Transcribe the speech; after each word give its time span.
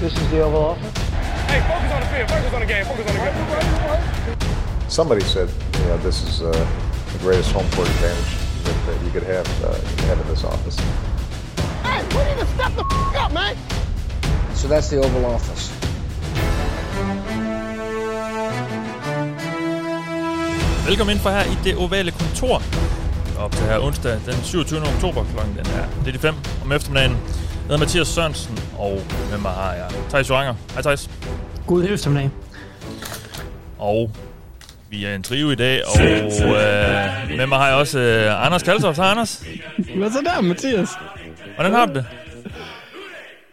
This 0.00 0.12
is 0.18 0.30
the 0.30 0.40
Oval 0.42 0.64
Office. 0.64 0.98
Hey, 1.48 1.60
focus 1.68 1.92
on 1.92 2.00
the 2.00 2.06
field. 2.06 2.28
Focus 2.30 2.52
on 2.54 2.60
the 2.60 2.66
game. 2.66 2.84
Focus 2.84 3.06
on 3.08 3.14
the 3.14 4.36
game. 4.36 4.90
Somebody 4.90 5.20
said, 5.22 5.48
you 5.78 5.84
know, 5.86 5.98
this 5.98 6.22
is 6.22 6.42
uh, 6.42 6.50
the 7.12 7.18
greatest 7.18 7.52
home 7.52 7.68
court 7.72 7.88
advantage 7.88 8.64
that, 8.64 8.76
that 8.86 9.04
you 9.04 9.10
could 9.10 9.22
have, 9.24 9.46
uh, 9.64 9.72
have 10.06 10.20
in 10.20 10.28
this 10.28 10.44
office. 10.44 10.76
Hey, 11.82 12.02
we 12.16 12.24
need 12.28 12.38
to 12.40 12.46
step 12.54 12.72
the 12.76 12.84
f- 12.84 13.16
up, 13.24 13.32
man. 13.32 13.56
So 14.54 14.68
that's 14.68 14.88
the 14.90 14.98
Oval 14.98 15.24
Office. 15.26 15.70
Velkommen 20.86 21.12
ind 21.12 21.20
for 21.20 21.30
her 21.30 21.44
i 21.44 21.56
det 21.64 21.76
ovale 21.76 22.10
kontor. 22.10 22.62
Op 23.38 23.52
til 23.52 23.62
her 23.66 23.78
onsdag 23.78 24.20
den 24.26 24.34
27. 24.42 24.80
oktober 24.94 25.24
klokken 25.32 25.54
den 25.56 25.66
er 25.66 25.84
lidt 26.04 26.16
i 26.16 26.18
5 26.18 26.34
om 26.64 26.72
eftermiddagen. 26.72 27.16
Jeg 27.64 27.70
hedder 27.70 27.78
Mathias 27.78 28.08
Sørensen, 28.08 28.58
og 28.78 29.00
med 29.30 29.38
mig 29.38 29.50
har 29.50 29.72
jeg 29.72 29.86
Thijs 30.08 30.30
Joranger. 30.30 30.54
Hej 30.72 30.82
Thijs. 30.82 31.10
God 31.66 31.84
eftermiddag. 31.84 32.30
Og 33.78 34.10
vi 34.90 35.04
er 35.04 35.14
en 35.14 35.22
trio 35.22 35.50
i 35.50 35.54
dag, 35.54 35.82
og 35.86 36.00
øh, 36.02 37.36
med 37.36 37.46
mig 37.46 37.58
har 37.58 37.66
jeg 37.68 37.76
også 37.76 37.98
øh, 37.98 38.46
Anders 38.46 38.62
Kaltoft. 38.62 38.96
Hej 38.98 39.06
Anders. 39.10 39.42
Hvad 39.96 40.10
så 40.10 40.18
der, 40.24 40.40
Mathias? 40.40 40.88
Hvordan 41.54 41.72
har 41.72 41.86
du 41.86 41.94
det? 41.94 42.04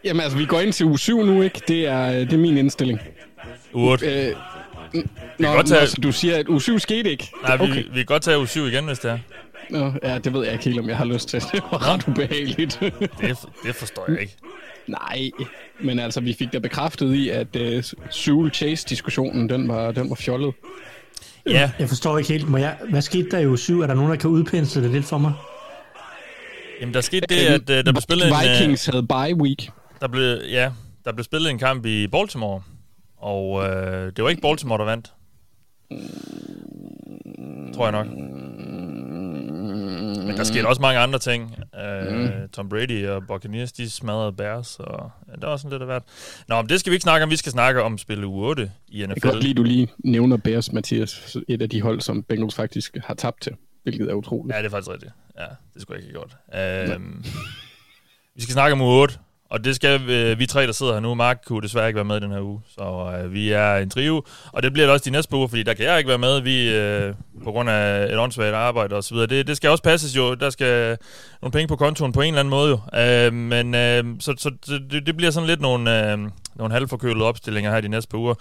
Jamen 0.04 0.20
altså, 0.20 0.38
vi 0.38 0.46
går 0.46 0.60
ind 0.60 0.72
til 0.72 0.86
uge 0.86 0.98
7 0.98 1.22
nu, 1.24 1.42
ikke? 1.42 1.60
Det 1.68 1.88
er, 1.88 2.06
det 2.10 2.32
er 2.32 2.36
min 2.38 2.56
indstilling. 2.58 3.00
Uge 3.72 3.90
8. 3.90 4.06
Øh, 4.28 4.36
n- 4.94 5.06
nå, 5.38 5.48
godt 5.52 5.66
tage- 5.68 5.80
nå, 5.80 5.86
så 5.86 5.96
du 6.02 6.12
siger, 6.12 6.36
at 6.38 6.46
uge 6.48 6.60
7 6.62 6.78
skete 6.78 7.10
ikke? 7.10 7.30
Nej, 7.42 7.56
vi, 7.56 7.62
okay. 7.62 7.84
vi 7.84 7.94
kan 7.96 8.04
godt 8.06 8.22
tage 8.22 8.38
uge 8.38 8.48
7 8.48 8.66
igen, 8.66 8.84
hvis 8.84 8.98
det 8.98 9.10
er. 9.10 9.18
Nå, 9.72 9.92
ja, 10.02 10.18
det 10.18 10.32
ved 10.32 10.44
jeg 10.44 10.52
ikke 10.52 10.64
helt, 10.64 10.78
om 10.80 10.88
jeg 10.88 10.96
har 10.96 11.04
lyst 11.04 11.28
til. 11.28 11.40
Det 11.52 11.62
var 11.70 11.92
ret 11.94 12.08
ubehageligt. 12.08 12.78
Det, 12.80 13.38
det 13.64 13.74
forstår 13.74 14.04
jeg 14.10 14.20
ikke. 14.20 14.36
Nej, 14.86 15.30
men 15.80 15.98
altså, 15.98 16.20
vi 16.20 16.32
fik 16.38 16.52
da 16.52 16.58
bekræftet 16.58 17.14
i, 17.14 17.28
at 17.28 17.56
uh, 17.56 17.82
Sewell 18.10 18.50
Chase-diskussionen, 18.54 19.48
den 19.48 19.68
var, 19.68 19.92
den 19.92 20.10
var 20.10 20.16
fjollet. 20.16 20.54
Ja, 21.46 21.70
Jeg 21.78 21.88
forstår 21.88 22.18
ikke 22.18 22.32
helt. 22.32 22.48
Må 22.48 22.56
jeg, 22.56 22.76
hvad 22.90 23.02
skete 23.02 23.30
der 23.30 23.38
i 23.38 23.46
uge 23.46 23.58
7? 23.58 23.80
Er 23.80 23.86
der 23.86 23.94
nogen, 23.94 24.10
der 24.10 24.16
kan 24.16 24.30
udpensle 24.30 24.82
det 24.82 24.90
lidt 24.90 25.04
for 25.04 25.18
mig? 25.18 25.32
jamen 26.80 26.94
der 26.94 27.00
skete 27.00 27.26
det, 27.28 27.36
at 27.36 27.70
øh, 27.70 27.84
der 27.84 27.92
blev 27.92 28.00
spillet 28.00 28.26
en... 28.26 28.32
øh, 28.34 28.60
Vikings 28.60 28.86
havde 28.86 29.06
bye 29.06 29.36
week. 29.36 29.70
Der 30.00 30.08
blev, 30.08 30.38
ja, 30.50 30.70
der 31.04 31.12
blev 31.12 31.24
spillet 31.24 31.50
en 31.50 31.58
kamp 31.58 31.86
i 31.86 32.06
Baltimore, 32.06 32.62
og 33.16 33.64
øh, 33.64 34.12
det 34.16 34.24
var 34.24 34.30
ikke 34.30 34.42
Baltimore, 34.42 34.78
der 34.78 34.84
vandt. 34.84 35.12
Tror 37.74 37.84
jeg 37.84 37.92
nok. 37.92 38.06
Men 40.26 40.36
der 40.36 40.44
skete 40.44 40.66
også 40.68 40.82
mange 40.82 41.00
andre 41.00 41.18
ting. 41.18 41.56
Øh, 41.84 42.30
Tom 42.52 42.68
Brady 42.68 43.06
og 43.08 43.26
Buccaneers, 43.26 43.72
de 43.72 43.90
smadrede 43.90 44.32
Bears, 44.32 44.76
og 44.80 45.10
ja, 45.28 45.32
det 45.32 45.42
var 45.42 45.56
sådan 45.56 45.70
lidt 45.70 45.82
af 45.82 45.86
hvert. 45.86 46.02
Nå, 46.48 46.56
men 46.62 46.68
det 46.68 46.80
skal 46.80 46.90
vi 46.90 46.94
ikke 46.94 47.02
snakke 47.02 47.24
om. 47.24 47.30
Vi 47.30 47.36
skal 47.36 47.52
snakke 47.52 47.82
om 47.82 47.98
spil 47.98 48.24
u 48.24 48.32
8 48.44 48.70
i 48.88 49.00
Jeg 49.00 49.06
NFL. 49.08 49.20
kan 49.20 49.30
godt 49.32 49.42
lide, 49.42 49.54
du 49.54 49.62
lige 49.62 49.88
nævner 50.04 50.36
Bears, 50.36 50.72
Mathias. 50.72 51.36
Et 51.48 51.62
af 51.62 51.70
de 51.70 51.82
hold, 51.82 52.00
som 52.00 52.22
Bengals 52.22 52.54
faktisk 52.54 52.96
har 53.04 53.14
tabt 53.14 53.42
til, 53.42 53.52
hvilket 53.82 54.10
er 54.10 54.14
utroligt. 54.14 54.54
Ja, 54.56 54.58
det 54.58 54.66
er 54.66 54.70
faktisk 54.70 54.90
rigtigt. 54.90 55.12
Ja, 55.38 55.46
det 55.74 55.82
skulle 55.82 55.98
jeg 56.00 56.08
ikke 56.08 56.18
have 56.18 56.88
gjort. 56.90 56.96
Øhm, 57.00 57.24
vi 58.36 58.42
skal 58.42 58.52
snakke 58.52 58.72
om 58.72 58.80
uge 58.80 59.00
8, 59.02 59.14
og 59.52 59.64
det 59.64 59.76
skal 59.76 60.10
øh, 60.10 60.38
vi 60.38 60.46
tre, 60.46 60.66
der 60.66 60.72
sidder 60.72 60.92
her 60.92 61.00
nu. 61.00 61.14
Mark 61.14 61.42
kunne 61.46 61.62
desværre 61.62 61.86
ikke 61.86 61.96
være 61.96 62.04
med 62.04 62.20
den 62.20 62.30
her 62.30 62.40
uge, 62.40 62.60
så 62.74 63.14
øh, 63.16 63.32
vi 63.32 63.50
er 63.50 63.76
en 63.76 63.90
trio, 63.90 64.22
og 64.52 64.62
det 64.62 64.72
bliver 64.72 64.86
det 64.86 64.92
også 64.92 65.04
de 65.04 65.10
næste 65.10 65.36
uger, 65.36 65.46
fordi 65.46 65.62
der 65.62 65.74
kan 65.74 65.84
jeg 65.84 65.98
ikke 65.98 66.08
være 66.08 66.18
med, 66.18 66.40
vi 66.40 66.74
øh, 66.74 67.14
på 67.44 67.52
grund 67.52 67.70
af 67.70 68.12
et 68.12 68.18
åndssvagt 68.18 68.54
arbejde 68.54 68.96
og 68.96 69.04
så 69.04 69.14
videre. 69.14 69.26
Det, 69.26 69.46
det 69.46 69.56
skal 69.56 69.70
også 69.70 69.82
passes 69.82 70.16
jo, 70.16 70.34
der 70.34 70.50
skal 70.50 70.98
nogle 71.42 71.52
penge 71.52 71.68
på 71.68 71.76
kontoen 71.76 72.12
på 72.12 72.20
en 72.20 72.28
eller 72.28 72.40
anden 72.40 72.50
måde 72.50 72.70
jo. 72.70 72.98
Øh, 73.00 73.32
men 73.32 73.74
øh, 73.74 74.04
så, 74.20 74.34
så 74.38 74.78
det, 74.90 75.06
det 75.06 75.16
bliver 75.16 75.30
sådan 75.30 75.46
lidt 75.46 75.60
nogle, 75.60 76.12
øh, 76.12 76.18
nogle 76.54 76.72
halvforkølede 76.74 77.24
opstillinger 77.24 77.70
her 77.72 77.80
de 77.80 77.88
næste 77.88 78.10
par 78.10 78.18
uger. 78.18 78.34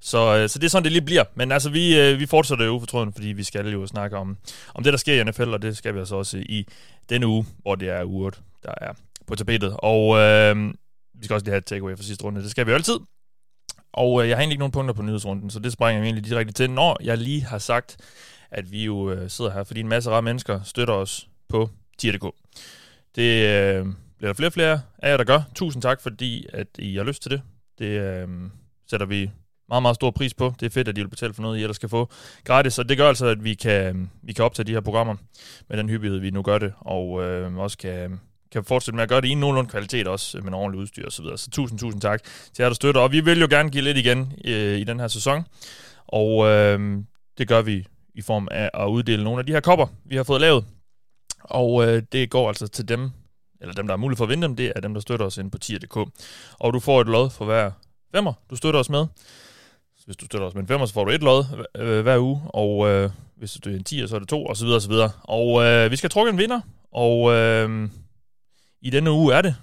Så, 0.00 0.36
øh, 0.36 0.48
så 0.48 0.58
det 0.58 0.64
er 0.64 0.70
sådan, 0.70 0.84
det 0.84 0.92
lige 0.92 1.02
bliver. 1.02 1.24
Men 1.34 1.52
altså, 1.52 1.70
vi, 1.70 2.00
øh, 2.00 2.18
vi 2.18 2.26
fortsætter 2.26 2.64
jo 2.64 2.70
ufortrødent, 2.70 3.14
fordi 3.14 3.28
vi 3.28 3.44
skal 3.44 3.68
jo 3.68 3.86
snakke 3.86 4.16
om, 4.16 4.36
om 4.74 4.84
det, 4.84 4.92
der 4.92 4.98
sker 4.98 5.20
i 5.20 5.24
NFL, 5.24 5.48
og 5.48 5.62
det 5.62 5.76
skal 5.76 5.94
vi 5.94 5.98
altså 5.98 6.16
også 6.16 6.36
i 6.36 6.66
denne 7.10 7.26
uge, 7.26 7.46
hvor 7.62 7.74
det 7.74 7.88
er 7.88 8.02
uret, 8.02 8.40
der 8.62 8.72
er 8.76 8.92
på 9.26 9.34
tapetet. 9.34 9.76
Og 9.78 10.18
øh, 10.18 10.74
vi 11.14 11.24
skal 11.24 11.34
også 11.34 11.44
lige 11.44 11.52
have 11.52 11.58
et 11.58 11.64
takeaway 11.64 11.96
for 11.96 12.02
sidste 12.02 12.24
runde. 12.24 12.42
Det 12.42 12.50
skal 12.50 12.66
vi 12.66 12.70
jo 12.70 12.76
altid. 12.76 12.98
Og 13.92 14.22
øh, 14.22 14.28
jeg 14.28 14.36
har 14.36 14.40
egentlig 14.40 14.54
ikke 14.54 14.60
nogen 14.60 14.72
punkter 14.72 14.94
på 14.94 15.02
nyhedsrunden, 15.02 15.50
så 15.50 15.58
det 15.58 15.72
springer 15.72 16.00
vi 16.00 16.06
egentlig 16.06 16.24
direkte 16.24 16.52
til, 16.52 16.70
når 16.70 16.96
jeg 17.02 17.18
lige 17.18 17.42
har 17.42 17.58
sagt, 17.58 17.96
at 18.50 18.72
vi 18.72 18.84
jo 18.84 19.10
øh, 19.10 19.30
sidder 19.30 19.52
her, 19.52 19.64
fordi 19.64 19.80
en 19.80 19.88
masse 19.88 20.10
rare 20.10 20.22
mennesker 20.22 20.62
støtter 20.62 20.94
os 20.94 21.28
på 21.48 21.70
tier.dk. 21.98 22.34
Det 23.16 23.48
øh, 23.48 23.86
bliver 24.18 24.32
der 24.32 24.34
flere 24.34 24.48
og 24.48 24.52
flere 24.52 24.80
af 24.98 25.10
jer, 25.10 25.16
der 25.16 25.24
gør. 25.24 25.40
Tusind 25.54 25.82
tak, 25.82 26.00
fordi 26.00 26.46
at 26.52 26.66
I 26.78 26.96
har 26.96 27.04
lyst 27.04 27.22
til 27.22 27.30
det. 27.30 27.42
Det 27.78 27.86
øh, 27.86 28.28
sætter 28.90 29.06
vi 29.06 29.30
meget, 29.68 29.82
meget 29.82 29.94
stor 29.94 30.10
pris 30.10 30.34
på. 30.34 30.54
Det 30.60 30.66
er 30.66 30.70
fedt, 30.70 30.88
at 30.88 30.98
I 30.98 31.00
vil 31.00 31.08
betale 31.08 31.34
for 31.34 31.42
noget, 31.42 31.58
I 31.58 31.62
ellers 31.62 31.76
skal 31.76 31.88
få 31.88 32.10
gratis, 32.44 32.78
og 32.78 32.88
det 32.88 32.96
gør 32.96 33.08
altså, 33.08 33.26
at 33.26 33.44
vi 33.44 33.54
kan, 33.54 34.10
vi 34.22 34.32
kan 34.32 34.44
optage 34.44 34.66
de 34.66 34.72
her 34.72 34.80
programmer 34.80 35.14
med 35.68 35.78
den 35.78 35.88
hyppighed, 35.88 36.18
vi 36.18 36.30
nu 36.30 36.42
gør 36.42 36.58
det, 36.58 36.72
og 36.80 37.22
øh, 37.22 37.56
også 37.56 37.78
kan, 37.78 38.20
kan 38.52 38.64
fortsætte 38.64 38.96
med 38.96 39.02
at 39.02 39.08
gøre 39.08 39.20
det 39.20 39.28
i 39.28 39.34
nogenlunde 39.34 39.70
kvalitet 39.70 40.08
også, 40.08 40.38
øh, 40.38 40.44
med 40.44 40.52
ordentligt 40.52 40.80
udstyr 40.80 41.06
og 41.06 41.12
så 41.12 41.22
videre. 41.22 41.38
Så 41.38 41.50
tusind, 41.50 41.78
tusind 41.78 42.00
tak 42.00 42.22
til 42.24 42.62
jer, 42.62 42.68
der 42.68 42.74
støtter, 42.74 43.00
og 43.00 43.12
vi 43.12 43.20
vil 43.20 43.40
jo 43.40 43.46
gerne 43.50 43.70
give 43.70 43.84
lidt 43.84 43.98
igen 43.98 44.32
øh, 44.44 44.78
i 44.78 44.84
den 44.84 45.00
her 45.00 45.08
sæson, 45.08 45.46
og 46.06 46.46
øh, 46.46 46.98
det 47.38 47.48
gør 47.48 47.62
vi 47.62 47.86
i 48.14 48.22
form 48.22 48.48
af 48.50 48.70
at 48.74 48.86
uddele 48.86 49.24
nogle 49.24 49.38
af 49.38 49.46
de 49.46 49.52
her 49.52 49.60
kopper, 49.60 49.86
vi 50.04 50.16
har 50.16 50.22
fået 50.22 50.40
lavet, 50.40 50.64
og 51.40 51.88
øh, 51.88 52.02
det 52.12 52.30
går 52.30 52.48
altså 52.48 52.66
til 52.66 52.88
dem, 52.88 53.10
eller 53.60 53.74
dem, 53.74 53.86
der 53.86 53.92
har 53.92 53.98
mulighed 53.98 54.16
for 54.16 54.24
at 54.24 54.30
vinde 54.30 54.46
dem, 54.46 54.56
det 54.56 54.72
er 54.76 54.80
dem, 54.80 54.94
der 54.94 55.00
støtter 55.00 55.26
os 55.26 55.38
inde 55.38 55.50
på 55.50 55.58
tier.dk. 55.58 55.96
Og 56.58 56.72
du 56.72 56.80
får 56.80 57.00
et 57.00 57.06
lod 57.06 57.30
for 57.30 57.44
hver 57.44 57.70
femmer, 58.14 58.32
du 58.50 58.56
støtter 58.56 58.80
os 58.80 58.90
med. 58.90 59.06
Så 59.96 60.06
hvis 60.06 60.16
du 60.16 60.26
støtter 60.26 60.46
os 60.46 60.54
med 60.54 60.62
en 60.62 60.68
femmer, 60.68 60.86
så 60.86 60.94
får 60.94 61.04
du 61.04 61.10
et 61.10 61.22
lod 61.22 61.44
øh, 61.76 62.02
hver 62.02 62.18
uge, 62.18 62.42
og 62.44 62.88
øh, 62.88 63.10
hvis 63.36 63.52
du 63.52 63.70
er 63.70 63.74
en 63.74 63.84
10, 63.84 64.08
så 64.08 64.14
er 64.14 64.18
det 64.18 64.28
to, 64.28 64.44
og 64.44 64.56
så 64.56 64.64
videre, 64.64 64.78
og 64.78 64.82
så 64.82 64.88
videre. 64.88 65.10
Og 65.22 65.64
øh, 65.64 65.90
vi 65.90 65.96
skal 65.96 66.10
trukke 66.10 66.30
en 66.30 66.38
vinder, 66.38 66.60
og 66.92 67.32
øh, 67.32 67.88
i 68.82 68.90
denne 68.90 69.10
uge 69.10 69.34
er 69.34 69.42
det... 69.42 69.54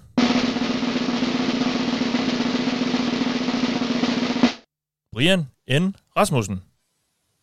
Brian 5.12 5.40
N. 5.70 5.94
Rasmussen. 6.16 6.62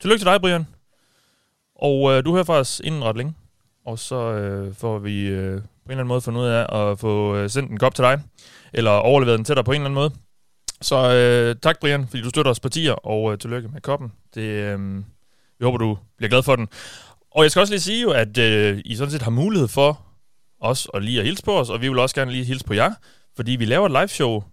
Tillykke 0.01 0.19
til 0.19 0.25
dig, 0.25 0.41
Brian. 0.41 0.67
Og 1.75 2.11
øh, 2.11 2.25
du 2.25 2.33
hører 2.33 2.43
fra 2.43 2.53
os 2.53 2.81
inden 2.83 3.03
ret 3.03 3.17
længe. 3.17 3.33
Og 3.85 3.99
så 3.99 4.15
øh, 4.15 4.73
får 4.75 4.99
vi 4.99 5.27
øh, 5.27 5.51
på 5.51 5.57
en 5.57 5.61
eller 5.85 5.91
anden 5.91 6.07
måde 6.07 6.21
fundet 6.21 6.41
ud 6.41 6.47
af 6.47 6.91
at 6.91 6.99
få 6.99 7.35
øh, 7.35 7.49
sendt 7.49 7.71
en 7.71 7.77
kop 7.77 7.95
til 7.95 8.03
dig. 8.03 8.21
Eller 8.73 8.91
overleveret 8.91 9.37
den 9.37 9.45
til 9.45 9.55
dig 9.55 9.65
på 9.65 9.71
en 9.71 9.75
eller 9.75 9.85
anden 9.85 9.95
måde. 9.95 10.11
Så 10.81 11.13
øh, 11.13 11.55
tak, 11.61 11.79
Brian, 11.79 12.07
fordi 12.07 12.23
du 12.23 12.29
støtter 12.29 12.51
os 12.51 12.59
partier, 12.59 12.93
og 12.93 13.31
øh, 13.31 13.39
tillykke 13.39 13.67
med 13.67 13.81
koppen. 13.81 14.11
Det, 14.35 14.41
øh, 14.41 14.97
vi 15.59 15.63
håber, 15.63 15.77
du 15.77 15.97
bliver 16.17 16.29
glad 16.29 16.43
for 16.43 16.55
den. 16.55 16.67
Og 17.31 17.43
jeg 17.43 17.51
skal 17.51 17.59
også 17.59 17.73
lige 17.73 17.81
sige 17.81 18.01
jo, 18.01 18.11
at 18.11 18.37
øh, 18.37 18.81
I 18.85 18.95
sådan 18.95 19.11
set 19.11 19.21
har 19.21 19.31
mulighed 19.31 19.67
for 19.67 20.06
os 20.59 20.85
og 20.85 21.01
lige 21.01 21.19
at 21.19 21.25
hilse 21.25 21.43
på 21.43 21.59
os, 21.59 21.69
og 21.69 21.81
vi 21.81 21.89
vil 21.89 21.99
også 21.99 22.15
gerne 22.15 22.31
lige 22.31 22.43
hilse 22.43 22.65
på 22.65 22.73
jer, 22.73 22.91
fordi 23.35 23.51
vi 23.51 23.65
laver 23.65 23.85
et 23.85 23.91
live 23.91 24.07
show 24.07 24.43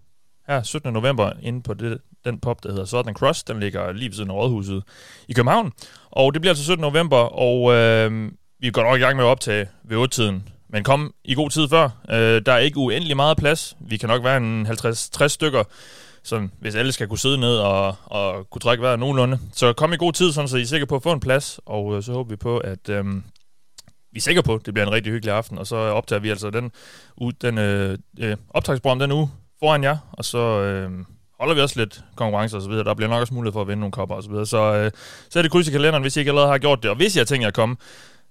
her 0.47 0.63
17. 0.63 0.93
november 0.93 1.31
inde 1.41 1.61
på 1.61 1.73
det, 1.73 1.97
den 2.25 2.39
pop, 2.39 2.63
der 2.63 2.69
hedder 2.69 2.85
Southern 2.85 3.15
Cross. 3.15 3.43
Den 3.43 3.59
ligger 3.59 3.91
lige 3.91 4.09
ved 4.09 4.15
siden 4.15 4.29
af 4.29 4.33
Rådhuset 4.33 4.83
i 5.27 5.33
København. 5.33 5.71
Og 6.11 6.33
det 6.33 6.41
bliver 6.41 6.51
altså 6.51 6.63
17. 6.63 6.81
november, 6.81 7.17
og 7.17 7.73
øh, 7.73 8.31
vi 8.59 8.69
går 8.69 8.83
nok 8.83 8.97
i 8.97 9.01
gang 9.01 9.15
med 9.15 9.25
at 9.25 9.29
optage 9.29 9.67
ved 9.83 9.97
8-tiden. 9.97 10.49
Men 10.69 10.83
kom 10.83 11.13
i 11.23 11.35
god 11.35 11.49
tid 11.49 11.69
før. 11.69 11.89
Øh, 12.09 12.41
der 12.45 12.53
er 12.53 12.57
ikke 12.57 12.77
uendelig 12.77 13.15
meget 13.15 13.37
plads. 13.37 13.77
Vi 13.79 13.97
kan 13.97 14.09
nok 14.09 14.23
være 14.23 14.37
en 14.37 14.67
50-60 14.67 15.27
stykker, 15.27 15.63
sådan, 16.23 16.51
hvis 16.59 16.75
alle 16.75 16.91
skal 16.91 17.07
kunne 17.07 17.19
sidde 17.19 17.37
ned 17.37 17.57
og, 17.57 17.95
og 18.05 18.49
kunne 18.49 18.59
trække 18.59 18.81
vejret 18.81 18.99
nogenlunde. 18.99 19.39
Så 19.53 19.73
kom 19.73 19.93
i 19.93 19.97
god 19.97 20.13
tid, 20.13 20.31
sådan, 20.31 20.47
så 20.47 20.57
I 20.57 20.61
er 20.61 20.65
sikre 20.65 20.87
på 20.87 20.95
at 20.95 21.03
få 21.03 21.11
en 21.11 21.19
plads, 21.19 21.59
og 21.65 21.97
øh, 21.97 22.03
så 22.03 22.11
håber 22.11 22.29
vi 22.29 22.35
på, 22.35 22.57
at 22.57 22.89
øh, 22.89 23.05
vi 24.15 24.19
er 24.19 24.21
sikre 24.21 24.43
på, 24.43 24.55
at 24.55 24.65
det 24.65 24.73
bliver 24.73 24.87
en 24.87 24.93
rigtig 24.93 25.13
hyggelig 25.13 25.33
aften, 25.33 25.57
og 25.57 25.67
så 25.67 25.75
optager 25.75 26.19
vi 26.19 26.29
altså 26.29 26.49
den, 26.49 26.71
den 27.41 27.57
øh, 27.57 27.97
øh, 28.19 28.37
optagsprogram 28.49 28.99
den 28.99 29.11
uge 29.11 29.29
foran 29.59 29.83
jer, 29.83 29.97
og 30.11 30.25
så 30.25 30.37
øh, 30.37 30.91
holder 31.39 31.55
vi 31.55 31.61
også 31.61 31.79
lidt 31.79 32.03
konkurrencer 32.15 32.57
og 32.57 32.63
så 32.63 32.69
videre. 32.69 32.83
Der 32.83 32.93
bliver 32.93 33.09
nok 33.09 33.21
også 33.21 33.33
mulighed 33.33 33.53
for 33.53 33.61
at 33.61 33.67
vinde 33.67 33.79
nogle 33.79 33.91
kopper 33.91 34.15
og 34.15 34.23
så 34.23 34.29
videre. 34.29 34.45
Så, 34.45 34.57
øh, 34.57 34.91
så 35.29 35.39
er 35.39 35.43
det 35.43 35.51
kryds 35.51 35.67
i 35.67 35.71
kalenderen, 35.71 36.01
hvis 36.01 36.15
I 36.15 36.19
ikke 36.19 36.29
allerede 36.29 36.49
har 36.49 36.57
gjort 36.57 36.83
det. 36.83 36.89
Og 36.89 36.95
hvis 36.97 37.15
I 37.15 37.17
har 37.17 37.25
tænkt 37.25 37.41
jer 37.41 37.47
at 37.47 37.53
komme, 37.53 37.75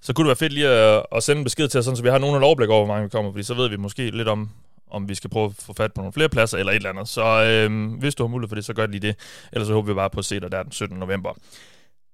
så 0.01 0.13
kunne 0.13 0.25
det 0.25 0.29
være 0.29 0.37
fedt 0.37 0.53
lige 0.53 0.69
at, 0.69 1.03
at 1.13 1.23
sende 1.23 1.39
en 1.39 1.45
besked 1.45 1.69
til 1.69 1.79
os, 1.79 1.85
sådan, 1.85 1.97
så 1.97 2.03
vi 2.03 2.09
har 2.09 2.19
nogen 2.19 2.43
overblik 2.43 2.69
over, 2.69 2.85
hvor 2.85 2.95
mange 2.95 3.05
vi 3.05 3.11
kommer, 3.11 3.33
fordi 3.33 3.43
så 3.43 3.55
ved 3.55 3.69
vi 3.69 3.77
måske 3.77 4.11
lidt 4.11 4.29
om, 4.29 4.51
om 4.91 5.09
vi 5.09 5.15
skal 5.15 5.31
prøve 5.31 5.47
at 5.47 5.53
få 5.59 5.73
fat 5.73 5.93
på 5.93 6.01
nogle 6.01 6.13
flere 6.13 6.29
pladser 6.29 6.59
eller 6.59 6.73
et 6.73 6.77
eller 6.77 6.91
andet. 6.91 7.09
Så 7.09 7.25
øh, 7.45 7.99
hvis 7.99 8.15
du 8.15 8.23
har 8.23 8.29
mulighed 8.29 8.49
for 8.49 8.57
det, 8.57 8.65
så 8.65 8.75
gør 8.75 8.87
lige 8.87 9.01
det. 9.01 9.17
Ellers 9.53 9.67
så 9.67 9.75
håber 9.75 9.89
vi 9.89 9.95
bare 9.95 10.11
på 10.11 10.19
at 10.19 10.25
se 10.25 10.41
dig 10.41 10.53
der 10.53 10.63
den 10.63 10.73
17. 10.73 10.99
november. 10.99 11.31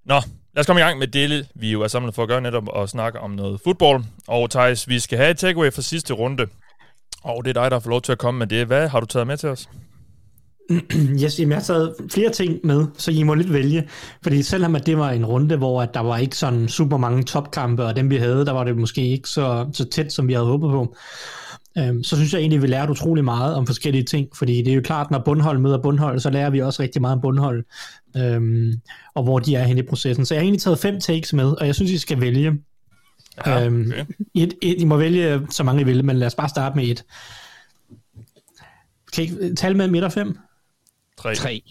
Nå, 0.05 0.14
lad 0.55 0.61
os 0.61 0.67
komme 0.67 0.81
i 0.81 0.85
gang 0.85 0.99
med 0.99 1.06
det, 1.06 1.49
vi 1.55 1.73
jo 1.73 1.82
er 1.82 1.88
samlet 1.88 2.14
for 2.14 2.23
at 2.23 2.29
gøre 2.29 2.41
netop 2.41 2.69
og 2.69 2.88
snakke 2.88 3.20
om 3.20 3.31
noget 3.31 3.61
fodbold. 3.64 4.05
Og 4.29 4.50
Thijs, 4.50 4.88
vi 4.88 4.99
skal 4.99 5.19
have 5.19 5.31
et 5.31 5.38
takeaway 5.38 5.73
fra 5.73 5.82
sidste 5.82 6.14
runde. 6.14 6.47
Og 7.23 7.44
det 7.44 7.56
er 7.56 7.62
dig, 7.62 7.70
der 7.70 7.79
får 7.79 7.91
lov 7.91 8.02
til 8.02 8.12
at 8.12 8.19
komme 8.19 8.38
med 8.38 8.47
det. 8.47 8.67
Hvad 8.67 8.88
har 8.88 9.00
du 9.00 9.06
taget 9.06 9.26
med 9.26 9.37
til 9.37 9.49
os? 9.49 9.69
Yes, 11.23 11.38
jamen, 11.38 11.50
jeg 11.50 11.58
har 11.58 11.62
taget 11.62 11.94
flere 12.11 12.31
ting 12.31 12.58
med, 12.64 12.87
så 12.99 13.11
I 13.11 13.23
må 13.23 13.35
lidt 13.35 13.52
vælge. 13.52 13.88
Fordi 14.23 14.43
selvom 14.43 14.76
at 14.76 14.87
det 14.87 14.99
var 14.99 15.11
en 15.11 15.26
runde, 15.26 15.56
hvor 15.56 15.82
at 15.82 15.94
der 15.94 16.00
var 16.00 16.17
ikke 16.17 16.37
sådan 16.37 16.69
super 16.69 16.97
mange 16.97 17.23
topkampe, 17.23 17.85
og 17.85 17.97
dem 17.97 18.11
vi 18.11 18.17
havde, 18.17 18.47
der 18.47 18.52
var 18.52 18.64
det 18.64 18.76
måske 18.76 19.08
ikke 19.08 19.29
så, 19.29 19.67
så 19.73 19.88
tæt, 19.88 20.12
som 20.12 20.29
vi 20.29 20.32
havde 20.32 20.47
håbet 20.47 20.70
på, 20.70 20.97
øhm, 21.79 22.05
så 22.05 22.17
synes 22.17 22.32
jeg 22.32 22.41
egentlig, 22.41 22.56
at 22.56 22.62
vi 22.62 22.67
lærte 22.67 22.91
utrolig 22.91 23.25
meget 23.25 23.55
om 23.55 23.67
forskellige 23.67 24.05
ting, 24.05 24.29
fordi 24.35 24.56
det 24.62 24.69
er 24.69 24.75
jo 24.75 24.81
klart, 24.81 25.11
når 25.11 25.23
bundhold 25.25 25.58
møder 25.58 25.82
bundhold, 25.82 26.20
så 26.20 26.31
lærer 26.31 26.50
vi 26.50 26.62
også 26.62 26.82
rigtig 26.82 27.00
meget 27.00 27.14
om 27.14 27.20
bundhold, 27.20 27.64
øhm, 28.17 28.73
og 29.15 29.23
hvor 29.23 29.39
de 29.39 29.55
er 29.55 29.65
henne 29.65 29.83
i 29.83 29.87
processen. 29.87 30.27
Så 30.27 30.35
jeg 30.35 30.41
har 30.41 30.45
egentlig 30.45 30.62
taget 30.62 30.79
fem 30.79 31.01
takes 31.01 31.33
med, 31.33 31.47
og 31.61 31.67
jeg 31.67 31.75
synes, 31.75 31.91
I 31.91 31.99
skal 31.99 32.21
vælge. 32.21 32.53
Ja, 33.47 33.65
øhm, 33.65 33.93
okay. 33.93 34.05
et, 34.35 34.55
et, 34.62 34.81
I 34.81 34.85
må 34.85 34.97
vælge 34.97 35.47
så 35.51 35.62
mange 35.62 35.81
I 35.81 35.85
vil, 35.85 36.05
men 36.05 36.17
lad 36.17 36.27
os 36.27 36.35
bare 36.35 36.49
starte 36.49 36.77
med 36.77 36.85
et. 36.85 37.05
Kan 39.12 39.25
I 39.25 39.27
ikke 39.27 39.55
tale 39.55 39.77
med 39.77 39.89
midt 39.89 40.05
og 40.05 40.12
fem? 40.12 40.39
Tre. 41.19 41.35
Tre. 41.35 41.62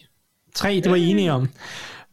Tre, 0.56 0.82
det 0.84 0.92
var 0.92 0.96
I 0.96 1.08
enige 1.08 1.32
om. 1.32 1.50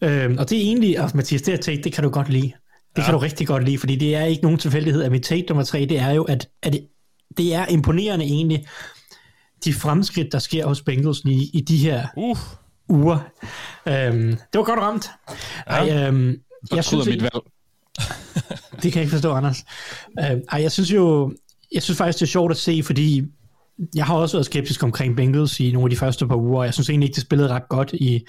Øhm, 0.01 0.39
og 0.39 0.51
det 0.51 0.59
er 0.59 0.63
egentlig, 0.63 0.99
at 0.99 1.15
Mathias, 1.15 1.43
det 1.43 1.55
her 1.55 1.61
take, 1.61 1.83
det 1.83 1.93
kan 1.93 2.05
du 2.05 2.11
godt 2.11 2.29
lide. 2.29 2.53
Det 2.97 3.03
ja. 3.03 3.05
kan 3.05 3.15
du 3.15 3.19
rigtig 3.19 3.47
godt 3.47 3.65
lide, 3.65 3.79
fordi 3.79 3.97
det 3.97 4.15
er 4.15 4.25
ikke 4.25 4.43
nogen 4.43 4.59
tilfældighed, 4.59 5.03
at 5.03 5.13
mit 5.13 5.23
take 5.23 5.47
nummer 5.49 5.65
tre, 5.65 5.87
det 5.89 5.99
er 5.99 6.11
jo, 6.11 6.23
at, 6.23 6.49
at 6.63 6.73
det, 6.73 6.87
det 7.37 7.55
er 7.55 7.67
imponerende 7.67 8.25
egentlig, 8.25 8.67
de 9.65 9.75
fremskridt, 9.75 10.33
der 10.33 10.39
sker 10.39 10.67
hos 10.67 10.83
Bengals 10.83 11.25
lige 11.25 11.51
i 11.53 11.61
de 11.61 11.77
her 11.77 12.07
Uh, 12.17 12.39
uger. 12.89 13.19
Øhm, 13.89 14.31
det 14.31 14.59
var 14.59 14.63
godt 14.65 14.81
ramt. 14.81 15.11
Ja. 15.71 15.73
Ej, 15.73 16.07
øhm, 16.07 16.37
Jeg 16.75 16.85
synes, 16.85 17.07
mit 17.07 17.23
valg. 17.23 17.35
det 18.83 18.93
kan 18.93 18.95
jeg 18.95 19.03
ikke 19.03 19.11
forstå, 19.11 19.33
Anders. 19.33 19.65
Øh, 20.19 20.37
ej, 20.53 20.63
jeg 20.63 20.73
synes 20.73 20.93
jo, 20.93 21.35
jeg 21.75 21.83
synes 21.83 21.99
faktisk, 21.99 22.19
det 22.19 22.27
er 22.27 22.31
sjovt 22.31 22.51
at 22.51 22.57
se, 22.57 22.83
fordi 22.85 23.23
jeg 23.95 24.05
har 24.05 24.15
også 24.15 24.37
været 24.37 24.47
skeptisk 24.47 24.83
omkring 24.83 25.17
Bengals 25.17 25.61
i 25.61 25.73
nogle 25.73 25.87
af 25.87 25.91
de 25.91 25.97
første 25.97 26.27
par 26.27 26.37
uger, 26.37 26.65
jeg 26.65 26.75
synes 26.75 26.91
egentlig 26.91 27.07
ikke, 27.07 27.15
det 27.15 27.23
spillede 27.23 27.49
ret 27.49 27.69
godt 27.69 27.93
i, 27.93 28.27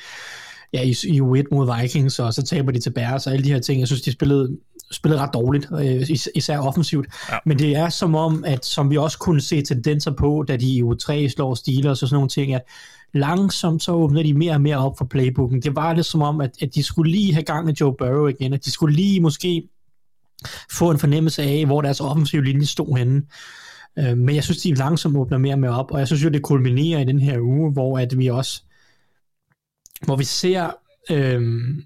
ja, 0.73 0.81
i, 0.81 0.95
i 1.03 1.21
U1 1.21 1.43
mod 1.51 1.81
Vikings, 1.81 2.19
og 2.19 2.33
så 2.33 2.43
taber 2.43 2.71
de 2.71 2.79
til 2.79 2.89
Bears 2.89 3.27
og 3.27 3.33
alle 3.33 3.43
de 3.43 3.51
her 3.51 3.59
ting. 3.59 3.79
Jeg 3.79 3.87
synes, 3.87 4.01
de 4.01 4.11
spillede, 4.11 4.57
spillede 4.91 5.21
ret 5.21 5.33
dårligt, 5.33 5.67
øh, 5.71 6.09
is- 6.09 6.29
især 6.35 6.59
offensivt. 6.59 7.07
Ja. 7.31 7.37
Men 7.45 7.59
det 7.59 7.75
er 7.75 7.89
som 7.89 8.15
om, 8.15 8.43
at 8.47 8.65
som 8.65 8.89
vi 8.89 8.97
også 8.97 9.17
kunne 9.17 9.41
se 9.41 9.61
tendenser 9.61 10.11
på, 10.11 10.45
da 10.47 10.57
de 10.57 10.65
i 10.65 10.81
U3 10.83 11.29
slår 11.29 11.55
Steelers 11.55 12.03
og 12.03 12.09
sådan 12.09 12.15
nogle 12.15 12.29
ting, 12.29 12.53
at 12.53 12.61
langsomt 13.13 13.83
så 13.83 13.91
åbner 13.91 14.23
de 14.23 14.33
mere 14.33 14.53
og 14.53 14.61
mere 14.61 14.77
op 14.77 14.97
for 14.97 15.05
playbooken. 15.05 15.61
Det 15.61 15.75
var 15.75 15.93
lidt 15.93 16.05
som 16.05 16.21
om, 16.21 16.41
at, 16.41 16.51
at 16.61 16.75
de 16.75 16.83
skulle 16.83 17.11
lige 17.11 17.33
have 17.33 17.43
gang 17.43 17.65
med 17.65 17.73
Joe 17.73 17.95
Burrow 17.97 18.27
igen, 18.27 18.53
at 18.53 18.65
de 18.65 18.71
skulle 18.71 18.95
lige 18.95 19.19
måske 19.21 19.63
få 20.71 20.91
en 20.91 20.99
fornemmelse 20.99 21.43
af, 21.43 21.65
hvor 21.65 21.81
deres 21.81 21.99
offensive 22.01 22.43
linje 22.43 22.65
stod 22.65 22.97
henne. 22.97 23.21
Øh, 23.99 24.17
Men 24.17 24.35
jeg 24.35 24.43
synes, 24.43 24.61
de 24.61 24.73
langsomt 24.73 25.17
åbner 25.17 25.37
mere 25.37 25.53
og 25.53 25.59
mere 25.59 25.71
op, 25.71 25.91
og 25.91 25.99
jeg 25.99 26.07
synes 26.07 26.23
jo, 26.23 26.29
det 26.29 26.41
kulminerer 26.41 26.99
i 26.99 27.05
den 27.05 27.19
her 27.19 27.39
uge, 27.39 27.71
hvor 27.71 27.99
at 27.99 28.17
vi 28.17 28.27
også, 28.27 28.61
hvor 30.05 30.15
vi 30.15 30.23
ser, 30.23 30.69
øhm, 31.11 31.83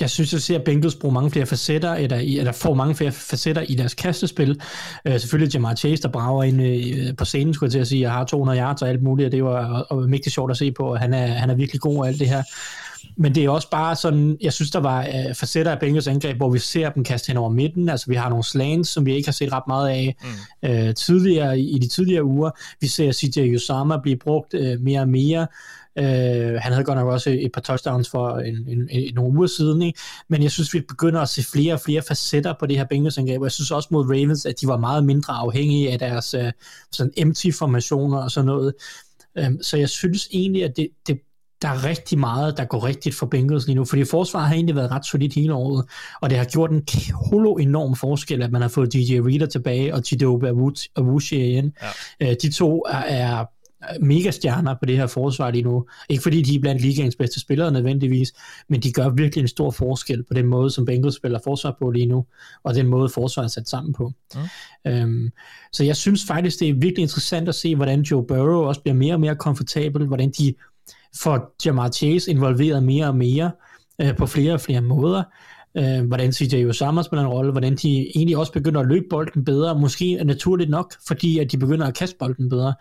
jeg 0.00 0.10
synes, 0.10 0.32
jeg 0.32 0.40
ser 0.40 0.58
Bengals 0.58 0.94
bruge 0.94 1.14
mange 1.14 1.30
flere 1.30 1.46
facetter, 1.46 1.94
eller, 1.94 2.16
eller 2.16 2.52
får 2.52 2.74
mange 2.74 2.94
flere 2.94 3.12
facetter 3.12 3.62
i 3.62 3.74
deres 3.74 3.94
kastespil. 3.94 4.60
Øh, 5.04 5.20
selvfølgelig 5.20 5.54
Jamar 5.54 5.74
Chase, 5.74 6.02
der 6.02 6.08
brager 6.08 6.42
ind 6.42 6.62
øh, 6.62 7.16
på 7.16 7.24
scenen, 7.24 7.54
skulle 7.54 7.66
jeg 7.66 7.72
til 7.72 7.78
at 7.78 7.86
sige, 7.86 8.00
jeg 8.00 8.12
har 8.12 8.24
200 8.24 8.58
yards 8.58 8.82
og 8.82 8.88
alt 8.88 9.02
muligt, 9.02 9.26
og 9.26 9.32
det 9.32 9.44
var 9.44 9.66
og, 9.66 9.98
og 9.98 10.08
mægtig 10.08 10.32
sjovt 10.32 10.50
at 10.50 10.56
se 10.56 10.72
på, 10.72 10.82
og 10.82 10.98
han 10.98 11.14
er, 11.14 11.26
han 11.26 11.50
er 11.50 11.54
virkelig 11.54 11.80
god 11.80 11.98
og 11.98 12.08
alt 12.08 12.20
det 12.20 12.28
her. 12.28 12.42
Men 13.16 13.34
det 13.34 13.44
er 13.44 13.50
også 13.50 13.70
bare 13.70 13.96
sådan, 13.96 14.36
jeg 14.40 14.52
synes, 14.52 14.70
der 14.70 14.78
var 14.78 15.00
øh, 15.00 15.34
facetter 15.34 15.72
af 15.72 15.78
Bengals 15.78 16.06
angreb, 16.06 16.36
hvor 16.36 16.50
vi 16.50 16.58
ser 16.58 16.90
dem 16.90 17.04
kaste 17.04 17.28
hen 17.28 17.36
over 17.36 17.50
midten. 17.50 17.88
Altså, 17.88 18.06
vi 18.08 18.14
har 18.14 18.28
nogle 18.28 18.44
slants, 18.44 18.90
som 18.90 19.06
vi 19.06 19.14
ikke 19.14 19.26
har 19.26 19.32
set 19.32 19.52
ret 19.52 19.62
meget 19.66 19.88
af 19.88 20.16
mm. 20.62 20.70
øh, 20.70 20.94
tidligere 20.94 21.58
i, 21.58 21.70
i 21.70 21.78
de 21.78 21.88
tidligere 21.88 22.24
uger. 22.24 22.50
Vi 22.80 22.86
ser 22.86 23.12
CJ 23.12 23.54
Usama 23.54 23.96
blive 24.02 24.16
brugt 24.16 24.54
øh, 24.54 24.80
mere 24.80 25.00
og 25.00 25.08
mere. 25.08 25.46
Øh, 26.00 26.60
han 26.60 26.72
havde 26.72 26.84
godt 26.84 26.98
nok 26.98 27.08
også 27.08 27.30
et 27.30 27.52
par 27.52 27.60
touchdowns 27.60 28.10
for 28.10 28.38
en, 28.38 28.68
en, 28.68 28.88
en, 28.90 29.14
nogle 29.14 29.38
uger 29.38 29.46
siden, 29.46 29.82
ikke? 29.82 29.98
men 30.28 30.42
jeg 30.42 30.50
synes, 30.50 30.74
vi 30.74 30.80
begynder 30.80 31.20
at 31.20 31.28
se 31.28 31.42
flere 31.42 31.74
og 31.74 31.80
flere 31.80 32.02
facetter 32.02 32.54
på 32.60 32.66
det 32.66 32.76
her 32.76 32.84
Bengals 32.84 33.18
angreb, 33.18 33.40
og 33.40 33.44
jeg 33.44 33.52
synes 33.52 33.70
også 33.70 33.88
mod 33.90 34.04
Ravens, 34.04 34.46
at 34.46 34.60
de 34.60 34.66
var 34.66 34.76
meget 34.76 35.04
mindre 35.04 35.34
afhængige 35.34 35.92
af 35.92 35.98
deres 35.98 36.34
øh, 36.34 36.52
sådan 36.92 37.12
empty 37.16 37.50
formationer 37.58 38.18
og 38.18 38.30
sådan 38.30 38.46
noget. 38.46 38.74
Øh, 39.38 39.50
så 39.62 39.76
jeg 39.76 39.88
synes 39.88 40.28
egentlig, 40.32 40.64
at 40.64 40.76
det, 40.76 40.88
det, 41.06 41.20
der 41.62 41.68
er 41.68 41.84
rigtig 41.84 42.18
meget, 42.18 42.56
der 42.56 42.64
går 42.64 42.84
rigtigt 42.84 43.14
for 43.14 43.26
Bengals 43.26 43.66
lige 43.66 43.76
nu, 43.76 43.84
fordi 43.84 44.04
forsvaret 44.04 44.48
har 44.48 44.54
egentlig 44.54 44.76
været 44.76 44.90
ret 44.90 45.06
solidt 45.06 45.34
hele 45.34 45.54
året, 45.54 45.84
og 46.20 46.30
det 46.30 46.38
har 46.38 46.44
gjort 46.44 46.70
en 46.70 46.86
kolo 47.30 47.54
enorm 47.54 47.96
forskel, 47.96 48.42
at 48.42 48.52
man 48.52 48.62
har 48.62 48.68
fået 48.68 48.92
DJ 48.92 49.18
Reader 49.18 49.46
tilbage, 49.46 49.94
og 49.94 50.02
Chidobe 50.02 50.48
Awuzie 50.96 51.50
igen. 51.50 51.72
Ja. 52.20 52.34
De 52.34 52.52
to 52.52 52.84
er, 52.88 52.98
er 52.98 53.44
megastjerner 54.00 54.74
på 54.74 54.86
det 54.86 54.96
her 54.96 55.06
forsvar 55.06 55.50
lige 55.50 55.62
nu. 55.62 55.86
Ikke 56.08 56.22
fordi 56.22 56.42
de 56.42 56.54
er 56.54 56.60
blandt 56.60 56.82
ligaens 56.82 57.16
bedste 57.16 57.40
spillere 57.40 57.72
nødvendigvis, 57.72 58.32
men 58.68 58.80
de 58.80 58.92
gør 58.92 59.08
virkelig 59.08 59.42
en 59.42 59.48
stor 59.48 59.70
forskel 59.70 60.22
på 60.22 60.34
den 60.34 60.46
måde, 60.46 60.70
som 60.70 60.84
Bengals 60.84 61.16
spiller 61.16 61.38
forsvar 61.44 61.76
på 61.78 61.90
lige 61.90 62.06
nu, 62.06 62.26
og 62.62 62.74
den 62.74 62.86
måde, 62.86 63.08
forsvaret 63.08 63.46
er 63.46 63.50
sat 63.50 63.68
sammen 63.68 63.92
på. 63.92 64.12
Mm. 64.34 64.40
Øhm, 64.90 65.30
så 65.72 65.84
jeg 65.84 65.96
synes 65.96 66.24
faktisk, 66.26 66.60
det 66.60 66.68
er 66.68 66.74
virkelig 66.74 67.02
interessant 67.02 67.48
at 67.48 67.54
se, 67.54 67.76
hvordan 67.76 68.00
Joe 68.02 68.26
Burrow 68.26 68.62
også 68.62 68.80
bliver 68.80 68.94
mere 68.94 69.14
og 69.14 69.20
mere 69.20 69.36
komfortabel, 69.36 70.06
hvordan 70.06 70.30
de 70.30 70.54
får 71.22 71.54
Jamar 71.64 71.90
Chase 71.90 72.30
involveret 72.30 72.82
mere 72.82 73.06
og 73.06 73.16
mere 73.16 73.50
øh, 74.00 74.16
på 74.16 74.26
flere 74.26 74.52
og 74.52 74.60
flere 74.60 74.80
måder. 74.80 75.22
Øh, 75.76 76.06
hvordan 76.06 76.32
CJ 76.32 76.66
Osama 76.68 77.02
spiller 77.02 77.22
en 77.22 77.28
rolle, 77.28 77.52
hvordan 77.52 77.76
de 77.76 78.16
egentlig 78.16 78.36
også 78.36 78.52
begynder 78.52 78.80
at 78.80 78.86
løbe 78.86 79.06
bolden 79.10 79.44
bedre, 79.44 79.78
måske 79.78 80.24
naturligt 80.24 80.70
nok, 80.70 80.94
fordi 81.06 81.38
at 81.38 81.52
de 81.52 81.58
begynder 81.58 81.86
at 81.86 81.94
kaste 81.94 82.16
bolden 82.18 82.48
bedre. 82.48 82.74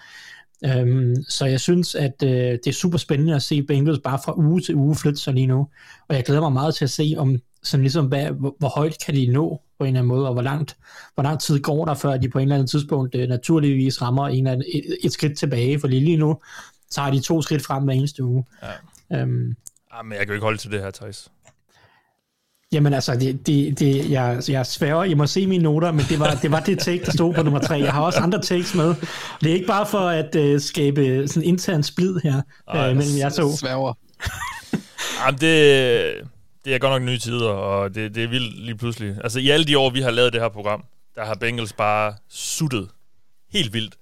Øhm, 0.66 1.16
så 1.30 1.46
jeg 1.46 1.60
synes, 1.60 1.96
at 1.96 2.24
øh, 2.24 2.30
det 2.30 2.68
er 2.68 2.72
super 2.72 2.98
spændende 2.98 3.36
at 3.36 3.42
se 3.42 3.64
Bengals 3.64 4.00
bare 4.00 4.20
fra 4.26 4.38
uge 4.38 4.62
til 4.62 4.76
uge 4.76 4.96
flytte 4.96 5.20
sig 5.20 5.34
lige 5.34 5.48
nu. 5.48 5.68
Og 6.08 6.16
jeg 6.16 6.24
glæder 6.24 6.42
mig 6.42 6.52
meget 6.52 6.76
til 6.76 6.86
at 6.86 6.90
se, 6.90 7.16
om 7.18 7.38
sådan 7.64 7.82
ligesom, 7.84 8.06
hvad, 8.06 8.26
hvor, 8.26 8.56
hvor 8.60 8.70
højt 8.70 8.98
kan 9.06 9.16
de 9.16 9.28
nå 9.28 9.62
på 9.80 9.84
en 9.84 9.88
eller 9.88 10.00
anden 10.00 10.08
måde, 10.08 10.28
og 10.28 10.34
hvor 10.34 10.42
langt, 10.42 10.78
hvor 11.14 11.24
lang 11.24 11.40
tid 11.40 11.60
går 11.60 11.86
der, 11.86 11.94
før 11.94 12.18
de 12.18 12.30
på 12.30 12.40
en 12.40 12.42
eller 12.42 12.56
anden 12.56 12.68
tidspunkt 12.68 13.16
øh, 13.16 13.28
naturligvis 13.28 14.02
rammer 14.02 14.28
en 14.28 14.38
eller 14.38 14.52
anden, 14.52 14.68
et, 14.74 14.98
et 15.04 15.12
skridt 15.12 15.38
tilbage, 15.38 15.80
for 15.80 15.88
lige 15.88 16.18
nu 16.18 16.38
tager 16.92 17.12
de 17.12 17.20
to 17.20 17.42
skridt 17.42 17.66
frem 17.66 17.84
hver 17.84 17.94
eneste 17.94 18.24
uge. 18.24 18.46
Ja. 19.12 19.22
Øhm, 19.22 19.56
Jamen, 19.98 20.12
jeg 20.12 20.20
kan 20.20 20.28
jo 20.28 20.34
ikke 20.34 20.44
holde 20.44 20.58
til 20.58 20.72
det 20.72 20.82
her, 20.82 20.92
Thijs. 20.92 21.32
Jamen 22.72 22.94
altså, 22.94 23.16
det, 23.16 23.48
det, 23.48 23.80
det, 23.80 24.12
jeg, 24.12 24.42
jeg 24.50 24.66
sværger, 24.66 25.04
I 25.04 25.14
må 25.14 25.28
se 25.28 25.48
mine 25.48 25.64
noter, 25.64 25.92
men 25.92 26.06
det 26.10 26.20
var 26.20 26.40
det, 26.42 26.52
var 26.52 26.60
det 26.60 26.80
take, 26.80 27.06
der 27.06 27.12
stod 27.12 27.34
på 27.34 27.44
nummer 27.44 27.60
tre. 27.60 27.76
Jeg 27.80 27.94
har 27.94 28.02
også 28.02 28.20
andre 28.20 28.42
takes 28.42 28.76
med. 28.76 28.96
Det 29.42 29.50
er 29.50 29.54
ikke 29.54 29.68
bare 29.68 29.86
for 29.86 30.00
at 30.00 30.36
uh, 30.36 30.62
skabe 30.62 31.28
sådan 31.28 31.44
intern 31.44 31.84
splid 31.84 32.20
her, 32.24 32.42
Ej, 32.68 32.90
uh, 32.90 32.98
mellem 32.98 33.18
jer 33.18 33.30
to. 33.30 33.56
Sværger. 33.58 33.94
Jamen, 35.26 35.40
det, 35.40 36.14
det 36.66 36.76
er 36.76 36.80
godt 36.80 36.92
nok 36.92 37.02
nye 37.02 37.18
tider, 37.18 37.50
og 37.50 37.96
det, 37.96 38.16
det 38.16 38.24
er 38.24 38.28
vildt 38.28 38.66
lige 38.66 38.78
pludselig. 38.78 39.16
Altså, 39.24 39.40
i 39.40 39.50
alle 39.50 39.66
de 39.66 39.78
år, 39.78 39.90
vi 39.90 40.02
har 40.02 40.12
lavet 40.12 40.34
det 40.34 40.42
her 40.42 40.50
program, 40.50 40.84
der 41.16 41.26
har 41.26 41.36
Bengals 41.36 41.74
bare 41.74 42.14
suttet 42.30 42.90
helt 43.54 43.74
vildt. 43.74 43.96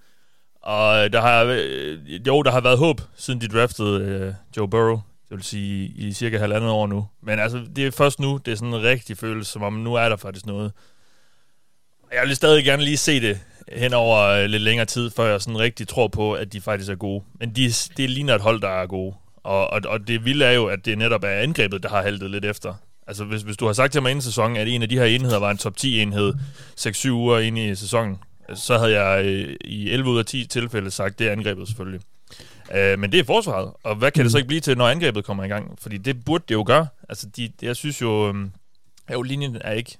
Og 0.62 1.13
der 1.13 1.22
har, 1.22 1.44
øh, 1.44 2.28
jo, 2.28 2.42
der 2.42 2.52
har 2.52 2.62
været 2.62 2.78
håb, 2.78 3.02
siden 3.16 3.42
de 3.42 3.48
draftede 3.48 4.02
øh, 4.02 4.34
Joe 4.58 4.70
Burrow. 4.70 5.00
Det 5.29 5.38
vil 5.38 5.43
sige 5.43 5.86
i 5.96 6.13
cirka 6.13 6.38
halvandet 6.38 6.69
år 6.69 6.88
nu. 6.88 7.07
Men 7.22 7.39
altså, 7.39 7.65
det 7.75 7.88
er 7.88 7.91
først 7.91 8.19
nu, 8.19 8.39
det 8.46 8.51
er 8.51 8.55
sådan 8.55 8.74
en 8.74 8.84
rigtig 8.84 9.17
følelse, 9.17 9.51
som 9.51 9.63
om 9.63 9.74
nu 9.74 9.93
er 9.93 10.10
der 10.10 10.15
faktisk 10.15 10.46
noget. 10.46 10.72
Jeg 12.13 12.24
vil 12.27 12.36
stadig 12.36 12.65
gerne 12.65 12.84
lige 12.84 12.98
se 12.98 13.22
det 13.22 13.39
hen 13.72 13.93
over 13.93 14.17
øh, 14.19 14.46
lidt 14.46 14.63
længere 14.63 14.86
tid, 14.86 15.10
før 15.10 15.25
jeg 15.25 15.41
sådan 15.41 15.60
rigtig 15.60 15.88
tror 15.88 16.07
på, 16.07 16.34
at 16.34 16.53
de 16.53 16.62
faktisk 16.62 16.91
er 16.91 16.96
gode. 16.96 17.24
Men 17.39 17.55
de, 17.55 17.69
det 17.98 18.10
ligner 18.10 18.36
et 18.36 18.41
hold, 18.41 18.62
der 18.62 18.69
er 18.69 18.86
gode. 18.86 19.15
Og, 19.36 19.69
og, 19.69 19.81
og 19.86 20.07
det 20.07 20.25
vilde 20.25 20.46
er 20.46 20.51
jo, 20.51 20.65
at 20.65 20.86
det 20.86 20.98
netop 20.98 21.24
er 21.24 21.29
angrebet, 21.29 21.84
der 21.84 21.89
har 21.89 22.01
haltet 22.01 22.31
lidt 22.31 22.46
efter. 22.46 22.74
Altså, 23.07 23.24
hvis, 23.24 23.41
hvis 23.41 23.57
du 23.57 23.65
har 23.65 23.74
sagt 23.74 23.91
til 23.91 24.01
mig 24.01 24.12
inden 24.12 24.22
sæsonen, 24.22 24.57
at 24.57 24.67
en 24.67 24.81
af 24.81 24.89
de 24.89 24.98
her 24.98 25.05
enheder 25.05 25.39
var 25.39 25.51
en 25.51 25.57
top 25.57 25.77
10 25.77 26.01
enhed 26.01 26.34
6-7 26.79 27.10
uger 27.10 27.39
inde 27.39 27.67
i 27.67 27.75
sæsonen, 27.75 28.17
så 28.55 28.77
havde 28.77 29.01
jeg 29.01 29.25
øh, 29.25 29.55
i 29.65 29.89
11 29.89 30.10
ud 30.10 30.19
af 30.19 30.25
10 30.25 30.46
tilfælde 30.46 30.91
sagt, 30.91 31.19
det 31.19 31.27
er 31.27 31.31
angrebet 31.31 31.67
selvfølgelig. 31.67 32.01
Øh, 32.75 33.00
men 33.00 33.12
det 33.12 33.19
er 33.19 33.24
forsvaret, 33.24 33.74
og 33.83 33.95
hvad 33.95 34.12
kan 34.12 34.24
det 34.24 34.31
så 34.31 34.38
ikke 34.38 34.47
blive 34.47 34.62
til, 34.62 34.77
når 34.77 34.88
angrebet 34.88 35.25
kommer 35.25 35.43
i 35.43 35.47
gang? 35.47 35.79
Fordi 35.81 35.97
det 35.97 36.25
burde 36.25 36.43
det 36.47 36.55
jo 36.55 36.63
gøre. 36.67 36.88
Altså, 37.09 37.27
de, 37.38 37.51
jeg 37.62 37.75
synes 37.75 38.01
jo, 38.01 38.29
øh, 38.29 38.36
jo, 39.13 39.21
linjen 39.21 39.57
er 39.62 39.71
ikke 39.71 39.97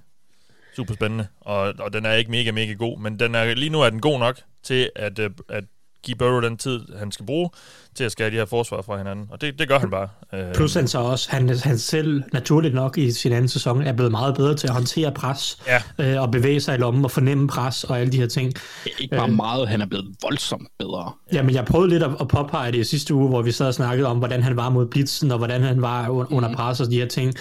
super 0.76 0.94
spændende, 0.94 1.26
og, 1.40 1.74
og 1.78 1.92
den 1.92 2.06
er 2.06 2.12
ikke 2.12 2.30
mega, 2.30 2.50
mega 2.50 2.72
god, 2.72 2.98
men 2.98 3.18
den 3.18 3.34
er, 3.34 3.54
lige 3.54 3.70
nu 3.70 3.80
er 3.80 3.90
den 3.90 4.00
god 4.00 4.18
nok 4.18 4.40
til 4.62 4.90
at, 4.96 5.18
øh, 5.18 5.30
at 5.48 5.64
give 6.02 6.16
Burrow 6.16 6.40
den 6.40 6.56
tid, 6.56 6.80
han 6.98 7.12
skal 7.12 7.26
bruge, 7.26 7.50
til 7.94 8.04
at 8.04 8.12
skære 8.12 8.30
de 8.30 8.34
her 8.34 8.44
forsvar 8.44 8.82
fra 8.82 8.96
hinanden. 8.98 9.26
Og 9.30 9.40
det, 9.40 9.58
det 9.58 9.68
gør 9.68 9.78
han 9.78 9.90
bare. 9.90 10.08
Øh, 10.34 10.54
Plus 10.54 10.74
han 10.74 10.88
så 10.88 10.98
også, 10.98 11.30
han, 11.30 11.48
han 11.58 11.78
selv 11.78 12.22
naturligt 12.32 12.74
nok 12.74 12.98
i 12.98 13.10
sin 13.12 13.32
anden 13.32 13.48
sæson 13.48 13.82
er 13.82 13.92
blevet 13.92 14.10
meget 14.12 14.34
bedre 14.36 14.54
til 14.54 14.66
at 14.66 14.72
håndtere 14.74 15.12
pres, 15.12 15.58
Ja. 15.66 16.14
øh, 16.14 16.22
og 16.22 16.30
bevæge 16.30 16.60
sig 16.60 16.74
i 16.74 16.78
lommen 16.78 17.04
og 17.04 17.10
fornemme 17.10 17.48
pres 17.48 17.84
og 17.84 18.00
alle 18.00 18.12
de 18.12 18.16
her 18.16 18.26
ting. 18.26 18.52
Ikke 18.98 19.16
bare 19.16 19.28
meget, 19.28 19.68
han 19.68 19.80
er 19.80 19.86
blevet 19.86 20.06
voldsomt 20.22 20.68
bedre. 20.78 21.12
Ja, 21.32 21.42
men 21.42 21.54
jeg 21.54 21.64
prøvede 21.64 21.88
lidt 21.90 22.02
at, 22.02 22.10
at 22.20 22.28
påpege 22.28 22.72
det 22.72 22.78
i 22.78 22.84
sidste 22.84 23.14
uge, 23.14 23.28
hvor 23.28 23.42
vi 23.42 23.52
sad 23.52 23.66
og 23.66 23.74
snakkede 23.74 24.08
om, 24.08 24.18
hvordan 24.18 24.42
han 24.42 24.56
var 24.56 24.68
mod 24.70 24.86
blitzen, 24.86 25.30
og 25.32 25.38
hvordan 25.38 25.62
han 25.62 25.82
var 25.82 26.04
un- 26.06 26.34
under 26.34 26.54
pres 26.54 26.80
og 26.80 26.90
de 26.90 26.96
her 26.98 27.06
ting. 27.08 27.34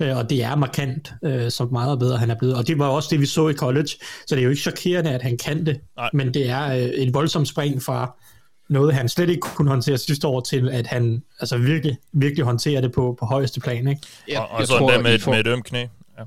Øh, 0.00 0.16
og 0.16 0.30
det 0.30 0.42
er 0.44 0.54
markant, 0.56 1.12
øh, 1.24 1.50
så 1.50 1.64
meget 1.72 1.98
bedre 1.98 2.18
han 2.18 2.30
er 2.30 2.34
blevet. 2.38 2.56
Og 2.56 2.66
det 2.66 2.78
var 2.78 2.86
også 2.86 3.08
det, 3.12 3.20
vi 3.20 3.26
så 3.26 3.48
i 3.48 3.54
college. 3.54 3.88
Så 4.26 4.34
det 4.34 4.38
er 4.38 4.42
jo 4.44 4.50
ikke 4.50 4.62
chokerende, 4.62 5.10
at 5.10 5.22
han 5.22 5.38
kan 5.44 5.66
det. 5.66 5.80
Nej. 5.96 6.10
Men 6.12 6.34
det 6.34 6.50
er 6.50 6.66
øh, 6.72 6.76
et 6.82 7.14
voldsomt 7.14 7.48
spring 7.48 7.82
fra 7.82 8.03
noget, 8.68 8.94
han 8.94 9.08
slet 9.08 9.28
ikke 9.28 9.40
kunne 9.40 9.68
håndtere 9.68 9.98
sidste 9.98 10.26
år, 10.26 10.40
til 10.40 10.68
at 10.68 10.86
han 10.86 11.22
altså 11.40 11.58
virkelig, 11.58 11.98
virkelig 12.12 12.44
håndterer 12.44 12.80
det 12.80 12.92
på, 12.92 13.16
på 13.20 13.26
højeste 13.26 13.60
plan. 13.60 13.88
Ikke? 13.88 14.02
Jeg, 14.28 14.40
og, 14.40 14.48
og 14.50 14.66
så 14.66 14.78
endda 14.78 14.98
med, 15.02 15.14
et- 15.14 15.26
med 15.26 15.40
et 15.40 15.46
ømt 15.46 15.64
knæ. 15.64 15.86
Ja. 16.18 16.24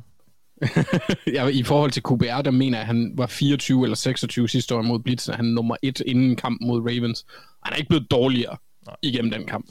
ja, 1.34 1.48
I 1.48 1.64
forhold 1.64 1.92
til 1.92 2.04
QBR, 2.04 2.42
der 2.42 2.52
mener 2.52 2.78
jeg, 2.78 2.82
at 2.82 2.88
han 2.88 3.14
var 3.16 3.28
24 3.28 3.84
eller 3.84 3.96
26 3.96 4.50
sidste 4.50 4.76
år 4.76 4.82
mod 4.82 5.00
Blitzen. 5.00 5.34
Han 5.34 5.46
er 5.46 5.50
nummer 5.54 5.76
et 5.82 6.02
inden 6.06 6.36
kamp 6.36 6.62
mod 6.62 6.82
Ravens. 6.82 7.26
Han 7.64 7.74
er 7.74 7.78
ikke 7.78 7.90
blevet 7.90 8.12
dårligere 8.12 8.58
Nej. 8.86 8.96
igennem 9.02 9.32
den 9.32 9.46
kamp. 9.48 9.66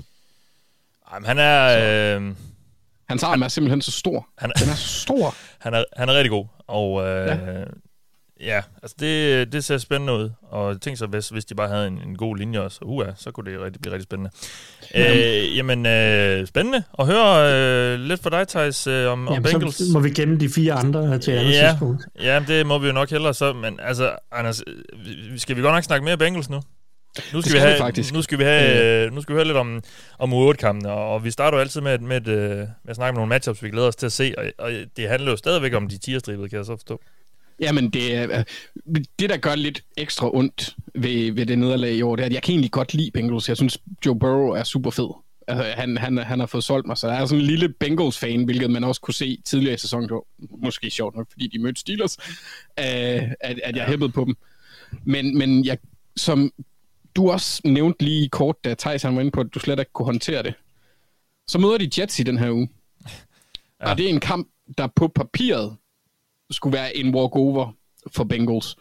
Ej, 1.12 1.18
men 1.18 1.26
han 1.26 1.38
er... 1.38 2.16
Øh, 2.16 2.34
Hans 3.08 3.22
arm 3.22 3.42
er 3.42 3.48
simpelthen 3.48 3.82
så 3.82 3.90
stor. 3.90 4.28
Han, 4.38 4.52
Den 4.60 4.68
er 4.68 4.74
så 4.74 5.00
stor. 5.00 5.34
han, 5.64 5.74
er, 5.74 5.84
han 5.96 6.08
er 6.08 6.12
rigtig 6.14 6.30
god, 6.30 6.46
og 6.66 7.02
øh, 7.02 7.26
ja. 7.26 7.64
Ja. 8.40 8.62
altså 8.82 8.96
det, 9.00 9.52
det 9.52 9.64
ser 9.64 9.78
spændende 9.78 10.12
ud, 10.12 10.30
og 10.42 10.80
tænk 10.80 10.98
så, 10.98 11.06
hvis, 11.06 11.28
hvis 11.28 11.44
de 11.44 11.54
bare 11.54 11.68
havde 11.68 11.86
en, 11.86 12.00
en 12.06 12.16
god 12.16 12.36
linje 12.36 12.60
også, 12.60 12.78
uh, 12.82 13.04
så 13.16 13.30
kunne 13.30 13.50
det 13.52 13.60
rigtig, 13.60 13.82
blive 13.82 13.92
rigtig 13.94 14.04
spændende. 14.04 14.30
Øh, 14.94 15.56
jamen, 15.56 15.86
øh, 15.86 16.46
spændende 16.46 16.82
at 16.98 17.06
høre 17.06 17.52
øh, 17.94 18.00
lidt 18.00 18.22
fra 18.22 18.30
dig, 18.30 18.48
Thijs, 18.48 18.86
øh, 18.86 19.06
om, 19.12 19.28
om 19.28 19.34
Jamen, 19.34 19.50
Bengals. 19.52 19.74
så 19.76 19.84
må 19.92 20.00
vi 20.00 20.10
gemme 20.10 20.38
de 20.38 20.48
fire 20.48 20.72
andre 20.72 21.18
til 21.18 21.30
andet 21.30 21.52
Ja. 21.52 21.68
tidspunkt. 21.70 22.04
Ja, 22.22 22.42
det 22.48 22.66
må 22.66 22.78
vi 22.78 22.86
jo 22.86 22.92
nok 22.92 23.10
hellere 23.10 23.34
så, 23.34 23.52
men 23.52 23.80
altså, 23.82 24.16
Anders, 24.32 24.62
øh, 24.66 24.74
vi- 25.32 25.38
skal 25.38 25.56
vi 25.56 25.60
godt 25.62 25.74
nok 25.74 25.84
snakke 25.84 26.04
mere 26.04 26.16
Bengals 26.18 26.50
nu? 26.50 26.56
Nu 26.56 26.62
skal, 27.40 27.42
skal 27.42 27.52
vi, 27.52 27.58
vi 27.58 27.60
have, 27.68 27.78
faktisk. 27.78 28.14
nu 28.14 28.22
skal 28.22 28.38
vi 28.38 28.44
have, 28.44 29.04
øh, 29.06 29.12
nu 29.12 29.20
skal 29.22 29.32
vi 29.34 29.36
høre 29.36 29.44
lidt 29.46 29.56
om, 29.56 29.82
om 30.18 30.32
U8-kampene, 30.32 30.90
og, 30.92 31.12
og 31.14 31.24
vi 31.24 31.30
starter 31.30 31.58
jo 31.58 31.60
altid 31.62 31.80
med, 31.80 31.98
med, 31.98 32.16
et, 32.16 32.28
øh, 32.28 32.56
med 32.58 32.68
at 32.88 32.96
snakke 32.96 33.08
om 33.10 33.14
nogle 33.14 33.28
matchups, 33.28 33.62
vi 33.62 33.70
glæder 33.70 33.88
os 33.88 33.96
til 33.96 34.06
at 34.06 34.12
se, 34.12 34.34
og, 34.38 34.44
og 34.58 34.70
det 34.96 35.08
handler 35.08 35.30
jo 35.30 35.36
stadigvæk 35.36 35.74
om 35.74 35.88
de 35.88 35.98
tierstribede, 35.98 36.48
kan 36.48 36.56
jeg 36.58 36.66
så 36.66 36.76
forstå. 36.76 37.00
Jamen, 37.60 37.90
det, 37.90 38.28
øh, 38.30 38.44
det 39.18 39.30
der 39.30 39.36
gør 39.36 39.54
lidt 39.54 39.84
ekstra 39.96 40.36
ondt 40.36 40.76
ved, 40.94 41.32
ved 41.32 41.46
det 41.46 41.58
nederlag 41.58 41.94
i 41.94 42.02
år, 42.02 42.16
det 42.16 42.22
er, 42.22 42.26
at 42.26 42.32
jeg 42.32 42.42
kan 42.42 42.52
egentlig 42.52 42.70
godt 42.70 42.94
lide 42.94 43.10
Bengals. 43.10 43.48
Jeg 43.48 43.56
synes, 43.56 43.78
Joe 44.06 44.18
Burrow 44.18 44.48
er 44.48 44.64
super 44.64 44.90
fed. 44.90 45.08
Altså, 45.48 45.64
han, 45.64 45.96
han, 45.96 46.18
han 46.18 46.40
har 46.40 46.46
fået 46.46 46.64
solgt 46.64 46.86
mig, 46.86 46.96
så 46.96 47.06
der 47.06 47.12
er 47.12 47.26
sådan 47.26 47.40
en 47.40 47.46
lille 47.46 47.68
Bengals-fan, 47.68 48.44
hvilket 48.44 48.70
man 48.70 48.84
også 48.84 49.00
kunne 49.00 49.14
se 49.14 49.42
tidligere 49.44 49.74
i 49.74 49.78
sæsonen. 49.78 50.08
Det 50.08 50.14
var 50.14 50.22
måske 50.64 50.90
sjovt 50.90 51.16
nok, 51.16 51.26
fordi 51.30 51.46
de 51.46 51.58
mødte 51.58 51.80
Steelers, 51.80 52.18
øh, 52.78 53.32
at, 53.40 53.60
at 53.64 53.76
jeg 53.76 53.86
hæppede 53.86 54.12
på 54.12 54.24
dem. 54.24 54.36
Men, 55.04 55.38
men 55.38 55.64
jeg, 55.64 55.78
som 56.16 56.52
du 57.16 57.30
også 57.30 57.60
nævnte 57.64 58.04
lige 58.04 58.28
kort, 58.28 58.64
da 58.64 58.74
Thijs 58.74 59.02
han 59.02 59.14
var 59.14 59.20
inde 59.20 59.30
på, 59.30 59.40
at 59.40 59.46
du 59.54 59.58
slet 59.58 59.78
ikke 59.78 59.92
kunne 59.92 60.06
håndtere 60.06 60.42
det, 60.42 60.54
så 61.48 61.58
møder 61.58 61.78
de 61.78 62.00
Jets 62.00 62.18
i 62.18 62.22
den 62.22 62.38
her 62.38 62.50
uge. 62.50 62.68
Ja. 63.80 63.90
Og 63.90 63.98
det 63.98 64.06
er 64.06 64.10
en 64.10 64.20
kamp, 64.20 64.48
der 64.78 64.88
på 64.96 65.08
papiret 65.08 65.76
skulle 66.50 66.76
være 66.76 66.96
en 66.96 67.14
walkover 67.14 67.72
for 68.12 68.24
Bengals. 68.24 68.76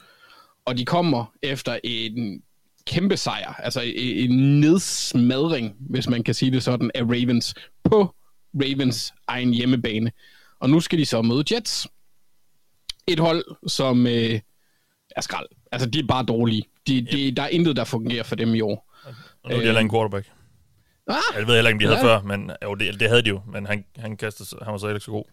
Og 0.66 0.78
de 0.78 0.86
kommer 0.86 1.34
efter 1.44 1.80
en 1.84 2.42
kæmpe 2.88 3.18
sejr, 3.18 3.54
altså 3.54 3.82
en 3.82 4.32
en 4.32 4.60
nedsmadring, 4.60 5.76
hvis 5.80 6.10
man 6.10 6.24
kan 6.24 6.34
sige 6.34 6.52
det 6.52 6.64
sådan, 6.64 6.92
af 6.96 7.02
Ravens 7.02 7.54
på 7.84 8.16
Ravens 8.56 9.14
egen 9.28 9.54
hjemmebane. 9.54 10.12
Og 10.60 10.70
nu 10.70 10.80
skal 10.80 11.00
de 11.00 11.06
så 11.06 11.22
møde 11.22 11.44
Jets. 11.56 11.88
Et 13.08 13.20
hold, 13.20 13.46
som 13.68 14.08
øh, 14.08 14.40
er 15.16 15.22
skrald. 15.22 15.48
Altså, 15.72 15.90
de 15.90 16.00
er 16.00 16.04
bare 16.08 16.26
dårlige. 16.26 16.64
De, 16.88 17.02
de, 17.12 17.32
der 17.32 17.44
er 17.44 17.48
intet, 17.48 17.76
der 17.76 17.84
fungerer 17.84 18.24
for 18.24 18.36
dem 18.36 18.56
i 18.56 18.62
år. 18.62 18.94
Og 19.44 19.50
nu 19.50 19.56
er 19.56 19.60
de 19.60 19.66
heller 19.66 19.80
ikke 19.80 19.88
en 19.88 19.92
quarterback. 19.92 20.32
Ah, 21.08 21.16
Jeg 21.36 21.48
ved 21.48 21.56
heller 21.56 21.70
ikke, 21.70 21.76
om 21.76 21.80
de 21.80 21.86
havde 21.86 22.08
Ja. 22.08 22.18
før, 22.18 22.22
men 22.22 22.52
jo, 22.64 22.76
det, 22.76 23.00
det 23.00 23.10
havde 23.10 23.22
de 23.22 23.30
jo, 23.30 23.42
men 23.52 23.66
han, 23.66 23.86
han, 23.98 24.18
kastede, 24.18 24.60
han 24.64 24.72
var 24.72 24.78
så 24.78 24.88
ikke 24.88 25.00
så 25.00 25.12
god. 25.12 25.26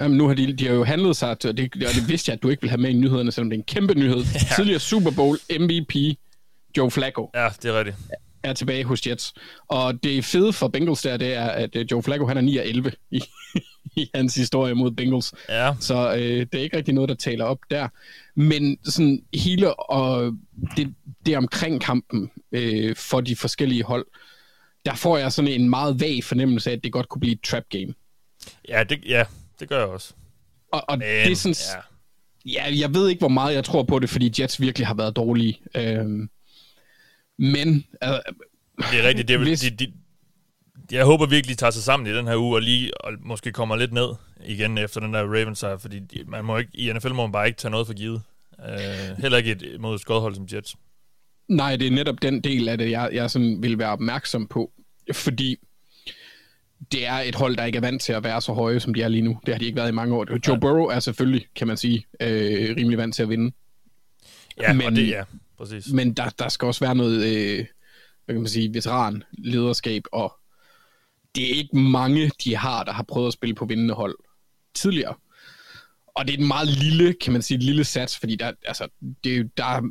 Jamen, 0.00 0.16
nu 0.18 0.26
har 0.26 0.34
de, 0.34 0.52
de 0.52 0.66
har 0.66 0.74
jo 0.74 0.84
handlet 0.84 1.16
sig 1.16 1.38
til, 1.38 1.50
og 1.50 1.56
det, 1.56 1.74
og 1.74 1.94
det 1.94 2.08
vidste 2.08 2.30
jeg, 2.30 2.36
at 2.36 2.42
du 2.42 2.48
ikke 2.48 2.60
vil 2.62 2.70
have 2.70 2.80
med 2.80 2.90
i 2.90 2.92
nyhederne, 2.92 3.32
selvom 3.32 3.50
det 3.50 3.56
er 3.56 3.60
en 3.60 3.64
kæmpe 3.64 3.94
nyhed. 3.94 4.24
Ja. 4.34 4.54
Tidligere 4.56 4.80
Super 4.80 5.10
Bowl 5.10 5.38
MVP 5.60 5.94
Joe 6.76 6.90
Flacco 6.90 7.30
Ja, 7.34 7.48
det 7.62 7.68
er 7.70 7.78
rigtigt. 7.78 7.96
er 8.42 8.52
tilbage 8.52 8.84
hos 8.84 9.06
Jets. 9.06 9.34
Og 9.68 10.02
det 10.02 10.24
fede 10.24 10.52
for 10.52 10.68
Bengals 10.68 11.02
der, 11.02 11.16
det 11.16 11.34
er, 11.34 11.46
at 11.46 11.76
øh, 11.76 11.86
Joe 11.90 12.02
Flacco 12.02 12.26
han 12.26 12.36
er 12.36 12.40
9 12.40 12.56
og 12.56 12.66
11 12.66 12.92
i, 13.10 13.20
i 13.96 14.10
hans 14.14 14.34
historie 14.34 14.74
mod 14.74 14.90
Bengals. 14.90 15.34
Ja, 15.48 15.74
Så 15.80 16.14
øh, 16.14 16.20
det 16.22 16.54
er 16.54 16.58
ikke 16.62 16.76
rigtig 16.76 16.94
noget, 16.94 17.08
der 17.08 17.14
taler 17.14 17.44
op 17.44 17.58
der. 17.70 17.88
Men 18.34 18.78
sådan 18.84 19.22
hele 19.34 19.80
og 19.90 20.32
det, 20.76 20.94
det 21.26 21.36
omkring 21.36 21.80
kampen 21.80 22.30
øh, 22.52 22.96
for 22.96 23.20
de 23.20 23.36
forskellige 23.36 23.82
hold, 23.82 24.06
der 24.86 24.94
får 24.94 25.18
jeg 25.18 25.32
sådan 25.32 25.50
en 25.50 25.70
meget 25.70 26.00
vag 26.00 26.24
fornemmelse 26.24 26.70
af, 26.70 26.74
at 26.74 26.84
det 26.84 26.92
godt 26.92 27.08
kunne 27.08 27.20
blive 27.20 27.32
et 27.32 27.40
trap 27.40 27.64
game. 27.70 27.94
ja, 28.68 28.82
det, 28.88 28.98
ja, 29.08 29.24
det 29.60 29.68
gør 29.68 29.78
jeg 29.78 29.86
også. 29.86 30.14
Og, 30.72 30.84
og 30.88 30.98
Men, 30.98 31.06
det 31.06 31.32
er 31.32 31.36
sådan, 31.36 31.54
ja. 31.74 31.80
Ja, 32.52 32.78
jeg 32.80 32.94
ved 32.94 33.08
ikke, 33.08 33.18
hvor 33.20 33.28
meget 33.28 33.54
jeg 33.54 33.64
tror 33.64 33.82
på 33.82 33.98
det, 33.98 34.10
fordi 34.10 34.42
Jets 34.42 34.60
virkelig 34.60 34.86
har 34.86 34.94
været 34.94 35.16
dårlige. 35.16 35.60
Øhm, 35.76 36.30
men 37.38 37.68
øh, 38.04 38.08
Det 38.10 38.98
er 39.04 39.08
rigtigt. 39.08 39.28
Det 39.28 39.34
er, 39.34 39.38
Hvis- 39.38 39.60
de, 39.60 39.70
de, 39.70 39.92
jeg 40.90 41.04
håber 41.04 41.26
virkelig, 41.26 41.56
de 41.56 41.60
tager 41.60 41.70
sig 41.70 41.82
sammen 41.82 42.06
i 42.06 42.16
den 42.16 42.26
her 42.26 42.36
uge, 42.36 42.56
og 42.56 42.62
lige 42.62 43.00
og 43.04 43.12
måske 43.20 43.52
kommer 43.52 43.76
lidt 43.76 43.92
ned 43.92 44.08
igen 44.46 44.78
efter 44.78 45.00
den 45.00 45.14
der 45.14 45.20
Ravens 45.22 45.58
sejr, 45.58 45.76
fordi 45.78 45.98
de, 45.98 46.24
man 46.26 46.44
må 46.44 46.58
ikke, 46.58 46.70
i 46.74 46.92
NFL 46.92 47.12
må 47.12 47.22
man 47.26 47.32
bare 47.32 47.46
ikke 47.46 47.58
tage 47.58 47.70
noget 47.70 47.86
for 47.86 47.94
givet. 47.94 48.22
Uh, 48.58 49.18
heller 49.18 49.38
ikke 49.38 49.50
et, 49.50 49.80
mod 49.80 49.94
et 49.94 50.00
skodhold 50.00 50.34
som 50.34 50.46
Jets. 50.52 50.76
nej, 51.48 51.76
det 51.76 51.86
er 51.86 51.90
netop 51.90 52.22
den 52.22 52.40
del 52.40 52.68
af 52.68 52.78
det, 52.78 52.90
jeg, 52.90 53.10
jeg 53.12 53.30
sådan 53.30 53.62
vil 53.62 53.78
være 53.78 53.90
opmærksom 53.90 54.46
på. 54.46 54.72
Fordi 55.12 55.56
det 56.92 57.06
er 57.06 57.12
et 57.12 57.34
hold, 57.34 57.56
der 57.56 57.64
ikke 57.64 57.76
er 57.76 57.80
vant 57.80 58.02
til 58.02 58.12
at 58.12 58.24
være 58.24 58.40
så 58.40 58.52
høje, 58.52 58.80
som 58.80 58.94
de 58.94 59.02
er 59.02 59.08
lige 59.08 59.22
nu. 59.22 59.40
Det 59.46 59.54
har 59.54 59.58
de 59.58 59.64
ikke 59.64 59.76
været 59.76 59.88
i 59.88 59.92
mange 59.92 60.14
år. 60.16 60.48
Joe 60.48 60.60
Burrow 60.60 60.84
er 60.86 61.00
selvfølgelig, 61.00 61.46
kan 61.56 61.66
man 61.66 61.76
sige, 61.76 62.06
øh, 62.20 62.76
rimelig 62.76 62.98
vant 62.98 63.14
til 63.14 63.22
at 63.22 63.28
vinde. 63.28 63.52
Ja, 64.60 64.72
men, 64.72 64.86
og 64.86 64.92
det, 64.92 65.08
ja, 65.08 65.22
præcis. 65.58 65.92
Men 65.92 66.12
der, 66.14 66.28
der 66.38 66.48
skal 66.48 66.66
også 66.66 66.84
være 66.84 66.94
noget, 66.94 67.24
øh, 67.26 67.66
hvad 68.24 68.34
kan 68.34 68.42
man 68.42 68.48
sige, 68.48 68.74
veteran 68.74 69.22
lederskab, 69.38 70.02
og 70.12 70.32
det 71.34 71.44
er 71.50 71.54
ikke 71.54 71.76
mange, 71.76 72.30
de 72.44 72.56
har, 72.56 72.84
der 72.84 72.92
har 72.92 73.02
prøvet 73.02 73.26
at 73.26 73.32
spille 73.32 73.54
på 73.54 73.64
vindende 73.66 73.94
hold 73.94 74.14
tidligere. 74.74 75.14
Og 76.14 76.26
det 76.26 76.34
er 76.34 76.38
en 76.38 76.48
meget 76.48 76.68
lille, 76.68 77.12
kan 77.12 77.32
man 77.32 77.42
sige, 77.42 77.56
et 77.56 77.62
lille 77.62 77.84
sats, 77.84 78.18
fordi 78.18 78.36
der, 78.36 78.52
altså, 78.66 78.88
det 79.24 79.36
er, 79.36 79.44
der, 79.56 79.64
er- 79.64 79.90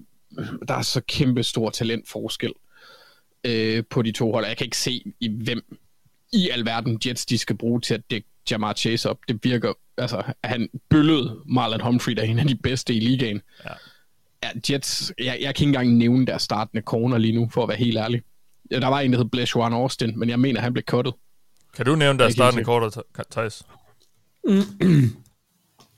der 0.67 0.73
er 0.73 0.81
så 0.81 1.01
kæmpe 1.07 1.43
stor 1.43 1.69
talentforskel 1.69 2.51
øh, 3.43 3.83
på 3.89 4.01
de 4.01 4.11
to 4.11 4.31
hold. 4.31 4.45
Jeg 4.45 4.57
kan 4.57 4.65
ikke 4.65 4.77
se, 4.77 5.03
i 5.19 5.29
hvem 5.43 5.77
i 6.33 6.49
alverden 6.49 6.99
Jets, 7.05 7.25
de 7.25 7.37
skal 7.37 7.57
bruge 7.57 7.81
til 7.81 7.93
at 7.93 8.01
dække 8.11 8.27
Jamar 8.51 8.73
Chase 8.73 9.09
op. 9.09 9.17
Det 9.27 9.39
virker, 9.43 9.73
altså, 9.97 10.23
at 10.43 10.49
han 10.49 10.69
bøllede 10.89 11.39
Marlon 11.45 11.81
Humphrey, 11.81 12.13
der 12.13 12.21
er 12.21 12.25
en 12.25 12.39
af 12.39 12.47
de 12.47 12.55
bedste 12.55 12.93
i 12.93 12.99
ligaen. 12.99 13.41
Ja. 13.65 13.69
Ja, 14.43 14.49
Jets, 14.73 15.13
jeg, 15.19 15.25
jeg 15.25 15.37
kan 15.37 15.47
ikke 15.49 15.63
engang 15.63 15.97
nævne 15.97 16.25
deres 16.25 16.41
startende 16.41 16.81
corner 16.81 17.17
lige 17.17 17.33
nu, 17.35 17.49
for 17.53 17.63
at 17.63 17.69
være 17.69 17.77
helt 17.77 17.97
ærlig. 17.97 18.21
Ja, 18.71 18.79
Der 18.79 18.87
var 18.87 18.99
en, 18.99 19.11
der 19.11 19.17
hed 19.17 19.25
Blaise 19.25 19.51
Juan 19.55 19.73
Austin, 19.73 20.19
men 20.19 20.29
jeg 20.29 20.39
mener, 20.39 20.61
han 20.61 20.73
blev 20.73 20.83
cuttet. 20.83 21.13
Kan 21.75 21.85
du 21.85 21.95
nævne 21.95 22.19
deres 22.19 22.33
startende 22.33 22.63
kort, 22.63 22.97
Thijs? 23.31 23.63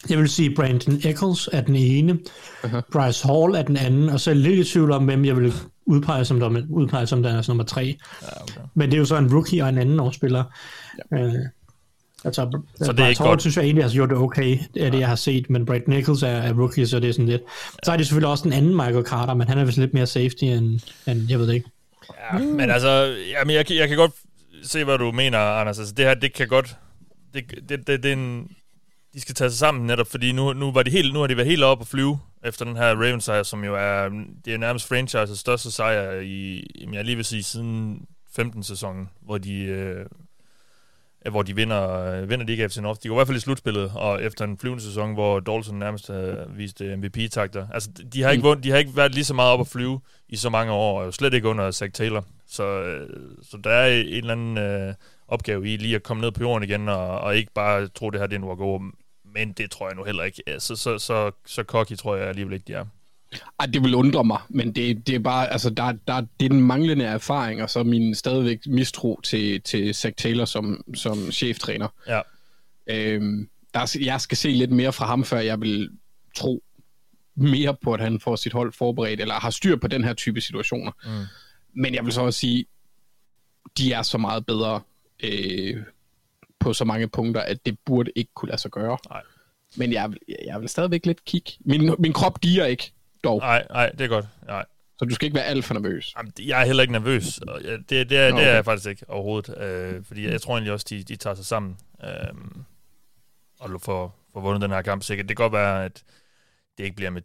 Jeg 0.09 0.17
vil 0.17 0.29
sige, 0.29 0.55
Brandon 0.55 0.95
Eccles 0.95 1.49
er 1.53 1.61
den 1.61 1.75
ene, 1.75 2.19
uh-huh. 2.63 2.81
Bryce 2.91 3.27
Hall 3.27 3.55
er 3.55 3.61
den 3.61 3.77
anden, 3.77 4.09
og 4.09 4.19
så 4.19 4.31
er 4.31 4.35
jeg 4.35 4.43
lidt 4.43 4.67
i 4.67 4.71
tvivl 4.71 4.91
om, 4.91 5.05
hvem 5.05 5.25
jeg 5.25 5.37
vil 5.37 5.53
udpege 5.87 6.25
som, 6.25 6.39
der, 6.39 6.61
udpege 6.69 7.07
som 7.07 7.23
deres 7.23 7.47
nummer 7.47 7.63
tre. 7.63 7.97
Ja, 8.21 8.41
okay. 8.41 8.61
Men 8.73 8.89
det 8.89 8.97
er 8.97 8.99
jo 8.99 9.05
så 9.05 9.17
en 9.17 9.33
rookie 9.33 9.63
og 9.63 9.69
en 9.69 9.77
anden 9.77 9.99
årsspiller. 9.99 10.43
Ja. 11.11 11.17
Øh, 11.17 11.33
altså, 12.25 12.61
Så 12.75 12.85
så 12.85 12.91
det 12.91 12.99
er 12.99 13.07
ikke 13.07 13.23
godt. 13.23 13.41
synes 13.41 13.57
jeg 13.57 13.63
egentlig 13.63 13.83
har 13.83 13.91
gjort 13.91 14.09
det 14.09 14.17
okay, 14.17 14.59
det 14.73 14.85
er 14.85 14.89
det, 14.89 14.99
jeg 14.99 15.07
har 15.07 15.15
set, 15.15 15.49
men 15.49 15.65
Brad 15.65 15.81
Nichols 15.87 16.23
er, 16.23 16.27
er 16.27 16.53
rookie, 16.53 16.87
så 16.87 16.99
det 16.99 17.09
er 17.09 17.13
sådan 17.13 17.25
lidt. 17.25 17.41
Så 17.83 17.91
er 17.91 17.97
det 17.97 18.07
selvfølgelig 18.07 18.29
også 18.29 18.43
den 18.43 18.53
anden 18.53 18.75
Michael 18.75 19.05
Carter, 19.05 19.33
men 19.33 19.47
han 19.47 19.57
er 19.57 19.65
vist 19.65 19.77
lidt 19.77 19.93
mere 19.93 20.05
safety 20.07 20.43
end, 20.43 20.79
end 21.07 21.29
jeg 21.29 21.39
ved 21.39 21.47
det 21.47 21.53
ikke. 21.53 21.69
Ja, 22.33 22.39
men 22.39 22.69
altså, 22.69 23.15
jamen, 23.31 23.55
jeg, 23.55 23.71
jeg 23.71 23.87
kan 23.87 23.97
godt 23.97 24.11
se, 24.63 24.83
hvad 24.83 24.97
du 24.97 25.11
mener, 25.11 25.39
Anders. 25.39 25.79
Altså, 25.79 25.93
det 25.93 26.05
her, 26.05 26.13
det 26.13 26.33
kan 26.33 26.47
godt... 26.47 26.77
Det, 27.33 27.43
det, 27.69 27.87
det, 27.87 28.03
det 28.03 28.09
er 28.11 28.13
en, 28.15 28.47
de 29.13 29.21
skal 29.21 29.35
tage 29.35 29.49
sig 29.49 29.59
sammen 29.59 29.87
netop, 29.87 30.07
fordi 30.07 30.31
nu, 30.31 30.53
nu, 30.53 30.71
var 30.71 30.83
de 30.83 30.91
helt, 30.91 31.13
nu 31.13 31.19
har 31.19 31.27
de 31.27 31.37
været 31.37 31.49
helt 31.49 31.63
oppe 31.63 31.81
at 31.81 31.87
flyve 31.87 32.19
efter 32.43 32.65
den 32.65 32.77
her 32.77 32.95
Ravens 32.95 33.23
sejr, 33.23 33.43
som 33.43 33.63
jo 33.63 33.75
er, 33.75 34.09
det 34.45 34.53
er 34.53 34.57
nærmest 34.57 34.87
franchises 34.87 35.39
største 35.39 35.71
sejr 35.71 36.19
i, 36.19 36.67
jeg 36.93 37.05
lige 37.05 37.15
vil 37.15 37.25
sige, 37.25 37.43
siden 37.43 38.05
15-sæsonen, 38.39 39.09
hvor 39.21 39.37
de, 39.37 39.63
øh, 39.63 40.05
hvor 41.31 41.43
de 41.43 41.55
vinder, 41.55 41.99
øh, 41.99 42.29
vinder 42.29 42.45
de 42.45 42.51
ikke 42.51 42.69
FC 42.69 42.77
North. 42.77 42.99
De 43.03 43.07
går 43.07 43.15
i 43.15 43.17
hvert 43.17 43.27
fald 43.27 43.37
i 43.37 43.41
slutspillet, 43.41 43.91
og 43.95 44.23
efter 44.23 44.45
en 44.45 44.57
flyvende 44.57 44.83
sæson, 44.83 45.13
hvor 45.13 45.39
Dalton 45.39 45.79
nærmest 45.79 46.07
havde 46.07 46.47
vist 46.55 46.81
øh, 46.81 46.97
MVP-takter. 46.97 47.67
Altså, 47.73 47.89
de 48.13 48.21
har, 48.21 48.31
ikke 48.31 48.43
vundet, 48.43 48.63
de 48.63 48.69
har 48.69 48.77
ikke 48.77 48.95
været 48.95 49.13
lige 49.13 49.25
så 49.25 49.33
meget 49.33 49.51
op 49.51 49.59
at 49.59 49.67
flyve 49.67 49.99
i 50.29 50.35
så 50.35 50.49
mange 50.49 50.71
år, 50.71 50.99
og 50.99 51.05
jo 51.05 51.11
slet 51.11 51.33
ikke 51.33 51.47
under 51.47 51.71
Zach 51.71 51.93
Taylor. 51.93 52.25
Så, 52.47 52.81
øh, 52.81 53.09
så 53.41 53.57
der 53.63 53.69
er 53.69 53.87
en 54.01 54.07
eller 54.07 54.31
anden 54.31 54.57
øh, 54.57 54.93
opgave 55.27 55.73
i 55.73 55.77
lige 55.77 55.95
at 55.95 56.03
komme 56.03 56.21
ned 56.21 56.31
på 56.31 56.41
jorden 56.41 56.63
igen, 56.69 56.89
og, 56.89 57.19
og 57.19 57.37
ikke 57.37 57.51
bare 57.55 57.87
tro, 57.87 58.09
det 58.09 58.19
her 58.19 58.27
det 58.27 58.35
er 58.35 58.39
en 58.39 58.45
walk 58.45 58.91
Men 59.33 59.51
det 59.51 59.71
tror 59.71 59.87
jeg 59.87 59.95
nu 59.95 60.03
heller 60.03 60.23
ikke. 60.23 60.43
Så, 60.59 60.75
så, 60.75 60.97
så, 60.99 61.31
så 61.45 61.63
cocky 61.63 61.97
tror 61.97 62.15
jeg 62.15 62.27
alligevel 62.27 62.53
ikke, 62.53 62.65
de 62.67 62.73
er. 62.73 62.85
Ej, 63.59 63.65
det 63.65 63.83
vil 63.83 63.95
undre 63.95 64.23
mig, 64.23 64.39
men 64.49 64.75
det, 64.75 65.07
det 65.07 65.15
er 65.15 65.19
bare, 65.19 65.51
altså, 65.51 65.69
der, 65.69 65.91
der, 66.07 66.21
det 66.39 66.45
er 66.45 66.49
den 66.49 66.61
manglende 66.61 67.05
erfaring, 67.05 67.63
og 67.63 67.69
så 67.69 67.83
min 67.83 68.15
stadigvæk 68.15 68.67
mistro 68.67 69.21
til, 69.21 69.61
til 69.61 69.93
Zach 69.95 70.15
Taylor 70.17 70.45
som, 70.45 70.83
som 70.95 71.31
cheftræner. 71.31 71.87
Ja. 72.07 72.21
Øhm, 72.89 73.49
der, 73.73 73.79
er- 73.79 73.97
jeg 74.01 74.21
skal 74.21 74.37
se 74.37 74.49
lidt 74.49 74.71
mere 74.71 74.93
fra 74.93 75.05
ham, 75.05 75.23
før 75.23 75.39
jeg 75.39 75.61
vil 75.61 75.89
tro 76.35 76.63
mere 77.35 77.75
på, 77.83 77.93
at 77.93 77.99
han 78.01 78.19
får 78.19 78.35
sit 78.35 78.53
hold 78.53 78.73
forberedt, 78.73 79.21
eller 79.21 79.33
har 79.35 79.49
styr 79.49 79.75
på 79.75 79.87
den 79.87 80.03
her 80.03 80.13
type 80.13 80.41
situationer. 80.41 80.91
Mm. 81.05 81.25
Men 81.81 81.95
jeg 81.95 82.05
vil 82.05 82.13
så 82.13 82.21
også 82.21 82.39
sige, 82.39 82.65
de 83.77 83.93
er 83.93 84.01
så 84.01 84.17
meget 84.17 84.45
bedre 84.45 84.81
øh, 85.23 85.83
på 86.59 86.73
så 86.73 86.85
mange 86.85 87.07
punkter, 87.07 87.41
at 87.41 87.65
det 87.65 87.77
burde 87.85 88.11
ikke 88.15 88.31
kunne 88.35 88.49
lade 88.49 88.61
sig 88.61 88.71
gøre. 88.71 88.97
Nej. 89.09 89.21
Men 89.77 89.93
jeg, 89.93 90.09
vil- 90.09 90.19
jeg 90.45 90.61
vil 90.61 90.69
stadigvæk 90.69 91.05
lidt 91.05 91.25
kigge. 91.25 91.51
Min, 91.59 91.95
min 91.99 92.13
krop 92.13 92.43
diger 92.43 92.65
ikke, 92.65 92.91
dog. 93.23 93.39
Nej, 93.39 93.65
nej, 93.69 93.89
det 93.89 94.01
er 94.01 94.07
godt. 94.07 94.25
Nej. 94.47 94.65
Så 94.99 95.05
du 95.05 95.15
skal 95.15 95.25
ikke 95.25 95.35
være 95.35 95.45
alt 95.45 95.65
for 95.65 95.73
nervøs. 95.73 96.13
Jamen, 96.17 96.33
jeg 96.39 96.61
er 96.61 96.65
heller 96.65 96.83
ikke 96.83 96.91
nervøs. 96.93 97.37
og 97.37 97.63
jeg- 97.63 97.79
Det, 97.89 98.09
det, 98.09 98.17
er, 98.17 98.29
Nå, 98.31 98.37
det 98.37 98.43
er 98.45 98.47
okay. 98.49 98.55
jeg 98.55 98.65
faktisk 98.65 98.89
ikke 98.89 99.09
overhovedet. 99.09 99.57
Øh, 99.61 100.03
fordi 100.05 100.27
jeg 100.27 100.41
tror 100.41 100.53
egentlig 100.53 100.73
også, 100.73 100.85
de, 100.89 101.03
de 101.03 101.15
tager 101.15 101.35
sig 101.35 101.45
sammen. 101.45 101.77
Øh, 102.03 102.09
og 103.59 103.81
får, 103.81 104.15
får 104.33 104.41
vundet 104.41 104.61
den 104.61 104.71
her 104.71 104.81
kamp 104.81 105.03
sikkert. 105.03 105.29
Det 105.29 105.37
kan 105.37 105.43
godt 105.43 105.53
være, 105.53 105.85
at 105.85 106.03
det 106.77 106.83
ikke 106.83 106.95
bliver 106.95 107.09
med 107.09 107.21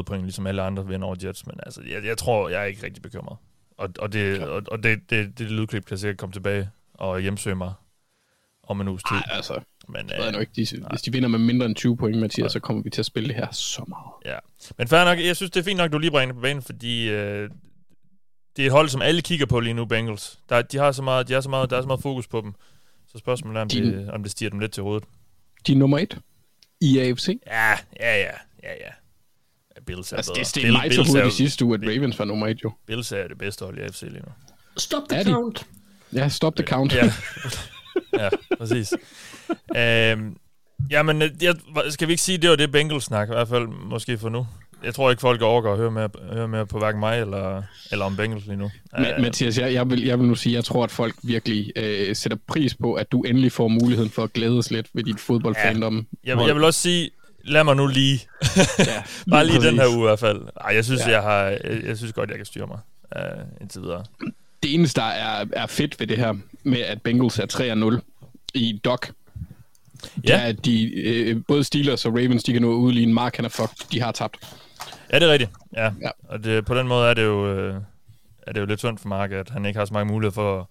20-30 0.00 0.02
point, 0.02 0.22
ligesom 0.24 0.46
alle 0.46 0.62
andre 0.62 0.86
vinder 0.86 1.06
over 1.06 1.16
Jets. 1.24 1.46
Men 1.46 1.60
altså, 1.62 1.82
jeg, 1.90 2.04
jeg 2.04 2.18
tror, 2.18 2.48
jeg 2.48 2.60
er 2.60 2.64
ikke 2.64 2.82
rigtig 2.82 3.02
bekymret. 3.02 3.36
Og, 3.78 3.88
og, 3.98 4.12
det, 4.12 4.42
og, 4.42 4.62
og 4.66 4.82
det, 4.82 5.10
det, 5.10 5.38
det 5.38 5.50
lydklip 5.50 5.84
kan 5.86 5.98
sikkert 5.98 6.18
komme 6.18 6.32
tilbage 6.32 6.70
og 6.94 7.20
hjemsøge 7.20 7.56
mig 7.56 7.72
om 8.68 8.80
en 8.80 8.88
uges 8.88 9.02
tid. 9.02 9.16
Nej, 9.16 9.22
altså, 9.30 9.60
Men, 9.88 10.10
øh, 10.34 10.40
ikke, 10.40 10.52
de, 10.56 10.66
hvis 10.90 11.02
de 11.02 11.12
vinder 11.12 11.28
med 11.28 11.38
mindre 11.38 11.66
end 11.66 11.74
20 11.76 11.96
point, 11.96 12.18
Mathias, 12.20 12.52
så 12.52 12.60
kommer 12.60 12.82
vi 12.82 12.90
til 12.90 13.02
at 13.02 13.06
spille 13.06 13.28
det 13.28 13.36
her 13.36 13.46
så 13.52 13.84
meget. 13.88 14.34
Ja. 14.34 14.38
Men 14.78 14.88
fair 14.88 15.04
nok, 15.04 15.18
jeg 15.18 15.36
synes, 15.36 15.50
det 15.50 15.60
er 15.60 15.64
fint 15.64 15.76
nok, 15.76 15.92
du 15.92 15.98
lige 15.98 16.10
bringer 16.10 16.26
det 16.32 16.34
på 16.36 16.42
banen, 16.42 16.62
fordi 16.62 17.08
øh, 17.08 17.50
det 18.56 18.62
er 18.62 18.66
et 18.66 18.72
hold, 18.72 18.88
som 18.88 19.02
alle 19.02 19.22
kigger 19.22 19.46
på 19.46 19.60
lige 19.60 19.74
nu, 19.74 19.84
Bengals. 19.84 20.38
Der, 20.48 20.62
de 20.62 20.76
har 20.78 20.92
så 20.92 21.02
meget, 21.02 21.28
de 21.28 21.32
har 21.32 21.40
så 21.40 21.48
meget, 21.48 21.70
der 21.70 21.76
er 21.76 21.80
så 21.82 21.86
meget 21.86 22.02
fokus 22.02 22.26
på 22.26 22.40
dem. 22.40 22.54
Så 23.12 23.18
spørgsmålet 23.18 23.58
er, 23.58 23.62
om, 23.62 23.68
De- 23.68 23.82
det, 23.92 24.10
om 24.10 24.22
det 24.22 24.32
stiger 24.32 24.50
dem 24.50 24.58
lidt 24.60 24.72
til 24.72 24.82
hovedet. 24.82 25.04
De 25.66 25.72
er 25.72 25.76
nummer 25.76 25.98
et 25.98 26.18
i 26.80 26.98
AFC. 26.98 27.28
Ja, 27.46 27.70
ja, 27.70 27.76
ja, 28.00 28.30
ja, 28.62 28.72
ja. 28.80 28.90
Bills 29.86 30.12
er 30.12 30.16
Altså, 30.16 30.30
bedre. 30.32 30.38
det 30.40 30.46
steg 30.46 30.62
Bill- 30.64 30.72
mig 30.72 30.90
til 30.90 31.00
er 31.00 31.04
hovedet 31.06 31.28
i 31.28 31.30
sidste 31.36 31.64
uge, 31.64 31.74
at 31.74 31.80
Ravens 31.82 32.18
var 32.18 32.24
nummer 32.24 32.46
et, 32.46 32.64
jo. 32.64 32.72
Bills 32.86 33.12
er 33.12 33.28
det 33.28 33.38
bedste 33.38 33.64
hold 33.64 33.78
i 33.78 33.80
AFC 33.80 34.02
lige 34.02 34.12
nu. 34.26 34.32
Stop 34.76 35.02
Er 35.10 35.22
the 35.22 35.32
count. 35.32 35.66
Ja, 36.12 36.28
stop 36.28 36.56
the 36.56 36.66
count. 36.66 36.94
Ja, 36.94 37.02
ja 38.18 38.28
præcis. 38.58 38.92
øhm, 39.76 40.36
jamen, 40.90 41.22
øh, 41.22 41.30
jeg, 41.42 41.54
skal 41.90 42.08
vi 42.08 42.12
ikke 42.12 42.22
sige, 42.22 42.36
at 42.36 42.42
det 42.42 42.50
var 42.50 42.56
det 42.56 42.72
Bengals-snak, 42.72 43.28
i 43.28 43.32
hvert 43.32 43.48
fald 43.48 43.66
måske 43.66 44.18
for 44.18 44.28
nu. 44.28 44.46
Jeg 44.84 44.94
tror 44.94 45.10
ikke, 45.10 45.20
folk 45.20 45.42
overgår 45.42 45.72
at 45.72 45.78
høre 45.78 45.90
mere, 45.90 46.08
høre 46.32 46.48
mere 46.48 46.66
på 46.66 46.78
hverken 46.78 47.00
mig 47.00 47.20
eller, 47.20 47.62
eller 47.92 48.04
om 48.04 48.16
Bengals 48.16 48.46
lige 48.46 48.56
nu. 48.56 48.70
Ma- 48.94 49.14
Øh, 49.16 49.22
Mathias, 49.22 49.58
jeg, 49.58 49.72
jeg, 49.72 49.90
vil, 49.90 50.04
jeg 50.04 50.18
vil 50.18 50.28
nu 50.28 50.34
sige, 50.34 50.54
jeg 50.54 50.64
tror, 50.64 50.84
at 50.84 50.90
folk 50.90 51.14
virkelig 51.22 51.72
øh, 51.76 52.16
sætter 52.16 52.38
pris 52.48 52.74
på, 52.74 52.94
at 52.94 53.12
du 53.12 53.22
endelig 53.22 53.52
får 53.52 53.68
muligheden 53.68 54.10
for 54.10 54.22
at 54.24 54.32
glædes 54.32 54.70
lidt 54.70 54.86
ved 54.94 55.04
dit 55.04 55.20
fodboldfandom. 55.20 56.06
jeg, 56.24 56.36
vil- 56.38 56.46
jeg 56.46 56.54
vil 56.54 56.64
også 56.64 56.80
sige, 56.80 57.10
lad 57.44 57.64
mig 57.64 57.76
nu 57.76 57.86
lige. 57.86 58.20
Ja, 58.78 59.02
Bare 59.30 59.44
lige 59.46 59.56
præcis. 59.56 59.70
den 59.70 59.78
her 59.80 59.88
uge 59.88 59.98
i 59.98 60.08
hvert 60.08 60.18
fald. 60.18 60.40
Ej, 60.60 60.74
jeg 60.74 60.84
synes, 60.84 61.00
Ja. 61.00 61.10
ja. 61.10 61.14
jeg, 61.14 61.22
har, 61.22 61.42
jeg, 61.44 61.80
jeg 61.86 61.96
synes 61.96 62.12
godt, 62.12 62.30
jeg 62.30 62.36
kan 62.36 62.46
styre 62.46 62.66
mig 62.66 62.78
uh, 63.16 63.42
indtil 63.60 63.82
videre. 63.82 64.04
Det 64.62 64.74
eneste, 64.74 65.00
der 65.00 65.06
er, 65.06 65.46
er 65.52 65.66
fedt 65.66 66.00
ved 66.00 66.06
det 66.06 66.16
her, 66.16 66.34
med 66.62 66.80
at 66.80 67.02
Bengals 67.02 67.38
er 67.38 67.98
3-0 68.00 68.00
i 68.54 68.80
Doc, 68.84 69.00
det 69.00 70.30
er, 70.30 70.38
Ja, 70.38 70.48
at 70.48 70.64
de, 70.64 70.94
øh, 70.94 71.42
både 71.48 71.64
Steelers 71.64 72.06
og 72.06 72.12
Ravens, 72.12 72.44
de 72.44 72.52
kan 72.52 72.62
nå 72.62 72.72
ud 72.72 72.92
lige 72.92 73.06
en 73.06 73.14
mark, 73.14 73.36
han 73.36 73.44
er 73.44 73.48
fucked. 73.48 73.90
De 73.92 74.00
har 74.00 74.12
tabt. 74.12 74.36
ja, 75.12 75.18
det 75.18 75.28
er 75.28 75.32
rigtigt. 75.32 75.50
Ja. 75.72 75.84
Ja. 75.84 75.92
ja. 76.00 76.10
Og 76.28 76.44
det, 76.44 76.64
på 76.64 76.74
den 76.74 76.88
måde 76.88 77.10
er 77.10 77.14
det 77.14 77.24
jo, 77.24 77.54
øh, 77.54 77.74
er 78.42 78.52
det 78.52 78.60
jo 78.60 78.66
lidt 78.66 78.80
sundt 78.80 79.00
for 79.00 79.08
Mark, 79.08 79.32
at 79.32 79.50
han 79.50 79.64
ikke 79.64 79.78
har 79.78 79.86
så 79.86 79.94
mange 79.94 80.12
muligheder 80.12 80.34
for 80.34 80.70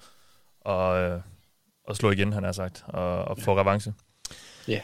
at, 0.72 1.12
øh, 1.12 1.20
at 1.90 1.96
slå 1.96 2.12
igen, 2.12 2.34
han 2.34 2.44
har 2.44 2.52
sagt, 2.52 2.84
og, 2.88 3.26
og 3.26 3.38
få 3.40 3.60
revanche. 3.60 3.94
Ja. 4.68 4.82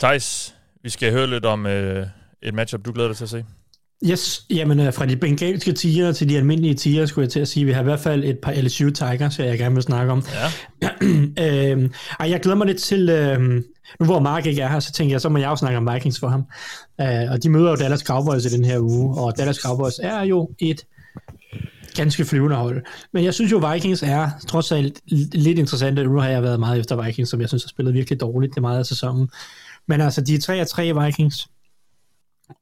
Thijs, 0.00 0.54
vi 0.82 0.90
skal 0.90 1.12
høre 1.12 1.26
lidt 1.26 1.44
om 1.44 1.66
øh, 1.66 2.06
et 2.42 2.54
matchup, 2.54 2.84
du 2.84 2.92
glæder 2.92 3.08
dig 3.08 3.16
til 3.16 3.24
at 3.24 3.30
se. 3.30 3.44
Yes, 4.06 4.46
jamen 4.50 4.80
øh, 4.80 4.92
fra 4.92 5.06
de 5.06 5.16
bengalske 5.16 5.72
tiger 5.72 6.12
til 6.12 6.28
de 6.28 6.36
almindelige 6.36 6.74
tiger, 6.74 7.06
skulle 7.06 7.24
jeg 7.24 7.30
til 7.30 7.40
at 7.40 7.48
sige. 7.48 7.66
Vi 7.66 7.72
har 7.72 7.80
i 7.80 7.84
hvert 7.84 8.00
fald 8.00 8.24
et 8.24 8.38
par 8.38 8.52
LSU 8.52 8.90
Tigers, 8.90 9.38
jeg 9.38 9.58
gerne 9.58 9.74
vil 9.74 9.82
snakke 9.82 10.12
om. 10.12 10.24
Ja, 10.82 10.88
øhm, 11.72 11.92
ej, 12.20 12.30
jeg 12.30 12.40
glæder 12.40 12.56
mig 12.56 12.66
lidt 12.66 12.78
til, 12.78 13.08
øhm, 13.08 13.64
nu 14.00 14.06
hvor 14.06 14.20
Mark 14.20 14.46
ikke 14.46 14.62
er 14.62 14.68
her, 14.68 14.80
så 14.80 14.92
tænker 14.92 15.14
jeg, 15.14 15.20
så 15.20 15.28
må 15.28 15.38
jeg 15.38 15.48
jo 15.48 15.56
snakke 15.56 15.78
om 15.78 15.88
Vikings 15.94 16.20
for 16.20 16.28
ham. 16.28 16.44
Øh, 17.00 17.30
og 17.30 17.42
de 17.42 17.50
møder 17.50 17.70
jo 17.70 17.76
Dallas 17.76 18.00
Cowboys 18.00 18.44
i 18.44 18.48
den 18.48 18.64
her 18.64 18.78
uge, 18.78 19.20
og 19.20 19.38
Dallas 19.38 19.56
Cowboys 19.56 19.98
er 20.02 20.22
jo 20.22 20.50
et 20.58 20.84
ganske 21.96 22.24
flyvende 22.24 22.56
hold. 22.56 22.82
Men 23.12 23.24
jeg 23.24 23.34
synes 23.34 23.52
jo, 23.52 23.72
Vikings 23.72 24.02
er 24.02 24.30
trods 24.48 24.72
alt 24.72 25.00
lidt 25.34 25.58
interessante. 25.58 26.04
Nu 26.04 26.18
har 26.18 26.28
jeg 26.28 26.42
været 26.42 26.60
meget 26.60 26.80
efter 26.80 27.04
Vikings, 27.04 27.30
som 27.30 27.40
jeg 27.40 27.48
synes 27.48 27.64
har 27.64 27.68
spillet 27.68 27.94
virkelig 27.94 28.20
dårligt 28.20 28.54
det 28.54 28.62
meget 28.62 28.78
af 28.78 28.86
sæsonen. 28.86 29.28
Men 29.88 30.00
altså, 30.00 30.20
de 30.20 30.34
er 30.34 30.40
3 30.40 30.60
af 30.60 30.66
3 30.66 31.04
Vikings, 31.04 31.48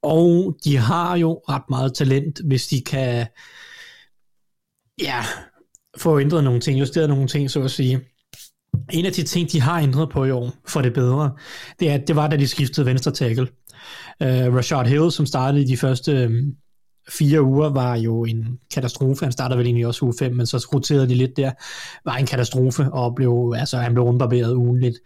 og 0.02 0.56
de 0.64 0.76
har 0.76 1.16
jo 1.16 1.32
ret 1.48 1.62
meget 1.70 1.94
talent, 1.94 2.40
hvis 2.44 2.66
de 2.66 2.80
kan 2.80 3.26
ja, 5.02 5.24
få 5.98 6.20
ændret 6.20 6.44
nogle 6.44 6.60
ting, 6.60 6.80
justeret 6.80 7.08
nogle 7.08 7.28
ting, 7.28 7.50
så 7.50 7.62
at 7.62 7.70
sige. 7.70 8.00
En 8.92 9.06
af 9.06 9.12
de 9.12 9.22
ting, 9.22 9.52
de 9.52 9.60
har 9.60 9.80
ændret 9.80 10.10
på 10.10 10.24
i 10.24 10.30
år, 10.30 10.52
for 10.68 10.80
det 10.80 10.92
bedre, 10.92 11.32
det, 11.80 11.90
er, 11.90 11.96
det 11.96 12.16
var, 12.16 12.28
da 12.28 12.36
de 12.36 12.48
skiftede 12.48 12.86
venstre 12.86 13.10
tackle. 13.10 13.48
Uh, 14.20 14.26
øh, 14.28 14.54
Rashard 14.54 14.86
Hill, 14.86 15.12
som 15.12 15.26
startede 15.26 15.62
i 15.62 15.66
de 15.66 15.76
første 15.76 16.26
um, 16.26 16.54
fire 17.08 17.42
uger, 17.42 17.68
var 17.68 17.96
jo 17.96 18.24
en 18.24 18.58
katastrofe. 18.74 19.24
Han 19.24 19.32
startede 19.32 19.58
vel 19.58 19.66
egentlig 19.66 19.86
også 19.86 20.04
uge 20.04 20.14
5, 20.18 20.34
men 20.34 20.46
så 20.46 20.68
roterede 20.74 21.08
de 21.08 21.14
lidt 21.14 21.36
der. 21.36 21.52
Var 22.04 22.16
en 22.16 22.26
katastrofe, 22.26 22.92
og 22.92 23.14
blev, 23.14 23.54
altså, 23.58 23.78
han 23.78 23.92
blev 23.94 24.04
rundbarberet 24.04 24.54
ugenligt. 24.54 24.96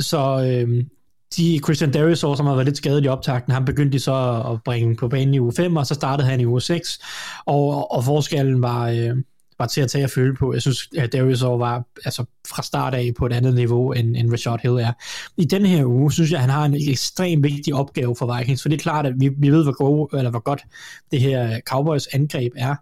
Så 0.00 0.50
øhm, 0.50 0.88
de 1.36 1.60
Christian 1.64 1.90
Darius, 1.90 2.18
som 2.18 2.46
har 2.46 2.54
været 2.54 2.66
lidt 2.66 2.76
skadet 2.76 3.04
i 3.04 3.08
optakten, 3.08 3.52
han 3.52 3.64
begyndte 3.64 3.92
de 3.92 4.00
så 4.02 4.42
at 4.52 4.62
bringe 4.64 4.96
på 4.96 5.08
banen 5.08 5.34
i 5.34 5.40
uge 5.40 5.52
5, 5.52 5.76
og 5.76 5.86
så 5.86 5.94
startede 5.94 6.28
han 6.28 6.40
i 6.40 6.46
uge 6.46 6.60
6, 6.60 6.98
og, 7.46 7.92
og 7.92 8.04
forskellen 8.04 8.62
var, 8.62 8.88
øh, 8.88 9.16
var 9.58 9.66
til 9.66 9.80
at 9.80 9.90
tage 9.90 10.04
at 10.04 10.10
føle 10.10 10.34
på. 10.34 10.52
Jeg 10.52 10.62
synes, 10.62 10.88
at 10.98 11.12
Darius 11.12 11.42
var 11.42 11.84
altså, 12.04 12.24
fra 12.48 12.62
start 12.62 12.94
af 12.94 13.10
på 13.18 13.26
et 13.26 13.32
andet 13.32 13.54
niveau, 13.54 13.92
end, 13.92 14.16
end 14.16 14.32
Rashad 14.32 14.58
Hill 14.62 14.74
er. 14.74 14.92
I 15.36 15.44
den 15.44 15.66
her 15.66 15.84
uge, 15.84 16.12
synes 16.12 16.30
jeg, 16.30 16.36
at 16.36 16.40
han 16.40 16.50
har 16.50 16.64
en 16.64 16.74
ekstremt 16.88 17.42
vigtig 17.42 17.74
opgave 17.74 18.16
for 18.16 18.36
Vikings, 18.38 18.62
for 18.62 18.68
det 18.68 18.76
er 18.76 18.82
klart, 18.82 19.06
at 19.06 19.14
vi, 19.16 19.28
vi 19.38 19.50
ved, 19.50 19.62
hvor, 19.64 19.76
gode, 19.76 20.18
eller 20.18 20.30
hvor 20.30 20.42
godt 20.42 20.62
det 21.10 21.20
her 21.20 21.60
Cowboys 21.60 22.06
angreb 22.06 22.52
er. 22.56 22.74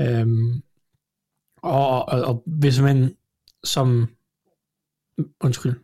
Øhm, 0.00 0.62
og, 1.62 2.08
og, 2.08 2.24
og 2.24 2.42
hvis 2.46 2.80
man 2.80 3.14
som 3.64 4.08
undskyld, 5.40 5.74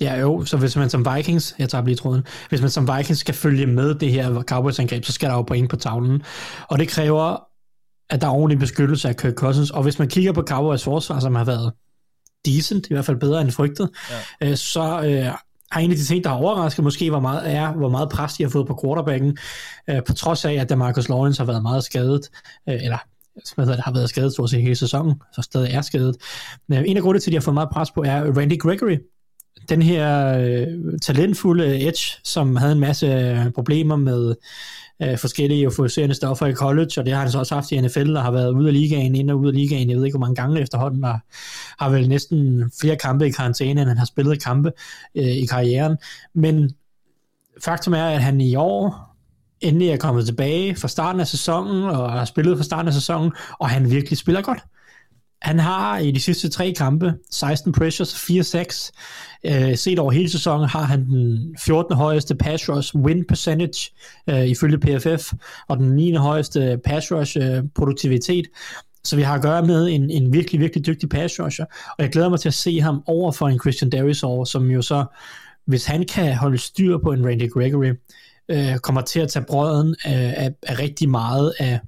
Ja, 0.00 0.20
jo, 0.20 0.44
så 0.44 0.56
hvis 0.56 0.76
man 0.76 0.90
som 0.90 1.06
Vikings, 1.14 1.54
jeg 1.58 1.68
tager 1.68 1.84
lige 1.84 1.96
tråden, 1.96 2.22
hvis 2.48 2.60
man 2.60 2.70
som 2.70 2.88
Vikings 2.96 3.20
skal 3.20 3.34
følge 3.34 3.66
med 3.66 3.94
det 3.94 4.12
her 4.12 4.42
Cowboys-angreb, 4.42 5.04
så 5.04 5.12
skal 5.12 5.28
der 5.28 5.34
jo 5.34 5.42
point 5.42 5.70
på 5.70 5.76
tavlen. 5.76 6.22
Og 6.68 6.78
det 6.78 6.88
kræver, 6.88 7.36
at 8.10 8.20
der 8.20 8.26
er 8.26 8.30
ordentlig 8.30 8.58
beskyttelse 8.58 9.08
af 9.08 9.16
Kirk 9.16 9.34
Cousins. 9.34 9.70
Og 9.70 9.82
hvis 9.82 9.98
man 9.98 10.08
kigger 10.08 10.32
på 10.32 10.42
Cowboys 10.42 10.84
forsvar, 10.84 11.20
som 11.20 11.34
har 11.34 11.44
været 11.44 11.72
decent, 12.44 12.86
i 12.90 12.94
hvert 12.94 13.04
fald 13.04 13.16
bedre 13.16 13.40
end 13.40 13.50
frygtet, 13.50 13.90
ja. 14.40 14.50
øh, 14.50 14.56
så 14.56 14.80
øh, 14.82 15.32
har 15.70 15.80
en 15.80 15.90
af 15.90 15.96
de 15.96 16.04
ting, 16.04 16.24
der 16.24 16.30
har 16.30 16.36
overrasket 16.36 16.84
måske, 16.84 17.10
hvor 17.10 17.20
meget, 17.20 17.54
er, 17.54 17.72
hvor 17.72 17.88
meget 17.88 18.08
pres 18.08 18.34
de 18.34 18.42
har 18.42 18.50
fået 18.50 18.66
på 18.66 18.80
quarterbacken, 18.84 19.38
øh, 19.90 20.02
på 20.06 20.12
trods 20.12 20.44
af, 20.44 20.52
at 20.52 20.78
Marcus 20.78 21.08
Lawrence 21.08 21.40
har 21.40 21.46
været 21.46 21.62
meget 21.62 21.84
skadet, 21.84 22.28
øh, 22.68 22.74
eller 22.74 22.98
hvad 23.54 23.64
hedder 23.64 23.76
det, 23.76 23.84
har 23.84 23.92
været 23.92 24.08
skadet 24.08 24.32
stort 24.32 24.50
set 24.50 24.62
hele 24.62 24.76
sæsonen, 24.76 25.22
så 25.32 25.42
stadig 25.42 25.72
er 25.72 25.80
skadet. 25.80 26.16
Men 26.68 26.84
en 26.84 26.96
af 26.96 27.02
grundene 27.02 27.20
til, 27.20 27.30
at 27.30 27.32
de 27.32 27.36
har 27.36 27.42
fået 27.42 27.54
meget 27.54 27.70
pres 27.72 27.90
på, 27.90 28.02
er 28.02 28.38
Randy 28.38 28.58
Gregory, 28.58 28.98
den 29.68 29.82
her 29.82 30.38
øh, 30.38 30.98
talentfulde 31.02 31.88
Edge, 31.88 32.20
som 32.24 32.56
havde 32.56 32.72
en 32.72 32.80
masse 32.80 33.06
øh, 33.06 33.50
problemer 33.50 33.96
med 33.96 34.34
øh, 35.02 35.18
forskellige 35.18 35.62
euforiserende 35.62 36.14
stoffer 36.14 36.46
i 36.46 36.54
college, 36.54 36.90
og 36.98 37.06
det 37.06 37.12
har 37.12 37.20
han 37.20 37.30
så 37.30 37.38
også 37.38 37.54
haft 37.54 37.72
i 37.72 37.80
NFL, 37.80 38.16
og 38.16 38.22
har 38.22 38.30
været 38.30 38.50
ude 38.50 38.68
af 38.68 38.74
ligaen, 38.74 39.14
ind 39.14 39.30
og 39.30 39.38
ude 39.38 39.48
af 39.48 39.54
ligaen, 39.54 39.90
jeg 39.90 39.96
ved 39.96 40.04
ikke 40.04 40.18
hvor 40.18 40.26
mange 40.26 40.42
gange 40.42 40.60
efterhånden, 40.60 41.04
og 41.04 41.18
har 41.78 41.90
vel 41.90 42.08
næsten 42.08 42.70
flere 42.80 42.96
kampe 42.96 43.26
i 43.26 43.30
karantæne, 43.30 43.80
end 43.80 43.88
han 43.88 43.98
har 43.98 44.06
spillet 44.06 44.42
kampe 44.42 44.72
øh, 45.14 45.28
i 45.28 45.46
karrieren. 45.46 45.96
Men 46.34 46.70
faktum 47.64 47.92
er, 47.92 48.04
at 48.04 48.22
han 48.22 48.40
i 48.40 48.56
år 48.56 49.08
endelig 49.60 49.88
er 49.88 49.96
kommet 49.96 50.26
tilbage 50.26 50.76
fra 50.76 50.88
starten 50.88 51.20
af 51.20 51.26
sæsonen, 51.26 51.84
og 51.84 52.12
har 52.12 52.24
spillet 52.24 52.56
fra 52.56 52.64
starten 52.64 52.88
af 52.88 52.94
sæsonen, 52.94 53.32
og 53.58 53.68
han 53.68 53.90
virkelig 53.90 54.18
spiller 54.18 54.42
godt. 54.42 54.58
Han 55.42 55.58
har 55.58 55.98
i 55.98 56.10
de 56.10 56.20
sidste 56.20 56.48
tre 56.48 56.74
kampe 56.76 57.14
16 57.30 57.72
pressures, 57.72 58.14
4-6. 58.14 58.90
Øh, 59.44 59.76
set 59.76 59.98
over 59.98 60.12
hele 60.12 60.30
sæsonen 60.30 60.68
har 60.68 60.82
han 60.82 61.04
den 61.04 61.56
14. 61.64 61.96
højeste 61.96 62.34
pass 62.34 62.68
rush 62.68 62.96
win 62.96 63.24
percentage 63.24 63.90
øh, 64.30 64.46
ifølge 64.46 64.78
PFF, 64.78 65.32
og 65.68 65.78
den 65.78 65.96
9. 65.96 66.14
højeste 66.14 66.80
pass 66.84 67.12
rush 67.12 67.36
øh, 67.40 67.62
produktivitet. 67.74 68.46
Så 69.04 69.16
vi 69.16 69.22
har 69.22 69.34
at 69.34 69.42
gøre 69.42 69.66
med 69.66 69.88
en, 69.88 70.10
en 70.10 70.32
virkelig, 70.32 70.60
virkelig 70.60 70.86
dygtig 70.86 71.08
pass 71.08 71.40
rusher, 71.40 71.64
og 71.64 72.04
jeg 72.04 72.10
glæder 72.10 72.28
mig 72.28 72.40
til 72.40 72.48
at 72.48 72.54
se 72.54 72.80
ham 72.80 73.02
over 73.06 73.32
for 73.32 73.48
en 73.48 73.60
Christian 73.60 73.90
Darius 73.90 74.22
over, 74.22 74.44
som 74.44 74.70
jo 74.70 74.82
så, 74.82 75.04
hvis 75.66 75.86
han 75.86 76.06
kan 76.06 76.36
holde 76.36 76.58
styr 76.58 76.98
på 76.98 77.12
en 77.12 77.26
Randy 77.26 77.50
Gregory, 77.50 77.92
øh, 78.48 78.78
kommer 78.78 79.00
til 79.00 79.20
at 79.20 79.28
tage 79.28 79.44
brøden 79.44 79.96
af, 80.04 80.34
af, 80.36 80.50
af 80.62 80.78
rigtig 80.78 81.10
meget 81.10 81.54
af 81.58 81.80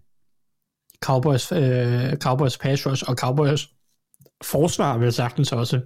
Cowboys, 1.05 1.53
øh, 1.53 2.17
Cowboys 2.17 2.59
pass 2.59 2.87
rush 2.87 3.05
og 3.09 3.15
Cowboys 3.15 3.69
forsvar 4.45 4.99
vil 4.99 5.13
sagtens 5.13 5.53
også. 5.53 5.81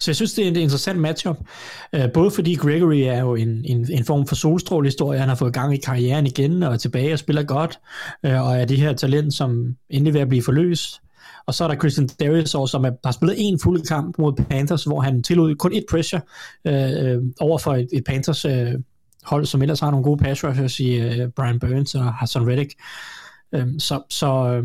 Så 0.00 0.10
jeg 0.10 0.16
synes, 0.16 0.34
det 0.34 0.46
er 0.46 0.50
et 0.50 0.56
interessant 0.56 0.98
matchup, 0.98 1.36
øh, 1.92 2.12
både 2.14 2.30
fordi 2.30 2.54
Gregory 2.54 2.96
er 2.96 3.20
jo 3.20 3.34
en, 3.34 3.64
en, 3.64 3.92
en 3.92 4.04
form 4.04 4.26
for 4.26 4.34
solstrålehistorie, 4.34 5.18
han 5.18 5.28
har 5.28 5.36
fået 5.36 5.52
gang 5.52 5.74
i 5.74 5.76
karrieren 5.76 6.26
igen 6.26 6.62
og 6.62 6.72
er 6.72 6.76
tilbage 6.76 7.12
og 7.12 7.18
spiller 7.18 7.42
godt, 7.42 7.78
øh, 8.26 8.46
og 8.46 8.58
er 8.58 8.64
det 8.64 8.78
her 8.78 8.92
talent, 8.92 9.34
som 9.34 9.76
endelig 9.90 10.10
er 10.10 10.12
ved 10.12 10.20
at 10.20 10.28
blive 10.28 10.42
forløst. 10.42 11.00
Og 11.46 11.54
så 11.54 11.64
er 11.64 11.68
der 11.68 11.76
Christian 11.76 12.08
Darius, 12.20 12.70
som 12.70 12.84
er, 12.84 12.90
har 13.04 13.12
spillet 13.12 13.36
en 13.38 13.60
fuld 13.60 13.82
kamp 13.86 14.18
mod 14.18 14.32
Panthers, 14.32 14.84
hvor 14.84 15.00
han 15.00 15.22
tillod 15.22 15.54
kun 15.54 15.72
et 15.72 15.84
pressure 15.90 16.20
øh, 16.64 17.14
øh 17.14 17.22
over 17.40 17.58
for 17.58 17.74
et, 17.74 17.88
et 17.92 18.04
Panthers 18.04 18.44
øh, 18.44 18.74
hold, 19.24 19.46
som 19.46 19.62
ellers 19.62 19.80
har 19.80 19.90
nogle 19.90 20.04
gode 20.04 20.18
pass 20.18 20.44
rushers 20.44 20.80
i 20.80 20.94
øh, 20.94 21.28
Brian 21.28 21.58
Burns 21.58 21.94
og 21.94 22.14
Hassan 22.14 22.48
Reddick. 22.48 22.74
Øh, 23.54 23.66
så 23.78 24.02
så 24.10 24.26
øh, 24.26 24.62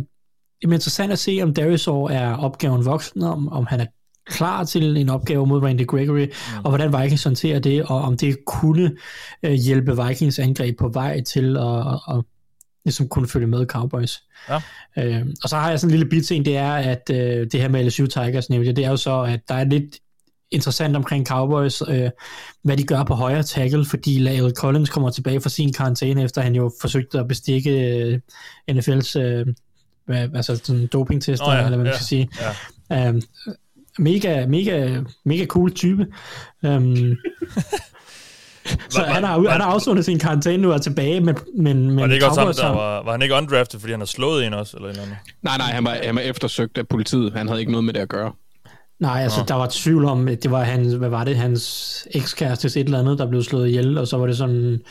det 0.61 0.69
er 0.69 0.73
interessant 0.73 1.11
at 1.11 1.19
se, 1.19 1.39
om 1.43 1.53
Darius 1.53 1.87
er 1.87 2.37
opgaven 2.37 2.85
voksen, 2.85 3.21
om, 3.21 3.49
om 3.49 3.65
han 3.65 3.79
er 3.79 3.85
klar 4.25 4.63
til 4.63 4.97
en 4.97 5.09
opgave 5.09 5.47
mod 5.47 5.63
Randy 5.63 5.87
Gregory, 5.87 6.25
mm. 6.25 6.63
og 6.63 6.69
hvordan 6.69 7.01
Vikings 7.01 7.23
håndterer 7.23 7.59
det, 7.59 7.83
og 7.83 8.01
om 8.01 8.17
det 8.17 8.45
kunne 8.45 8.95
øh, 9.43 9.51
hjælpe 9.51 10.05
Vikings 10.07 10.39
angreb 10.39 10.77
på 10.77 10.87
vej 10.87 11.21
til 11.21 11.57
at, 11.57 11.77
at, 11.77 12.17
at 12.17 12.23
ligesom 12.85 13.07
kunne 13.07 13.27
følge 13.27 13.47
med 13.47 13.65
Cowboys. 13.65 14.23
Ja. 14.49 14.61
Øh, 14.97 15.25
og 15.43 15.49
så 15.49 15.55
har 15.55 15.69
jeg 15.69 15.79
sådan 15.79 15.93
en 15.93 15.99
lille 15.99 16.09
bit 16.09 16.25
ting, 16.25 16.45
det 16.45 16.57
er, 16.57 16.73
at 16.73 17.09
øh, 17.11 17.47
det 17.51 17.61
her 17.61 17.69
med 17.69 17.85
LSU 17.85 18.05
Tigers 18.05 18.49
nævnte, 18.49 18.71
det 18.71 18.85
er 18.85 18.89
jo 18.89 18.97
så, 18.97 19.21
at 19.21 19.39
der 19.47 19.55
er 19.55 19.63
lidt 19.63 19.95
interessant 20.51 20.95
omkring 20.95 21.27
Cowboys, 21.27 21.81
øh, 21.87 22.09
hvad 22.63 22.77
de 22.77 22.83
gør 22.83 23.03
på 23.03 23.13
højre 23.13 23.43
tackle, 23.43 23.85
fordi 23.85 24.19
Lyle 24.19 24.51
Collins 24.51 24.89
kommer 24.89 25.09
tilbage 25.09 25.41
fra 25.41 25.49
sin 25.49 25.73
karantæne, 25.73 26.23
efter 26.23 26.41
han 26.41 26.55
jo 26.55 26.71
forsøgte 26.81 27.19
at 27.19 27.27
bestikke 27.27 27.71
øh, 27.71 28.19
NFL's 28.71 29.19
øh, 29.19 29.47
hvad, 30.05 30.29
altså 30.35 30.55
sådan 30.63 30.87
dopingtester, 30.87 31.45
oh, 31.45 31.53
ja, 31.53 31.57
eller 31.57 31.69
hvad 31.69 31.77
man 31.77 31.87
ja, 31.87 31.93
skal 31.93 32.05
sige. 32.05 32.29
Ja. 32.89 33.09
Um, 33.09 33.21
mega, 33.99 34.45
mega, 34.45 34.99
mega 35.25 35.45
cool 35.45 35.71
type. 35.71 36.05
Um, 36.63 36.95
så 38.89 39.01
var, 39.01 39.05
han 39.05 39.23
har, 39.23 39.39
var, 39.39 39.49
han 39.49 39.61
har 39.61 39.67
afsundet 39.67 40.05
sin 40.05 40.19
karantæne 40.19 40.63
nu 40.63 40.69
og 40.69 40.75
er 40.75 40.79
tilbage, 40.79 41.21
men, 41.21 41.35
men, 41.57 41.87
men 41.87 41.99
var, 41.99 42.07
det 42.07 42.13
ikke 42.13 42.27
også 42.27 42.41
ham, 42.41 42.53
der 42.53 42.67
var, 42.67 43.03
var 43.03 43.11
han 43.11 43.21
ikke 43.21 43.35
undrafted, 43.35 43.79
fordi 43.79 43.91
han 43.91 43.99
har 43.99 44.05
slået 44.05 44.45
en 44.45 44.53
også? 44.53 44.77
Eller, 44.77 44.89
eller 44.89 45.01
andet? 45.01 45.17
Nej, 45.41 45.57
nej, 45.57 45.67
han 45.67 45.83
var, 45.83 45.97
han 46.03 46.15
var 46.15 46.21
eftersøgt 46.21 46.77
af 46.77 46.87
politiet. 46.87 47.33
Han 47.33 47.47
havde 47.47 47.59
ikke 47.59 47.71
noget 47.71 47.83
med 47.83 47.93
det 47.93 47.99
at 47.99 48.09
gøre. 48.09 48.31
Nej, 48.99 49.21
altså 49.23 49.43
der 49.47 49.55
var 49.55 49.67
tvivl 49.71 50.05
om, 50.05 50.25
det 50.25 50.51
var 50.51 50.63
hans, 50.63 50.93
hvad 50.93 51.09
var 51.09 51.23
det, 51.23 51.35
hans 51.35 52.07
ekskæreste 52.11 52.79
et 52.79 52.85
eller 52.85 52.99
andet, 52.99 53.19
der 53.19 53.29
blev 53.29 53.43
slået 53.43 53.67
ihjel, 53.67 53.97
og 53.97 54.07
så 54.07 54.17
var 54.17 54.27
det 54.27 54.37
sådan, 54.37 54.81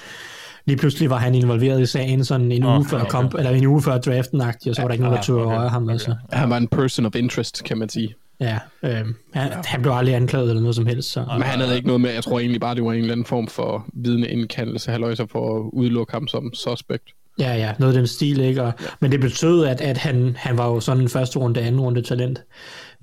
lige 0.66 0.76
pludselig 0.76 1.10
var 1.10 1.16
han 1.18 1.34
involveret 1.34 1.80
i 1.80 1.86
sagen 1.86 2.24
sådan 2.24 2.52
en 2.52 2.64
oh, 2.64 2.76
uge 2.76 2.88
før, 2.88 3.00
okay. 3.00 3.10
kom, 3.10 3.30
eller 3.38 3.50
en 3.50 3.66
uge 3.66 3.82
før 3.82 3.98
draften 3.98 4.40
og 4.40 4.54
så 4.60 4.74
var 4.78 4.88
der 4.88 4.92
ikke 4.92 5.04
nogen, 5.04 5.16
der 5.16 5.22
tog 5.22 5.46
okay. 5.46 5.56
røre 5.56 5.68
ham. 5.68 5.90
Altså. 5.90 6.14
Han 6.32 6.50
var 6.50 6.56
en 6.56 6.68
person 6.68 7.06
of 7.06 7.14
interest, 7.14 7.64
kan 7.64 7.78
man 7.78 7.88
sige. 7.88 8.14
Ja, 8.40 8.58
øh, 8.82 8.90
han, 8.90 9.06
ja. 9.34 9.48
han 9.64 9.82
blev 9.82 9.92
aldrig 9.92 10.14
anklaget 10.14 10.48
eller 10.48 10.60
noget 10.60 10.76
som 10.76 10.86
helst. 10.86 11.12
Så. 11.12 11.24
Men 11.32 11.42
han 11.42 11.60
havde 11.60 11.76
ikke 11.76 11.86
noget 11.86 12.00
med, 12.00 12.10
jeg 12.10 12.24
tror 12.24 12.40
egentlig 12.40 12.60
bare, 12.60 12.74
det 12.74 12.84
var 12.84 12.92
en 12.92 12.98
eller 12.98 13.12
anden 13.12 13.26
form 13.26 13.48
for 13.48 13.86
vidne 13.94 14.28
indkaldelse, 14.28 14.90
halvøjser 14.90 15.26
for 15.26 15.56
at 15.56 15.70
udelukke 15.72 16.12
ham 16.12 16.28
som 16.28 16.54
suspect. 16.54 17.04
Ja, 17.38 17.54
ja, 17.54 17.74
noget 17.78 17.92
af 17.92 17.98
den 17.98 18.06
stil, 18.06 18.40
ikke? 18.40 18.62
Og, 18.62 18.72
ja. 18.80 18.86
Men 19.00 19.12
det 19.12 19.20
betød, 19.20 19.64
at, 19.64 19.80
at 19.80 19.98
han, 19.98 20.36
han 20.38 20.58
var 20.58 20.66
jo 20.66 20.80
sådan 20.80 21.02
en 21.02 21.08
første 21.08 21.38
runde, 21.38 21.60
anden 21.60 21.80
runde 21.80 22.02
talent. 22.02 22.42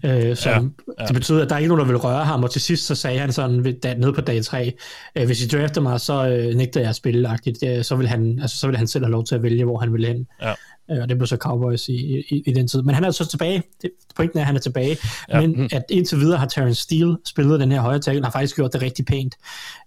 Øh, 0.06 0.36
som, 0.36 0.52
ja, 0.88 1.04
ja. 1.04 1.06
Det 1.08 1.14
betyder, 1.14 1.42
at 1.42 1.50
der 1.50 1.56
er 1.56 1.60
ikke 1.60 1.68
nogen, 1.68 1.80
der 1.80 1.88
vil 1.88 1.98
røre 1.98 2.26
ham, 2.26 2.44
og 2.44 2.52
til 2.52 2.62
sidst 2.62 2.86
så 2.86 2.96
sagde 2.96 3.20
han 3.20 3.32
sådan 3.32 3.80
da, 3.80 3.94
ned 3.94 4.14
på 4.14 4.22
dag 4.22 4.44
3, 4.44 4.74
øh, 5.16 5.26
hvis 5.26 5.44
I 5.44 5.48
drafter 5.48 5.82
mig, 5.82 6.02
så 6.02 6.28
øh, 6.28 6.56
nægter 6.56 6.80
jeg 6.80 6.90
at 6.90 6.96
spille, 6.96 7.30
øh, 7.66 7.84
så, 7.84 7.96
vil 7.96 8.08
han, 8.08 8.40
altså, 8.42 8.58
så 8.58 8.68
vil 8.68 8.78
han 8.78 8.88
selv 8.88 9.04
have 9.04 9.12
lov 9.12 9.26
til 9.26 9.36
at 9.36 9.44
vælge, 9.44 9.66
hvor 9.66 9.78
han 9.80 9.94
vil 9.94 10.06
hen. 10.06 10.28
Ja. 10.42 10.54
Øh, 10.92 11.02
og 11.02 11.10
det 11.10 11.18
blev 11.18 11.28
så 11.28 11.38
Cowboys 11.38 11.90
i, 11.90 12.24
i, 12.30 12.44
i 12.46 12.54
den 12.54 12.68
tid. 12.68 12.82
Men 12.82 12.96
han 12.96 13.04
er 13.04 13.12
så 13.12 13.28
tilbage. 13.28 13.64
Det, 13.82 13.92
pointen 14.16 14.40
er, 14.40 14.42
at 14.42 14.48
han 14.48 14.56
er 14.56 14.60
tilbage. 14.60 14.98
Ja. 15.30 15.42
Men 15.42 15.52
mm. 15.52 15.70
at 15.72 15.84
indtil 15.90 16.20
videre 16.20 16.38
har 16.38 16.48
Terence 16.48 16.82
Steele 16.82 17.18
spillet 17.26 17.60
den 17.60 17.72
her 17.72 17.82
højre 17.82 18.00
tackle, 18.00 18.24
har 18.24 18.32
faktisk 18.32 18.56
gjort 18.56 18.74
det 18.74 18.82
rigtig 18.82 19.06
pænt 19.06 19.36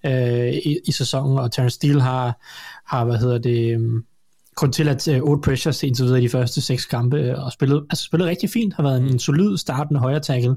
øh, 0.07 0.49
i, 0.49 0.79
i 0.85 0.93
sæsonen, 0.93 1.39
og 1.39 1.53
Terence 1.53 1.75
Steele 1.75 2.03
har, 2.03 2.41
har 2.87 3.05
hvad 3.05 3.19
hedder 3.19 3.39
det... 3.39 3.81
Øh, 3.81 4.03
kun 4.57 4.73
til 4.73 4.89
at 4.89 5.09
uh, 5.09 5.31
Old 5.31 5.43
Pressures 5.43 5.83
indtil 5.83 6.05
videre 6.05 6.19
i 6.19 6.23
de 6.23 6.29
første 6.29 6.61
seks 6.61 6.87
kampe, 6.87 7.17
øh, 7.17 7.45
og 7.45 7.53
spillet, 7.53 7.87
altså 7.91 8.05
spillet 8.05 8.29
rigtig 8.29 8.51
fint, 8.51 8.75
har 8.75 8.83
været 8.83 9.01
en, 9.01 9.09
en 9.09 9.19
solid 9.19 9.57
startende 9.57 10.01
højre 10.01 10.21
tackle. 10.21 10.57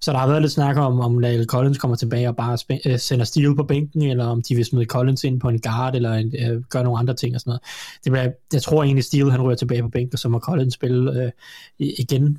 Så 0.00 0.12
der 0.12 0.18
har 0.18 0.26
været 0.26 0.42
lidt 0.42 0.52
snak 0.52 0.76
om, 0.76 1.00
om 1.00 1.18
Lyle 1.18 1.44
Collins 1.44 1.78
kommer 1.78 1.96
tilbage 1.96 2.28
og 2.28 2.36
bare 2.36 2.54
spæ- 2.54 2.92
uh, 2.92 2.98
sender 2.98 3.24
Steele 3.24 3.56
på 3.56 3.62
bænken, 3.62 4.02
eller 4.02 4.24
om 4.26 4.42
de 4.42 4.54
vil 4.54 4.64
smide 4.64 4.84
Collins 4.84 5.24
ind 5.24 5.40
på 5.40 5.48
en 5.48 5.60
guard, 5.60 5.96
eller 5.96 6.18
uh, 6.18 6.62
gøre 6.62 6.84
nogle 6.84 6.98
andre 6.98 7.14
ting 7.14 7.34
og 7.34 7.40
sådan 7.40 7.50
noget. 7.50 7.62
Det 8.04 8.12
bliver, 8.12 8.30
jeg 8.52 8.62
tror 8.62 8.84
egentlig, 8.84 9.04
Steele 9.04 9.30
han 9.30 9.42
ryger 9.42 9.56
tilbage 9.56 9.82
på 9.82 9.88
bænken, 9.88 10.14
og 10.14 10.18
så 10.18 10.28
må 10.28 10.38
Collins 10.38 10.74
spille 10.74 11.24
uh, 11.24 11.30
igen. 11.78 12.38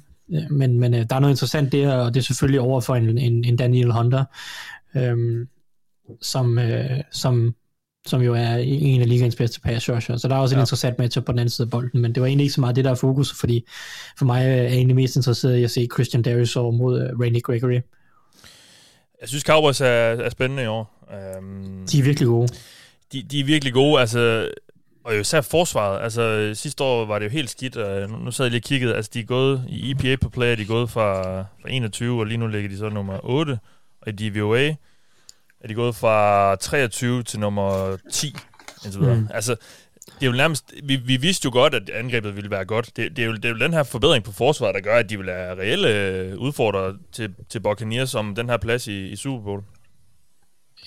Men, 0.50 0.80
men 0.80 0.94
uh, 0.94 1.00
der 1.00 1.16
er 1.16 1.20
noget 1.20 1.34
interessant 1.34 1.72
der, 1.72 1.94
og 1.94 2.14
det 2.14 2.20
er 2.20 2.24
selvfølgelig 2.24 2.62
over 2.62 2.82
for 2.82 2.96
en, 2.96 3.18
en, 3.18 3.44
en 3.44 3.56
Daniel 3.56 3.92
Hunter, 3.92 4.24
um, 4.96 5.48
som, 6.22 6.58
uh, 6.58 7.00
som 7.12 7.56
som 8.10 8.22
jo 8.22 8.34
er 8.34 8.56
en 8.58 9.02
af 9.02 9.10
ligaens 9.10 9.36
bedste 9.36 9.62
pass 9.62 9.90
rusher. 9.90 10.18
Så 10.18 10.28
der 10.28 10.36
er 10.36 10.40
også 10.40 10.56
ja. 10.56 10.60
en 10.60 10.64
interessant 10.64 11.00
matchup 11.00 11.26
på 11.26 11.32
den 11.32 11.40
anden 11.40 11.50
side 11.50 11.66
af 11.66 11.70
bolden, 11.70 12.02
men 12.02 12.16
det 12.16 12.22
var 12.22 12.28
egentlig 12.28 12.44
ikke 12.44 12.54
så 12.54 12.62
meget 12.62 12.76
det, 12.76 12.86
der 12.86 12.92
er 12.92 12.96
fokus, 12.96 13.34
fordi 13.40 13.66
for 14.18 14.26
mig 14.26 14.46
er 14.46 14.48
jeg 14.48 14.66
egentlig 14.66 14.96
mest 14.96 15.16
interesseret 15.16 15.58
i 15.58 15.64
at 15.64 15.72
se 15.72 15.88
Christian 15.94 16.24
Darius 16.24 16.56
over 16.56 16.72
mod 16.72 17.12
uh, 17.14 17.20
Randy 17.20 17.42
Gregory. 17.42 17.82
Jeg 19.22 19.30
synes, 19.30 19.44
Cowboys 19.44 19.82
er, 19.82 19.86
er 19.86 20.30
spændende 20.30 20.64
i 20.64 20.66
år. 20.66 21.08
Um, 21.38 21.86
de 21.92 22.00
er 22.00 22.04
virkelig 22.04 22.28
gode. 22.28 22.48
De, 23.12 23.24
de 23.24 23.40
er 23.40 23.44
virkelig 23.44 23.74
gode, 23.74 24.00
altså, 24.00 24.50
og 25.04 25.16
jo 25.16 25.20
især 25.20 25.42
forsvaret. 25.42 26.04
Altså, 26.04 26.52
sidste 26.54 26.84
år 26.84 27.06
var 27.06 27.20
det 27.20 27.26
jo 27.26 27.32
helt 27.32 27.50
skidt, 27.50 27.78
og 27.78 28.10
nu 28.10 28.32
sad 28.32 28.46
jeg 28.46 28.52
lige 28.52 28.60
og 28.60 28.64
kiggede, 28.64 28.96
altså, 28.96 29.12
de 29.14 29.20
er 29.20 29.24
gået 29.24 29.64
i 29.70 29.92
EPA 29.92 30.16
på 30.16 30.30
play, 30.30 30.58
de 30.58 30.62
er 30.62 30.66
gået 30.66 30.90
fra, 30.90 31.42
fra 31.42 31.70
21, 31.70 32.20
og 32.20 32.26
lige 32.26 32.38
nu 32.38 32.48
ligger 32.48 32.70
de 32.70 32.78
så 32.78 32.90
nummer 32.90 33.20
8, 33.24 33.60
og 34.02 34.08
i 34.08 34.30
DVOA, 34.30 34.74
er 35.62 35.68
de 35.68 35.74
gået 35.74 35.96
fra 35.96 36.56
23 36.56 37.24
til 37.24 37.40
nummer 37.40 37.98
10, 38.12 38.36
indtil 38.86 39.02
videre. 39.02 39.16
Mm. 39.16 39.28
Altså, 39.34 39.56
det 40.20 40.28
er 40.28 40.32
jo 40.32 40.38
nærmest, 40.38 40.74
vi, 40.84 40.96
vi 40.96 41.18
vidste 41.18 41.46
jo 41.46 41.52
godt, 41.52 41.74
at 41.74 41.90
angrebet 41.90 42.36
ville 42.36 42.52
være 42.52 42.66
godt. 42.66 42.86
Det, 42.96 43.18
det, 43.18 43.24
er 43.24 43.26
jo, 43.26 43.34
det 43.34 43.46
er 43.46 43.50
jo 43.50 43.58
den 43.58 43.74
her 43.74 43.84
forbedring 43.84 44.24
på 44.24 44.32
forsvaret, 44.32 44.76
der 44.76 44.82
gør, 44.82 44.96
at 44.96 45.10
de 45.10 45.18
vil 45.18 45.30
have 45.30 45.60
reelle 45.60 45.90
øh, 45.90 46.38
udfordrere 46.38 46.94
til, 47.12 47.34
til 47.50 47.60
Buccaneers 47.60 48.16
om 48.16 48.36
den 48.36 48.50
her 48.50 48.58
plads 48.58 48.88
i, 48.88 49.08
i 49.08 49.16
Super 49.16 49.44
Bowl. 49.44 49.64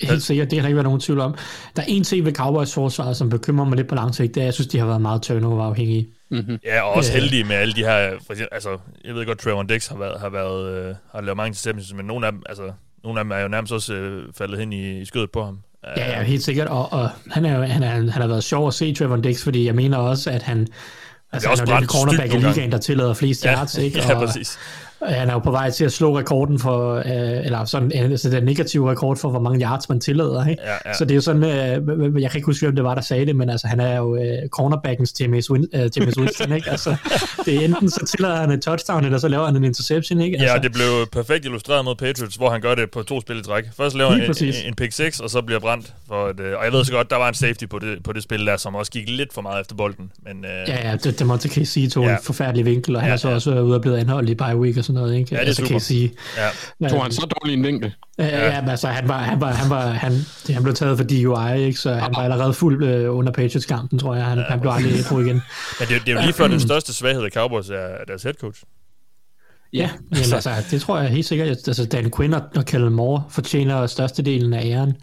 Helt 0.01 0.23
sikkert, 0.23 0.51
det 0.51 0.59
har 0.59 0.63
der 0.63 0.69
ikke 0.69 0.77
været 0.77 0.85
nogen 0.85 1.01
tvivl 1.01 1.21
om. 1.21 1.35
Der 1.77 1.83
er 1.83 1.87
en 1.89 2.05
ting 2.05 2.25
ved 2.25 2.33
Cowboys 2.35 2.75
forsvaret, 2.75 3.17
som 3.17 3.31
bekymrer 3.31 3.65
mig 3.65 3.77
lidt 3.77 3.89
på 3.89 3.95
lang 3.95 4.15
sigt, 4.15 4.35
det 4.35 4.41
er, 4.41 4.45
at 4.45 4.47
jeg 4.47 4.55
synes, 4.55 4.69
de 4.69 4.79
har 4.79 4.87
været 4.87 5.01
meget 5.03 5.23
turnover-afhængige. 5.23 6.09
Mm-hmm. 6.31 6.59
Ja, 6.65 6.83
og 6.83 6.93
også 6.93 7.13
heldige 7.13 7.45
med 7.45 7.57
alle 7.57 7.75
de 7.75 7.85
her, 7.85 8.11
for 8.27 8.33
eksempel, 8.33 8.49
altså, 8.53 8.79
jeg 9.05 9.15
ved 9.15 9.27
godt, 9.27 9.39
Trevor 9.39 9.63
Dix 9.63 9.89
har 9.89 9.99
været, 9.99 10.21
har 10.21 10.29
været, 10.29 10.73
øh, 10.73 10.95
har 11.13 11.21
lavet 11.21 11.37
mange 11.37 11.49
interceptions, 11.49 11.95
men 11.95 12.07
nogle 12.07 12.27
af 12.27 12.33
dem, 12.33 12.43
altså, 12.47 12.73
nogle 13.05 13.21
af 13.21 13.25
dem 13.25 13.33
er 13.33 13.39
jo 13.39 13.49
nærmest 13.49 13.73
også 13.73 13.95
øh, 13.95 14.33
faldet 14.39 14.59
hen 14.59 14.73
i, 14.73 15.01
i 15.01 15.05
skødet 15.05 15.31
på 15.31 15.45
ham. 15.45 15.59
Ja, 15.97 16.11
ja, 16.11 16.23
helt 16.23 16.43
sikkert. 16.43 16.69
Og, 16.69 16.93
og 16.93 17.11
han, 17.31 17.45
er 17.45 17.57
jo, 17.57 17.63
han, 17.63 17.83
er, 17.83 17.89
han 17.89 18.09
har 18.09 18.27
været 18.27 18.45
sjov 18.45 18.69
at 18.69 18.75
se 18.75 18.95
Trevor 18.95 19.17
Dix, 19.17 19.43
fordi 19.45 19.67
jeg 19.67 19.75
mener 19.75 19.99
også, 19.99 20.31
at 20.31 20.43
han, 20.43 20.67
altså, 21.33 21.49
han 21.49 21.69
er 21.69 21.75
jo 21.75 21.81
den 21.81 21.89
cornerback 21.89 22.35
i 22.35 22.37
ligaen, 22.37 22.73
der 22.73 22.79
tillader 22.79 23.15
flest 23.15 23.45
ja, 23.45 23.55
yards. 23.55 23.79
Ikke? 23.85 23.99
ja, 23.99 24.15
præcis. 24.15 24.59
Han 25.07 25.29
er 25.29 25.33
jo 25.33 25.39
på 25.39 25.51
vej 25.51 25.71
til 25.71 25.85
at 25.85 25.93
slå 25.93 26.19
rekorden 26.19 26.59
for, 26.59 26.95
øh, 26.95 27.45
eller 27.45 27.65
sådan, 27.65 27.93
altså 27.93 28.31
den 28.31 28.45
negative 28.45 28.91
rekord 28.91 29.17
for, 29.17 29.31
hvor 29.31 29.41
mange 29.41 29.65
yards 29.65 29.89
man 29.89 30.01
tillader. 30.01 30.47
Ikke? 30.47 30.63
Ja, 30.63 30.73
ja. 30.91 30.95
Så 30.95 31.05
det 31.05 31.11
er 31.11 31.15
jo 31.15 31.21
sådan, 31.21 31.45
øh, 31.45 32.23
jeg 32.23 32.31
kan 32.31 32.39
ikke 32.39 32.47
huske, 32.47 32.67
hvem 32.67 32.77
det 32.77 32.85
var, 32.85 32.95
der 32.95 33.03
sagde 33.03 33.27
det, 33.27 33.37
men 33.37 33.51
altså, 33.51 33.67
han 33.67 33.81
er 33.81 33.97
jo 33.97 34.17
øh, 34.17 34.49
cornerbackens 34.49 35.21
James, 35.21 35.51
Win, 35.51 35.67
øh, 35.75 35.91
James 35.97 36.19
Winston. 36.19 36.53
ikke? 36.53 36.71
Altså, 36.71 36.97
det 37.45 37.55
er 37.55 37.61
enten 37.61 37.91
så 37.91 38.07
tillader 38.07 38.37
han 38.37 38.51
et 38.51 38.63
touchdown, 38.63 39.05
eller 39.05 39.19
så 39.19 39.29
laver 39.29 39.47
han 39.47 39.57
en 39.57 39.65
interception. 39.65 40.21
Ikke? 40.21 40.37
Altså, 40.37 40.55
ja, 40.55 40.59
det 40.59 40.73
blev 40.73 41.07
perfekt 41.13 41.45
illustreret 41.45 41.85
mod 41.85 41.95
Patriots, 41.95 42.37
hvor 42.37 42.51
han 42.51 42.61
gør 42.61 42.75
det 42.75 42.91
på 42.91 43.03
to 43.03 43.21
spil 43.21 43.39
i 43.39 43.43
træk. 43.43 43.65
Først 43.77 43.97
laver 43.97 44.11
han 44.11 44.21
en, 44.21 44.55
en 44.67 44.75
pick 44.75 44.93
6, 44.93 45.21
og 45.21 45.31
så 45.31 45.43
bliver 45.43 45.61
brændt. 45.61 45.95
For 46.09 46.29
et, 46.29 46.41
øh, 46.41 46.59
og 46.59 46.65
jeg 46.65 46.73
ved 46.73 46.85
så 46.85 46.93
godt, 46.93 47.11
der 47.11 47.17
var 47.17 47.29
en 47.29 47.35
safety 47.35 47.65
på 47.65 47.79
det, 47.79 48.03
på 48.03 48.13
det 48.13 48.23
spil 48.23 48.47
der, 48.47 48.57
som 48.57 48.75
også 48.75 48.93
gik 48.93 49.09
lidt 49.09 49.33
for 49.33 49.43
meget 49.43 49.61
efter 49.61 49.75
bolden. 49.77 50.13
Men, 50.23 50.45
øh, 50.45 50.69
ja, 50.69 50.91
ja, 50.91 50.97
det, 50.97 51.19
det 51.19 51.27
måtte 51.27 51.49
KC 51.49 51.91
tog 51.93 52.05
ja. 52.05 52.13
en 52.13 52.19
forfærdelig 52.23 52.65
vinkel, 52.65 52.97
og 52.97 53.03
han 53.03 53.09
ja, 53.09 53.13
er 53.13 53.17
så 53.17 53.29
ja. 53.29 53.35
også 53.35 53.61
ude 53.61 53.75
og 53.75 53.81
blevet 53.81 53.99
anholdt 53.99 54.31
i 54.31 54.35
bye 54.35 54.57
week 54.57 54.77
og 54.77 54.85
sådan 54.91 55.03
noget. 55.03 55.19
Ikke? 55.19 55.35
Ja, 55.35 55.37
det 55.37 55.43
er 55.43 55.47
altså, 55.47 55.67
super. 55.67 55.79
sige. 55.79 56.13
Ja. 56.37 56.49
Men, 56.79 56.91
Tog 56.91 57.03
han 57.03 57.13
så 57.13 57.27
dårlig 57.41 57.55
en 57.55 57.65
vinkel? 57.65 57.95
Ja, 58.19 58.55
ja. 58.55 58.61
men 58.61 58.71
altså, 58.71 58.89
han, 58.89 59.09
var, 59.09 59.19
han, 59.19 59.41
var, 59.41 59.53
han, 59.53 59.71
var, 59.71 59.87
han, 59.87 60.13
han 60.51 60.63
blev 60.63 60.75
taget 60.75 60.99
for 60.99 61.05
DUI, 61.05 61.65
ikke? 61.67 61.79
så 61.79 61.93
han 61.93 62.15
var 62.15 62.23
allerede 62.23 62.55
fuld 62.55 62.85
øh, 62.85 63.17
under 63.17 63.33
Patriots-kampen, 63.33 63.99
tror 63.99 64.15
jeg. 64.15 64.25
Han, 64.25 64.39
ja. 64.39 64.45
han 64.45 64.61
blev 64.61 64.73
aldrig 64.73 64.93
ædru 64.99 65.21
igen. 65.21 65.43
Men 65.79 65.89
det, 65.89 65.89
det 65.89 66.09
er 66.09 66.13
jo 66.13 66.21
lige 66.21 66.33
før 66.41 66.49
den 66.49 66.61
største 66.61 66.95
svaghed 66.95 67.25
af 67.25 67.31
Cowboys 67.31 67.69
er 67.69 68.05
deres 68.09 68.23
head 68.23 68.35
coach. 68.35 68.63
Ja, 69.73 69.91
men 70.11 70.19
altså, 70.19 70.51
det 70.71 70.81
tror 70.81 71.01
jeg 71.01 71.11
helt 71.11 71.27
sikkert. 71.27 71.49
Altså, 71.49 71.87
Dan 71.87 72.11
Quinn 72.17 72.35
og 72.35 72.65
Kellen 72.67 72.93
Moore 72.93 73.23
fortjener 73.31 73.87
størstedelen 73.87 74.53
af 74.53 74.65
æren. 74.65 74.97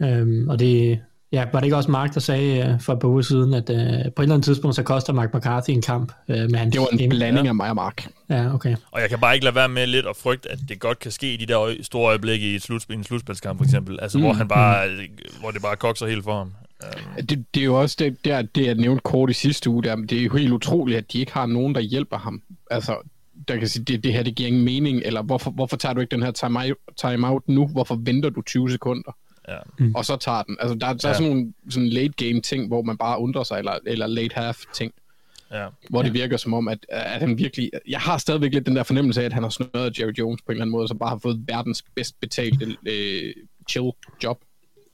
Ja. 0.00 0.06
Øhm, 0.06 0.48
og 0.48 0.58
det, 0.58 1.00
Ja, 1.32 1.44
var 1.52 1.60
det 1.60 1.66
ikke 1.66 1.76
også 1.76 1.90
Mark, 1.90 2.14
der 2.14 2.20
sagde 2.20 2.74
uh, 2.74 2.80
for 2.80 2.92
et 2.92 2.98
par 2.98 3.08
uger 3.08 3.22
siden, 3.22 3.54
at 3.54 3.70
uh, 3.70 3.76
på 3.76 3.78
et 3.78 3.88
eller 3.96 4.34
andet 4.34 4.44
tidspunkt, 4.44 4.76
så 4.76 4.82
koster 4.82 5.12
Mark 5.12 5.34
McCarthy 5.34 5.70
en 5.70 5.82
kamp 5.82 6.12
uh, 6.28 6.34
med 6.34 6.54
hans 6.54 6.72
Det 6.72 6.80
var 6.80 6.86
en 7.00 7.08
blanding 7.08 7.44
ja. 7.44 7.48
af 7.48 7.54
mig 7.54 7.68
og 7.68 7.76
Mark. 7.76 8.08
Ja, 8.30 8.54
okay. 8.54 8.76
Og 8.90 9.00
jeg 9.00 9.08
kan 9.08 9.18
bare 9.20 9.34
ikke 9.34 9.44
lade 9.44 9.54
være 9.54 9.68
med 9.68 9.86
lidt 9.86 10.06
at 10.06 10.16
frygte, 10.16 10.50
at 10.50 10.58
det 10.68 10.80
godt 10.80 10.98
kan 10.98 11.10
ske 11.10 11.34
i 11.34 11.36
de 11.36 11.46
der 11.46 11.74
store 11.82 12.08
øjeblikke 12.08 12.52
i 12.52 12.54
et 12.54 12.62
slutspil, 12.62 12.96
en 12.96 13.04
slutspilskamp 13.04 13.58
for 13.58 13.64
eksempel, 13.64 13.98
altså 14.02 14.18
mm. 14.18 14.24
hvor, 14.24 14.32
han 14.32 14.48
bare, 14.48 14.88
mm. 14.88 15.40
hvor 15.40 15.50
det 15.50 15.62
bare 15.62 15.76
kokser 15.76 16.06
helt 16.06 16.24
for 16.24 16.38
ham. 16.38 16.52
Um. 16.82 17.26
Det, 17.26 17.44
det, 17.54 17.60
er 17.60 17.64
jo 17.64 17.80
også 17.80 17.96
det, 17.98 18.24
der, 18.24 18.42
det 18.42 18.66
jeg 18.66 18.74
nævnte 18.74 19.02
kort 19.04 19.30
i 19.30 19.32
sidste 19.32 19.70
uge, 19.70 19.82
der, 19.82 19.96
det 19.96 20.12
er 20.12 20.22
jo 20.22 20.36
helt 20.36 20.52
utroligt, 20.52 20.98
at 20.98 21.12
de 21.12 21.18
ikke 21.18 21.32
har 21.32 21.46
nogen, 21.46 21.74
der 21.74 21.80
hjælper 21.80 22.18
ham. 22.18 22.42
Altså, 22.70 22.96
der 23.48 23.56
kan 23.56 23.68
sige, 23.68 23.84
det, 23.84 24.04
det 24.04 24.12
her 24.12 24.22
det 24.22 24.34
giver 24.34 24.46
ingen 24.46 24.64
mening, 24.64 25.02
eller 25.04 25.22
hvorfor, 25.22 25.50
hvorfor 25.50 25.76
tager 25.76 25.92
du 25.92 26.00
ikke 26.00 26.10
den 26.10 26.22
her 26.22 26.30
timeout 26.30 26.76
time 26.96 27.40
nu? 27.46 27.66
Hvorfor 27.66 27.94
venter 27.94 28.30
du 28.30 28.42
20 28.42 28.70
sekunder? 28.70 29.12
Ja. 29.48 29.58
mm. 29.78 29.94
og 29.94 30.04
så 30.04 30.16
tager 30.16 30.42
den. 30.42 30.56
Altså, 30.60 30.74
der, 30.74 30.92
der 30.92 31.08
ja. 31.08 31.08
er 31.08 31.12
sådan 31.12 31.28
nogle 31.28 31.52
sådan 31.70 31.88
late 31.88 32.28
game 32.28 32.40
ting, 32.40 32.66
hvor 32.66 32.82
man 32.82 32.96
bare 32.96 33.18
undrer 33.20 33.42
sig, 33.42 33.58
eller, 33.58 33.78
eller 33.86 34.06
late 34.06 34.34
half 34.34 34.58
ting. 34.74 34.92
Ja. 35.52 35.66
hvor 35.90 36.02
det 36.02 36.14
virker 36.14 36.36
som 36.36 36.54
om, 36.54 36.68
at, 36.68 36.86
at 36.88 37.20
han 37.20 37.38
virkelig... 37.38 37.70
Jeg 37.88 38.00
har 38.00 38.18
stadigvæk 38.18 38.52
lidt 38.54 38.66
den 38.66 38.76
der 38.76 38.82
fornemmelse 38.82 39.20
af, 39.20 39.24
at 39.24 39.32
han 39.32 39.42
har 39.42 39.50
snøret 39.50 39.98
Jerry 39.98 40.12
Jones 40.18 40.42
på 40.42 40.52
en 40.52 40.54
eller 40.54 40.62
anden 40.62 40.72
måde, 40.72 40.88
så 40.88 40.94
bare 40.94 41.08
har 41.08 41.18
fået 41.18 41.44
verdens 41.46 41.84
bedst 41.94 42.20
betalte 42.20 42.76
øh, 42.86 43.34
chill 43.68 43.90
job. 44.24 44.38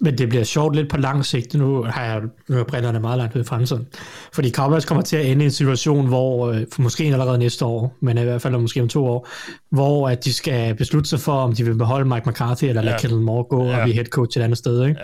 Men 0.00 0.18
det 0.18 0.28
bliver 0.28 0.44
sjovt 0.44 0.76
lidt 0.76 0.88
på 0.90 0.96
lang 0.96 1.24
sigt. 1.26 1.54
Nu 1.54 1.82
har 1.82 2.04
jeg 2.04 2.22
nu 2.48 2.58
er 2.58 2.64
brillerne 2.64 3.00
meget 3.00 3.18
langt 3.18 3.36
ud 3.36 3.40
i 3.40 3.44
fremtiden. 3.44 3.86
Fordi 4.32 4.50
Cowboys 4.50 4.84
kommer 4.84 5.02
til 5.02 5.16
at 5.16 5.26
ende 5.26 5.42
i 5.42 5.46
en 5.46 5.50
situation, 5.50 6.06
hvor, 6.06 6.50
øh, 6.52 6.66
for 6.72 6.82
måske 6.82 7.04
allerede 7.04 7.38
næste 7.38 7.64
år, 7.64 7.96
men 8.00 8.18
i 8.18 8.22
hvert 8.22 8.42
fald 8.42 8.56
måske 8.58 8.82
om 8.82 8.88
to 8.88 9.06
år, 9.06 9.28
hvor 9.70 10.08
at 10.08 10.24
de 10.24 10.32
skal 10.32 10.74
beslutte 10.74 11.08
sig 11.10 11.20
for, 11.20 11.32
om 11.32 11.52
de 11.54 11.64
vil 11.64 11.74
beholde 11.78 12.08
Mike 12.08 12.28
McCarthy, 12.30 12.64
eller 12.64 12.82
lade 12.82 12.94
Ja. 12.94 13.00
Kellen 13.00 13.22
Moore 13.24 13.44
gå 13.44 13.64
Ja. 13.66 13.76
og 13.76 13.82
blive 13.82 13.94
head 13.94 14.04
coach 14.06 14.38
et 14.38 14.42
andet 14.42 14.58
sted. 14.58 14.86
Ikke? 14.86 15.00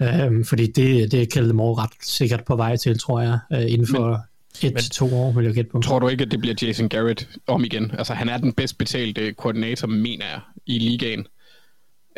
Ja. 0.00 0.26
Øhm, 0.26 0.44
fordi 0.44 0.66
det, 0.66 1.12
det 1.12 1.22
er 1.22 1.26
Kellen 1.32 1.56
Moore 1.56 1.82
ret 1.82 1.90
sikkert 2.02 2.44
på 2.44 2.56
vej 2.56 2.76
til, 2.76 2.98
tror 2.98 3.20
jeg, 3.20 3.38
øh, 3.52 3.62
inden 3.72 3.86
for 3.86 4.20
et 4.62 4.72
men- 4.72 4.76
til 4.82 4.90
to 4.90 5.14
år, 5.16 5.32
vil 5.32 5.44
jeg 5.44 5.54
gætte 5.54 5.70
på. 5.70 5.80
Tror 5.80 5.98
du 5.98 6.08
ikke, 6.08 6.24
at 6.24 6.30
det 6.30 6.40
bliver 6.40 6.54
Jason 6.62 6.88
Garrett 6.88 7.28
om 7.46 7.64
igen? 7.64 7.92
Altså, 7.98 8.14
han 8.14 8.28
er 8.28 8.36
den 8.38 8.52
bedst 8.52 8.78
betalte 8.78 9.32
koordinator, 9.32 9.86
mener 9.86 10.24
jeg, 10.32 10.40
i 10.66 10.78
ligaen. 10.78 11.26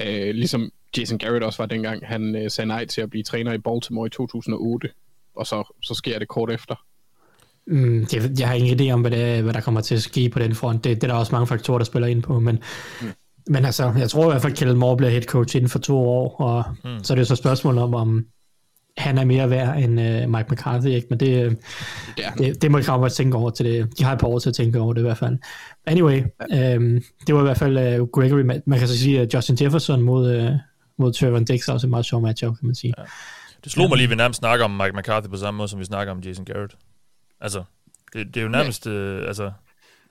Øh, 0.07 0.35
ligesom 0.35 0.71
Jason 0.99 1.19
Garrett 1.19 1.45
også 1.45 1.63
var 1.63 1.67
dengang, 1.67 2.07
han 2.07 2.37
øh, 2.37 2.51
sagde 2.51 2.69
nej 2.69 2.87
til 2.87 3.01
at 3.01 3.11
blive 3.11 3.23
træner 3.23 3.53
i 3.53 3.59
Baltimore 3.59 4.07
i 4.07 4.11
2008. 4.11 4.89
Og 5.37 5.47
så, 5.47 5.77
så 5.83 5.95
sker 5.95 6.19
det 6.19 6.29
kort 6.29 6.51
efter. 6.51 6.75
Mm, 7.67 8.07
det, 8.07 8.41
jeg 8.41 8.49
har 8.49 8.55
ingen 8.55 8.81
idé 8.81 8.93
om, 8.93 9.01
hvad, 9.01 9.11
det, 9.11 9.43
hvad 9.43 9.55
der 9.55 9.61
kommer 9.61 9.81
til 9.81 9.95
at 9.95 10.03
ske 10.03 10.29
på 10.29 10.39
den 10.39 10.55
front. 10.55 10.85
Det, 10.85 10.97
det 10.97 11.05
er 11.05 11.13
der 11.13 11.21
også 11.21 11.35
mange 11.35 11.47
faktorer, 11.47 11.79
der 11.79 11.85
spiller 11.85 12.09
ind 12.09 12.23
på. 12.23 12.41
Men, 12.41 12.59
mm. 13.03 13.13
men 13.47 13.65
altså, 13.65 13.93
jeg 13.99 14.11
tror 14.11 14.25
i 14.25 14.31
hvert 14.31 14.43
fald, 14.43 14.53
at 14.53 14.59
Kellen 14.59 14.79
Moore 14.79 14.97
bliver 14.97 15.11
head 15.11 15.23
coach 15.23 15.57
inden 15.57 15.71
for 15.71 15.79
to 15.79 15.97
år. 15.97 16.37
Og 16.41 16.65
mm. 16.85 17.05
så 17.05 17.13
er 17.13 17.15
det 17.15 17.21
jo 17.21 17.25
så 17.25 17.35
et 17.35 17.39
spørgsmål 17.39 17.79
om, 17.79 17.95
om 17.95 18.27
han 18.97 19.19
er 19.19 19.25
mere 19.25 19.51
værd 19.51 19.79
end 19.79 20.01
uh, 20.01 20.31
Mike 20.37 20.47
McCarthy. 20.51 20.87
Ikke? 20.87 21.07
Men 21.11 21.21
det, 21.21 21.59
Det 22.17 22.25
er 22.25 22.29
han. 22.29 22.39
det, 22.39 22.63
det 22.63 22.71
må 22.71 22.83
Cowboys 22.83 23.15
tænke 23.15 23.37
over 23.37 23.51
til 23.51 23.67
det. 23.67 23.99
De 23.99 24.05
har 24.05 24.13
et 24.13 24.19
par 24.19 24.29
år 24.29 24.39
til 24.39 24.49
at 24.49 24.55
tænke 24.55 24.81
over 24.81 24.93
det 24.93 25.01
i 25.01 25.03
hvert 25.03 25.19
fald. 25.19 25.39
Anyway, 25.87 26.23
øhm, 26.53 27.03
det 27.27 27.35
var 27.35 27.41
i 27.41 27.45
hvert 27.45 27.59
fald 27.59 28.01
uh, 28.01 28.09
Gregory. 28.09 28.61
Man 28.67 28.79
kan 28.79 28.89
så 28.89 28.99
sige, 28.99 29.21
at 29.21 29.35
Justin 29.35 29.57
Jefferson 29.61 30.03
mod, 30.03 30.39
uh, 30.39 30.51
mod 30.99 31.13
Trevor 31.13 31.39
Dix 31.39 31.69
er 31.69 31.73
også 31.73 31.87
et 31.87 31.91
meget 31.91 32.07
sjov 32.07 32.21
matchup, 32.21 32.59
kan 32.59 32.67
man 32.67 32.75
sige. 32.75 32.95
Ja. 32.99 33.03
Det 33.65 33.73
slog 33.73 33.89
mig 33.89 33.97
lige, 33.97 34.05
at 34.05 34.11
vi 34.11 34.15
nærmest 34.15 34.39
snakker 34.39 34.65
om 34.65 34.71
Mike 34.71 34.97
McCarthy 34.97 35.29
på 35.29 35.37
samme 35.37 35.59
måde, 35.59 35.69
som 35.69 35.79
vi 35.79 35.85
snakker 35.85 36.13
om 36.13 36.21
Jason 36.21 36.45
Garrett. 36.45 36.77
Altså, 37.41 37.65
det, 38.13 38.27
det 38.27 38.37
er 38.37 38.43
jo 38.43 38.49
nærmest... 38.49 38.87
Øh, 38.87 39.29
altså, 39.29 39.53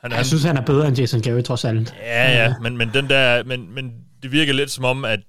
han, 0.01 0.11
Jeg 0.11 0.25
synes, 0.25 0.43
han 0.43 0.57
er 0.57 0.61
bedre 0.61 0.87
end 0.87 0.97
Jason 0.97 1.21
Garrett, 1.21 1.45
trods 1.47 1.65
alt. 1.65 1.95
Ja, 1.99 2.43
ja, 2.43 2.55
men, 2.61 2.77
men, 2.77 2.89
den 2.93 3.09
der, 3.09 3.43
men, 3.43 3.75
men 3.75 3.93
det 4.23 4.31
virker 4.31 4.53
lidt 4.53 4.71
som 4.71 4.85
om, 4.85 5.05
at 5.05 5.19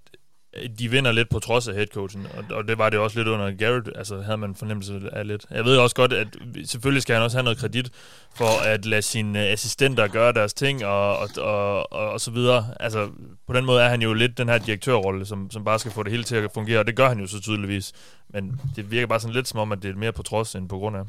de 0.79 0.91
vinder 0.91 1.13
lidt 1.13 1.29
på 1.29 1.39
trods 1.39 1.69
af 1.69 1.75
headcoachen, 1.75 2.27
og, 2.37 2.57
og 2.57 2.69
det 2.69 2.79
var 2.79 2.91
det 2.91 2.99
også 2.99 3.19
lidt 3.19 3.29
under 3.29 3.51
Garrett, 3.57 3.91
altså 3.95 4.21
havde 4.21 4.37
man 4.37 4.55
fornemmelse 4.55 5.01
af 5.13 5.27
lidt. 5.27 5.47
Jeg 5.51 5.65
ved 5.65 5.77
også 5.77 5.97
godt, 5.97 6.13
at 6.13 6.29
selvfølgelig 6.65 7.03
skal 7.03 7.15
han 7.15 7.25
også 7.25 7.37
have 7.37 7.45
noget 7.45 7.59
kredit 7.59 7.91
for 8.35 8.65
at 8.67 8.87
lade 8.87 9.03
sine 9.03 9.39
assistenter 9.39 10.09
gøre 10.09 10.33
deres 10.33 10.55
ting, 10.55 10.85
og, 10.85 11.19
og, 11.19 11.29
og, 11.37 11.93
og, 11.93 12.11
og 12.11 12.21
så 12.21 12.31
videre. 12.31 12.67
Altså, 12.81 13.09
på 13.47 13.53
den 13.53 13.65
måde 13.65 13.83
er 13.83 13.89
han 13.89 14.03
jo 14.03 14.15
lidt 14.15 14.39
den 14.39 14.49
her 14.49 14.59
direktørrolle, 14.59 15.27
som, 15.27 15.51
som 15.51 15.65
bare 15.65 15.79
skal 15.79 15.93
få 15.93 16.03
det 16.03 16.11
hele 16.13 16.25
til 16.25 16.37
at 16.37 16.51
fungere, 16.55 16.79
og 16.79 16.87
det 16.87 16.97
gør 16.97 17.09
han 17.09 17.21
jo 17.21 17.27
så 17.27 17.41
tydeligvis. 17.41 17.93
Men 18.29 18.61
det 18.77 18.91
virker 18.91 19.07
bare 19.07 19.21
sådan 19.21 19.35
lidt 19.35 19.49
som 19.49 19.61
om, 19.61 19.73
at 19.73 19.83
det 19.83 19.91
er 19.91 19.95
mere 19.95 20.13
på 20.13 20.23
trods 20.23 20.55
end 20.55 20.69
på 20.69 20.79
grund 20.79 20.97
af. 20.97 21.03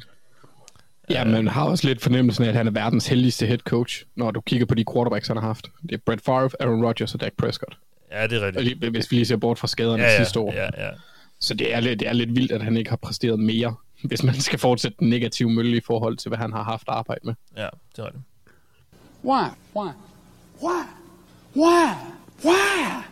Ja, 1.10 1.24
men 1.24 1.34
man 1.34 1.48
har 1.48 1.66
også 1.66 1.88
lidt 1.88 2.02
fornemmelsen 2.02 2.44
af, 2.44 2.50
at 2.50 2.56
han 2.56 2.68
er 2.68 2.72
verdens 2.72 3.08
heldigste 3.08 3.46
head 3.46 3.58
coach, 3.58 4.06
når 4.16 4.32
du 4.32 4.42
kigger 4.42 4.66
på 4.66 4.76
de 4.76 4.86
quarterbacks, 4.94 5.28
han 5.28 5.38
har 5.38 5.48
haft. 5.48 5.68
Det 5.82 5.92
er 5.92 5.98
Brett 6.06 6.26
Favre, 6.26 6.50
Aaron 6.60 6.86
Rodgers 6.86 7.14
og 7.14 7.22
Dak 7.22 7.34
Prescott. 7.38 7.78
Ja, 8.12 8.28
det 8.28 8.44
er 8.44 8.48
rigtigt. 8.48 8.90
Hvis 8.90 9.12
vi 9.12 9.16
lige 9.16 9.26
ser 9.26 9.38
bort 9.38 9.60
fra 9.60 9.68
skaderne 9.68 10.04
Ja, 10.04 10.10
ja, 10.12 10.18
sidste 10.18 10.40
år. 10.40 10.54
ja, 10.54 10.86
ja. 10.86 10.90
Så 11.40 11.54
det 11.54 11.74
er, 11.74 11.80
lidt, 11.80 12.00
det 12.00 12.08
er 12.08 12.14
lidt 12.14 12.36
vildt, 12.36 12.52
at 12.52 12.62
han 12.64 12.78
ikke 12.78 12.90
har 12.90 12.98
præsteret 12.98 13.40
mere, 13.40 13.76
hvis 14.04 14.24
man 14.24 14.36
skal 14.36 14.60
fortsætte 14.60 14.98
den 15.00 15.10
negative 15.10 15.50
mølle 15.50 15.78
i 15.78 15.82
forhold 15.82 16.18
til, 16.18 16.30
hvad 16.30 16.38
han 16.38 16.54
har 16.54 16.64
haft 16.64 16.84
arbejde 16.88 17.22
med. 17.24 17.34
Ja, 17.58 17.68
det 17.96 18.00
er 18.02 18.06
rigtigt. 18.06 18.24
Why? 19.24 19.44
Why? 19.76 19.90
Why? 20.64 20.84
Why? 21.56 21.88
Why? 22.46 23.04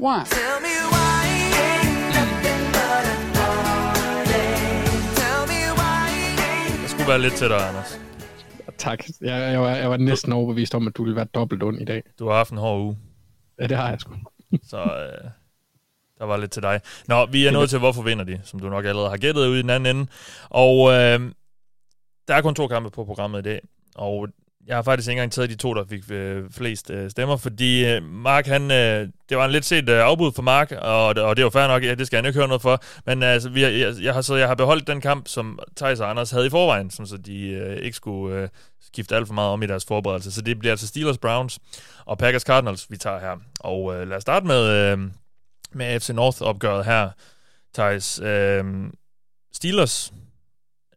Why? 0.00 0.24
Tell 0.24 0.56
me 0.66 0.74
why 0.94 1.24
ain't 1.64 2.14
nothing 2.16 2.62
but 2.76 3.04
a 3.12 3.16
heartache. 3.34 5.14
Tell 5.20 5.42
me 5.52 5.60
why 5.80 6.08
ain't 6.08 6.82
Det 6.82 6.90
skulle 6.90 7.08
være 7.08 7.20
lidt 7.22 7.34
tættere, 7.34 7.68
Anders. 7.68 8.00
Tak. 8.78 9.04
Jeg, 9.20 9.52
jeg, 9.52 9.60
var, 9.60 9.70
jeg 9.70 9.90
var 9.90 9.96
næsten 9.96 10.32
overbevist 10.32 10.74
om, 10.74 10.86
at 10.86 10.96
du 10.96 11.02
ville 11.02 11.16
være 11.16 11.24
dobbelt 11.34 11.62
ond 11.62 11.80
i 11.80 11.84
dag. 11.84 12.02
Du 12.18 12.28
har 12.28 12.36
haft 12.36 12.50
en 12.50 12.58
hård 12.58 12.80
uge. 12.80 12.96
Ja, 13.60 13.66
det 13.66 13.76
har 13.76 13.88
jeg 13.90 14.00
sgu. 14.00 14.14
Så 14.70 14.78
øh, 14.78 15.30
der 16.18 16.24
var 16.24 16.36
lidt 16.36 16.50
til 16.50 16.62
dig. 16.62 16.80
Nå, 17.08 17.26
vi 17.26 17.46
er 17.46 17.50
nået 17.50 17.70
til, 17.70 17.78
hvorfor 17.78 18.02
vinder 18.02 18.24
de, 18.24 18.40
som 18.44 18.60
du 18.60 18.68
nok 18.68 18.84
allerede 18.84 19.10
har 19.10 19.16
gættet 19.16 19.46
ud 19.46 19.56
i 19.56 19.62
den 19.62 19.70
anden 19.70 19.96
ende. 19.96 20.10
Og 20.50 20.92
øh, 20.92 21.20
der 22.28 22.34
er 22.34 22.42
kun 22.42 22.54
to 22.54 22.68
kampe 22.68 22.90
på 22.90 23.04
programmet 23.04 23.38
i 23.38 23.42
dag, 23.42 23.60
og 23.94 24.28
jeg 24.66 24.76
har 24.76 24.82
faktisk 24.82 25.08
ikke 25.08 25.18
engang 25.18 25.32
taget 25.32 25.50
de 25.50 25.56
to, 25.56 25.74
der 25.74 25.84
fik 25.84 26.10
øh, 26.10 26.50
flest 26.50 26.90
øh, 26.90 27.10
stemmer, 27.10 27.36
fordi 27.36 27.86
øh, 27.86 28.02
Mark, 28.02 28.46
han, 28.46 28.70
øh, 28.70 29.08
det 29.28 29.36
var 29.36 29.44
en 29.44 29.50
lidt 29.50 29.64
set 29.64 29.88
øh, 29.88 30.04
afbud 30.04 30.32
for 30.32 30.42
Mark, 30.42 30.72
og, 30.72 31.06
og 31.06 31.36
det 31.36 31.44
var 31.44 31.50
fair 31.50 31.66
nok, 31.66 31.84
ja, 31.84 31.94
det 31.94 32.06
skal 32.06 32.16
han 32.16 32.26
ikke 32.26 32.38
høre 32.38 32.48
noget 32.48 32.62
for, 32.62 32.82
men 33.06 33.22
altså, 33.22 33.48
vi 33.48 33.62
har, 33.62 33.70
jeg, 33.70 33.94
jeg, 34.02 34.14
har, 34.14 34.20
så 34.20 34.36
jeg 34.36 34.48
har 34.48 34.54
beholdt 34.54 34.86
den 34.86 35.00
kamp, 35.00 35.28
som 35.28 35.58
Thijs 35.76 36.00
og 36.00 36.10
Anders 36.10 36.30
havde 36.30 36.46
i 36.46 36.50
forvejen, 36.50 36.90
sådan, 36.90 37.06
så 37.06 37.16
de 37.16 37.48
øh, 37.48 37.76
ikke 37.76 37.96
skulle 37.96 38.36
øh, 38.36 38.48
skifte 38.94 39.16
alt 39.16 39.26
for 39.26 39.34
meget 39.34 39.50
om 39.50 39.62
i 39.62 39.66
deres 39.66 39.84
forberedelse. 39.84 40.32
Så 40.32 40.42
det 40.42 40.58
bliver 40.58 40.72
altså 40.72 40.86
Steelers, 40.86 41.18
Browns 41.18 41.58
og 42.04 42.18
Packers 42.18 42.42
Cardinals, 42.42 42.90
vi 42.90 42.96
tager 42.96 43.20
her. 43.20 43.36
Og 43.60 43.94
øh, 43.94 44.08
lad 44.08 44.16
os 44.16 44.22
starte 44.22 44.46
med, 44.46 44.68
øh, 44.68 44.98
med 45.72 46.00
FC 46.00 46.10
North-opgøret 46.10 46.84
her, 46.84 47.10
Thijs. 47.74 48.20
Øh, 48.20 48.64
Steelers 49.52 50.12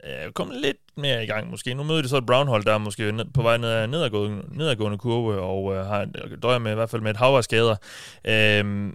øh, 0.04 0.32
kom 0.32 0.52
lidt 0.52 0.78
mere 0.98 1.24
i 1.24 1.28
gang 1.28 1.50
måske. 1.50 1.74
Nu 1.74 1.84
møder 1.84 2.02
de 2.02 2.10
så 2.10 2.18
et 2.18 2.26
Brown-hold, 2.26 2.66
der 2.66 2.74
er 2.74 2.78
måske 2.78 3.12
ned, 3.12 3.26
på 3.34 3.42
vej 3.42 3.58
ned 3.58 3.70
ad 3.70 3.88
nedadgående, 3.88 4.58
nedadgående 4.58 4.98
kurve, 4.98 5.42
og 5.42 5.76
øh, 5.76 5.86
har 5.86 6.06
døjer 6.42 6.60
med 6.60 6.72
i 6.72 6.76
hvert 6.76 6.90
fald 6.90 7.02
med 7.02 7.12
et 7.12 7.18
hav 7.18 7.36
af 7.36 7.44
skader. 7.44 7.76
Øh, 8.26 8.94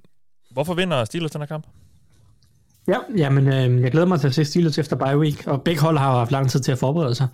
hvorfor 0.51 0.75
vinder 0.75 1.05
Steelers 1.05 1.31
den 1.31 1.41
her 1.41 1.47
kamp? 1.47 1.67
Ja, 2.89 2.97
jamen, 3.17 3.47
øh, 3.47 3.83
jeg 3.83 3.91
glæder 3.91 4.07
mig 4.07 4.21
til 4.21 4.29
at 4.29 4.35
se 4.35 4.45
Steelers 4.45 4.79
efter 4.79 4.97
bye 4.97 5.19
week, 5.19 5.47
og 5.47 5.63
begge 5.63 5.81
hold 5.81 5.99
har 5.99 6.19
haft 6.19 6.33
lang 6.33 6.51
tid 6.51 6.61
til 6.61 6.73
at 6.73 6.79
forberede 6.79 7.15
sig, 7.15 7.29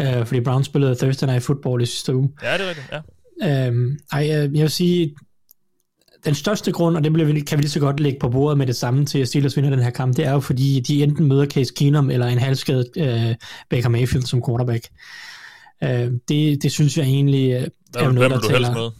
øh, 0.00 0.26
fordi 0.26 0.40
Browns 0.40 0.66
spillede 0.66 0.94
Thursday 0.94 1.26
Night 1.26 1.42
Football 1.42 1.82
i 1.82 1.86
sidste 1.86 2.14
uge. 2.14 2.30
Ja, 2.42 2.52
det 2.52 2.60
er 2.60 2.68
rigtigt, 2.68 2.92
ja. 2.92 3.68
Øh, 3.70 3.98
ej, 4.12 4.22
øh, 4.22 4.56
jeg 4.56 4.62
vil 4.62 4.70
sige, 4.70 5.14
den 6.24 6.34
største 6.34 6.72
grund, 6.72 6.96
og 6.96 7.04
det 7.04 7.12
bliver 7.12 7.44
kan 7.44 7.58
vi 7.58 7.62
lige 7.62 7.70
så 7.70 7.80
godt 7.80 8.00
lægge 8.00 8.18
på 8.20 8.28
bordet 8.28 8.58
med 8.58 8.66
det 8.66 8.76
samme 8.76 9.06
til, 9.06 9.18
at 9.18 9.28
Steelers 9.28 9.56
vinder 9.56 9.70
den 9.70 9.78
her 9.78 9.90
kamp, 9.90 10.16
det 10.16 10.24
er 10.24 10.32
jo 10.32 10.40
fordi, 10.40 10.80
de 10.80 11.02
enten 11.02 11.28
møder 11.28 11.46
Case 11.46 11.74
Keenum 11.76 12.10
eller 12.10 12.26
en 12.26 12.38
halvskadet 12.38 12.88
øh, 12.96 13.34
Baker 13.70 13.88
Mayfield 13.88 14.26
som 14.26 14.42
quarterback. 14.48 14.88
Øh, 15.84 16.12
det, 16.28 16.62
det 16.62 16.72
synes 16.72 16.98
jeg 16.98 17.04
egentlig 17.04 17.52
øh, 17.52 17.60
Hvem, 17.60 17.70
er 17.94 18.00
jo 18.00 18.04
hvem 18.04 18.14
noget, 18.14 18.30
vil 18.30 18.30
der 18.30 18.48
du 18.48 18.54
helst 18.54 18.72
med? 18.72 18.90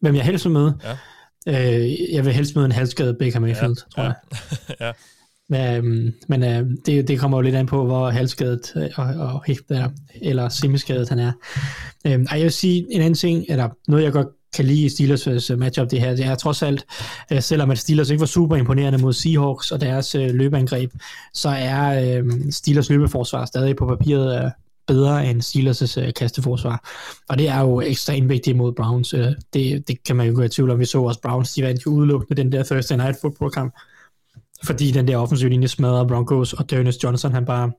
Hvem 0.00 0.14
jeg 0.14 0.24
helst 0.24 0.44
vil 0.44 0.52
møde? 0.52 0.78
Ja. 1.46 1.80
Øh, 1.82 2.12
jeg 2.12 2.24
vil 2.24 2.32
helst 2.32 2.56
møde 2.56 2.66
en 2.66 2.72
halvskadet 2.72 3.16
Baker 3.18 3.40
Mayfield, 3.40 3.76
Ja, 3.96 4.02
tror 4.02 4.02
jeg. 4.02 4.14
ja. 4.80 4.92
Øhm, 5.54 6.12
men 6.28 6.42
øh, 6.42 6.66
det, 6.86 7.08
det 7.08 7.18
kommer 7.18 7.38
jo 7.38 7.42
lidt 7.42 7.54
an 7.54 7.66
på, 7.66 7.84
hvor 7.84 8.10
halvskadet 8.10 8.72
øh, 8.76 8.88
og, 8.96 9.04
og, 9.04 9.44
er, 9.68 9.88
eller 10.22 10.48
semiskadet 10.48 11.08
han 11.08 11.18
er. 11.18 11.32
Øhm, 12.06 12.26
og 12.30 12.36
jeg 12.36 12.42
vil 12.42 12.52
sige 12.52 12.86
en 12.90 13.00
anden 13.00 13.14
ting, 13.14 13.44
eller 13.48 13.68
noget 13.88 14.04
jeg 14.04 14.12
godt 14.12 14.26
kan 14.54 14.64
lide 14.64 14.84
i 14.84 14.88
Steelers' 14.88 15.52
øh, 15.52 15.58
matchup 15.58 15.90
det 15.90 16.00
her, 16.00 16.16
det 16.16 16.24
er 16.24 16.34
trods 16.34 16.62
alt, 16.62 16.86
øh, 17.32 17.42
selvom 17.42 17.70
at 17.70 17.78
Steelers 17.78 18.10
ikke 18.10 18.20
var 18.20 18.26
super 18.26 18.56
imponerende 18.56 18.98
mod 18.98 19.12
Seahawks 19.12 19.70
og 19.70 19.80
deres 19.80 20.14
øh, 20.14 20.30
løbeangreb, 20.30 20.90
så 21.34 21.48
er 21.48 22.18
øh, 22.18 22.24
Steelers 22.50 22.90
løbeforsvar 22.90 23.44
stadig 23.44 23.76
på 23.76 23.86
papiret 23.86 24.44
øh, 24.44 24.50
bedre 24.86 25.30
end 25.30 25.42
Steelers' 25.42 26.00
øh, 26.00 26.14
kasteforsvar. 26.14 26.88
Og 27.28 27.38
det 27.38 27.48
er 27.48 27.60
jo 27.60 27.80
ekstremt 27.80 28.28
vigtigt 28.28 28.56
mod 28.56 28.72
Browns. 28.72 29.14
Øh, 29.14 29.26
det, 29.54 29.88
det 29.88 30.04
kan 30.04 30.16
man 30.16 30.28
jo 30.28 30.34
gå 30.34 30.42
i 30.42 30.48
tvivl 30.48 30.70
om. 30.70 30.80
Vi 30.80 30.84
så 30.84 31.02
også 31.02 31.20
Browns, 31.20 31.52
de 31.52 31.62
vandt 31.62 31.86
jo 31.86 31.90
udelukkende 31.90 32.42
den 32.42 32.52
der 32.52 32.62
Thursday 32.62 32.96
Night 32.96 33.20
Football 33.20 33.50
kamp 33.50 33.74
fordi 34.64 34.90
den 34.90 35.08
der 35.08 35.16
offensive 35.16 35.50
linje 35.50 35.68
smadrer 35.68 36.08
Broncos, 36.08 36.52
og 36.52 36.70
Dennis 36.70 37.04
Johnson, 37.04 37.32
han 37.32 37.44
bare 37.44 37.72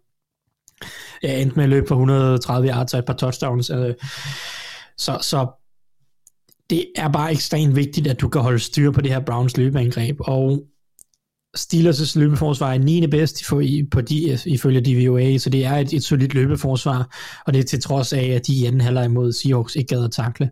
ja, 1.24 1.42
endte 1.42 1.56
med 1.56 1.64
at 1.64 1.70
løbe 1.70 1.88
for 1.88 1.96
130 1.96 2.70
yards 2.70 2.94
og 2.94 3.00
et 3.00 3.06
par 3.06 3.14
touchdowns. 3.14 3.70
Øh, 3.70 3.94
så, 4.98 5.18
så 5.22 5.48
det 6.70 6.86
er 6.96 7.10
bare 7.10 7.32
ekstremt 7.32 7.76
vigtigt, 7.76 8.08
at 8.08 8.22
du 8.22 8.30
kan 8.30 8.42
holde 8.42 8.60
styr 8.60 8.92
på 8.92 9.02
det 9.02 9.12
her 9.12 9.20
Browns 9.20 9.58
løbeangreb, 9.58 10.18
og 10.20 10.64
Steelers' 11.58 12.20
løbeforsvar 12.20 12.74
er 12.74 12.78
9. 12.78 13.08
bedst 13.08 13.44
på, 13.50 13.62
på 13.92 14.02
de, 14.02 14.40
ifølge 14.46 14.82
DVOA, 14.82 15.38
så 15.38 15.50
det 15.50 15.66
er 15.66 15.74
et, 15.74 15.94
et 15.94 16.04
solidt 16.04 16.34
løbeforsvar, 16.34 17.18
og 17.46 17.54
det 17.54 17.60
er 17.60 17.64
til 17.64 17.82
trods 17.82 18.14
af, 18.14 18.26
at 18.26 18.48
de 18.48 18.54
i 18.54 18.66
anden 18.66 18.82
halvleg 18.82 19.12
mod 19.12 19.32
Seahawks 19.32 19.76
ikke 19.76 19.96
gad 19.96 20.04
at 20.04 20.12
takle. 20.12 20.50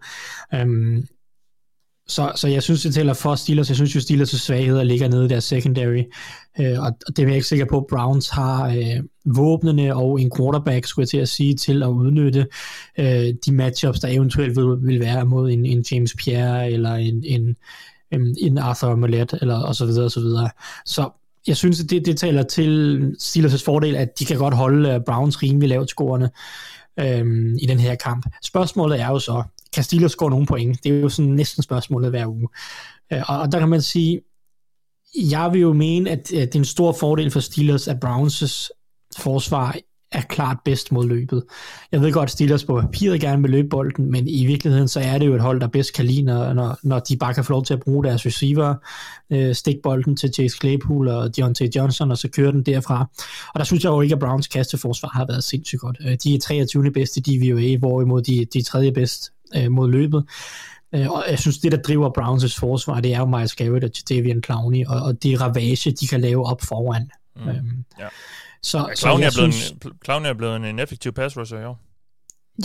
Øhm, 0.54 1.08
så, 2.10 2.32
så 2.36 2.48
jeg 2.48 2.64
synes, 2.64 2.82
det 2.82 2.94
tæller 2.94 3.14
for 3.14 3.36
Steelers. 3.36 3.70
Jeg 3.70 3.76
synes 3.76 3.96
jo, 3.96 4.00
Steelers' 4.00 4.38
svagheder 4.38 4.84
ligger 4.84 5.08
nede 5.08 5.26
i 5.26 5.28
deres 5.28 5.44
secondary. 5.44 6.04
Øh, 6.60 6.80
og 6.80 6.92
det 7.08 7.20
er 7.20 7.28
jeg 7.28 7.36
ikke 7.36 7.48
sikker 7.48 7.66
på, 7.66 7.78
at 7.78 7.86
Browns 7.90 8.30
har 8.30 8.68
øh, 8.68 9.04
våbnene 9.26 9.96
og 9.96 10.22
en 10.22 10.32
quarterback, 10.38 10.86
skulle 10.86 11.04
jeg 11.04 11.10
til 11.10 11.18
at 11.18 11.30
sige, 11.30 11.56
til 11.56 11.84
at 11.84 11.88
udnytte 11.88 12.48
øh, 13.00 13.34
de 13.46 13.52
matchups, 13.52 14.00
der 14.00 14.08
eventuelt 14.08 14.56
vil, 14.56 14.78
vil 14.82 15.00
være 15.00 15.26
mod 15.26 15.52
en, 15.52 15.66
en 15.66 15.86
James 15.92 16.16
Pierre 16.16 16.72
eller 16.72 16.94
en, 16.94 17.24
en, 17.24 17.56
en, 18.12 18.38
en 18.42 18.58
Arthur 18.58 18.90
Amolet, 18.90 19.34
eller 19.42 19.56
og 19.56 19.76
så 19.76 19.86
videre 19.86 20.06
og 20.06 20.12
så 20.12 20.20
videre. 20.20 20.50
Så 20.86 21.10
jeg 21.48 21.58
synes, 21.58 21.84
at 21.84 21.90
det, 21.90 22.06
det 22.06 22.18
taler 22.18 22.44
til 22.44 23.02
Steelers' 23.20 23.64
fordel, 23.66 23.96
at 23.96 24.20
de 24.20 24.26
kan 24.26 24.38
godt 24.38 24.54
holde 24.54 24.90
øh, 24.90 25.00
Browns 25.06 25.44
rimelig 25.44 25.70
lavt 25.70 25.90
scorende 25.90 26.30
øhm, 27.00 27.58
i 27.62 27.66
den 27.66 27.80
her 27.80 27.96
kamp. 27.96 28.26
Spørgsmålet 28.44 29.02
er 29.02 29.08
jo 29.08 29.20
så, 29.20 29.44
kan 29.74 29.84
Steelers 29.84 30.12
score 30.12 30.30
nogle 30.30 30.46
point? 30.46 30.84
Det 30.84 30.96
er 30.96 31.00
jo 31.00 31.10
sådan 31.10 31.32
næsten 31.32 31.64
spørgsmålet 31.64 32.10
hver 32.10 32.28
uge. 32.28 32.48
Øh, 33.14 33.22
og, 33.28 33.40
og 33.40 33.52
der 33.52 33.60
kan 33.60 33.70
man 33.70 33.82
sige, 33.82 34.22
jeg 35.16 35.50
vil 35.54 35.62
jo 35.62 35.74
mene, 35.74 36.10
at, 36.10 36.20
at 36.20 36.54
det 36.54 36.56
er 36.56 36.60
en 36.60 36.66
stor 36.66 36.92
fordel 36.92 37.32
for 37.32 37.40
Steelers, 37.40 37.88
at 37.88 37.98
Browns' 38.06 38.70
forsvar 39.18 39.76
er 40.12 40.22
klart 40.22 40.58
bedst 40.66 40.92
mod 40.92 41.08
løbet. 41.08 41.44
Jeg 41.92 42.02
ved 42.02 42.12
godt, 42.12 42.28
at 42.28 42.32
Steelers 42.32 42.66
på 42.66 42.82
papiret 42.82 43.22
gerne 43.22 43.42
vil 43.42 43.52
løbe 43.52 43.70
bolden, 43.70 44.12
men 44.12 44.28
i 44.28 44.46
virkeligheden 44.46 44.88
så 44.88 45.00
er 45.00 45.18
det 45.18 45.26
jo 45.26 45.36
et 45.36 45.42
hold, 45.42 45.62
der 45.62 45.68
bedst 45.68 45.94
kan 45.94 46.06
lide, 46.06 46.22
når, 46.22 46.54
når, 46.54 46.78
når 46.84 47.00
de 47.00 47.18
bare 47.18 47.34
kan 47.34 47.44
få 47.44 47.54
lov 47.54 47.66
til 47.66 47.74
at 47.74 47.80
bruge 47.80 48.04
deres 48.04 48.26
receiver, 48.26 48.76
øh, 49.32 49.56
stikke 49.56 49.82
bolden 49.84 50.16
til 50.16 50.34
Chase 50.34 50.58
Claypool 50.58 51.08
og 51.08 51.38
Deontay 51.38 51.68
Johnson, 51.76 52.12
og 52.12 52.18
så 52.18 52.30
køre 52.30 52.52
den 52.52 52.64
derfra. 52.64 53.10
Og 53.54 53.60
der 53.60 53.64
synes 53.64 53.84
jeg 53.84 53.90
jo 53.90 54.02
ikke, 54.02 54.14
at 54.14 54.20
Browns 54.20 54.48
kasteforsvar 54.48 55.10
har 55.10 55.26
været 55.26 55.44
sindssygt 55.44 55.82
godt. 55.82 55.98
Øh, 56.06 56.18
de 56.24 56.36
er 56.36 56.40
23. 56.40 56.92
bedste 56.92 57.20
i 57.20 57.24
DVOA, 57.24 57.78
hvorimod 57.78 58.22
de, 58.22 58.46
de 58.54 58.60
er 58.60 58.64
tredje 58.64 58.92
bedst 58.92 59.32
øh, 59.58 59.72
mod 59.72 59.90
løbet. 59.92 60.26
Øh, 60.96 61.12
Og 61.12 61.26
jeg 61.30 61.40
synes, 61.40 61.58
det 61.58 61.72
der 61.72 61.78
driver 61.78 62.10
Browns' 62.20 62.60
forsvar, 62.60 63.00
det 63.02 63.14
er 63.14 63.20
jo 63.20 63.26
Miles 63.26 63.56
Garrett 63.56 63.84
og 63.84 63.92
Jadavian 64.10 64.44
Clowney, 64.44 64.86
og, 64.86 65.02
og 65.02 65.24
det 65.24 65.42
ravage, 65.42 65.92
de 65.92 66.08
kan 66.08 66.22
lave 66.22 66.46
op 66.46 66.62
foran. 66.62 67.10
Mm. 67.36 67.48
Øhm, 67.50 67.86
Ja. 68.00 68.08
så, 68.64 68.78
Ja, 68.78 68.96
så 68.96 69.02
Clowney, 69.02 69.22
jeg 69.22 69.28
er 69.28 69.32
blevet 69.36 69.54
synes, 69.54 69.72
en, 69.72 69.92
Clowney 70.06 70.30
er 70.30 70.34
blevet 70.34 70.70
en 70.70 70.80
effektiv 70.80 71.12
pass 71.12 71.38
rusher 71.38 71.60
i 71.62 71.66
år. 71.66 71.80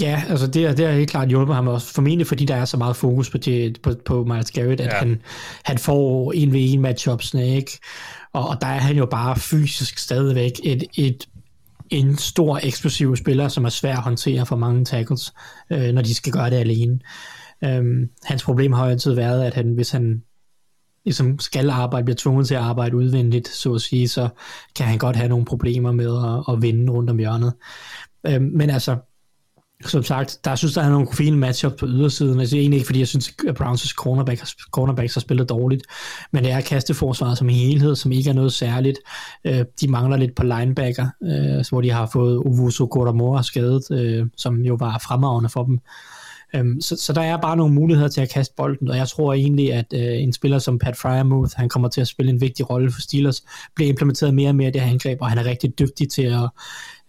Ja, 0.00 0.22
altså 0.28 0.46
det, 0.46 0.76
det 0.78 0.86
har 0.86 0.92
helt 0.92 1.10
klart 1.10 1.28
hjulpet 1.28 1.54
ham 1.54 1.68
også, 1.68 1.94
formentlig 1.94 2.26
fordi 2.26 2.44
der 2.44 2.54
er 2.54 2.64
så 2.64 2.76
meget 2.76 2.96
fokus 2.96 3.30
på, 3.30 3.38
det, 3.38 3.82
på, 3.82 3.92
på 4.04 4.24
Miles 4.24 4.50
Garrett, 4.50 4.80
at 4.80 4.86
Ja. 4.92 4.98
han, 4.98 5.22
han 5.64 5.78
får 5.78 6.32
en 6.32 6.52
ved 6.52 6.72
en 6.72 6.80
matchupsne, 6.80 7.56
ikke? 7.56 7.78
Og, 8.32 8.48
og 8.48 8.60
der 8.60 8.66
er 8.66 8.78
han 8.78 8.96
jo 8.96 9.06
bare 9.06 9.36
fysisk 9.36 9.98
stadigvæk 9.98 10.52
et, 10.64 10.84
et, 10.94 11.28
en 11.94 12.16
stor 12.16 12.61
eksplosiv 12.62 13.16
spiller, 13.16 13.48
som 13.48 13.64
er 13.64 13.68
svær 13.68 13.96
at 13.96 14.02
håndtere 14.02 14.46
for 14.46 14.57
mange 14.57 14.85
tackles, 14.85 15.33
øh, 15.70 15.92
når 15.92 16.02
de 16.02 16.14
skal 16.14 16.33
gøre 16.33 16.50
det 16.50 16.57
alene. 16.57 17.00
Øhm, 17.64 18.11
hans 18.24 18.44
problem 18.44 18.72
har 18.72 18.85
jo 18.85 18.90
altid 18.90 19.12
været, 19.14 19.44
at 19.44 19.54
han, 19.54 19.74
hvis 19.74 19.90
han 19.90 20.22
ligesom 21.04 21.38
skal 21.38 21.70
arbejde, 21.70 22.04
bliver 22.04 22.16
tvunget 22.16 22.46
til 22.46 22.54
at 22.54 22.61
arbejde 22.61 22.96
udvendigt, 22.96 23.48
så 23.48 23.74
at 23.74 23.80
sige, 23.80 24.09
så 24.09 24.28
kan 24.76 24.87
han 24.87 24.98
godt 24.98 25.16
have 25.16 25.28
nogle 25.28 25.44
problemer 25.44 25.92
med 25.92 26.16
at, 26.24 26.54
at 26.54 26.62
vinde 26.62 26.92
rundt 26.92 27.11
om 27.11 27.18
hjørnet. 27.18 27.52
Øhm, 28.26 28.44
men 28.44 28.70
altså, 28.70 28.96
som 29.87 30.02
sagt, 30.02 30.38
der 30.44 30.54
synes, 30.54 30.74
der 30.74 30.82
er 30.82 30.90
nogle 30.90 31.08
fine 31.12 31.37
matchup 31.37 31.72
på 31.78 31.87
ydersiden. 31.87 32.40
Altså 32.40 32.56
egentlig 32.56 32.76
ikke, 32.76 32.87
fordi 32.87 32.98
jeg 32.98 33.08
synes, 33.08 33.34
at 33.48 33.60
Browns' 33.60 33.94
cornerback, 33.94 34.40
cornerbacks 34.70 35.14
har 35.14 35.20
spillet 35.20 35.48
dårligt, 35.48 35.82
men 36.32 36.44
det 36.44 36.52
er 36.52 36.60
kasteforsvaret 36.60 37.38
som 37.38 37.48
helhed, 37.48 37.96
som 37.96 38.12
ikke 38.12 38.30
er 38.30 38.34
noget 38.34 38.52
særligt. 38.52 38.98
Øh, 39.44 39.64
de 39.80 39.88
mangler 39.88 40.16
lidt 40.16 40.34
på 40.34 40.42
linebacker, 40.42 41.06
øh, 41.22 41.64
hvor 41.70 41.80
de 41.80 41.90
har 41.90 42.10
fået 42.12 42.37
Uvuso 42.37 42.87
Kodamora 42.87 43.42
skadet, 43.42 43.90
øh, 43.90 44.26
som 44.37 44.56
jo 44.56 44.74
var 44.74 44.98
fremragende 44.98 45.48
for 45.48 45.64
dem. 45.64 45.80
Øhm, 46.54 46.80
så, 46.80 46.96
så 46.96 47.12
der 47.12 47.20
er 47.20 47.36
bare 47.36 47.56
nogle 47.56 47.74
muligheder 47.74 48.08
til 48.08 48.20
at 48.20 48.30
kaste 48.30 48.54
bolden, 48.56 48.90
og 48.90 48.96
jeg 48.96 49.08
tror 49.08 49.32
egentlig, 49.32 49.72
at 49.72 49.86
øh, 49.94 50.22
en 50.22 50.32
spiller 50.32 50.58
som 50.58 50.78
Pat 50.78 50.96
Fryermuth, 50.96 51.52
han 51.56 51.68
kommer 51.68 51.88
til 51.88 52.00
at 52.00 52.08
spille 52.08 52.30
en 52.30 52.40
vigtig 52.40 52.70
rolle 52.70 52.90
for 52.90 53.00
Steelers, 53.00 53.44
bliver 53.74 53.88
implementeret 53.88 54.34
mere 54.34 54.48
og 54.48 54.54
mere 54.54 54.68
i 54.68 54.70
det 54.70 54.80
her 54.80 54.90
angreb, 54.90 55.20
og 55.20 55.28
han 55.28 55.38
er 55.38 55.44
rigtig 55.44 55.78
dygtig 55.78 56.10
til 56.10 56.22
at 56.22 56.48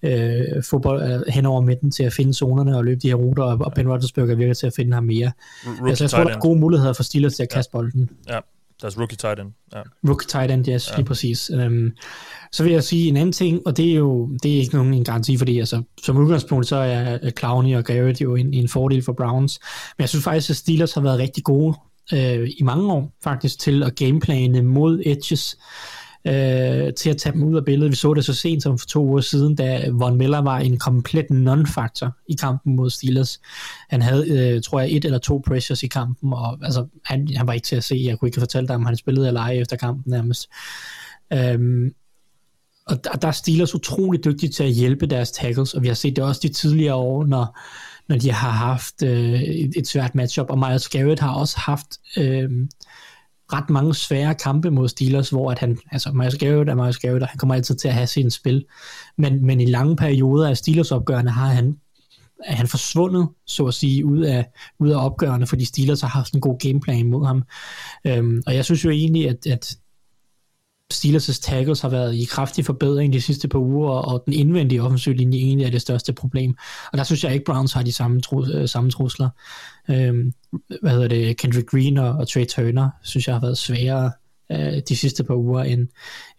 øh, 0.04 0.64
få 0.64 0.78
bold, 0.80 1.12
øh, 1.12 1.34
hen 1.34 1.46
over 1.46 1.62
midten 1.62 1.92
til 1.92 2.04
at 2.04 2.14
finde 2.14 2.34
zonerne 2.34 2.78
og 2.78 2.86
løbe 2.86 3.02
de 3.02 3.08
her 3.08 3.16
ruter, 3.16 3.44
og, 3.44 3.58
og 3.62 3.74
Ben 3.74 3.90
Roethlisberger 3.90 4.36
virker 4.36 4.54
til 4.54 4.68
at 4.68 4.74
finde 4.76 4.94
ham 4.94 5.04
mere. 5.04 5.32
Rookie 5.66 5.90
Altså, 5.90 6.04
jeg 6.04 6.12
tror, 6.12 6.24
der 6.24 6.36
er 6.36 6.40
gode 6.40 6.60
muligheder 6.60 6.94
for 6.94 7.04
Steelers 7.04 7.36
til 7.36 7.44
at 7.44 7.50
kaste 7.50 7.72
bolden. 7.72 8.10
Ja, 8.30 8.40
deres 8.82 8.98
rookie 8.98 9.18
tight 9.18 9.40
end. 9.40 9.50
Ja. 9.74 9.82
Rookie 10.08 10.28
tight 10.28 10.52
end, 10.52 10.68
yes, 10.70 10.90
ja. 10.92 10.96
lige 10.96 11.06
præcis. 11.06 11.52
Um, 11.52 11.92
så 12.52 12.64
vil 12.64 12.72
jeg 12.72 12.84
sige 12.84 13.08
en 13.08 13.18
anden 13.18 13.32
ting, 13.32 13.62
og 13.66 13.78
det 13.78 13.92
er 13.92 13.96
jo 13.96 14.30
det 14.44 14.54
er 14.54 14.60
ikke 14.60 14.76
nogen 14.76 14.94
en 14.94 15.04
garanti, 15.04 15.38
fordi 15.38 15.60
altså, 15.60 15.84
som 16.04 16.18
udgangspunkt, 16.18 16.68
så 16.68 16.76
er 16.76 17.32
Clowney 17.40 17.76
og 17.76 17.84
Garrett 17.84 18.22
jo 18.22 18.36
en, 18.36 18.54
en 18.54 18.70
fordel 18.70 19.02
for 19.02 19.14
Browns. 19.14 19.60
Men 19.98 20.02
jeg 20.02 20.10
synes 20.10 20.24
faktisk, 20.24 20.50
at 20.50 20.56
Steelers 20.56 20.94
har 20.94 21.02
været 21.02 21.20
rigtig 21.20 21.44
gode 21.44 21.76
øh, 22.14 22.50
i 22.60 22.64
mange 22.64 22.94
år, 22.94 23.14
faktisk, 23.24 23.60
til 23.60 23.84
at 23.84 23.96
gameplane 23.96 24.62
mod 24.62 25.02
edges, 25.06 25.58
øh, 26.28 26.94
til 26.94 27.10
at 27.10 27.18
tage 27.18 27.34
dem 27.34 27.44
ud 27.44 27.56
af 27.56 27.66
billedet. 27.66 27.92
Vi 27.92 27.96
så 27.96 28.14
det 28.14 28.26
så 28.26 28.34
sent 28.34 28.64
som 28.64 28.78
for 28.78 28.88
to 28.88 29.06
uger 29.06 29.22
siden, 29.22 29.56
da 29.56 29.90
Von 29.92 30.18
Miller 30.18 30.42
var 30.42 30.58
en 30.60 30.78
komplet 30.78 31.26
non-faktor 31.30 32.12
i 32.28 32.34
kampen 32.34 32.76
mod 32.76 32.90
Steelers. 32.90 33.42
Han 33.90 34.02
havde, 34.02 34.30
øh, 34.30 34.62
tror 34.62 34.80
jeg, 34.80 34.92
et 34.92 35.06
eller 35.06 35.18
to 35.18 35.44
pressures 35.48 35.84
i 35.84 35.88
kampen, 35.88 36.34
og 36.34 36.60
altså, 36.64 36.86
han, 37.06 37.28
han 37.36 37.48
var 37.48 37.54
ikke 37.54 37.66
til 37.66 37.76
at 37.76 37.84
se. 37.84 38.02
Jeg 38.06 38.20
kunne 38.20 38.28
ikke 38.28 38.40
fortælle 38.40 38.68
dig, 38.68 38.76
om 38.76 38.86
han 38.86 38.98
spillede 38.98 39.28
eller 39.28 39.42
ej 39.42 39.54
efter 39.54 39.76
kampen 39.76 40.12
nærmest. 40.12 40.50
Øhm, 41.34 41.94
og 42.88 43.04
der, 43.04 43.12
der 43.12 43.28
er 43.28 43.32
Steelers 43.32 43.76
utrolig 43.76 44.26
dygtige 44.26 44.50
til 44.50 44.64
at 44.64 44.72
hjælpe 44.72 45.06
deres 45.06 45.32
tackles, 45.32 45.74
og 45.74 45.82
vi 45.82 45.88
har 45.88 45.96
set 45.96 46.16
det 46.16 46.24
også 46.24 46.42
de 46.44 46.54
tidligere 46.54 46.96
år, 46.96 47.26
når, 47.26 47.60
når 48.10 48.18
de 48.18 48.32
har 48.32 48.50
haft 48.50 49.04
øh, 49.04 49.42
et, 49.42 49.74
et 49.78 49.88
svært 49.88 50.16
matchup, 50.16 50.50
og 50.50 50.60
Miles 50.60 50.90
Garrett 50.90 51.20
har 51.20 51.34
også 51.34 51.58
haft 51.60 51.88
øh, 52.18 52.50
ret 53.54 53.70
mange 53.70 53.96
svære 53.96 54.36
kampe 54.36 54.72
mod 54.72 54.90
Steelers, 54.90 55.30
hvor 55.30 55.52
at 55.52 55.60
han, 55.60 55.78
altså 55.92 56.12
Miles 56.12 56.36
Garrett 56.36 56.70
er 56.70 56.76
Miles 56.76 56.98
Garrett, 56.98 57.24
og 57.24 57.30
han 57.30 57.38
kommer 57.38 57.56
altid 57.56 57.76
til 57.76 57.88
at 57.88 57.94
have 57.94 58.08
sin 58.08 58.32
spil, 58.32 58.66
men, 59.18 59.46
men 59.46 59.62
i 59.62 59.66
lange 59.66 59.96
perioder 59.96 60.50
af 60.50 60.58
Steelers 60.58 60.92
opgørende 60.92 61.32
har 61.32 61.48
han 61.48 61.76
er 62.44 62.56
han 62.56 62.68
forsvundet, 62.68 63.30
så 63.48 63.66
at 63.66 63.74
sige, 63.74 64.06
ud 64.06 64.22
af, 64.22 64.46
ud 64.80 64.90
af 64.90 65.06
opgørende, 65.06 65.48
fordi 65.48 65.66
Steelers 65.66 66.02
har 66.02 66.08
haft 66.08 66.34
en 66.34 66.42
god 66.42 66.60
gameplan 66.60 67.08
mod 67.08 67.26
ham. 67.26 67.44
Øhm, 68.08 68.42
og 68.48 68.56
jeg 68.56 68.66
synes 68.66 68.86
jo 68.86 68.90
egentlig, 68.90 69.30
at, 69.30 69.48
at 69.48 69.78
Steelers' 70.94 71.40
tackles 71.42 71.82
har 71.82 71.90
været 71.90 72.16
i 72.16 72.26
kraftig 72.26 72.66
forbedring 72.66 73.14
de 73.14 73.22
sidste 73.22 73.48
par 73.48 73.60
uger, 73.60 73.90
og 73.90 74.24
den 74.26 74.34
indvendige 74.34 74.82
offensiv 74.82 75.14
linje 75.14 75.38
egentlig 75.38 75.66
er 75.66 75.72
det 75.72 75.82
største 75.82 76.14
problem. 76.14 76.56
Og 76.92 76.98
der 76.98 77.04
synes 77.04 77.24
jeg 77.24 77.34
ikke, 77.34 77.46
Browns 77.46 77.74
har 77.74 77.84
de 77.84 77.92
samme, 77.92 78.22
tru, 78.22 78.46
øh, 78.54 78.68
samme 78.68 78.92
trusler. 78.92 79.30
Øhm, 79.90 80.34
hvad 80.82 80.92
hedder 80.92 81.08
det, 81.08 81.38
Kendrick 81.38 81.70
Green 81.70 81.98
og, 81.98 82.10
og 82.10 82.28
Trey 82.28 82.46
Turner, 82.46 82.90
synes 83.04 83.28
jeg 83.28 83.36
har 83.36 83.42
været 83.42 83.58
sværere 83.58 84.12
øh, 84.52 84.82
de 84.90 84.96
sidste 84.96 85.24
par 85.24 85.36
uger 85.36 85.64
end, 85.64 85.88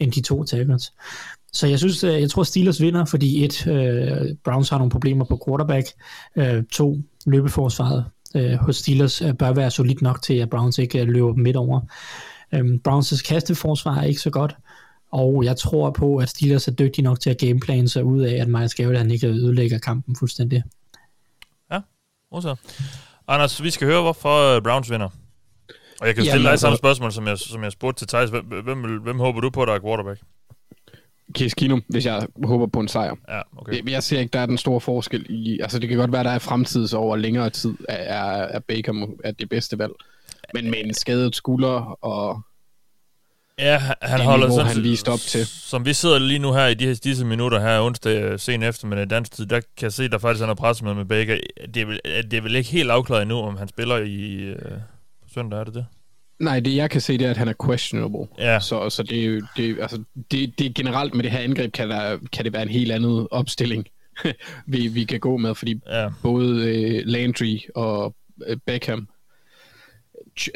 end 0.00 0.12
de 0.12 0.20
to 0.20 0.44
tackles. 0.44 0.92
Så 1.52 1.66
jeg 1.66 1.78
synes, 1.78 2.04
øh, 2.04 2.20
jeg 2.20 2.30
tror 2.30 2.42
Steelers 2.42 2.80
vinder, 2.80 3.04
fordi 3.04 3.44
et, 3.44 3.66
øh, 3.66 4.34
Browns 4.44 4.68
har 4.68 4.78
nogle 4.78 4.90
problemer 4.90 5.24
på 5.24 5.42
quarterback, 5.46 5.86
øh, 6.36 6.64
to, 6.72 6.98
løbeforsvaret 7.26 8.04
øh, 8.36 8.54
hos 8.54 8.76
Steelers 8.76 9.22
øh, 9.22 9.34
bør 9.34 9.52
være 9.52 9.70
solidt 9.70 10.02
nok 10.02 10.22
til, 10.22 10.34
at 10.34 10.50
Browns 10.50 10.78
ikke 10.78 11.00
øh, 11.00 11.08
løber 11.08 11.32
dem 11.32 11.42
midt 11.42 11.56
over. 11.56 11.80
Øhm, 12.54 12.80
Browns' 12.88 13.22
kasteforsvar 13.28 13.98
er 13.98 14.04
ikke 14.04 14.20
så 14.20 14.30
godt, 14.30 14.56
og 15.10 15.44
jeg 15.44 15.56
tror 15.56 15.90
på, 15.90 16.16
at 16.16 16.28
Steelers 16.28 16.68
er 16.68 16.72
dygtige 16.72 17.04
nok 17.04 17.20
til 17.20 17.30
at 17.30 17.38
gameplane 17.38 17.88
sig 17.88 18.04
ud 18.04 18.22
af, 18.22 18.34
at 18.34 18.48
Miles 18.48 18.74
Garrett 18.74 18.98
han 18.98 19.10
ikke 19.10 19.26
ødelægger 19.26 19.78
kampen 19.78 20.16
fuldstændig. 20.16 20.62
Også. 22.30 22.56
Anders, 23.28 23.62
vi 23.62 23.70
skal 23.70 23.88
høre, 23.88 24.02
hvorfor 24.02 24.56
øh, 24.56 24.62
Browns 24.62 24.90
vinder. 24.90 25.08
Og 26.00 26.06
jeg 26.06 26.14
kan 26.14 26.24
stille 26.24 26.42
dig 26.42 26.50
altså- 26.50 26.64
samme 26.64 26.76
spørgsmål, 26.76 27.12
som 27.12 27.26
jeg, 27.26 27.38
som 27.38 27.64
jeg 27.64 27.72
spurgte 27.72 28.00
til 28.00 28.08
Thijs. 28.08 28.30
Hvem, 28.30 28.44
hvem, 28.44 29.02
hvem 29.02 29.18
håber 29.18 29.40
du 29.40 29.50
på, 29.50 29.64
der 29.64 29.72
er 29.72 29.80
quarterback? 29.80 30.20
Case 31.38 31.54
Keenum, 31.58 31.82
hvis 31.88 32.06
jeg 32.06 32.26
håber 32.44 32.66
på 32.66 32.80
en 32.80 32.88
sejr. 32.88 33.14
Ja, 33.28 33.40
okay. 33.56 33.76
Jeg, 33.76 33.90
jeg 33.90 34.02
ser 34.02 34.20
ikke, 34.20 34.32
der 34.32 34.40
er 34.40 34.46
den 34.46 34.58
store 34.58 34.80
forskel 34.80 35.26
i... 35.28 35.60
Altså, 35.60 35.78
det 35.78 35.88
kan 35.88 35.98
godt 35.98 36.12
være, 36.12 36.24
der 36.24 36.30
er 36.30 36.38
fremtids 36.38 36.92
over 36.92 37.16
længere 37.16 37.50
tid, 37.50 37.74
er, 37.88 37.94
er 38.42 38.58
Baker 38.58 39.06
er 39.24 39.30
det 39.30 39.48
bedste 39.48 39.78
valg. 39.78 39.92
Men 40.54 40.70
med 40.70 40.78
en 40.84 40.94
skadet 40.94 41.36
skulder 41.36 42.04
og... 42.04 42.40
Ja, 43.58 43.78
han, 43.78 43.94
han 44.02 44.18
det 44.18 44.26
holder 44.26 44.46
niveau, 44.46 44.58
sådan, 44.60 44.72
han 44.74 44.82
viste 44.82 45.08
op 45.08 45.18
til. 45.18 45.46
Som 45.46 45.84
vi 45.86 45.92
sidder 45.92 46.18
lige 46.18 46.38
nu 46.38 46.52
her 46.52 46.66
i 46.66 46.74
de 46.74 46.86
her, 46.86 46.94
disse 47.04 47.24
minutter 47.24 47.60
her 47.60 47.80
onsdag 47.80 48.22
øh, 48.22 48.38
sen 48.38 48.62
eftermiddag 48.62 49.10
dansk 49.10 49.32
tid, 49.32 49.46
der 49.46 49.60
kan 49.60 49.82
jeg 49.82 49.92
se, 49.92 50.08
der 50.08 50.18
faktisk 50.18 50.42
er 50.42 50.46
noget 50.46 50.58
pressemøde 50.58 50.94
med 50.94 51.04
Baker. 51.04 51.36
Det 51.74 51.82
er, 51.82 51.86
vel, 51.86 52.00
det 52.30 52.34
er 52.34 52.40
vel 52.40 52.54
ikke 52.56 52.70
helt 52.70 52.90
afklaret 52.90 53.22
endnu, 53.22 53.36
om 53.36 53.56
han 53.56 53.68
spiller 53.68 53.96
i 53.96 54.34
øh, 54.34 54.58
på 55.22 55.28
søndag, 55.34 55.60
er 55.60 55.64
det 55.64 55.74
det? 55.74 55.86
Nej, 56.38 56.60
det 56.60 56.76
jeg 56.76 56.90
kan 56.90 57.00
se, 57.00 57.18
det 57.18 57.26
er, 57.26 57.30
at 57.30 57.36
han 57.36 57.48
er 57.48 57.66
questionable. 57.66 58.26
Ja. 58.38 58.60
Så, 58.60 58.90
så 58.90 59.02
det, 59.02 59.44
det, 59.56 59.80
altså, 59.80 60.02
det, 60.30 60.58
det 60.58 60.66
er 60.66 60.72
generelt 60.74 61.14
med 61.14 61.22
det 61.22 61.30
her 61.32 61.38
angreb, 61.38 61.72
kan, 61.72 61.90
der, 61.90 62.18
kan 62.32 62.44
det 62.44 62.52
være 62.52 62.62
en 62.62 62.68
helt 62.68 62.92
anden 62.92 63.28
opstilling, 63.30 63.86
vi, 64.66 64.86
vi 64.88 65.04
kan 65.04 65.20
gå 65.20 65.36
med, 65.36 65.54
fordi 65.54 65.80
Ja. 65.90 66.08
både 66.22 66.64
øh, 66.64 67.02
Landry 67.06 67.58
og 67.74 68.14
øh, 68.46 68.56
Beckham, 68.66 69.08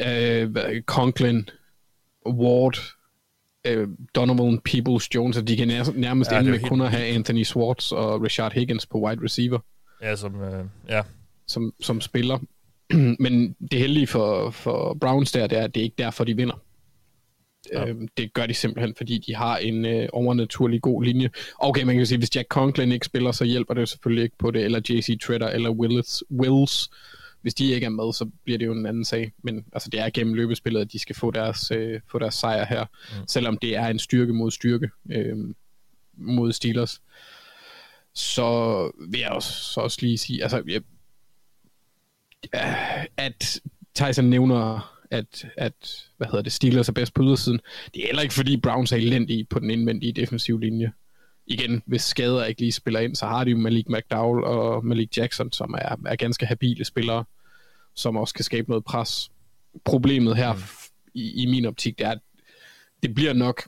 øh, 0.07 0.81
Conklin, 0.81 1.49
Ward, 2.29 2.77
øh, 3.65 3.87
Donovan, 4.15 4.59
Peoples, 4.59 5.15
Jones, 5.15 5.37
at 5.37 5.47
de 5.47 5.57
kan 5.57 5.67
nær, 5.67 5.83
nærmest 5.95 6.31
Ja, 6.31 6.39
ende 6.39 6.51
med 6.51 6.59
kun 6.59 6.81
helt 6.81 6.93
at 6.93 6.99
have 6.99 7.15
Anthony 7.15 7.43
Swartz 7.43 7.91
og 7.91 8.21
Richard 8.21 8.53
Higgins 8.53 8.85
på 8.85 8.97
wide 8.97 9.23
receiver. 9.23 9.59
Ja, 10.01 10.15
som, 10.15 10.41
øh, 10.41 10.65
ja. 10.89 11.01
som, 11.47 11.73
som 11.79 12.01
spiller. 12.01 12.39
Men 13.23 13.55
det 13.71 13.79
heldige 13.79 14.07
for, 14.07 14.49
for 14.49 14.97
Browns 15.01 15.31
der, 15.31 15.47
det 15.47 15.57
er, 15.57 15.63
at 15.63 15.75
det 15.75 15.81
er 15.81 15.85
ikke 15.85 15.95
derfor, 15.97 16.23
de 16.23 16.35
vinder. 16.35 16.61
Ja. 17.73 17.87
Øhm, 17.87 18.07
det 18.17 18.33
gør 18.33 18.45
de 18.45 18.53
simpelthen, 18.53 18.95
fordi 18.95 19.17
de 19.17 19.35
har 19.35 19.57
en 19.57 19.85
øh, 19.85 20.09
overnaturlig 20.13 20.81
god 20.81 21.03
linje. 21.03 21.29
Okay, 21.59 21.83
man 21.83 21.95
kan 21.95 22.05
sige, 22.05 22.17
hvis 22.17 22.35
Jack 22.35 22.47
Conklin 22.47 22.91
ikke 22.91 23.05
spiller, 23.05 23.31
så 23.31 23.45
hjælper 23.45 23.73
det 23.73 23.89
selvfølgelig 23.89 24.23
ikke 24.23 24.37
på 24.37 24.51
det, 24.51 24.65
eller 24.65 24.81
JC 24.89 25.19
Treader, 25.21 25.49
eller 25.49 25.69
Willis, 25.69 26.23
Wills 26.31 26.89
Hvis 27.41 27.53
de 27.53 27.71
ikke 27.71 27.85
er 27.85 27.89
med, 27.89 28.13
så 28.13 28.29
bliver 28.43 28.57
det 28.57 28.65
jo 28.65 28.71
en 28.71 28.85
anden 28.85 29.05
sag. 29.05 29.33
Men 29.43 29.65
altså, 29.73 29.89
det 29.89 29.99
er 29.99 30.09
gennem 30.09 30.33
løbespillet, 30.33 30.81
at 30.81 30.91
de 30.91 30.99
skal 30.99 31.15
få 31.15 31.31
deres, 31.31 31.71
øh, 31.71 31.99
få 32.11 32.19
deres 32.19 32.35
sejr 32.35 32.65
her. 32.65 32.85
Mm. 32.85 33.27
Selvom 33.27 33.57
det 33.57 33.75
er 33.75 33.87
en 33.87 33.99
styrke 33.99 34.33
mod 34.33 34.51
styrke 34.51 34.89
øh, 35.11 35.37
mod 36.13 36.51
Steelers. 36.51 37.01
Så 38.13 38.91
vil 39.09 39.19
jeg 39.19 39.29
også, 39.29 39.53
så 39.53 39.79
også 39.79 39.97
lige 40.01 40.17
sige, 40.17 40.43
altså, 40.43 40.63
jeg, 40.67 40.81
øh, 42.55 43.05
at 43.17 43.61
Tyson 43.95 44.25
nævner, 44.25 44.91
at, 45.11 45.45
at 45.57 46.05
hvad 46.17 46.27
hedder 46.27 46.41
det, 46.41 46.51
Steelers 46.51 46.89
er 46.89 46.93
bedst 46.93 47.13
på 47.13 47.23
ydersiden. 47.23 47.59
Det 47.93 48.03
er 48.03 48.07
heller 48.07 48.21
ikke, 48.21 48.33
fordi 48.33 48.57
Browns 48.57 48.91
er 48.91 48.97
elendige 48.97 49.43
på 49.43 49.59
den 49.59 49.69
indvendige 49.69 50.13
defensive 50.13 50.59
linje. 50.59 50.91
Igen, 51.47 51.83
hvis 51.85 52.01
skader 52.01 52.45
ikke 52.45 52.61
lige 52.61 52.71
spiller 52.71 52.99
ind, 52.99 53.15
så 53.15 53.25
har 53.25 53.43
de 53.43 53.51
jo 53.51 53.57
Malik 53.57 53.89
McDowell 53.89 54.43
og 54.43 54.85
Malik 54.85 55.17
Jackson, 55.17 55.51
som 55.51 55.75
er, 55.77 55.95
er 56.05 56.15
ganske 56.15 56.45
habile 56.45 56.85
spillere, 56.85 57.23
som 57.95 58.17
også 58.17 58.33
kan 58.33 58.45
skabe 58.45 58.69
noget 58.69 58.85
pres. 58.85 59.31
Problemet 59.85 60.37
her, 60.37 60.53
mm. 60.53 60.59
i, 61.13 61.43
i 61.43 61.45
min 61.45 61.65
optik, 61.65 61.97
det 61.97 62.05
er, 62.05 62.11
at 62.11 62.19
det 63.03 63.15
bliver 63.15 63.33
nok 63.33 63.63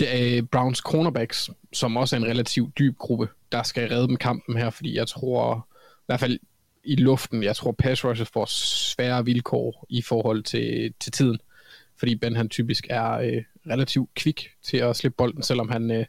det 0.00 0.38
er 0.38 0.42
Browns 0.42 0.78
cornerbacks, 0.78 1.50
som 1.72 1.96
også 1.96 2.16
er 2.16 2.20
en 2.20 2.26
relativt 2.26 2.78
dyb 2.78 2.98
gruppe, 2.98 3.28
der 3.52 3.62
skal 3.62 3.88
redde 3.88 4.08
dem 4.08 4.16
kampen 4.16 4.56
her, 4.56 4.70
fordi 4.70 4.96
jeg 4.96 5.08
tror, 5.08 5.68
i 5.98 6.04
hvert 6.06 6.20
fald 6.20 6.38
i 6.84 6.96
luften, 6.96 7.42
jeg 7.42 7.56
tror 7.56 7.72
pass 7.72 8.04
rushes 8.04 8.28
får 8.28 8.46
svære 8.46 9.24
vilkår 9.24 9.86
i 9.88 10.02
forhold 10.02 10.42
til, 10.42 10.94
til 11.00 11.12
tiden, 11.12 11.38
fordi 12.02 12.14
Ben 12.14 12.36
han 12.36 12.48
typisk 12.48 12.86
er 12.90 13.12
øh, 13.12 13.42
relativt 13.66 14.14
kvik 14.14 14.50
til 14.62 14.76
at 14.76 14.96
slippe 14.96 15.16
bolden, 15.16 15.42
selvom 15.42 15.68
han 15.68 15.90
øh, 15.90 16.04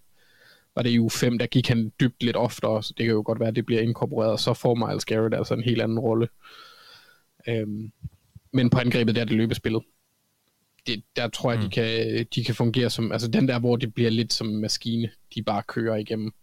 var 0.75 0.81
det 0.81 0.89
i 0.89 0.99
uge 0.99 1.11
5, 1.11 1.37
der 1.37 1.45
gik 1.45 1.67
han 1.67 1.91
dybt 1.99 2.23
lidt 2.23 2.35
oftere, 2.35 2.83
så 2.83 2.93
det 2.97 3.05
kan 3.05 3.13
jo 3.13 3.23
godt 3.25 3.39
være, 3.39 3.49
at 3.49 3.55
det 3.55 3.65
bliver 3.65 3.81
inkorporeret, 3.81 4.31
og 4.31 4.39
så 4.39 4.53
får 4.53 4.75
Miles 4.75 5.05
Garrett 5.05 5.35
altså 5.35 5.53
en 5.53 5.63
helt 5.63 5.81
anden 5.81 5.99
rolle. 5.99 6.27
Øhm, 7.47 7.91
men 8.53 8.69
på 8.69 8.77
angrebet, 8.77 9.15
der 9.15 9.21
er 9.21 9.25
det 9.25 9.37
løbespillet. 9.37 9.83
Det, 10.87 11.03
der 11.15 11.27
tror 11.27 11.51
jeg, 11.51 11.59
mm. 11.59 11.69
de, 11.69 11.71
kan, 11.71 12.25
de 12.35 12.43
kan 12.43 12.55
fungere 12.55 12.89
som, 12.89 13.11
altså 13.11 13.27
den 13.27 13.47
der, 13.47 13.59
hvor 13.59 13.75
det 13.75 13.93
bliver 13.93 14.09
lidt 14.09 14.33
som 14.33 14.49
en 14.49 14.61
maskine, 14.61 15.09
de 15.35 15.43
bare 15.43 15.63
kører 15.67 15.95
igennem. 15.95 16.33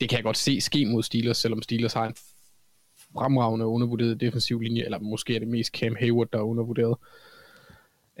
Det 0.00 0.08
kan 0.08 0.16
jeg 0.16 0.24
godt 0.24 0.38
se 0.38 0.60
ske 0.60 0.86
mod 0.86 1.02
Steelers, 1.02 1.36
selvom 1.36 1.62
Steelers 1.62 1.92
har 1.92 2.06
en 2.06 2.14
fremragende 3.12 3.66
undervurderet 3.66 4.20
defensiv 4.20 4.60
linje, 4.60 4.84
eller 4.84 4.98
måske 4.98 5.34
er 5.34 5.38
det 5.38 5.48
mest 5.48 5.72
Cam 5.72 5.96
Hayward, 6.00 6.28
der 6.32 6.38
er 6.38 6.42
undervurderet. 6.42 6.96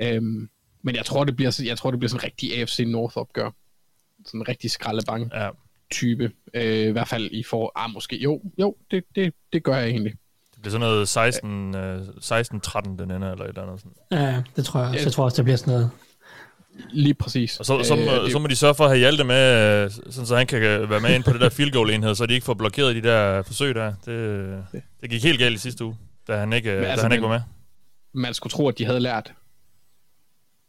Øhm, 0.00 0.50
men 0.86 0.96
jeg 0.96 1.04
tror, 1.04 1.24
det 1.24 1.36
bliver, 1.36 1.60
jeg 1.64 1.78
tror, 1.78 1.90
det 1.90 2.00
bliver 2.00 2.08
sådan 2.08 2.20
en 2.20 2.24
rigtig 2.24 2.58
AFC 2.60 2.84
North 2.86 3.16
opgør. 3.16 3.50
Sådan 4.26 4.40
en 4.40 4.48
rigtig 4.48 4.70
skraldebang 4.70 5.30
Ja. 5.34 5.48
type. 5.90 6.30
Øh, 6.54 6.88
I 6.88 6.90
hvert 6.90 7.08
fald 7.08 7.28
i 7.32 7.42
for... 7.42 7.72
Ah, 7.76 7.90
måske. 7.90 8.16
Jo, 8.16 8.40
jo, 8.58 8.76
det, 8.90 9.04
det, 9.14 9.34
det 9.52 9.62
gør 9.62 9.76
jeg 9.76 9.88
egentlig. 9.88 10.12
Det 10.54 10.62
bliver 10.62 10.70
sådan 10.70 10.86
noget 10.86 11.08
16, 11.08 11.74
øh, 11.76 12.00
16-13, 12.00 12.96
den 12.98 13.10
ender, 13.10 13.32
eller 13.32 13.44
et 13.44 13.48
eller 13.48 13.62
andet. 13.62 13.80
Sådan. 13.80 13.92
Ja, 14.24 14.42
det 14.56 14.64
tror 14.64 14.80
jeg 14.80 14.88
også. 14.88 15.02
Jeg 15.04 15.12
tror 15.12 15.24
også, 15.24 15.36
det 15.36 15.44
bliver 15.44 15.56
sådan 15.56 15.72
noget. 15.74 15.90
Lige 16.90 17.14
præcis. 17.14 17.58
Og 17.60 17.66
så, 17.66 17.82
så, 17.84 17.96
må, 17.96 18.02
det- 18.24 18.32
så 18.32 18.38
må 18.38 18.46
de 18.46 18.56
sørge 18.56 18.74
for 18.74 18.84
at 18.84 18.90
have 18.90 18.98
Hjalte 18.98 19.24
med, 19.24 19.84
øh, 19.84 19.90
sådan 19.90 20.26
så 20.26 20.36
han 20.36 20.46
kan 20.46 20.60
være 20.90 21.00
med 21.00 21.14
ind 21.14 21.24
på 21.24 21.32
det 21.32 21.40
der 21.40 21.48
field 21.48 21.72
goal 21.72 21.90
enhed, 21.90 22.14
så 22.14 22.26
de 22.26 22.34
ikke 22.34 22.44
får 22.44 22.54
blokeret 22.54 22.96
de 22.96 23.02
der 23.08 23.42
forsøg 23.42 23.74
der. 23.74 23.92
Det, 24.04 24.64
det 25.00 25.10
gik 25.10 25.22
helt 25.24 25.38
galt 25.38 25.54
i 25.54 25.58
sidste 25.58 25.84
uge, 25.84 25.96
da 26.28 26.36
han 26.36 26.52
ikke, 26.52 26.70
Men 26.72 26.82
da 26.82 26.88
altså, 26.88 27.04
han 27.04 27.12
ikke 27.12 27.22
var 27.22 27.28
med. 27.28 27.40
Man 28.14 28.34
skulle 28.34 28.50
tro, 28.50 28.68
at 28.68 28.78
de 28.78 28.84
havde 28.84 29.00
lært, 29.00 29.32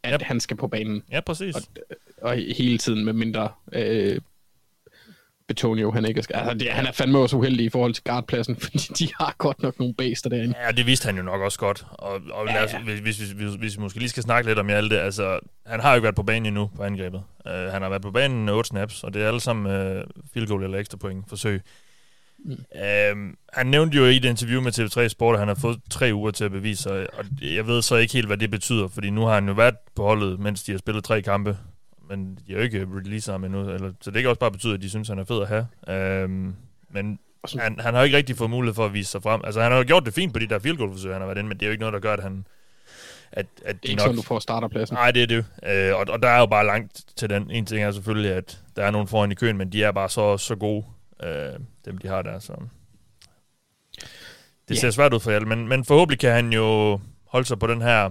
at 0.03 0.13
Yep. 0.13 0.21
han 0.21 0.39
skal 0.39 0.57
på 0.57 0.67
banen. 0.67 1.03
Ja, 1.11 1.19
præcis. 1.21 1.55
Og, 1.55 1.61
og 2.21 2.35
hele 2.57 2.77
tiden 2.77 3.05
med 3.05 3.13
mindre 3.13 3.49
øh, 3.73 4.21
Betonio, 5.47 5.91
han 5.91 6.05
ikke 6.05 6.23
skal. 6.23 6.35
Altså, 6.35 6.53
det, 6.53 6.69
han 6.69 6.85
er 6.85 6.91
fandme 6.91 7.19
også 7.19 7.37
uheldig 7.37 7.65
i 7.65 7.69
forhold 7.69 7.93
til 7.93 8.03
guardpladsen, 8.03 8.55
fordi 8.63 8.77
de 8.77 9.09
har 9.19 9.35
godt 9.37 9.63
nok 9.63 9.79
nogle 9.79 9.93
baser 9.93 10.29
derinde. 10.29 10.53
Ja, 10.65 10.71
det 10.71 10.85
vidste 10.85 11.05
han 11.05 11.17
jo 11.17 11.23
nok 11.23 11.41
også 11.41 11.59
godt. 11.59 11.85
Og, 11.91 12.21
og 12.31 12.45
lad 12.45 12.63
os, 12.63 12.71
hvis, 12.83 12.99
hvis, 12.99 13.17
hvis, 13.17 13.29
hvis, 13.31 13.53
hvis 13.53 13.77
vi 13.77 13.81
måske 13.81 13.99
lige 13.99 14.09
skal 14.09 14.23
snakke 14.23 14.49
lidt 14.49 14.59
om 14.59 14.67
Hjalte, 14.67 15.01
altså, 15.01 15.39
han 15.65 15.79
har 15.79 15.89
jo 15.89 15.95
ikke 15.95 16.03
været 16.03 16.15
på 16.15 16.23
banen 16.23 16.45
endnu 16.45 16.69
på 16.75 16.83
angrebet. 16.83 17.23
Uh, 17.45 17.51
han 17.51 17.81
har 17.81 17.89
været 17.89 18.01
på 18.01 18.11
banen 18.11 18.49
8 18.49 18.67
snaps, 18.67 19.03
og 19.03 19.13
det 19.13 19.23
er 19.23 19.27
alle 19.27 19.39
sammen 19.39 19.65
uh, 19.97 20.03
field 20.33 20.47
goal 20.47 20.63
eller 20.63 20.77
ekstra 20.77 20.97
point 20.97 21.25
forsøg. 21.29 21.61
Mm. 22.39 22.51
Uh, 22.51 23.33
han 23.53 23.67
nævnte 23.67 23.97
jo 23.97 24.05
i 24.05 24.17
et 24.17 24.25
interview 24.25 24.61
med 24.61 24.79
TV3 24.79 25.07
Sport, 25.07 25.35
at 25.35 25.39
han 25.39 25.47
har 25.47 25.55
fået 25.55 25.79
tre 25.89 26.11
uger 26.13 26.31
til 26.31 26.45
at 26.45 26.51
bevise 26.51 26.83
sig, 26.83 27.07
og 27.13 27.25
jeg 27.41 27.67
ved 27.67 27.81
så 27.81 27.95
ikke 27.95 28.13
helt, 28.13 28.27
hvad 28.27 28.37
det 28.37 28.51
betyder, 28.51 28.87
fordi 28.87 29.09
nu 29.09 29.21
har 29.21 29.33
han 29.33 29.47
jo 29.47 29.53
været 29.53 29.75
på 29.95 30.03
holdet, 30.03 30.39
mens 30.39 30.63
de 30.63 30.71
har 30.71 30.79
spillet 30.79 31.03
tre 31.03 31.21
kampe, 31.21 31.57
men 32.09 32.39
de 32.47 32.51
har 32.51 32.57
jo 32.57 32.63
ikke 32.63 32.87
releaset 32.95 33.31
ham 33.31 33.43
endnu, 33.43 33.69
eller, 33.69 33.91
så 34.01 34.11
det 34.11 34.21
kan 34.21 34.29
også 34.29 34.39
bare 34.39 34.51
betyde, 34.51 34.73
at 34.73 34.81
de 34.81 34.89
synes, 34.89 35.07
han 35.07 35.19
er 35.19 35.23
fed 35.23 35.41
at 35.41 35.47
have. 35.47 35.67
Uh, 36.25 36.29
men 36.89 37.19
han, 37.59 37.79
han 37.79 37.93
har 37.93 38.01
jo 38.01 38.05
ikke 38.05 38.17
rigtig 38.17 38.37
fået 38.37 38.49
mulighed 38.49 38.75
for 38.75 38.85
at 38.85 38.93
vise 38.93 39.11
sig 39.11 39.23
frem. 39.23 39.41
Altså, 39.43 39.61
han 39.61 39.71
har 39.71 39.77
jo 39.77 39.83
gjort 39.87 40.05
det 40.05 40.13
fint 40.13 40.33
på 40.33 40.39
de 40.39 40.47
der 40.47 40.59
field 40.59 40.77
goal 40.77 40.91
forsøg, 40.91 41.11
han 41.11 41.21
har 41.21 41.27
været 41.27 41.37
inde, 41.37 41.47
men 41.47 41.57
det 41.57 41.65
er 41.65 41.67
jo 41.67 41.71
ikke 41.71 41.81
noget, 41.81 41.93
der 41.93 41.99
gør, 41.99 42.13
at 42.13 42.23
han... 42.23 42.45
At, 43.31 43.45
at 43.65 43.75
Det 43.83 43.87
er 43.87 43.91
ikke 43.91 44.01
sådan, 44.01 44.15
du 44.15 44.21
får 44.21 44.39
starterpladsen. 44.39 44.95
Nej, 44.95 45.11
det 45.11 45.23
er 45.23 45.27
det. 45.27 45.45
Øh, 45.65 45.95
og, 45.95 46.05
og 46.09 46.23
der 46.23 46.29
er 46.29 46.39
jo 46.39 46.45
bare 46.45 46.65
langt 46.65 47.03
til 47.15 47.29
den. 47.29 47.51
En 47.51 47.65
ting 47.65 47.83
er 47.83 47.91
selvfølgelig, 47.91 48.31
at 48.31 48.59
der 48.75 48.83
er 48.83 48.91
nogen 48.91 49.07
foran 49.07 49.31
i 49.31 49.35
køen, 49.35 49.57
men 49.57 49.71
de 49.71 49.83
er 49.83 49.91
bare 49.91 50.09
så, 50.09 50.37
så 50.37 50.55
gode, 50.55 50.85
øh, 51.23 51.59
dem 51.85 51.97
de 51.97 52.07
har 52.07 52.21
der. 52.21 52.39
Så. 52.39 52.53
Det 54.69 54.77
ser 54.77 54.91
svært 54.91 55.13
ud 55.13 55.19
for 55.19 55.31
alle, 55.31 55.47
men, 55.47 55.67
men 55.67 55.85
forhåbentlig 55.85 56.19
kan 56.19 56.31
han 56.31 56.53
jo 56.53 56.99
holde 57.25 57.47
sig 57.47 57.59
på 57.59 57.67
den 57.67 57.81
her 57.81 58.05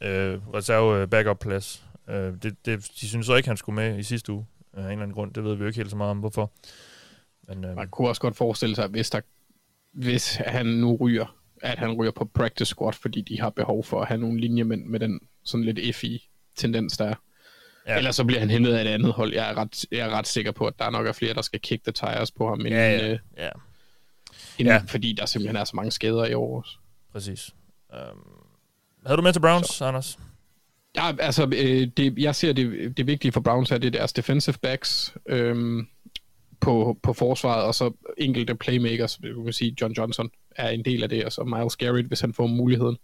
øh, 0.00 0.54
reserve 0.54 1.08
backup-plads. 1.08 1.84
Øh, 2.08 2.32
det, 2.42 2.66
det, 2.66 2.90
de 3.00 3.08
synes 3.08 3.26
så 3.26 3.34
ikke, 3.34 3.48
han 3.48 3.56
skulle 3.56 3.76
med 3.76 3.98
i 3.98 4.02
sidste 4.02 4.32
uge. 4.32 4.46
Af 4.72 4.80
en 4.80 4.90
eller 4.90 5.02
anden 5.02 5.14
grund. 5.14 5.34
Det 5.34 5.44
ved 5.44 5.54
vi 5.54 5.60
jo 5.60 5.66
ikke 5.66 5.76
helt 5.76 5.90
så 5.90 5.96
meget 5.96 6.10
om, 6.10 6.18
hvorfor. 6.18 6.52
Men, 7.48 7.64
øh, 7.64 7.76
Man 7.76 7.88
kunne 7.88 8.08
også 8.08 8.20
godt 8.20 8.36
forestille 8.36 8.76
sig, 8.76 8.88
hvis, 8.88 9.10
der, 9.10 9.20
hvis 9.92 10.34
han 10.34 10.66
nu 10.66 10.96
ryger, 10.96 11.36
at 11.62 11.78
han 11.78 11.92
ryger 11.92 12.12
på 12.12 12.24
practice 12.24 12.68
squad, 12.68 12.92
fordi 12.92 13.20
de 13.20 13.40
har 13.40 13.50
behov 13.50 13.84
for 13.84 14.00
at 14.00 14.08
have 14.08 14.20
nogle 14.20 14.40
linjemænd 14.40 14.84
med 14.84 15.00
den 15.00 15.20
sådan 15.44 15.64
lidt 15.64 15.96
FI 15.96 16.28
tendens, 16.56 16.96
der 16.96 17.04
er. 17.04 17.14
Ja. 17.86 17.96
Ellers 17.96 18.16
så 18.16 18.24
bliver 18.24 18.40
han 18.40 18.50
hentet 18.50 18.74
af 18.74 18.82
et 18.84 18.88
andet 18.88 19.12
hold. 19.12 19.34
Jeg 19.34 19.50
er, 19.50 19.54
ret, 19.56 19.84
jeg 19.90 19.98
er 19.98 20.10
ret 20.10 20.26
sikker 20.26 20.52
på, 20.52 20.66
at 20.66 20.74
der 20.78 20.90
nok 20.90 21.06
er 21.06 21.12
flere, 21.12 21.34
der 21.34 21.42
skal 21.42 21.60
kick 21.60 21.82
the 21.84 21.92
tires 21.92 22.30
på 22.30 22.48
ham, 22.48 22.60
inden, 22.60 22.72
Ja, 22.72 22.90
ja. 22.90 23.10
øh, 23.12 23.18
ja, 23.38 23.48
inden, 24.58 24.74
Ja. 24.74 24.82
fordi 24.88 25.12
der 25.12 25.26
simpelthen 25.26 25.56
er 25.56 25.64
så 25.64 25.76
mange 25.76 25.90
skader 25.90 26.26
i 26.26 26.34
år 26.34 26.58
også. 26.58 26.76
præcis. 27.12 27.50
Um, 27.92 28.24
havde 29.06 29.16
du 29.16 29.22
med 29.22 29.32
til 29.32 29.40
Browns, 29.40 29.68
så. 29.68 29.84
Anders? 29.84 30.18
Ja, 30.96 31.12
altså, 31.18 31.44
øh, 31.56 31.86
det, 31.96 32.18
jeg 32.18 32.34
ser 32.34 32.52
det, 32.52 32.96
det 32.96 33.06
vigtige 33.06 33.32
for 33.32 33.40
Browns 33.40 33.70
er, 33.70 33.78
det 33.78 33.86
er 33.86 33.98
deres 33.98 34.12
defensive 34.12 34.56
backs 34.62 35.14
øhm, 35.28 35.86
på, 36.60 36.98
på 37.02 37.12
forsvaret, 37.12 37.64
og 37.64 37.74
så 37.74 37.92
enkelte 38.18 38.54
playmakers, 38.54 39.16
du 39.16 39.44
kan 39.44 39.52
sige, 39.52 39.76
John 39.80 39.92
Johnson 39.92 40.30
er 40.56 40.68
en 40.68 40.84
del 40.84 41.02
af 41.02 41.08
det, 41.08 41.24
og 41.24 41.32
så 41.32 41.44
Miles 41.44 41.76
Garrett, 41.76 42.08
hvis 42.08 42.20
han 42.20 42.34
får 42.34 42.46
muligheden. 42.46 42.96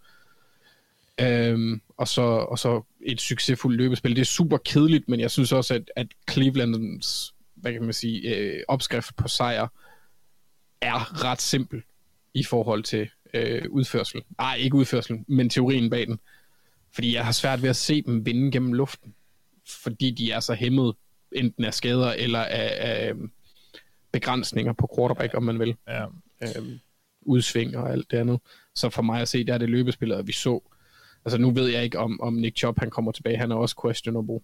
Øhm, 1.21 1.81
og, 1.97 2.09
så, 2.09 2.23
og 2.23 2.59
så 2.59 2.83
et 3.01 3.21
succesfuldt 3.21 3.77
løbespil. 3.77 4.17
Det 4.17 4.21
er 4.21 4.25
super 4.25 4.57
kedeligt, 4.57 5.09
men 5.09 5.21
jeg 5.21 5.31
synes 5.31 5.53
også, 5.53 5.75
at, 5.75 5.91
at 5.97 6.07
Clevelands 6.31 7.35
hvad 7.57 7.73
kan 7.73 7.83
man 7.83 7.93
sige, 7.93 8.37
øh, 8.37 8.63
opskrift 8.69 9.17
på 9.17 9.29
sejr 9.29 9.69
er 10.81 11.25
ret 11.25 11.43
simpel 11.43 11.83
i 12.35 12.45
forhold 12.45 12.83
til 12.83 13.09
øh, 13.35 13.63
udførsel. 13.71 14.23
Ej, 14.39 14.57
ikke 14.57 14.77
udførsel, 14.77 15.25
men 15.29 15.51
teorien 15.51 15.91
bag 15.91 16.07
den. 16.07 16.21
Fordi 16.95 17.15
jeg 17.15 17.25
har 17.25 17.33
svært 17.33 17.63
ved 17.63 17.71
at 17.71 17.77
se 17.77 18.03
dem 18.03 18.27
vinde 18.27 18.51
gennem 18.51 18.73
luften. 18.73 19.15
Fordi 19.69 20.11
de 20.11 20.31
er 20.31 20.41
så 20.41 20.55
hæmmet 20.55 20.95
enten 21.33 21.65
af 21.65 21.75
skader 21.75 22.13
eller 22.13 22.41
af, 22.41 22.77
af 22.79 23.11
øhm, 23.11 23.31
begrænsninger 24.13 24.73
på 24.73 24.95
quarterback, 24.97 25.35
om 25.35 25.43
man 25.43 25.59
vil. 25.59 25.77
Ja. 25.89 26.05
Øhm, 26.43 26.81
udsving 27.23 27.77
og 27.77 27.93
alt 27.93 28.11
det 28.11 28.17
andet. 28.17 28.41
Så 28.75 28.91
for 28.91 29.03
mig 29.03 29.21
at 29.21 29.29
se, 29.29 29.45
der 29.45 29.55
er 29.55 29.59
det 29.59 29.71
løbespillet, 29.71 30.27
vi 30.27 30.33
så. 30.33 30.73
Altså 31.27 31.39
nu 31.39 31.51
ved 31.51 31.69
jeg 31.69 31.85
ikke, 31.85 31.99
om, 31.99 32.21
om 32.21 32.33
Nick 32.35 32.57
Chubb 32.57 32.79
han 32.79 32.91
kommer 32.91 33.13
tilbage. 33.13 33.37
Han 33.37 33.51
er 33.51 33.57
også 33.57 33.77
questionable. 33.83 34.41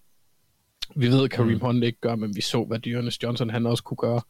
Vi 0.96 1.06
ved, 1.08 1.24
at 1.24 1.30
Kareem 1.30 1.52
mm. 1.52 1.60
Hunt 1.60 1.84
ikke 1.84 2.00
gør, 2.00 2.16
men 2.16 2.36
vi 2.36 2.40
så, 2.40 2.64
hvad 2.64 2.78
Dearness 2.78 3.22
Johnson 3.22 3.50
han 3.50 3.66
også 3.66 3.82
kunne 3.82 3.96
gøre. 3.96 4.20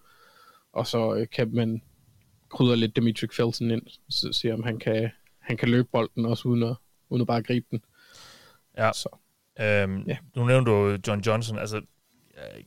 Og 0.72 0.86
så 0.86 1.14
øh, 1.14 1.26
kan 1.32 1.54
man 1.54 1.82
krydre 2.50 2.76
lidt 2.76 2.96
Dimitri 2.96 3.26
Felton 3.36 3.70
ind, 3.70 3.82
så 4.08 4.32
se 4.32 4.52
om 4.52 4.62
han 4.62 4.78
kan, 4.78 5.10
han 5.38 5.56
kan 5.56 5.68
løbe 5.68 5.88
bolden 5.92 6.26
også, 6.26 6.48
uden 6.48 6.62
at, 6.62 6.76
uden 7.08 7.20
at 7.20 7.26
bare 7.26 7.42
gribe 7.42 7.66
den. 7.70 7.84
Ja. 8.78 8.90
Så. 8.92 9.08
Øhm, 9.60 10.04
Ja. 10.08 10.16
Nu 10.36 10.44
nævnte 10.44 10.70
du 10.70 10.98
John 11.06 11.20
Johnson. 11.20 11.58
Altså, 11.58 11.80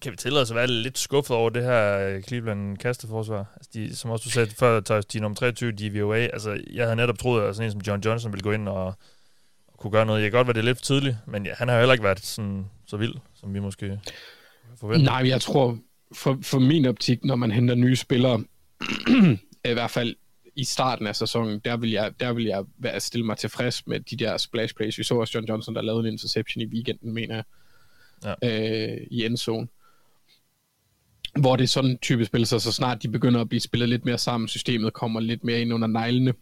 kan 0.01 0.11
vi 0.11 0.17
tillade 0.17 0.41
os 0.41 0.51
at 0.51 0.55
være 0.55 0.67
lidt 0.67 0.97
skuffet 0.97 1.37
over 1.37 1.49
det 1.49 1.63
her 1.63 1.99
øh, 1.99 2.23
Cleveland 2.23 2.77
kasteforsvar? 2.77 3.53
Altså, 3.55 3.71
de, 3.73 3.95
som 3.95 4.11
også 4.11 4.23
du 4.23 4.29
sagde 4.29 4.51
før, 4.59 5.01
de 5.01 5.19
nummer 5.19 5.35
23 5.35 5.71
DVOA. 5.71 6.17
Altså, 6.17 6.63
jeg 6.73 6.85
havde 6.85 6.95
netop 6.95 7.19
troet, 7.19 7.43
at 7.43 7.55
sådan 7.55 7.67
en 7.67 7.71
som 7.71 7.81
John 7.87 8.01
Johnson 8.01 8.31
ville 8.31 8.43
gå 8.43 8.51
ind 8.51 8.69
og 8.69 8.93
kunne 9.77 9.91
gøre 9.91 10.05
noget. 10.05 10.21
Jeg 10.21 10.31
kan 10.31 10.37
godt 10.37 10.47
være, 10.47 10.53
det 10.53 10.59
er 10.59 10.65
lidt 10.65 10.77
for 10.77 10.83
tidligt, 10.83 11.17
men 11.27 11.45
ja, 11.45 11.53
han 11.57 11.67
har 11.67 11.79
heller 11.79 11.93
ikke 11.93 12.03
været 12.03 12.25
sådan, 12.25 12.65
så 12.87 12.97
vild, 12.97 13.13
som 13.33 13.53
vi 13.53 13.59
måske 13.59 13.99
forventer. 14.79 15.05
Nej, 15.05 15.27
jeg 15.27 15.41
tror, 15.41 15.77
for, 16.13 16.39
for 16.41 16.59
min 16.59 16.85
optik, 16.85 17.25
når 17.25 17.35
man 17.35 17.51
henter 17.51 17.75
nye 17.75 17.95
spillere, 17.95 18.43
i 19.71 19.73
hvert 19.73 19.91
fald 19.91 20.15
i 20.55 20.63
starten 20.63 21.07
af 21.07 21.15
sæsonen, 21.15 21.61
der 21.65 21.77
vil 21.77 21.91
jeg, 21.91 22.13
der 22.19 22.33
vil 22.33 22.45
jeg 22.45 22.63
være, 22.77 22.99
stille 22.99 23.25
mig 23.25 23.37
tilfreds 23.37 23.87
med 23.87 23.99
de 23.99 24.15
der 24.17 24.37
splash 24.37 24.75
plays. 24.75 24.97
Vi 24.97 25.03
så 25.03 25.15
også 25.15 25.37
John 25.37 25.47
Johnson, 25.47 25.75
der 25.75 25.81
lavede 25.81 26.07
en 26.07 26.13
interception 26.13 26.61
i 26.61 26.65
weekenden, 26.65 27.13
mener 27.13 27.35
jeg, 27.35 28.35
ja. 28.41 28.91
øh, 28.91 29.07
i 29.11 29.25
endzone. 29.25 29.67
Hvor 31.39 31.55
det 31.55 31.63
er 31.63 31.67
sådan 31.67 31.97
type 31.97 32.25
spil, 32.25 32.45
så, 32.45 32.59
så 32.59 32.71
snart 32.71 33.03
de 33.03 33.09
begynder 33.09 33.41
at 33.41 33.49
blive 33.49 33.61
spillet 33.61 33.89
lidt 33.89 34.05
mere 34.05 34.17
sammen, 34.17 34.47
systemet 34.47 34.93
kommer 34.93 35.19
lidt 35.19 35.43
mere 35.43 35.61
ind 35.61 35.73
under 35.73 35.87
neglene, 35.87 36.33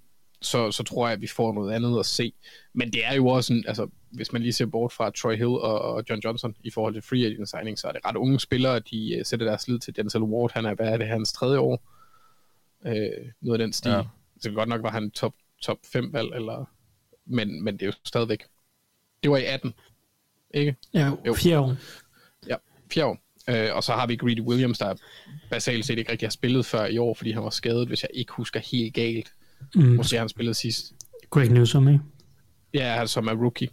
så, 0.43 0.71
så 0.71 0.83
tror 0.83 1.07
jeg, 1.07 1.13
at 1.13 1.21
vi 1.21 1.27
får 1.27 1.53
noget 1.53 1.73
andet 1.73 1.99
at 1.99 2.05
se. 2.05 2.33
Men 2.73 2.93
det 2.93 3.05
er 3.05 3.13
jo 3.13 3.27
også 3.27 3.53
en, 3.53 3.63
altså, 3.67 3.87
hvis 4.11 4.33
man 4.33 4.41
lige 4.41 4.53
ser 4.53 4.65
bort 4.65 4.91
fra 4.93 5.09
Troy 5.09 5.35
Hill 5.35 5.47
og, 5.47 5.81
og 5.81 6.03
John 6.09 6.21
Johnson 6.25 6.55
i 6.63 6.69
forhold 6.69 6.93
til 6.93 7.01
free 7.01 7.25
agent 7.25 7.49
signing, 7.49 7.79
så 7.79 7.87
er 7.87 7.91
det 7.91 8.01
ret 8.05 8.15
unge 8.15 8.39
spillere, 8.39 8.79
de 8.79 9.15
uh, 9.19 9.25
sætter 9.25 9.45
deres 9.45 9.67
lid 9.67 9.79
til 9.79 9.95
Denzel 9.95 10.21
Ward. 10.21 10.51
Han 10.53 10.65
er, 10.65 10.73
hvad 10.73 10.87
er 10.87 10.97
det, 10.97 11.07
hans 11.07 11.33
tredje 11.33 11.59
år? 11.59 11.83
Øh, 12.85 13.31
noget 13.41 13.59
af 13.61 13.65
den 13.65 13.73
stil. 13.73 13.91
Ja. 13.91 14.01
Så 14.41 14.51
godt 14.51 14.69
nok 14.69 14.83
var 14.83 14.91
han 14.91 15.11
top, 15.11 15.33
top 15.61 15.77
5 15.93 16.13
valg, 16.13 16.33
eller, 16.35 16.65
men, 17.25 17.63
men 17.63 17.73
det 17.73 17.81
er 17.81 17.85
jo 17.85 17.93
stadigvæk. 18.05 18.43
Det 19.23 19.31
var 19.31 19.37
i 19.37 19.45
18, 19.45 19.73
ikke? 20.53 20.75
Ja, 20.93 21.11
Jo. 21.25 21.33
fire 21.33 21.59
år. 21.59 21.75
Ja, 22.47 22.55
fjerde 22.93 23.07
år. 23.09 23.17
Øh, 23.49 23.75
og 23.75 23.83
så 23.83 23.91
har 23.93 24.07
vi 24.07 24.15
Greedy 24.15 24.41
Williams, 24.41 24.77
der 24.77 24.95
basalt 25.49 25.85
set 25.85 25.97
ikke 25.97 26.11
rigtig 26.11 26.25
har 26.27 26.31
spillet 26.31 26.65
før 26.65 26.85
i 26.85 26.97
år, 26.97 27.13
fordi 27.13 27.31
han 27.31 27.43
var 27.43 27.49
skadet, 27.49 27.87
hvis 27.87 28.03
jeg 28.03 28.09
ikke 28.13 28.33
husker 28.33 28.59
helt 28.59 28.93
galt. 28.93 29.31
Mm. 29.75 29.83
Måske 29.83 30.17
han 30.17 30.29
spillede 30.29 30.53
sidst. 30.53 30.93
Greg 31.29 31.49
Newsom, 31.49 31.87
ikke? 31.87 31.99
Ja, 32.73 33.05
som 33.05 33.27
er 33.27 33.33
rookie. 33.33 33.69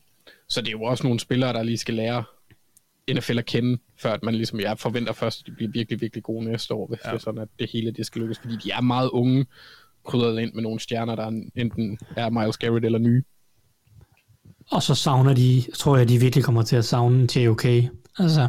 Så 0.48 0.60
det 0.60 0.68
er 0.68 0.72
jo 0.72 0.82
også 0.82 1.04
nogle 1.04 1.20
spillere, 1.20 1.52
der 1.52 1.62
lige 1.62 1.78
skal 1.78 1.94
lære 1.94 2.24
NFL 3.14 3.38
at 3.38 3.46
kende, 3.46 3.78
før 3.98 4.12
at 4.12 4.22
man 4.22 4.34
ligesom, 4.34 4.60
jeg 4.60 4.78
forventer 4.78 5.12
først, 5.12 5.40
at 5.40 5.46
de 5.46 5.52
bliver 5.52 5.70
virkelig, 5.72 6.00
virkelig 6.00 6.22
gode 6.22 6.44
næste 6.44 6.74
år, 6.74 6.86
hvis 6.86 6.98
ja. 7.04 7.10
det 7.10 7.16
er 7.16 7.20
sådan, 7.20 7.40
at 7.40 7.48
det 7.58 7.70
hele 7.72 7.90
det 7.90 8.06
skal 8.06 8.22
lykkes, 8.22 8.38
fordi 8.38 8.56
de 8.64 8.70
er 8.70 8.80
meget 8.80 9.08
unge, 9.08 9.46
krydret 10.04 10.40
ind 10.40 10.52
med 10.54 10.62
nogle 10.62 10.80
stjerner, 10.80 11.14
der 11.14 11.26
enten 11.56 11.98
er 12.16 12.30
Miles 12.30 12.58
Garrett 12.58 12.84
eller 12.84 12.98
nye. 12.98 13.22
Og 14.70 14.82
så 14.82 14.94
savner 14.94 15.34
de, 15.34 15.64
tror 15.74 15.96
jeg, 15.96 16.08
de 16.08 16.18
virkelig 16.18 16.44
kommer 16.44 16.62
til 16.62 16.76
at 16.76 16.84
savne 16.84 17.28
JOK. 17.36 17.64
Altså, 18.18 18.48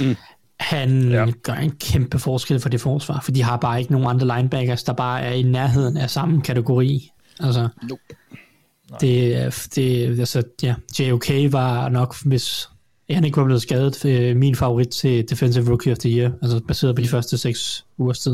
mm. 0.00 0.16
Han 0.60 1.10
Ja. 1.10 1.26
gør 1.42 1.52
en 1.54 1.70
kæmpe 1.70 2.18
forskel 2.18 2.60
for 2.60 2.68
det 2.68 2.80
forsvar, 2.80 3.20
for 3.24 3.32
de 3.32 3.42
har 3.42 3.56
bare 3.56 3.80
ikke 3.80 3.92
nogen 3.92 4.06
andre 4.06 4.36
linebackers, 4.36 4.82
der 4.84 4.92
bare 4.92 5.20
er 5.22 5.32
i 5.32 5.42
nærheden 5.42 5.96
af 5.96 6.10
samme 6.10 6.42
kategori. 6.42 7.10
Altså, 7.40 7.68
Nope. 7.82 8.02
det, 9.00 9.36
er- 9.36 9.68
det, 9.74 10.18
altså, 10.20 10.42
ja, 10.62 10.74
JOK 10.98 11.28
var 11.52 11.88
nok, 11.88 12.16
hvis 12.24 12.68
han 13.10 13.24
ikke 13.24 13.36
var 13.36 13.44
blevet 13.44 13.62
skadet, 13.62 14.04
øh, 14.04 14.36
min 14.36 14.56
favorit 14.56 14.88
til 14.88 15.30
Defensive 15.30 15.68
Rookie 15.70 15.92
of 15.92 15.98
the 15.98 16.10
Year, 16.10 16.32
altså 16.42 16.60
baseret 16.68 16.96
på 16.96 17.02
de 17.02 17.08
første 17.08 17.38
seks 17.38 17.84
ugers 17.98 18.18
tid. 18.18 18.32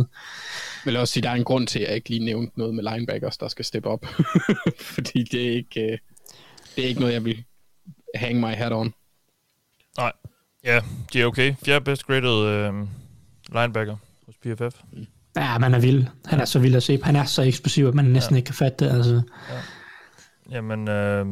Jeg 0.84 0.92
vil 0.92 0.96
også 0.96 1.12
sige, 1.14 1.20
at 1.20 1.24
der 1.24 1.30
er 1.30 1.34
en 1.34 1.44
grund 1.44 1.66
til, 1.66 1.78
at 1.78 1.88
jeg 1.88 1.96
ikke 1.96 2.08
lige 2.08 2.24
nævnte 2.24 2.58
noget 2.58 2.74
med 2.74 2.84
linebackers, 2.92 3.36
der 3.38 3.48
skal 3.48 3.64
steppe 3.64 3.88
op. 3.88 4.06
fordi 4.94 5.22
det 5.22 5.46
er 5.48 5.52
ikke, 5.52 5.80
øh, 5.92 5.98
det 6.76 6.84
er 6.84 6.88
ikke 6.88 7.00
noget, 7.00 7.12
jeg 7.14 7.24
vil 7.24 7.44
hang 8.14 8.40
my 8.40 8.46
hat 8.54 8.72
on. 8.72 8.94
Nej. 9.98 10.12
Ja, 10.66 10.80
det 11.12 11.22
er 11.22 11.26
okay. 11.26 11.54
Fjerde 11.64 11.84
best 11.84 12.06
graded 12.06 12.46
øh, 12.46 12.74
linebacker 13.52 13.96
hos 14.26 14.34
PFF. 14.36 14.80
Ja, 15.36 15.58
man 15.58 15.74
er 15.74 15.78
vild. 15.78 16.04
Han 16.24 16.40
er 16.40 16.44
så 16.44 16.58
vild 16.58 16.76
at 16.76 16.82
se. 16.82 16.98
Han 17.02 17.16
er 17.16 17.24
så 17.24 17.42
eksplosiv, 17.42 17.86
at 17.86 17.94
man 17.94 18.04
næsten 18.04 18.34
ja. 18.34 18.36
ikke 18.36 18.46
kan 18.46 18.54
fatte 18.54 18.84
det. 18.84 18.92
Altså. 18.92 19.22
Jamen, 20.50 20.88
øh, 20.88 21.26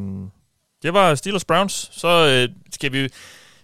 det 0.82 0.94
var 0.94 1.14
Steelers 1.14 1.44
Browns. 1.44 1.90
Så 1.92 2.08
øh, 2.26 2.54
skal 2.72 2.92
vi... 2.92 3.08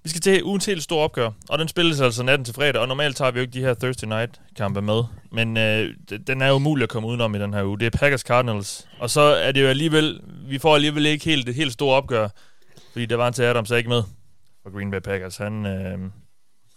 Vi 0.03 0.09
skal 0.09 0.21
til 0.21 0.45
ugen 0.45 0.61
til 0.61 0.77
et 0.77 0.83
stort 0.83 1.05
opgør, 1.05 1.31
og 1.49 1.59
den 1.59 1.69
spilles 1.69 2.01
altså 2.01 2.23
natten 2.23 2.45
til 2.45 2.55
fredag, 2.55 2.81
og 2.81 2.89
normalt 2.89 3.17
tager 3.17 3.31
vi 3.31 3.39
jo 3.39 3.41
ikke 3.41 3.53
de 3.53 3.61
her 3.61 3.75
Thursday 3.75 4.09
night 4.09 4.41
kampe 4.57 4.83
med, 4.83 5.03
men 5.33 5.57
øh, 5.57 5.95
den 6.27 6.43
er 6.43 6.49
jo 6.49 6.55
umulig 6.55 6.83
at 6.83 6.89
komme 6.89 7.09
udenom 7.09 7.35
i 7.35 7.39
den 7.39 7.55
her 7.55 7.65
uge. 7.65 7.79
Det 7.79 7.87
er 7.87 7.99
Packers 7.99 8.21
Cardinals, 8.21 8.89
og 8.99 9.11
så 9.11 9.21
er 9.21 9.53
det 9.53 9.63
jo 9.63 9.67
alligevel, 9.67 10.21
vi 10.49 10.59
får 10.59 10.75
alligevel 10.75 11.07
ikke 11.07 11.25
helt 11.25 11.47
det 11.47 11.55
helt 11.55 11.73
store 11.73 11.97
opgør, 11.97 12.29
fordi 12.93 13.07
der 13.07 13.17
var 13.17 13.29
en 13.29 13.35
til 13.35 13.43
Adams 13.43 13.71
er 13.71 13.77
ikke 13.77 13.89
med 13.89 14.03
for 14.71 14.79
Green 14.79 14.91
Bay 14.91 15.01
Packers. 15.01 15.37
Han, 15.37 15.67
øh, 15.67 15.99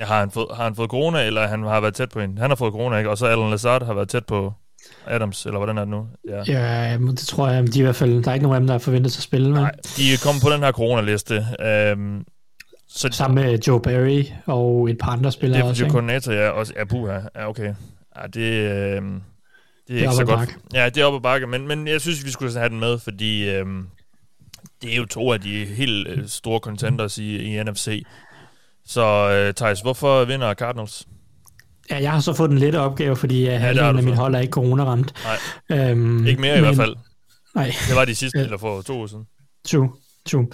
har, 0.01 0.19
han 0.19 0.31
fået, 0.31 0.47
har 0.55 0.63
han 0.63 0.75
fået 0.75 0.89
corona, 0.89 1.25
eller 1.25 1.47
han 1.47 1.63
har 1.63 1.79
været 1.81 1.93
tæt 1.95 2.09
på 2.09 2.19
en? 2.19 2.37
Han 2.37 2.49
har 2.49 2.55
fået 2.55 2.71
corona, 2.71 2.97
ikke? 2.97 3.09
Og 3.09 3.17
så 3.17 3.25
Alan 3.25 3.49
Lazard 3.49 3.85
har 3.85 3.93
været 3.93 4.09
tæt 4.09 4.25
på 4.25 4.53
Adams, 5.07 5.45
eller 5.45 5.57
hvordan 5.59 5.77
er 5.77 5.81
det 5.81 5.89
nu? 5.89 6.07
Ja. 6.29 6.43
Ja, 6.47 6.97
det 6.97 7.17
tror 7.17 7.49
jeg, 7.49 7.73
de 7.73 7.79
i 7.79 7.81
hvert 7.81 7.95
fald, 7.95 8.23
der 8.23 8.29
er 8.29 8.33
ikke 8.33 8.43
nogen 8.43 8.55
af 8.55 8.59
dem, 8.61 8.67
der 8.67 8.73
er 8.73 8.77
forventet 8.77 9.17
at 9.17 9.23
spille. 9.23 9.47
Men 9.49 9.59
Nej, 9.61 9.71
de 9.97 10.13
er 10.13 10.21
kommet 10.25 10.43
på 10.43 10.49
den 10.49 10.59
her 10.63 10.71
coronaliste. 10.71 11.45
Øhm, 11.61 12.23
så 12.89 13.09
sammen 13.11 13.45
med 13.45 13.59
Joe 13.67 13.81
Barry 13.81 14.23
og 14.45 14.89
et 14.89 14.97
par 14.97 15.11
andre 15.11 15.31
spillere 15.31 15.61
også. 15.63 15.67
Defensive 15.67 15.85
Ikke? 15.85 15.91
koordinator, 15.91 16.31
ja, 16.33 16.49
også 16.49 16.73
er 16.75 16.85
puha. 16.85 17.19
Ja, 17.35 17.49
okay. 17.49 17.73
Ja, 18.21 18.27
det, 18.27 18.39
øh, 18.39 19.01
det 19.87 19.95
er 19.95 19.95
ikke 19.95 20.07
op 20.07 20.13
så 20.13 20.21
ad 20.21 20.25
godt. 20.25 20.39
bakke. 20.39 20.53
Ja, 20.73 20.89
det 20.89 20.97
er 20.97 21.05
op 21.05 21.13
ad 21.13 21.19
bakke, 21.21 21.47
men, 21.47 21.67
men 21.67 21.87
jeg 21.87 22.01
synes, 22.01 22.25
vi 22.25 22.31
skulle 22.31 22.57
have 22.57 22.69
den 22.69 22.79
med, 22.79 22.99
fordi 22.99 23.49
øh, 23.49 23.65
det 24.83 24.93
er 24.93 24.97
jo 24.97 25.05
to 25.05 25.31
af 25.33 25.41
de 25.41 25.65
helt 25.65 26.07
øh, 26.07 26.27
store 26.27 26.59
contenders 26.59 27.17
i, 27.17 27.37
i 27.37 27.63
NFC. 27.63 28.03
Så 28.85 29.01
øh, 29.31 29.53
Thijs, 29.53 29.81
hvorfor 29.81 30.25
vinder 30.25 30.53
Cardinals? 30.53 31.07
Ja, 31.89 32.01
jeg 32.01 32.11
har 32.11 32.19
så 32.19 32.33
fået 32.33 32.49
den 32.49 32.57
lette 32.57 32.79
opgave, 32.79 33.15
fordi 33.15 33.43
ja, 33.43 33.51
har 33.51 33.59
halvdelen 33.59 33.97
af 33.97 34.03
mit 34.03 34.15
hold 34.15 34.35
er 34.35 34.39
ikke 34.39 34.51
coronaramt. 34.51 35.13
Nej, 35.69 35.79
Øhm, 35.89 36.27
ikke 36.27 36.41
mere 36.41 36.57
i 36.57 36.59
hvert 36.59 36.75
fald. 36.75 36.95
Nej, 37.55 37.65
Det 37.89 37.95
var 37.95 38.05
de 38.05 38.15
sidste, 38.15 38.37
Ja. 38.39 38.43
eller 38.43 38.57
for 38.57 38.81
to 38.81 38.97
uger 38.97 39.07
siden. 39.07 39.25
true. 39.67 39.89
true. 40.25 40.47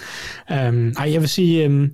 Um, 0.67 0.93
ej, 0.97 1.11
jeg 1.13 1.21
vil 1.21 1.29
sige, 1.29 1.65
um, 1.65 1.89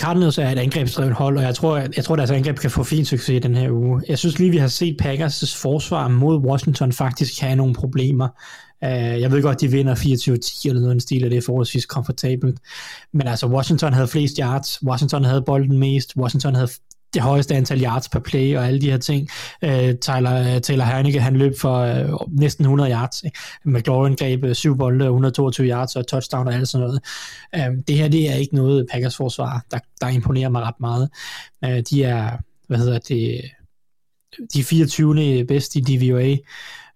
Cardinals 0.00 0.38
er 0.38 0.48
et 0.50 0.58
angrebsdrevet 0.58 1.12
hold, 1.12 1.36
og 1.36 1.42
jeg 1.42 1.54
tror, 1.54 1.76
jeg 1.96 2.04
tror, 2.04 2.16
deres 2.16 2.30
angreb 2.30 2.58
kan 2.58 2.70
få 2.70 2.82
fin 2.84 3.04
succes 3.04 3.28
i 3.28 3.38
den 3.38 3.54
her 3.56 3.70
uge. 3.70 4.02
Jeg 4.08 4.18
synes 4.18 4.38
lige, 4.38 4.50
vi 4.50 4.56
har 4.56 4.68
set 4.68 4.96
Packers' 5.02 5.56
forsvar 5.62 6.08
mod 6.08 6.38
Washington 6.46 6.92
faktisk 6.92 7.40
have 7.40 7.56
nogle 7.56 7.74
problemer. 7.74 8.28
Øh, 8.84 9.20
jeg 9.20 9.32
ved 9.32 9.42
godt, 9.42 9.60
de 9.60 9.70
vinder 9.70 9.94
24-10 9.94 10.68
eller 10.68 10.80
noget 10.80 10.96
i 10.96 11.00
stil, 11.00 11.24
og 11.24 11.30
det 11.30 11.36
er 11.36 11.42
forholdsvis 11.42 11.86
komfortabelt. 11.86 12.58
Men 13.12 13.26
altså, 13.26 13.46
Washington 13.46 13.92
havde 13.92 14.08
flest 14.08 14.36
yards, 14.40 14.82
Washington 14.84 15.24
havde 15.24 15.42
bolden 15.42 15.78
mest, 15.78 16.16
Washington 16.16 16.54
havde 16.54 16.68
det 17.14 17.22
højeste 17.22 17.54
antal 17.54 17.82
yards 17.82 18.08
per 18.08 18.18
play 18.18 18.56
og 18.56 18.66
alle 18.66 18.80
de 18.80 18.90
her 18.90 18.98
ting. 18.98 19.28
Uh, 19.62 19.70
Tyler, 20.00 20.58
Taylor 20.58 20.84
Heineke, 20.84 21.20
han 21.20 21.36
løb 21.36 21.52
for 21.60 22.04
uh, 22.12 22.38
næsten 22.40 22.64
100 22.64 22.90
yards. 22.90 23.22
Ikke? 23.22 23.38
McLaurin 23.64 24.16
greb 24.16 24.44
øh, 24.44 24.54
7 24.54 24.76
bolde, 24.76 25.04
122 25.04 25.68
yards 25.68 25.96
og 25.96 26.06
touchdown 26.06 26.46
og 26.46 26.54
alt 26.54 26.68
sådan 26.68 26.86
noget. 26.86 27.00
Um, 27.68 27.82
det 27.82 27.96
her, 27.96 28.08
det 28.08 28.30
er 28.30 28.34
ikke 28.34 28.54
noget 28.54 28.86
Packers 28.92 29.16
forsvar, 29.16 29.64
der, 29.70 29.78
der 30.00 30.08
imponerer 30.08 30.48
mig 30.48 30.62
ret 30.62 30.80
meget. 30.80 31.08
Uh, 31.66 31.78
de 31.90 32.04
er, 32.04 32.36
hvad 32.68 32.78
hedder 32.78 32.98
det, 32.98 33.40
de 34.54 34.64
24. 34.64 35.44
bedste 35.44 35.78
i 35.78 35.82
DVOA, 35.82 36.36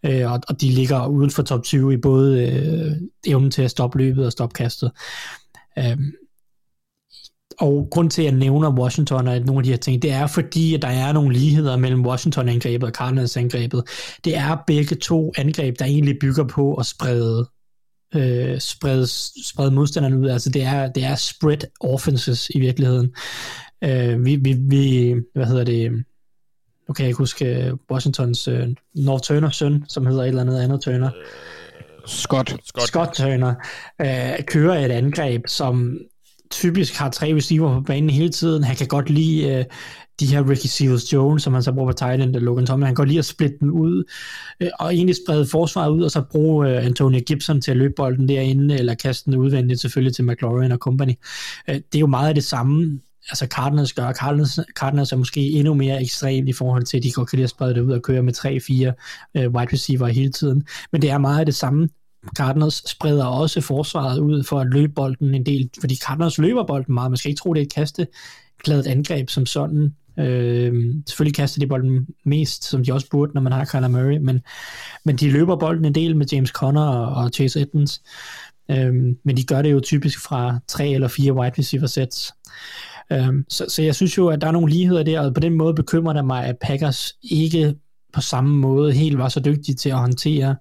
øh, 0.06 0.32
og, 0.32 0.40
og 0.48 0.60
de 0.60 0.70
ligger 0.70 1.06
uden 1.06 1.30
for 1.30 1.42
top 1.42 1.62
20 1.62 1.94
i 1.94 1.96
både 1.96 2.42
øh, 2.42 2.92
evnen 3.26 3.50
til 3.50 3.62
at 3.62 3.70
stoppe 3.70 3.98
løbet 3.98 4.26
og 4.26 4.32
stoppe 4.32 4.54
kastet. 4.54 4.90
Øh, 5.78 5.96
og 7.60 7.88
grund 7.90 8.10
til, 8.10 8.22
at 8.22 8.26
jeg 8.26 8.34
nævner 8.34 8.70
Washington 8.70 9.28
og 9.28 9.40
nogle 9.40 9.58
af 9.58 9.64
de 9.64 9.70
her 9.70 9.76
ting, 9.76 10.02
det 10.02 10.12
er 10.12 10.26
fordi, 10.26 10.74
at 10.74 10.82
der 10.82 10.88
er 10.88 11.12
nogle 11.12 11.32
ligheder 11.34 11.76
mellem 11.76 12.06
Washington-angrebet 12.06 12.86
og 12.86 12.92
Cardinals-angrebet. 12.94 13.82
Det 14.24 14.36
er 14.36 14.56
begge 14.66 14.96
to 14.96 15.32
angreb, 15.38 15.78
der 15.78 15.84
egentlig 15.84 16.16
bygger 16.20 16.44
på 16.44 16.74
at 16.74 16.86
sprede 16.86 17.48
øh, 18.14 18.60
sprede, 18.60 19.06
sprede 19.44 19.70
modstanderne 19.70 20.18
ud. 20.18 20.28
Altså 20.28 20.50
det 20.50 20.62
er, 20.62 20.92
det 20.92 21.04
er 21.04 21.14
spread 21.14 21.58
offenses 21.80 22.50
i 22.54 22.60
virkeligheden. 22.60 23.14
Øh, 23.84 24.24
vi, 24.24 24.36
vi, 24.36 24.52
vi, 24.52 25.14
hvad 25.34 25.46
hedder 25.46 25.64
det, 25.64 26.04
nu 26.88 26.94
kan 26.94 27.02
jeg 27.02 27.08
ikke 27.08 27.18
huske 27.18 27.72
Washingtons 27.90 28.48
øh, 28.48 28.68
North 28.94 29.22
Turner 29.22 29.50
søn, 29.50 29.84
som 29.88 30.06
hedder 30.06 30.22
et 30.22 30.28
eller 30.28 30.40
andet 30.40 30.60
andet 30.60 30.80
Turner. 30.80 31.10
Scott. 32.06 32.56
Scott. 32.64 32.86
Scott 32.86 33.14
Turner 33.14 33.54
øh, 34.00 34.44
kører 34.46 34.84
et 34.84 34.90
angreb, 34.90 35.42
som 35.46 35.98
typisk 36.50 36.96
har 36.96 37.10
tre 37.10 37.34
receiver 37.34 37.74
på 37.74 37.80
banen 37.80 38.10
hele 38.10 38.28
tiden. 38.28 38.64
Han 38.64 38.76
kan 38.76 38.86
godt 38.86 39.10
lide 39.10 39.54
øh, 39.54 39.64
de 40.20 40.26
her 40.26 40.50
Ricky 40.50 40.66
Seals 40.66 41.12
Jones, 41.12 41.42
som 41.42 41.52
han 41.54 41.62
så 41.62 41.72
bruger 41.72 41.92
på 41.92 41.96
tight 41.96 42.22
end, 42.22 42.34
Logan 42.34 42.66
Thomas. 42.66 42.86
Han 42.86 42.94
kan 42.94 43.02
godt 43.02 43.08
lide 43.08 43.18
at 43.18 43.24
splitte 43.24 43.56
den 43.60 43.70
ud, 43.70 44.04
øh, 44.60 44.68
og 44.78 44.94
egentlig 44.94 45.16
sprede 45.24 45.46
forsvaret 45.46 45.90
ud, 45.90 46.02
og 46.02 46.10
så 46.10 46.22
bruge 46.32 46.68
øh, 46.68 46.86
Antonio 46.86 47.20
Gibson 47.26 47.60
til 47.60 47.70
at 47.70 47.76
løbe 47.76 47.94
bolden 47.96 48.28
derinde, 48.28 48.78
eller 48.78 48.94
kaste 48.94 49.30
den 49.30 49.38
udvendigt 49.38 49.80
selvfølgelig 49.80 50.14
til 50.14 50.24
McLaurin 50.24 50.72
og 50.72 50.78
company. 50.78 51.12
Øh, 51.68 51.74
det 51.74 51.94
er 51.94 52.00
jo 52.00 52.06
meget 52.06 52.28
af 52.28 52.34
det 52.34 52.44
samme, 52.44 53.00
altså 53.30 53.46
Cardinals 53.46 53.92
gør. 53.92 54.12
Cardinals, 54.12 54.60
Cardinals 54.74 55.12
er 55.12 55.16
måske 55.16 55.40
endnu 55.40 55.74
mere 55.74 56.02
ekstrem 56.02 56.46
i 56.46 56.52
forhold 56.52 56.84
til, 56.84 56.96
at 56.96 57.02
de 57.02 57.12
godt 57.12 57.28
kan 57.28 57.36
lide 57.36 57.44
at 57.44 57.50
sprede 57.50 57.74
det 57.74 57.80
ud 57.80 57.92
og 57.92 58.02
køre 58.02 58.22
med 58.22 58.36
3-4 59.34 59.40
øh, 59.40 59.50
wide 59.50 59.72
receiver 59.72 60.06
hele 60.06 60.32
tiden. 60.32 60.66
Men 60.92 61.02
det 61.02 61.10
er 61.10 61.18
meget 61.18 61.40
af 61.40 61.46
det 61.46 61.54
samme. 61.54 61.88
Cardinals 62.36 62.90
spreder 62.90 63.24
også 63.24 63.60
forsvaret 63.60 64.18
ud 64.18 64.44
for 64.44 64.60
at 64.60 64.66
løbe 64.66 64.92
bolden 64.92 65.34
en 65.34 65.46
del, 65.46 65.70
fordi 65.80 65.96
Cardinals 65.96 66.38
løber 66.38 66.66
bolden 66.66 66.94
meget. 66.94 67.10
Man 67.10 67.16
skal 67.16 67.28
ikke 67.28 67.38
tro, 67.38 67.54
det 67.54 67.60
er 67.60 67.64
et 67.64 67.74
kastekladet 67.74 68.86
angreb 68.86 69.30
som 69.30 69.46
sådan. 69.46 69.94
Øh, 70.18 70.94
selvfølgelig 71.06 71.34
kaster 71.34 71.60
de 71.60 71.66
bolden 71.66 72.06
mest, 72.24 72.64
som 72.64 72.84
de 72.84 72.92
også 72.92 73.06
burde, 73.10 73.32
når 73.34 73.40
man 73.40 73.52
har 73.52 73.64
Kyler 73.64 73.88
Murray, 73.88 74.16
men, 74.16 74.40
men 75.04 75.16
de 75.16 75.30
løber 75.30 75.56
bolden 75.56 75.84
en 75.84 75.94
del 75.94 76.16
med 76.16 76.26
James 76.32 76.50
Conner 76.50 76.86
og, 76.86 77.24
og 77.24 77.30
Chase 77.30 77.60
Edmonds. 77.60 78.02
Øh, 78.70 78.94
men 79.24 79.36
de 79.36 79.44
gør 79.44 79.62
det 79.62 79.72
jo 79.72 79.80
typisk 79.80 80.20
fra 80.20 80.58
tre 80.68 80.88
eller 80.88 81.08
fire 81.08 81.32
wide 81.32 81.54
receiver 81.58 81.86
sets. 81.86 82.32
Øhm, 83.12 83.44
så, 83.48 83.64
så 83.68 83.82
jeg 83.82 83.94
synes 83.94 84.18
jo, 84.18 84.28
at 84.28 84.40
der 84.40 84.46
er 84.46 84.52
nogle 84.52 84.72
ligheder 84.72 85.02
der, 85.02 85.20
og 85.20 85.34
på 85.34 85.40
den 85.40 85.54
måde 85.54 85.74
bekymrer 85.74 86.12
det 86.12 86.24
mig, 86.24 86.44
at 86.46 86.56
Packers 86.60 87.12
ikke 87.22 87.74
på 88.12 88.20
samme 88.20 88.56
måde 88.56 88.92
helt 88.92 89.18
var 89.18 89.28
så 89.28 89.40
dygtige 89.40 89.74
til 89.74 89.88
at 89.88 89.98
håndtere 89.98 90.56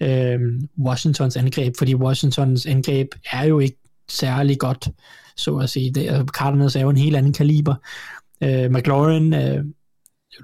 øh, 0.00 0.38
Washingtons 0.84 1.36
angreb, 1.36 1.74
fordi 1.78 1.94
Washingtons 1.94 2.66
angreb 2.66 3.08
er 3.32 3.44
jo 3.44 3.58
ikke 3.58 3.76
særlig 4.10 4.58
godt, 4.58 4.88
så 5.36 5.56
at 5.56 5.70
sige. 5.70 5.90
Det, 5.94 6.08
altså, 6.08 6.24
Cardinals 6.24 6.76
er 6.76 6.80
jo 6.80 6.90
en 6.90 6.96
helt 6.96 7.16
anden 7.16 7.32
kaliber. 7.32 7.74
Øh, 8.42 8.70
McLaurin 8.70 9.34
øh, 9.34 9.64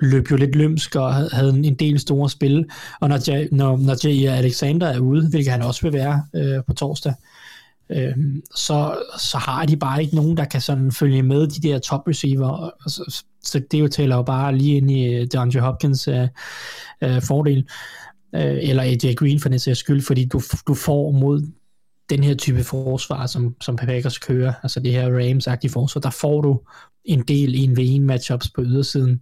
løb 0.01 0.31
jo 0.31 0.37
lidt 0.37 0.55
lømsk 0.57 0.97
og 0.97 1.15
havde- 1.15 1.49
en 1.51 1.65
en 1.65 1.75
del 1.75 1.99
store 2.01 2.31
spil. 2.31 2.65
Og 3.01 3.09
når, 3.09 3.17
J- 3.17 3.49
når, 3.53 3.77
når 3.77 4.07
J. 4.07 4.27
Alexander 4.29 4.87
er 4.87 4.99
ude, 4.99 5.29
hvilket 5.31 5.53
han 5.53 5.63
også 5.63 5.83
vil 5.83 5.93
være 5.93 6.25
øh, 6.35 6.65
på 6.67 6.73
torsdag, 6.73 7.11
øh, 7.13 7.17
Øhm, 7.91 8.43
så, 8.55 9.03
så 9.19 9.39
har 9.39 9.67
de 9.67 9.77
bare 9.77 10.03
ikke 10.03 10.17
nogen, 10.17 10.37
der 10.37 10.45
kan 10.45 10.61
sådan 10.61 10.93
følge 10.93 11.23
med 11.23 11.47
de 11.47 11.69
der 11.69 11.79
top 11.79 12.09
receiver. 12.09 12.71
Så, 12.87 13.25
så 13.43 13.59
det 13.71 13.81
jo 13.81 13.89
tæller 13.89 14.17
jo 14.17 14.23
bare 14.23 14.57
lige 14.57 14.77
ind 14.77 14.91
i 14.91 15.15
øh, 15.15 15.27
DeAndre 15.33 15.61
Hopkins 15.61 16.09
øh, 16.09 16.29
øh, 17.03 17.23
fordel. 17.23 17.69
Øh, 18.35 18.59
eller 18.63 18.83
AJ 18.83 19.15
Green 19.15 19.41
for 19.41 19.49
den 19.49 19.59
sags 19.59 19.79
skyld, 19.79 20.03
fordi 20.03 20.25
du, 20.25 20.41
du 20.69 20.75
får 20.75 21.11
mod 21.11 21.43
den 22.11 22.25
her 22.25 22.35
type 22.35 22.65
forsvar, 22.65 23.27
som, 23.27 23.57
som 23.61 23.77
Packers 23.77 24.19
kører, 24.19 24.53
altså 24.63 24.81
det 24.81 24.93
her 24.93 25.09
Rams-agtige 25.09 25.73
forsvar, 25.73 26.01
der 26.01 26.11
får 26.11 26.41
du 26.41 26.61
en 27.05 27.23
del 27.23 27.55
en 27.55 27.77
v 27.77 27.79
en 27.83 28.07
matchups 28.07 28.51
på 28.51 28.63
ydersiden. 28.63 29.21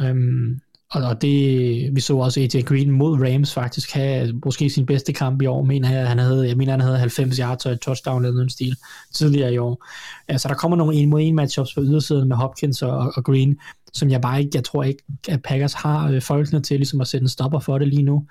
Øhm, 0.00 0.60
og, 0.92 1.02
og 1.02 1.22
det, 1.22 1.96
vi 1.96 2.00
så 2.00 2.16
også 2.16 2.40
AJ 2.40 2.62
Green 2.62 2.90
mod 2.90 3.20
Rams 3.20 3.54
faktisk 3.54 3.92
have 3.92 4.40
måske 4.44 4.70
sin 4.70 4.86
bedste 4.86 5.12
kamp 5.12 5.42
i 5.42 5.46
år, 5.46 5.62
mener 5.62 5.90
jeg, 5.90 6.08
han 6.08 6.18
havde, 6.18 6.48
jeg 6.48 6.56
mener, 6.56 6.72
han 6.72 6.80
havde 6.80 6.98
90 6.98 7.36
yards 7.36 7.66
og 7.66 7.72
et 7.72 7.80
touchdown 7.80 8.24
eller 8.24 8.34
noget 8.34 8.52
stil 8.52 8.76
tidligere 9.12 9.54
i 9.54 9.58
år. 9.58 9.86
Altså 10.28 10.48
der 10.48 10.54
kommer 10.54 10.76
nogle 10.76 10.94
en 10.94 11.10
mod 11.10 11.20
en 11.22 11.34
matchups 11.34 11.74
på 11.74 11.82
ydersiden 11.82 12.28
med 12.28 12.36
Hopkins 12.36 12.82
og, 12.82 13.12
og 13.16 13.24
Green, 13.24 13.58
som 13.92 14.10
jeg 14.10 14.20
bare 14.20 14.40
ikke, 14.40 14.50
jeg 14.54 14.64
tror 14.64 14.82
ikke, 14.82 15.02
at 15.28 15.42
Packers 15.42 15.72
har 15.72 16.10
øh, 16.10 16.22
folkene 16.22 16.62
til 16.62 16.76
ligesom 16.76 17.00
at 17.00 17.08
sætte 17.08 17.24
en 17.24 17.28
stopper 17.28 17.60
for 17.60 17.78
det 17.78 17.88
lige 17.88 18.02
nu. 18.02 18.26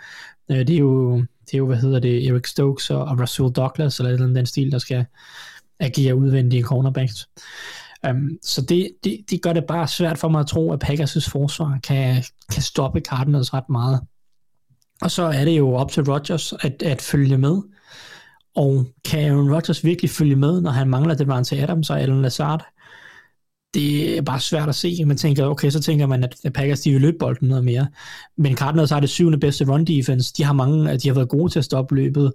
Øh, 0.52 0.58
det 0.58 0.70
er 0.70 0.80
jo, 0.80 1.18
det 1.18 1.54
er 1.54 1.58
jo, 1.58 1.66
hvad 1.66 1.78
hedder 1.78 2.00
det, 2.00 2.28
Eric 2.28 2.48
Stokes 2.48 2.90
og, 2.90 3.06
og 3.06 3.20
Rasul 3.20 3.52
Douglas, 3.52 4.00
eller 4.00 4.18
den 4.18 4.46
stil, 4.46 4.72
der 4.72 4.78
skal 4.78 5.06
agere 5.80 6.16
udvendige 6.16 6.64
cornerbacks. 6.64 7.28
Um, 8.10 8.30
så 8.42 8.62
det, 8.62 8.92
det, 9.04 9.20
det 9.30 9.42
gør 9.42 9.54
det 9.54 9.66
bare 9.66 9.88
svært 9.88 10.18
for 10.18 10.30
mig 10.30 10.40
at 10.40 10.48
tro, 10.48 10.74
at 10.74 10.84
Packers' 10.84 11.30
forsvar 11.32 11.80
kan, 11.84 12.24
kan 12.54 12.62
stoppe 12.62 13.00
Cardinals 13.00 13.54
ret 13.54 13.70
meget. 13.70 14.02
Og 15.02 15.12
så 15.12 15.24
er 15.24 15.46
det 15.46 15.58
jo 15.58 15.74
op 15.74 15.92
til 15.92 16.04
Rodgers 16.04 16.54
at, 16.54 16.84
at 16.84 17.02
følge 17.02 17.38
med. 17.38 17.62
Og 18.56 18.86
kan 19.06 19.32
Aaron 19.32 19.54
Rodgers 19.54 19.84
virkelig 19.84 20.12
følge 20.12 20.36
med, 20.36 20.62
når 20.62 20.72
han 20.72 20.90
mangler 20.90 21.16
Devante 21.16 21.58
Adams 21.58 21.90
og 21.90 22.02
Alan 22.02 22.22
Lazard? 22.22 22.66
Det 23.74 24.18
er 24.18 24.22
bare 24.22 24.40
svært 24.40 24.70
at 24.70 24.76
se. 24.76 25.06
Man 25.06 25.18
tænker, 25.18 25.46
okay, 25.46 25.70
så 25.70 25.82
tænker 25.82 26.06
man, 26.06 26.24
at 26.24 26.54
Packers 26.54 26.80
de 26.80 26.92
vil 26.92 27.02
løbe 27.02 27.18
bolden 27.20 27.48
noget 27.48 27.66
mere. 27.66 27.88
Men 28.38 28.58
Cardinals 28.58 28.90
har 28.90 29.00
det 29.00 29.10
syvende 29.10 29.38
bedste 29.38 29.66
run 29.66 29.86
defense. 29.86 30.34
De 30.38 30.44
har 30.44 30.54
mange, 30.54 30.98
de 30.98 31.08
har 31.08 31.16
været 31.16 31.30
gode 31.30 31.52
til 31.52 31.60
at 31.60 31.66
stoppe 31.66 31.96
løbet. 31.96 32.34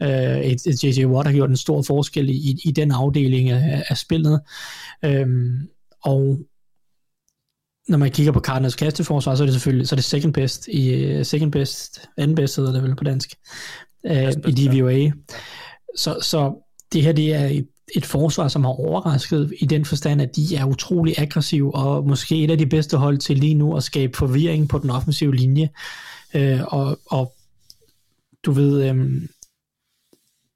Et, 0.00 0.66
et 0.66 0.84
J.J. 0.84 1.04
Watt 1.06 1.26
har 1.26 1.34
gjort 1.34 1.50
en 1.50 1.56
stor 1.56 1.82
forskel 1.82 2.28
i, 2.28 2.56
i 2.64 2.72
den 2.72 2.90
afdeling 2.90 3.50
af, 3.50 3.84
af 3.88 3.96
spillet. 3.96 4.40
Um, 5.06 5.68
og 6.02 6.38
når 7.88 7.98
man 7.98 8.10
kigger 8.10 8.32
på 8.32 8.40
Cardinals 8.40 8.76
kasteforsvar, 8.76 9.34
så 9.34 9.42
er 9.42 9.46
det 9.46 9.54
selvfølgelig 9.54 9.88
så 9.88 9.94
er 9.94 9.96
det 9.96 10.04
second 10.04 10.32
best 10.32 10.68
i 10.68 11.24
second 11.24 11.52
best, 11.52 12.00
anden 12.16 12.34
bedst 12.34 12.56
hedder 12.56 12.72
det 12.72 12.82
vel 12.82 12.96
på 12.96 13.04
dansk, 13.04 13.34
uh, 14.10 14.30
i 14.48 14.66
DVOA. 14.66 15.10
Så, 15.96 16.18
så 16.22 16.54
det 16.92 17.02
her 17.02 17.12
det 17.12 17.34
er 17.34 17.62
et 17.94 18.06
forsvar, 18.06 18.48
som 18.48 18.64
har 18.64 18.70
overrasket 18.70 19.52
i 19.58 19.66
den 19.66 19.84
forstand, 19.84 20.22
at 20.22 20.36
de 20.36 20.56
er 20.56 20.64
utrolig 20.64 21.18
aggressive, 21.18 21.74
og 21.74 22.08
måske 22.08 22.44
et 22.44 22.50
af 22.50 22.58
de 22.58 22.66
bedste 22.66 22.96
hold 22.96 23.18
til 23.18 23.38
lige 23.38 23.54
nu 23.54 23.76
at 23.76 23.82
skabe 23.82 24.16
forvirring 24.16 24.68
på 24.68 24.78
den 24.78 24.90
offensive 24.90 25.34
linje. 25.34 25.70
Øh, 26.34 26.60
og, 26.66 26.98
og 27.06 27.32
du 28.44 28.52
ved, 28.52 28.88
øh, 28.88 28.96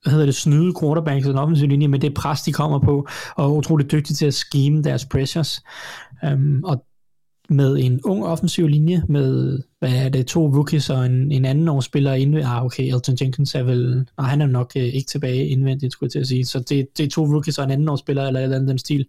hvad 0.02 0.10
hedder 0.12 0.26
det, 0.26 0.34
snyde 0.34 0.74
quarterbacks 0.80 1.26
og 1.26 1.30
den 1.30 1.38
offensive 1.38 1.68
linje 1.68 1.88
med 1.88 1.98
det 1.98 2.14
pres, 2.14 2.42
de 2.42 2.52
kommer 2.52 2.78
på, 2.78 3.08
og 3.36 3.44
er 3.44 3.50
utrolig 3.50 3.92
dygtige 3.92 4.14
til 4.14 4.26
at 4.26 4.34
scheme 4.34 4.82
deres 4.82 5.04
pressures. 5.04 5.62
Øh, 6.24 6.60
og 6.64 6.84
med 7.50 7.78
en 7.78 8.00
ung 8.04 8.26
offensiv 8.26 8.66
linje, 8.66 9.02
med, 9.08 9.58
hvad 9.78 9.92
er 9.92 10.08
det, 10.08 10.26
to 10.26 10.46
rookies 10.46 10.90
og 10.90 11.06
en, 11.06 11.32
en 11.32 11.44
anden 11.44 11.68
årsspiller 11.68 12.12
indvendigt. 12.12 12.50
Ah, 12.50 12.64
okay, 12.64 12.94
Elton 12.94 13.16
Jenkins 13.20 13.54
er 13.54 13.62
vel, 13.62 14.08
og 14.16 14.24
han 14.24 14.40
er 14.40 14.46
nok 14.46 14.72
øh, 14.76 14.82
ikke 14.82 15.08
tilbage 15.08 15.48
indvendigt, 15.48 15.92
skulle 15.92 16.08
jeg 16.08 16.12
til 16.12 16.18
at 16.18 16.26
sige. 16.26 16.44
Så 16.44 16.58
det, 16.58 16.98
det 16.98 17.04
er 17.04 17.10
to 17.10 17.24
rookies 17.24 17.58
og 17.58 17.64
en 17.64 17.70
anden 17.70 17.88
årsspiller, 17.88 18.26
eller 18.26 18.40
et 18.40 18.44
eller 18.44 18.56
andet 18.56 18.68
den 18.68 18.78
stil, 18.78 19.06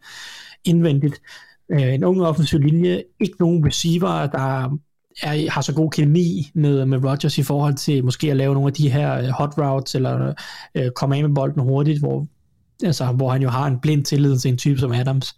indvendigt. 0.63 1.21
Øh, 1.71 1.93
en 1.93 2.03
ung 2.03 2.21
offensiv 2.21 2.59
linje, 2.59 3.03
ikke 3.19 3.35
nogen 3.39 3.65
receiver, 3.65 4.27
der 4.27 4.39
er, 4.39 4.77
har 5.49 5.61
så 5.61 5.73
god 5.73 5.91
kemi 5.91 6.51
med, 6.53 6.85
med 6.85 7.03
Rodgers 7.03 7.37
i 7.37 7.43
forhold 7.43 7.75
til 7.75 8.05
måske 8.05 8.31
at 8.31 8.37
lave 8.37 8.53
nogle 8.53 8.67
af 8.67 8.73
de 8.73 8.89
her 8.89 9.17
øh, 9.17 9.27
hot 9.27 9.53
routes, 9.57 9.95
eller 9.95 10.33
øh, 10.75 10.91
komme 10.95 11.15
af 11.15 11.23
med 11.23 11.35
bolden 11.35 11.61
hurtigt, 11.61 11.99
hvor, 11.99 12.27
altså, 12.83 13.05
hvor 13.05 13.29
han 13.29 13.41
jo 13.41 13.49
har 13.49 13.67
en 13.67 13.79
blind 13.79 14.05
tillid 14.05 14.37
til 14.37 14.51
en 14.51 14.57
type 14.57 14.79
som 14.79 14.91
Adams. 14.91 15.35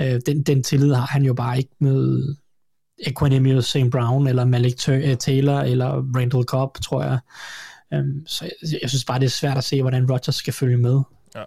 Øh, 0.00 0.20
den, 0.26 0.42
den 0.42 0.62
tillid 0.62 0.94
har 0.94 1.06
han 1.06 1.22
jo 1.24 1.34
bare 1.34 1.58
ikke 1.58 1.70
med 1.80 2.22
Equanimous 3.06 3.64
St. 3.66 3.90
Brown, 3.92 4.26
eller 4.26 4.44
Malik 4.44 4.76
Tur- 4.76 5.14
Taylor, 5.14 5.60
eller 5.60 5.88
Randall 6.16 6.44
Cobb, 6.44 6.78
tror 6.80 7.02
jeg. 7.02 7.18
Um, 7.98 8.26
så 8.26 8.44
jeg, 8.44 8.78
jeg 8.82 8.90
synes 8.90 9.04
bare, 9.04 9.18
det 9.18 9.26
er 9.26 9.30
svært 9.30 9.56
at 9.58 9.64
se, 9.64 9.82
hvordan 9.82 10.10
Rodgers 10.10 10.34
skal 10.34 10.52
følge 10.52 10.76
med. 10.76 11.00
Ja. 11.34 11.44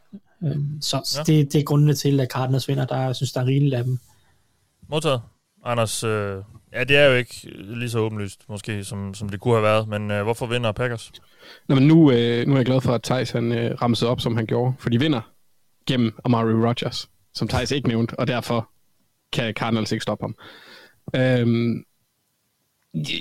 Så 0.82 1.02
så 1.06 1.20
Ja. 1.28 1.34
det, 1.34 1.54
det 1.54 1.60
er 1.60 1.64
grundene 1.64 1.93
til, 1.93 2.20
at 2.20 2.32
Cardinals 2.32 2.68
vinder. 2.68 2.86
Der, 2.86 2.97
jeg 2.97 3.16
synes, 3.16 3.32
der 3.32 3.41
er 3.41 3.45
rigeligt 3.45 3.76
af 3.76 3.84
dem. 3.84 3.97
Modtaget. 4.89 5.22
Anders, 5.66 6.04
øh, 6.04 6.38
ja, 6.74 6.84
det 6.84 6.97
er 6.97 7.06
jo 7.06 7.14
ikke 7.16 7.49
lige 7.64 7.89
så 7.89 7.99
åbenlyst, 7.99 8.49
måske, 8.49 8.84
som, 8.84 9.14
som 9.14 9.30
det 9.30 9.39
kunne 9.39 9.54
have 9.54 9.64
været, 9.64 9.88
men 9.88 10.12
øh, 10.12 10.24
hvorfor 10.24 10.45
vinder 10.45 10.72
Packers? 10.72 11.12
Nå, 11.70 11.76
men 11.76 11.88
nu, 11.88 12.12
øh, 12.12 12.47
nu 12.47 12.54
er 12.54 12.58
jeg 12.58 12.66
glad 12.66 12.82
for, 12.82 12.93
at 12.93 13.04
Thijs 13.04 13.32
han, 13.32 13.52
øh, 13.52 13.82
ramsede 13.82 14.10
op, 14.12 14.22
som 14.22 14.36
han 14.36 14.45
gjorde. 14.45 14.74
For 14.80 14.89
de 14.89 14.99
vinder 14.99 15.22
gennem 15.88 16.14
Amari 16.26 16.54
Rodgers, 16.54 17.10
som 17.34 17.48
Thijs 17.48 17.72
ikke 17.72 17.88
nævnte, 17.88 18.20
og 18.20 18.28
derfor 18.28 18.70
kan 19.32 19.54
Cardinals 19.54 19.92
ikke 19.92 20.04
stoppe 20.04 20.24
ham. 20.24 20.36
Øhm, 21.16 21.84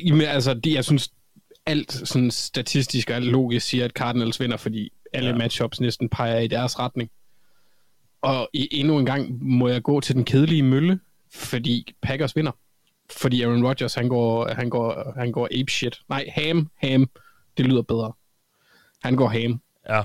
jamen, 0.05 0.23
altså, 0.23 0.61
jeg 0.67 0.85
synes, 0.85 1.11
alt 1.67 1.93
sådan 1.93 2.31
statistisk 2.31 3.11
og 3.11 3.17
alt 3.17 3.25
logisk 3.25 3.67
siger, 3.67 3.85
at 3.85 3.91
Cardinals 3.91 4.41
vinder, 4.41 4.57
fordi 4.57 4.93
alle 5.13 5.31
ja. 5.31 5.37
matchups 5.37 5.81
næsten 5.81 6.09
peger 6.09 6.39
i 6.39 6.47
deres 6.47 6.79
retning. 6.79 7.11
Og 8.23 8.49
i, 8.53 8.69
endnu 8.71 8.99
en 8.99 9.07
gang 9.07 9.45
må 9.45 9.69
jeg 9.69 9.83
gå 9.83 10.01
til 10.01 10.15
den 10.15 10.25
kedelige 10.25 10.63
mølle, 10.63 11.01
fordi 11.35 11.95
Packers 12.03 12.37
vinder. 12.37 12.53
Fordi 13.11 13.43
Aaron 13.43 13.67
Rodgers, 13.67 13.95
han 13.95 14.09
går, 14.09 14.55
han 14.55 14.71
går, 14.71 15.15
han 15.19 15.33
går 15.33 15.49
ape 15.61 15.73
shit. 15.73 16.01
Nej, 16.09 16.27
ham, 16.35 16.71
ham. 16.83 17.11
Det 17.57 17.67
lyder 17.67 17.83
bedre. 17.83 18.13
Han 19.03 19.17
går 19.17 19.29
ham. 19.29 19.61
Ja. 19.89 20.03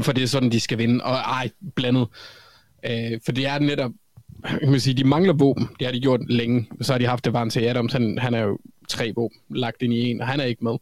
For 0.00 0.12
det 0.12 0.22
er 0.22 0.26
sådan, 0.26 0.52
de 0.52 0.60
skal 0.60 0.78
vinde. 0.78 1.04
Og 1.04 1.14
ej, 1.14 1.50
blandet. 1.76 2.08
Øh, 2.84 3.20
for 3.24 3.32
det 3.32 3.46
er 3.46 3.58
netop, 3.58 3.92
kan 4.60 4.70
man 4.70 4.80
sige, 4.80 4.94
de 4.94 5.04
mangler 5.04 5.32
våben. 5.32 5.68
Det 5.78 5.86
har 5.86 5.92
de 5.92 6.00
gjort 6.00 6.20
længe. 6.28 6.68
Så 6.80 6.92
har 6.92 6.98
de 6.98 7.06
haft 7.06 7.24
Devante 7.24 7.68
Adams. 7.68 7.92
Han, 7.92 8.18
han 8.18 8.34
er 8.34 8.42
jo 8.42 8.58
tre 8.88 9.12
våben 9.16 9.38
lagt 9.50 9.82
ind 9.82 9.92
i 9.92 10.10
en, 10.10 10.20
og 10.20 10.26
han 10.26 10.40
er 10.40 10.44
ikke 10.44 10.64
med. 10.64 10.76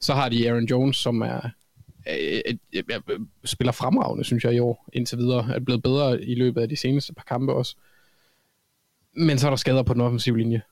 Så 0.00 0.14
har 0.14 0.28
de 0.28 0.50
Aaron 0.50 0.64
Jones, 0.64 0.96
som 0.96 1.22
er 1.22 1.40
øh, 2.08 2.40
øh, 2.74 2.82
øh, 3.10 3.20
spiller 3.44 3.72
fremragende, 3.72 4.24
synes 4.24 4.44
jeg, 4.44 4.54
i 4.54 4.58
år 4.58 4.88
indtil 4.92 5.18
videre. 5.18 5.48
Er 5.54 5.60
blevet 5.60 5.82
bedre 5.82 6.22
i 6.22 6.34
løbet 6.34 6.60
af 6.60 6.68
de 6.68 6.76
seneste 6.76 7.14
par 7.14 7.24
kampe 7.28 7.52
også. 7.52 7.76
Men 9.16 9.38
så 9.38 9.46
er 9.46 9.50
der 9.50 9.56
skader 9.56 9.82
på 9.82 9.94
den 9.94 10.00
offensive 10.00 10.38
linje. 10.38 10.62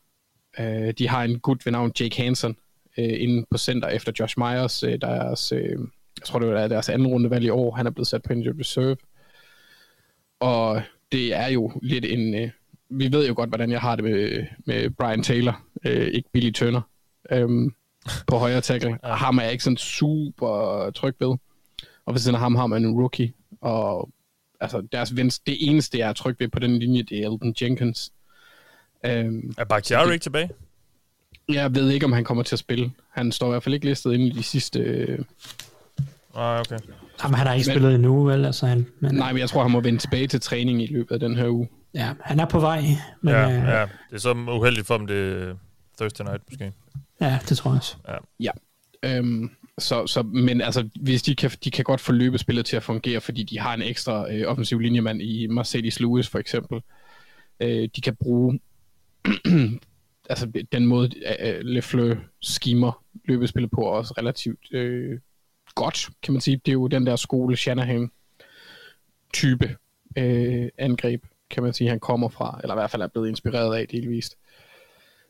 Øh, 0.59 0.95
de 0.99 1.09
har 1.09 1.25
en 1.25 1.39
gut 1.39 1.67
ved 1.67 1.73
navn 1.73 1.93
Jake 2.01 2.23
Hansen 2.23 2.57
øh, 2.99 3.23
inde 3.23 3.47
på 3.51 3.59
center 3.59 3.89
efter 3.89 4.13
Josh 4.21 4.39
Myers, 4.39 4.83
øh, 4.83 5.01
deres, 5.01 5.53
øh, 5.53 5.79
jeg 6.19 6.25
tror 6.25 6.39
det 6.39 6.49
var 6.49 6.69
deres 6.69 6.89
anden 6.89 7.09
rundevalg 7.09 7.45
i 7.45 7.51
år. 7.51 7.75
Han 7.75 7.87
er 7.87 7.91
blevet 7.91 8.09
sat 8.09 8.23
på 8.23 8.33
injured 8.33 8.61
reserve. 8.61 8.97
Og 10.43 10.83
det 11.13 11.35
er 11.35 11.47
jo 11.49 11.73
lidt 11.83 12.05
en... 12.05 12.35
Øh, 12.35 12.51
vi 12.89 13.13
ved 13.13 13.29
jo 13.29 13.35
godt, 13.37 13.51
hvordan 13.51 13.71
jeg 13.71 13.81
har 13.81 13.97
det 13.97 14.05
med, 14.05 14.47
med 14.67 14.91
Brian 14.91 15.23
Taylor, 15.23 15.63
øh, 15.85 16.07
ikke 16.07 16.29
Billy 16.33 16.51
Turner, 16.53 16.81
øhm, 17.31 17.75
på 18.27 18.37
højre 18.37 18.61
tackle. 18.61 18.99
Ja. 19.05 19.15
Ham 19.15 19.39
er 19.39 19.43
jeg 19.43 19.53
ikke 19.53 19.65
sådan 19.65 19.77
super 19.77 20.91
tryg 20.95 21.15
ved. 21.21 21.37
Og 22.07 22.15
ved 22.15 22.19
siden 22.19 22.35
af 22.35 22.41
ham 22.41 22.55
har 22.55 22.67
man 22.67 22.85
en 22.85 23.01
rookie, 23.01 23.33
og 23.61 24.11
altså 24.61 24.81
deres 24.93 25.17
venstre, 25.17 25.43
det 25.47 25.69
eneste, 25.69 25.99
jeg 25.99 26.09
er 26.09 26.13
tryg 26.13 26.37
ved 26.39 26.49
på 26.49 26.59
den 26.59 26.79
linje, 26.79 27.03
det 27.03 27.19
er 27.19 27.31
Elton 27.31 27.55
Jenkins. 27.63 28.13
Øhm, 29.07 29.55
Er 29.59 29.65
Bakhtiari 29.65 30.13
ikke 30.13 30.23
tilbage? 30.23 30.51
jeg 31.49 31.75
ved 31.75 31.91
ikke, 31.91 32.07
om 32.07 32.13
han 32.13 32.25
kommer 32.25 32.43
til 32.43 32.55
at 32.55 32.59
spille. 32.59 32.93
Han 33.11 33.33
står 33.33 33.47
i 33.47 33.51
hvert 33.51 33.63
fald 33.63 33.75
ikke 33.75 33.87
listet 33.87 34.13
inde 34.13 34.27
i 34.27 34.31
de 34.31 34.43
sidste... 34.43 34.79
Øh, 34.79 35.19
Nej, 36.35 36.61
okay. 36.61 36.79
Jamen, 37.25 37.35
han 37.35 37.47
har 37.47 37.55
ikke 37.55 37.69
Men- 37.69 37.75
spillet 37.75 37.95
endnu, 37.95 38.25
vel? 38.25 38.45
Altså, 38.45 38.67
han, 38.67 38.87
men, 39.01 39.15
nej, 39.15 39.33
men 39.33 39.41
jeg 39.41 39.49
tror, 39.49 39.63
han 39.63 39.71
må 39.71 39.81
vende 39.81 39.99
tilbage 39.99 40.27
til 40.27 40.41
træning 40.41 40.83
i 40.83 40.87
løbet 40.87 41.15
af 41.15 41.21
den 41.21 41.37
her 41.37 41.49
uge. 41.49 41.69
ja, 41.95 42.13
han 42.21 42.41
er 42.41 42.45
på 42.45 42.61
vej. 42.61 42.83
Men, 43.21 43.35
Ja, 43.35 43.47
øh, 43.51 43.69
ja. 43.69 43.81
Det 43.83 43.89
er 44.13 44.19
så 44.19 44.33
uheldigt 44.33 44.87
for 44.87 44.97
dem, 44.99 45.07
det 45.07 45.43
er 45.43 45.55
Thursday 45.99 46.25
night, 46.25 46.43
måske. 46.51 46.73
ja, 47.21 47.39
det 47.49 47.57
tror 47.57 47.71
jeg 47.71 47.77
også. 47.77 47.97
Ja. 48.41 48.51
Øhm, 49.03 49.51
så, 49.79 50.07
så, 50.07 50.23
men 50.23 50.61
altså, 50.61 50.89
hvis 51.01 51.23
de 51.23 51.35
kan, 51.35 51.51
de 51.65 51.71
kan 51.71 51.85
godt 51.85 52.01
få 52.01 52.13
løbespillet 52.13 52.67
til 52.67 52.77
at 52.77 52.83
fungere, 52.83 53.21
fordi 53.21 53.43
de 53.43 53.59
har 53.59 53.75
en 53.75 53.83
ekstra 53.83 54.33
øh, 54.33 54.45
offensiv 54.49 54.79
linjemand 54.79 55.23
i 55.23 55.47
Mercedes 55.47 56.01
Lewis 56.01 56.29
for 56.29 56.39
eksempel. 56.39 56.81
Øh, 57.61 57.89
de 57.97 58.01
kan 58.01 58.17
bruge 58.17 58.61
altså 60.31 60.53
den 60.73 60.87
måde, 60.87 61.11
øh, 61.41 61.61
Lefleur 61.61 62.17
skimer 62.43 63.03
løbespillet 63.25 63.71
på, 63.71 63.81
også 63.81 64.15
relativt 64.19 64.73
øh, 64.73 65.19
godt, 65.75 66.09
kan 66.23 66.33
man 66.33 66.41
sige. 66.41 66.57
Det 66.57 66.69
er 66.69 66.73
jo 66.73 66.87
den 66.87 67.07
der 67.07 67.17
skole 67.17 67.57
Shanahan 67.57 68.11
type 69.35 69.77
øh, 70.19 70.69
angreb, 70.79 71.25
kan 71.51 71.63
man 71.63 71.73
sige, 71.73 71.91
han 71.91 72.01
kommer 72.01 72.29
fra, 72.29 72.61
eller 72.63 72.75
i 72.75 72.79
hvert 72.79 72.91
fald 72.91 73.03
er 73.03 73.07
blevet 73.07 73.29
inspireret 73.29 73.77
af 73.77 73.89
delvist. 73.89 74.37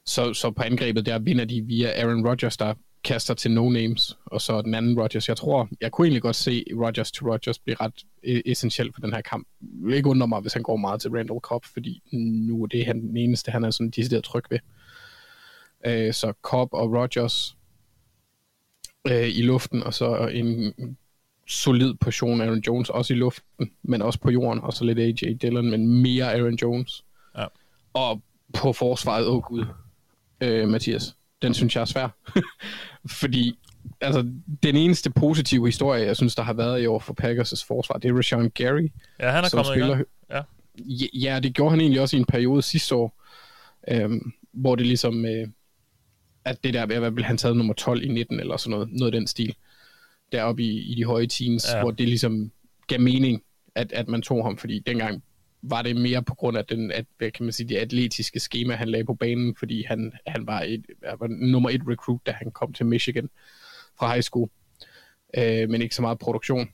Så, 0.07 0.34
så 0.34 0.51
på 0.51 0.62
angrebet 0.62 1.07
der 1.07 1.18
vinder 1.18 1.45
de 1.45 1.62
via 1.62 2.01
Aaron 2.01 2.28
Rodgers, 2.28 2.57
der 2.57 2.74
kaster 3.05 3.34
til 3.34 3.49
no-names, 3.49 4.16
og 4.26 4.40
så 4.40 4.62
den 4.62 4.74
anden 4.74 5.01
Rodgers. 5.01 5.28
Jeg 5.28 5.36
tror, 5.36 5.68
jeg 5.80 5.93
kunne 5.93 6.07
egentlig 6.07 6.22
godt 6.22 6.36
se 6.36 6.64
Rodgers 6.72 7.12
to 7.12 7.32
Rodgers 7.32 7.59
blive 7.59 7.76
ret 7.80 8.05
øh, 8.24 8.43
essentiel 8.47 8.93
for 8.93 9.01
den 9.01 9.12
her 9.12 9.20
kamp. 9.20 9.49
Jeg 9.61 9.68
vil 9.86 9.97
ikke 9.97 10.09
undre 10.09 10.28
mig, 10.28 10.40
hvis 10.40 10.53
han 10.53 10.62
går 10.62 10.76
meget 10.76 11.01
til 11.01 11.11
Randall 11.11 11.40
Cobb, 11.40 11.64
fordi 11.64 12.03
nu 12.12 12.62
er 12.62 12.66
det 12.66 12.86
han, 12.86 13.01
den 13.01 13.16
eneste, 13.16 13.51
han 13.51 13.64
er 13.64 13.70
sådan 13.70 13.90
decideret 13.90 14.24
tryg 14.24 14.45
ved. 14.51 14.59
Øh, 15.86 16.12
så 16.12 16.32
Cobb 16.43 16.74
og 16.74 16.93
Rodgers 16.93 17.57
øh, 19.09 19.28
i 19.28 19.42
luften, 19.42 19.82
og 19.82 19.94
så 19.94 20.16
en 20.32 20.74
solid 21.48 21.94
portion 21.94 22.40
Aaron 22.40 22.62
Jones 22.66 22.90
også 22.90 23.14
i 23.14 23.16
luften, 23.16 23.70
men 23.82 24.03
også 24.03 24.18
på 24.18 24.30
jorden, 24.30 24.61
og 24.62 24.72
så 24.72 24.84
lidt 24.84 24.98
AJ 24.98 25.34
Dillon, 25.42 25.70
men 25.70 26.03
mere 26.03 26.34
Aaron 26.34 26.55
Jones. 26.55 27.05
Ja. 27.38 27.46
Og 27.92 28.22
på 28.55 28.72
forsvaret, 28.72 29.26
åh 29.26 29.36
oh 29.36 29.42
gud, 29.42 29.64
øh, 30.40 30.68
Mathias, 30.68 31.16
den 31.42 31.55
synes 31.55 31.74
jeg 31.74 31.80
er 31.80 31.84
svær. 31.84 32.09
Fordi 33.20 33.59
altså, 34.00 34.22
den 34.62 34.76
eneste 34.76 35.11
positive 35.11 35.66
historie, 35.66 36.07
jeg 36.07 36.16
synes, 36.16 36.34
der 36.34 36.42
har 36.42 36.53
været 36.53 36.82
i 36.82 36.86
år 36.86 36.98
for 36.98 37.14
Packers' 37.22 37.64
forsvar, 37.66 37.98
det 37.98 38.11
er 38.11 38.16
Rashawn 38.16 38.50
Gary, 38.50 38.88
Ja, 39.20 39.30
han 39.30 39.44
er 39.44 39.48
som 39.48 39.64
kommet 39.64 39.76
i 39.76 39.88
gang. 39.88 40.05
Ja. 40.30 40.42
Ja, 41.14 41.40
det 41.40 41.55
gjorde 41.55 41.70
han 41.70 41.80
egentlig 41.80 42.00
også 42.00 42.16
i 42.16 42.20
en 42.20 42.26
periode 42.26 42.62
sidste 42.62 42.94
år, 42.94 43.22
øhm, 43.88 44.32
hvor 44.53 44.76
det 44.76 44.86
ligesom, 44.86 45.26
øh, 45.26 45.48
at 46.45 46.64
det 46.64 46.74
der, 46.74 46.86
hvad 46.86 47.11
blev 47.12 47.24
han 47.24 47.36
taget 47.38 47.57
nummer 47.57 47.74
12 47.74 48.03
i 48.03 48.09
19 48.09 48.40
eller 48.40 48.57
sådan 48.57 48.70
noget, 48.70 48.88
noget 48.93 49.14
af 49.14 49.20
den 49.20 49.26
stil, 49.26 49.57
deroppe 50.32 50.62
i, 50.62 50.93
i 50.93 50.95
de 50.95 51.05
høje 51.05 51.26
teens, 51.26 51.66
Ja. 51.74 51.80
hvor 51.80 51.90
det 51.90 52.09
ligesom 52.09 52.53
gav 52.86 53.01
mening, 53.01 53.43
at, 53.74 53.93
at 53.93 54.09
man 54.09 54.22
tog 54.22 54.45
ham, 54.45 54.57
fordi 54.59 54.78
dengang 54.78 55.22
var 55.62 55.82
det 55.82 55.97
mere 55.97 56.22
på 56.22 56.34
grund 56.34 56.57
af 56.59 56.64
den, 56.64 56.93
at, 56.93 57.07
hvad 57.18 57.30
kan 57.30 57.45
man 57.45 57.53
sige, 57.53 57.68
det 57.68 57.76
atletiske 57.76 58.40
schema, 58.40 58.74
han 58.74 58.88
lagde 58.88 59.05
på 59.05 59.14
banen, 59.14 59.57
fordi 59.57 59.82
han, 59.82 60.12
han 60.26 60.47
var, 60.47 60.61
et, 60.61 60.86
var 61.20 61.26
nummer 61.28 61.70
et 61.70 61.80
recruit, 61.88 62.20
da 62.26 62.32
han 62.32 62.51
kom 62.51 62.72
til 62.72 62.86
Michigan 62.86 63.30
fra 63.99 64.12
high 64.12 64.22
school, 64.22 64.51
øh, 65.38 65.68
men 65.70 65.82
ikke 65.82 65.95
så 65.95 66.03
meget 66.03 66.18
produktion 66.18 66.68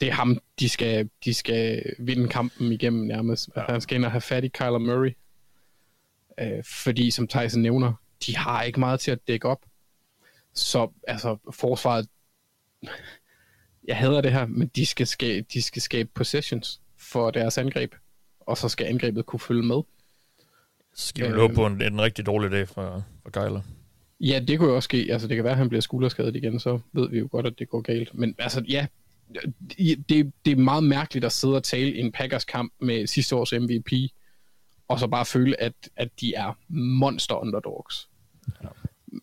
det 0.00 0.08
er 0.08 0.12
ham, 0.12 0.38
de 0.60 0.68
skal, 0.68 1.10
de 1.24 1.34
skal 1.34 1.82
vinde 1.98 2.28
kampen 2.28 2.72
igennem 2.72 3.06
nærmest. 3.06 3.50
Ja. 3.56 3.62
Han 3.68 3.80
skal 3.80 3.96
ind 3.96 4.04
og 4.04 4.10
have 4.10 4.20
fat 4.20 4.44
i 4.44 4.48
Kyler 4.48 4.78
Murray. 4.78 5.10
Øh, 6.40 6.64
fordi, 6.64 7.10
som 7.10 7.28
Tyson 7.28 7.62
nævner, 7.62 7.92
de 8.26 8.36
har 8.36 8.62
ikke 8.62 8.80
meget 8.80 9.00
til 9.00 9.10
at 9.10 9.18
dække 9.28 9.48
op. 9.48 9.64
Så 10.54 10.90
altså, 11.08 11.36
forsvaret, 11.52 12.06
jeg 13.88 13.96
hader 13.96 14.20
det 14.20 14.32
her, 14.32 14.46
men 14.46 14.68
de 14.68 14.86
skal, 14.86 15.06
skabe, 15.06 15.46
de 15.52 15.62
skal 15.62 15.82
skabe 15.82 16.10
possessions 16.14 16.80
for 16.98 17.30
deres 17.30 17.58
angreb, 17.58 17.94
og 18.40 18.56
så 18.58 18.68
skal 18.68 18.86
angrebet 18.86 19.26
kunne 19.26 19.40
følge 19.40 19.62
med. 19.62 19.82
Skal 20.94 21.34
vi 21.34 21.40
Øh. 21.40 21.54
på 21.54 21.66
en, 21.66 21.82
en 21.82 22.00
rigtig 22.00 22.26
dårlig 22.26 22.50
dag 22.50 22.68
for, 22.68 23.04
for 23.22 23.30
Kyler. 23.30 23.60
Ja, 24.20 24.40
det 24.48 24.58
kunne 24.58 24.68
jo 24.68 24.76
også 24.76 24.86
ske. 24.86 25.06
Altså, 25.10 25.28
det 25.28 25.36
kan 25.36 25.44
være, 25.44 25.52
at 25.52 25.58
han 25.58 25.68
bliver 25.68 25.80
skulderskadet 25.82 26.36
igen, 26.36 26.60
så 26.60 26.80
ved 26.92 27.08
vi 27.10 27.18
jo 27.18 27.28
godt, 27.30 27.46
at 27.46 27.58
det 27.58 27.68
går 27.68 27.80
galt. 27.80 28.14
Men 28.14 28.34
altså, 28.38 28.64
ja, 28.68 28.86
det, 30.08 30.32
det 30.44 30.52
er 30.52 30.56
meget 30.56 30.84
mærkeligt 30.84 31.24
at 31.24 31.32
sidde 31.32 31.56
og 31.56 31.62
tale 31.64 31.94
i 31.94 32.00
en 32.00 32.12
Packers 32.12 32.44
kamp 32.44 32.72
med 32.80 33.06
sidste 33.06 33.36
års 33.36 33.52
MVP, 33.52 33.92
og 34.88 34.98
så 34.98 35.06
bare 35.06 35.24
føle, 35.26 35.60
at, 35.60 35.72
at 35.96 36.08
de 36.20 36.34
er 36.34 36.58
monster 36.68 37.34
underdogs. 37.34 38.08
Ja. 38.62 38.68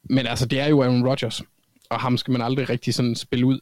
Men 0.03 0.27
altså, 0.27 0.45
det 0.45 0.59
er 0.59 0.67
jo 0.67 0.81
Aaron 0.83 1.07
Rodgers, 1.07 1.41
og 1.89 1.99
ham 1.99 2.17
skal 2.17 2.31
man 2.31 2.41
aldrig 2.41 2.69
rigtig 2.69 2.93
sådan 2.93 3.15
spille 3.15 3.45
ud. 3.45 3.59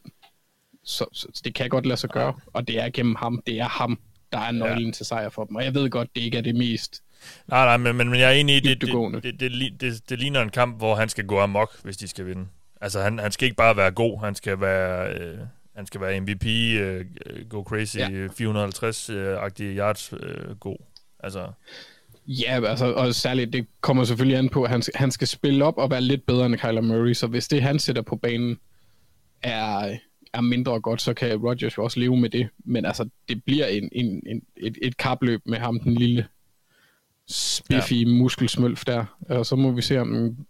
Så, 0.84 1.06
så, 1.12 1.40
det 1.44 1.54
kan 1.54 1.68
godt 1.68 1.86
lade 1.86 1.96
sig 2.00 2.10
gøre, 2.10 2.34
og 2.52 2.68
det 2.68 2.80
er 2.80 2.90
gennem 2.90 3.14
ham. 3.14 3.42
Det 3.46 3.60
er 3.60 3.68
ham, 3.68 3.98
der 4.32 4.38
er 4.38 4.52
nøglen 4.52 4.86
ja. 4.86 4.92
til 4.92 5.06
sejr 5.06 5.28
for 5.28 5.44
dem. 5.44 5.56
Og 5.56 5.64
jeg 5.64 5.74
ved 5.74 5.90
godt, 5.90 6.08
det 6.14 6.20
ikke 6.20 6.38
er 6.38 6.42
det 6.42 6.54
mest 6.54 7.04
Nej, 7.46 7.64
nej, 7.64 7.76
men, 7.76 7.96
men, 7.96 8.20
jeg 8.20 8.28
er 8.28 8.34
enig 8.34 8.56
i, 8.56 8.60
det, 8.60 8.80
det, 8.80 8.88
det, 9.22 9.40
det, 9.40 9.80
det, 9.80 10.10
det, 10.10 10.18
ligner 10.18 10.42
en 10.42 10.50
kamp, 10.50 10.78
hvor 10.78 10.94
han 10.94 11.08
skal 11.08 11.26
gå 11.26 11.40
amok, 11.40 11.82
hvis 11.82 11.96
de 11.96 12.08
skal 12.08 12.26
vinde. 12.26 12.46
Altså, 12.80 13.02
han, 13.02 13.18
han 13.18 13.32
skal 13.32 13.46
ikke 13.46 13.56
bare 13.56 13.76
være 13.76 13.90
god, 13.90 14.20
han 14.20 14.34
skal 14.34 14.60
være, 14.60 15.14
øh, 15.14 15.38
han 15.76 15.86
skal 15.86 16.00
være 16.00 16.20
MVP, 16.20 16.46
øh, 16.80 17.04
go 17.48 17.62
crazy, 17.62 17.96
Ja. 17.96 18.08
ja. 18.08 18.26
450-agtige 18.26 19.76
yards 19.78 20.12
øh, 20.12 20.56
god. 20.56 20.76
Altså, 21.20 21.48
Ja, 22.26 22.60
altså, 22.66 22.92
og 22.92 23.14
særligt, 23.14 23.52
det 23.52 23.66
kommer 23.80 24.04
selvfølgelig 24.04 24.38
an 24.38 24.48
på, 24.48 24.62
at 24.62 24.70
han, 24.70 24.82
han 24.94 25.10
skal 25.10 25.28
spille 25.28 25.64
op 25.64 25.78
og 25.78 25.90
være 25.90 26.00
lidt 26.00 26.26
bedre 26.26 26.46
end 26.46 26.56
Kyler 26.56 26.80
Murray, 26.80 27.12
så 27.12 27.26
hvis 27.26 27.48
det, 27.48 27.62
han 27.62 27.78
sætter 27.78 28.02
på 28.02 28.16
banen, 28.16 28.58
er, 29.42 29.98
er 30.32 30.40
mindre 30.40 30.80
godt, 30.80 31.02
så 31.02 31.14
kan 31.14 31.36
Rodgers 31.36 31.76
jo 31.78 31.84
også 31.84 32.00
leve 32.00 32.16
med 32.16 32.30
det. 32.30 32.48
Men 32.64 32.84
altså, 32.84 33.08
det 33.28 33.44
bliver 33.44 33.66
en, 33.66 33.88
en, 33.92 34.22
en, 34.26 34.42
et, 34.56 34.78
et 34.82 34.96
kapløb 34.96 35.40
med 35.46 35.58
ham, 35.58 35.80
den 35.80 35.94
lille 35.94 36.26
spiffige 37.28 38.08
ja. 38.08 38.14
muskelsmølf 38.14 38.84
der. 38.84 39.04
Og 39.28 39.46
så 39.46 39.56
må 39.56 39.70
vi 39.70 39.82
se, 39.82 39.98
om 39.98 40.14
en 40.14 40.46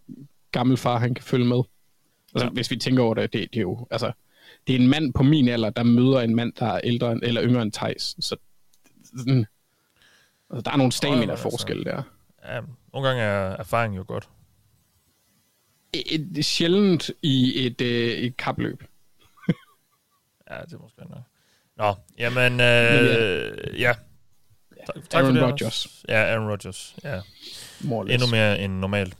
gammel 0.52 0.76
far, 0.76 0.98
han 0.98 1.14
kan 1.14 1.24
følge 1.24 1.46
med. 1.46 1.62
Altså, 2.34 2.46
ja. 2.46 2.50
hvis 2.50 2.70
vi 2.70 2.76
tænker 2.76 3.02
over 3.02 3.14
det, 3.14 3.32
det, 3.32 3.48
det 3.52 3.56
er 3.56 3.62
jo, 3.62 3.86
altså, 3.90 4.12
det 4.66 4.76
er 4.76 4.78
en 4.78 4.88
mand 4.88 5.12
på 5.12 5.22
min 5.22 5.48
alder, 5.48 5.70
der 5.70 5.82
møder 5.82 6.20
en 6.20 6.34
mand, 6.34 6.52
der 6.58 6.66
er 6.66 6.80
ældre 6.84 7.18
eller 7.22 7.44
yngre 7.44 7.62
end 7.62 7.72
Thijs. 7.72 8.16
Så 8.20 8.36
sådan, 9.18 9.46
altså, 10.54 10.62
der 10.64 10.70
er 10.72 10.76
nogle 10.76 10.92
stamina-forskelle 10.92 11.84
der. 11.84 12.02
ja, 12.48 12.60
nogle 12.92 13.08
gange 13.08 13.22
er 13.22 13.56
erfaring 13.56 13.96
jo 13.96 14.04
godt. 14.08 14.28
et, 15.92 16.38
et, 16.38 16.44
sjældent 16.44 17.10
i 17.22 17.66
et, 17.66 17.80
øh, 17.80 18.10
et 18.10 18.36
kapløb. 18.36 18.82
Ja, 20.50 20.60
det 20.60 20.72
er 20.72 20.78
måske 20.78 21.00
nok. 21.00 21.22
Nå, 21.76 21.94
jamen, 22.18 22.60
øh, 22.60 23.80
ja. 23.80 23.92
Tak, 24.86 24.96
tak 25.10 25.20
Aaron 25.20 25.26
for 25.26 25.40
det, 25.40 25.52
Rodgers. 25.52 26.04
Ja, 26.08 26.32
Aaron 26.32 26.50
Rodgers. 26.50 26.96
Ja. 27.04 27.20
Endnu 27.84 28.26
mere 28.30 28.60
end 28.60 28.72
normalt. 28.72 29.16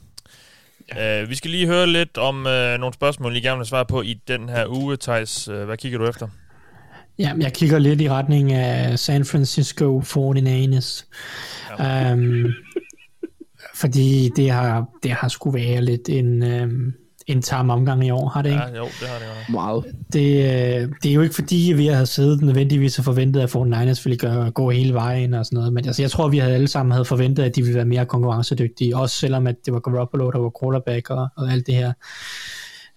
Ja. 0.95 1.23
Uh, 1.23 1.31
vi 1.31 1.35
skal 1.35 1.51
lige 1.51 1.67
høre 1.67 1.87
lidt 1.87 2.19
om 2.19 2.37
uh, 2.37 2.45
nogle 2.53 2.93
spørgsmål, 2.93 3.37
I 3.37 3.41
gerne 3.41 3.59
vil 3.59 3.67
svare 3.67 3.87
på 3.87 4.03
i 4.03 4.15
den 4.15 4.49
her 4.49 4.67
uge, 4.67 4.97
Thijs. 4.97 5.49
Uh, 5.49 5.63
hvad 5.63 5.77
kigger 5.77 5.99
du 5.99 6.07
efter? 6.07 6.29
Ja, 7.19 7.33
jeg 7.41 7.53
kigger 7.53 7.79
lidt 7.79 8.01
i 8.01 8.11
retning 8.11 8.53
af 8.53 8.99
San 8.99 9.25
Francisco 9.25 10.01
49ers. 10.01 11.05
Ja. 11.79 12.13
Um, 12.13 12.53
fordi 13.75 14.31
det 14.37 14.51
har, 14.51 14.89
det 15.03 15.11
har 15.11 15.29
sgu 15.29 15.51
været 15.51 15.85
lidt 15.85 16.09
en, 16.09 16.43
um, 16.63 16.95
en 17.27 17.43
tam 17.43 17.71
omgang 17.71 18.07
i 18.07 18.11
år, 18.11 18.29
har 18.29 18.43
det 18.43 18.51
ikke? 18.51 18.63
Ja, 18.63 18.77
jo, 18.77 18.85
det 18.85 19.09
har 19.09 19.19
det 19.19 19.27
godt. 19.27 19.49
Meget. 19.49 19.85
Det, 20.13 20.37
øh, 20.37 20.89
det 21.03 21.11
er 21.11 21.15
jo 21.15 21.21
ikke 21.21 21.35
fordi, 21.35 21.73
vi 21.77 21.87
har 21.87 22.05
siddet 22.05 22.43
nødvendigvis 22.43 22.99
og 22.99 23.05
forventet, 23.05 23.41
at 23.41 23.57
49ers 23.57 24.05
ville 24.05 24.17
gøre, 24.17 24.51
gå 24.51 24.71
hele 24.71 24.95
vejen 24.95 25.35
og 25.35 25.45
sådan 25.45 25.57
noget, 25.57 25.73
men 25.73 25.87
altså, 25.87 26.03
jeg 26.03 26.11
tror, 26.11 26.29
vi 26.29 26.39
havde 26.39 26.55
alle 26.55 26.69
sammen 26.69 26.93
havde 26.93 27.05
forventet, 27.05 27.43
at 27.43 27.57
de 27.57 27.63
ville 27.63 27.77
være 27.77 27.85
mere 27.85 28.07
konkurrencedygtige, 28.07 28.97
også 28.97 29.17
selvom 29.17 29.47
at 29.47 29.57
det 29.65 29.75
var 29.75 29.81
Garoppolo, 29.81 30.31
der 30.31 30.39
var 30.39 30.53
quarterback 30.63 31.11
og, 31.11 31.29
og 31.37 31.53
alt 31.53 31.67
det 31.67 31.75
her. 31.75 31.93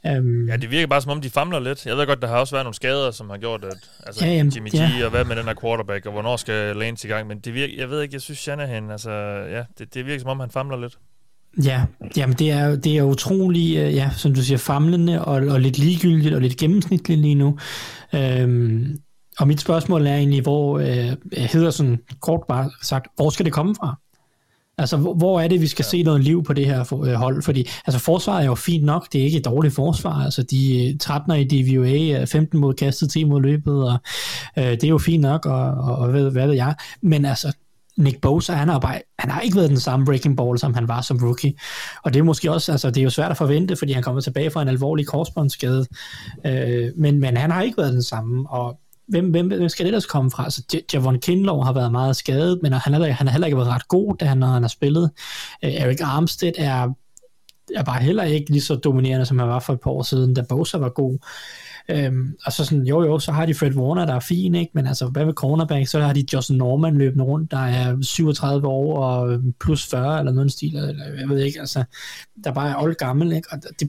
Um, 0.04 0.48
Ja, 0.50 0.58
det 0.58 0.72
virker 0.72 0.88
bare 0.88 1.02
som 1.02 1.12
om, 1.12 1.22
de 1.22 1.30
famler 1.30 1.60
lidt. 1.60 1.86
Jeg 1.86 1.98
ved 1.98 2.06
godt, 2.08 2.22
der 2.22 2.28
har 2.28 2.38
også 2.38 2.56
været 2.56 2.66
nogle 2.66 2.76
skader, 2.76 3.12
som 3.12 3.30
har 3.30 3.38
gjort, 3.38 3.64
at 3.64 3.90
altså, 4.06 4.26
Ja, 4.26 4.32
jamen, 4.32 4.52
Jimmy 4.56 4.70
G 4.70 4.74
ja. 4.74 5.06
og 5.06 5.10
hvad 5.10 5.26
med 5.26 5.36
den 5.36 5.46
her 5.46 5.54
quarterback, 5.62 6.06
og 6.06 6.12
hvornår 6.12 6.38
skal 6.38 6.76
Lance 6.76 7.08
i 7.08 7.12
gang. 7.12 7.28
Men 7.28 7.40
det 7.40 7.54
virker, 7.54 7.74
jeg 7.78 7.90
ved 7.90 8.02
ikke, 8.02 8.14
jeg 8.14 8.22
synes 8.22 8.40
Shanahan, 8.40 8.92
altså, 8.92 9.12
ja, 9.52 9.64
det, 9.80 9.94
det 9.94 10.06
virker 10.06 10.20
som 10.20 10.30
om, 10.30 10.40
han 10.40 10.50
famler 10.50 10.78
lidt. 10.78 10.98
Ja, 11.64 11.84
jamen 12.18 12.36
det 12.36 12.52
er, 12.52 12.76
det 12.76 12.98
er 12.98 13.04
utrolig, 13.04 13.78
øh, 13.78 13.96
ja, 13.96 14.10
som 14.16 14.34
du 14.34 14.42
siger, 14.42 14.58
famlende 14.58 15.26
og, 15.26 15.34
og 15.34 15.62
lidt 15.62 15.78
ligegyldigt 15.78 16.36
og 16.36 16.42
lidt 16.42 16.58
gennemsnitligt 16.58 17.22
lige 17.22 17.36
nu. 17.36 17.58
Øhm, 18.16 18.98
og 19.40 19.48
mit 19.48 19.62
spørgsmål 19.62 20.08
er 20.08 20.16
egentlig, 20.16 20.42
hvor 20.42 20.80
øh, 20.80 21.18
hedder 21.34 21.70
sådan 21.70 22.00
kort 22.22 22.42
bare 22.48 22.72
sagt, 22.82 23.08
hvor 23.16 23.30
skal 23.30 23.46
det 23.46 23.54
komme 23.54 23.76
fra? 23.76 24.00
Altså, 24.80 24.98
hvor, 24.98 25.14
hvor 25.14 25.42
er 25.42 25.48
det, 25.48 25.62
vi 25.62 25.68
skal 25.68 25.84
ja. 25.84 25.90
se 25.90 26.04
noget 26.04 26.24
liv 26.24 26.44
på 26.44 26.54
det 26.54 26.66
her 26.66 26.84
for- 26.84 27.06
øh, 27.06 27.14
hold? 27.14 27.44
Fordi 27.44 27.70
altså, 27.86 28.00
forsvaret 28.00 28.42
er 28.42 28.46
jo 28.46 28.56
fint 28.56 28.86
nok, 28.86 29.08
det 29.14 29.22
er 29.22 29.26
ikke 29.26 29.38
et 29.38 29.46
dårligt 29.46 29.76
forsvar. 29.76 30.14
Altså, 30.24 30.44
de 30.44 30.90
øh, 30.94 30.98
13 31.00 31.34
i 31.36 31.44
DVOA, 31.44 32.22
øh, 32.22 32.28
15 32.28 32.60
mod 32.60 32.74
kastet, 32.74 33.12
10 33.12 33.24
mod 33.24 33.42
løbet, 33.42 33.84
og 33.84 33.98
øh, 34.58 34.64
det 34.64 34.84
er 34.84 34.88
jo 34.88 34.98
fint 34.98 35.22
nok, 35.22 35.46
og, 35.46 35.62
og, 35.62 35.96
og 35.96 36.10
hvad, 36.12 36.32
hvad 36.32 36.48
ved 36.48 36.56
jeg. 36.56 36.76
Men 37.02 37.26
altså, 37.26 37.54
Nick 37.98 38.22
Bosa, 38.22 38.54
han 38.54 38.68
har, 38.70 38.80
bare, 38.80 39.02
han 39.20 39.32
har 39.32 39.42
ikke 39.42 39.56
været 39.56 39.70
den 39.70 39.80
samme 39.80 40.06
breaking 40.06 40.38
ball, 40.38 40.60
som 40.60 40.74
han 40.74 40.88
var 40.88 41.02
som 41.02 41.18
rookie. 41.24 41.54
Og 42.04 42.14
det 42.14 42.20
er 42.20 42.24
måske 42.24 42.52
også, 42.52 42.72
altså 42.72 42.90
det 42.90 42.98
er 42.98 43.04
jo 43.04 43.10
svært 43.10 43.32
at 43.32 43.38
forvente, 43.38 43.76
fordi 43.76 43.92
han 43.94 44.04
kommer 44.04 44.22
tilbage 44.22 44.52
fra 44.52 44.62
en 44.62 44.68
alvorlig 44.68 45.08
korsbåndsskade. 45.08 45.86
Øh, 46.46 46.92
men, 46.98 47.20
men 47.20 47.38
han 47.38 47.52
har 47.52 47.62
ikke 47.62 47.78
været 47.78 47.94
den 47.94 48.04
samme, 48.04 48.50
og 48.50 48.80
hvem, 49.08 49.30
hvem, 49.30 49.48
hvem 49.48 49.70
skal 49.70 49.86
det 49.86 49.90
ellers 49.90 50.06
komme 50.06 50.32
fra? 50.32 50.44
Altså, 50.44 50.82
Javon 50.94 51.20
Kinlow 51.20 51.62
har 51.62 51.74
været 51.74 51.92
meget 51.92 52.16
skadet, 52.16 52.60
men 52.62 52.74
han 52.74 52.94
har, 52.94 53.06
han 53.06 53.28
har 53.28 53.32
heller 53.32 53.48
ikke 53.48 53.58
været 53.58 53.70
ret 53.70 53.88
god, 53.88 54.16
da 54.18 54.26
han, 54.26 54.38
når 54.38 54.48
han 54.48 54.64
har 54.64 54.70
spillet. 54.70 55.12
Øh, 55.64 55.74
Eric 55.74 56.02
Armstead 56.02 56.54
er, 56.58 56.90
er 57.76 57.84
bare 57.84 58.02
heller 58.02 58.24
ikke 58.24 58.52
lige 58.52 58.62
så 58.62 58.76
dominerende, 58.76 59.26
som 59.26 59.40
han 59.40 59.48
var 59.48 59.60
for 59.60 59.74
et 59.74 59.82
par 59.82 59.92
år 59.92 60.04
siden, 60.04 60.34
da 60.34 60.42
Bosa 60.50 60.78
var 60.78 60.90
god. 60.90 61.18
Øhm, 61.90 62.36
og 62.46 62.54
så 62.54 62.66
sådan, 62.66 62.86
jo 62.86 63.04
jo, 63.04 63.20
så 63.20 63.32
har 63.32 63.46
de 63.46 63.54
Fred 63.54 63.76
Warner, 63.76 64.06
der 64.06 64.14
er 64.14 64.20
fin, 64.20 64.56
ikke? 64.56 64.72
men 64.74 64.88
altså, 64.88 65.08
hvad 65.08 65.26
med 65.26 65.34
cornerback? 65.34 65.88
Så 65.88 66.00
har 66.00 66.14
de 66.14 66.26
Justin 66.34 66.58
Norman 66.58 66.98
løbende 66.98 67.24
rundt, 67.24 67.52
der 67.52 67.58
er 67.58 68.02
37 68.02 68.68
år 68.68 69.04
og 69.04 69.42
plus 69.60 69.86
40 69.86 70.20
eller 70.20 70.32
noget 70.32 70.52
stil, 70.52 70.76
eller 70.76 71.06
jeg 71.20 71.30
ved 71.30 71.40
ikke, 71.40 71.60
altså, 71.60 71.84
der 72.44 72.52
bare 72.52 72.70
er 72.70 72.82
old 72.82 72.96
gammel, 72.96 73.32
ikke? 73.32 73.48
Og 73.52 73.64
det, 73.64 73.80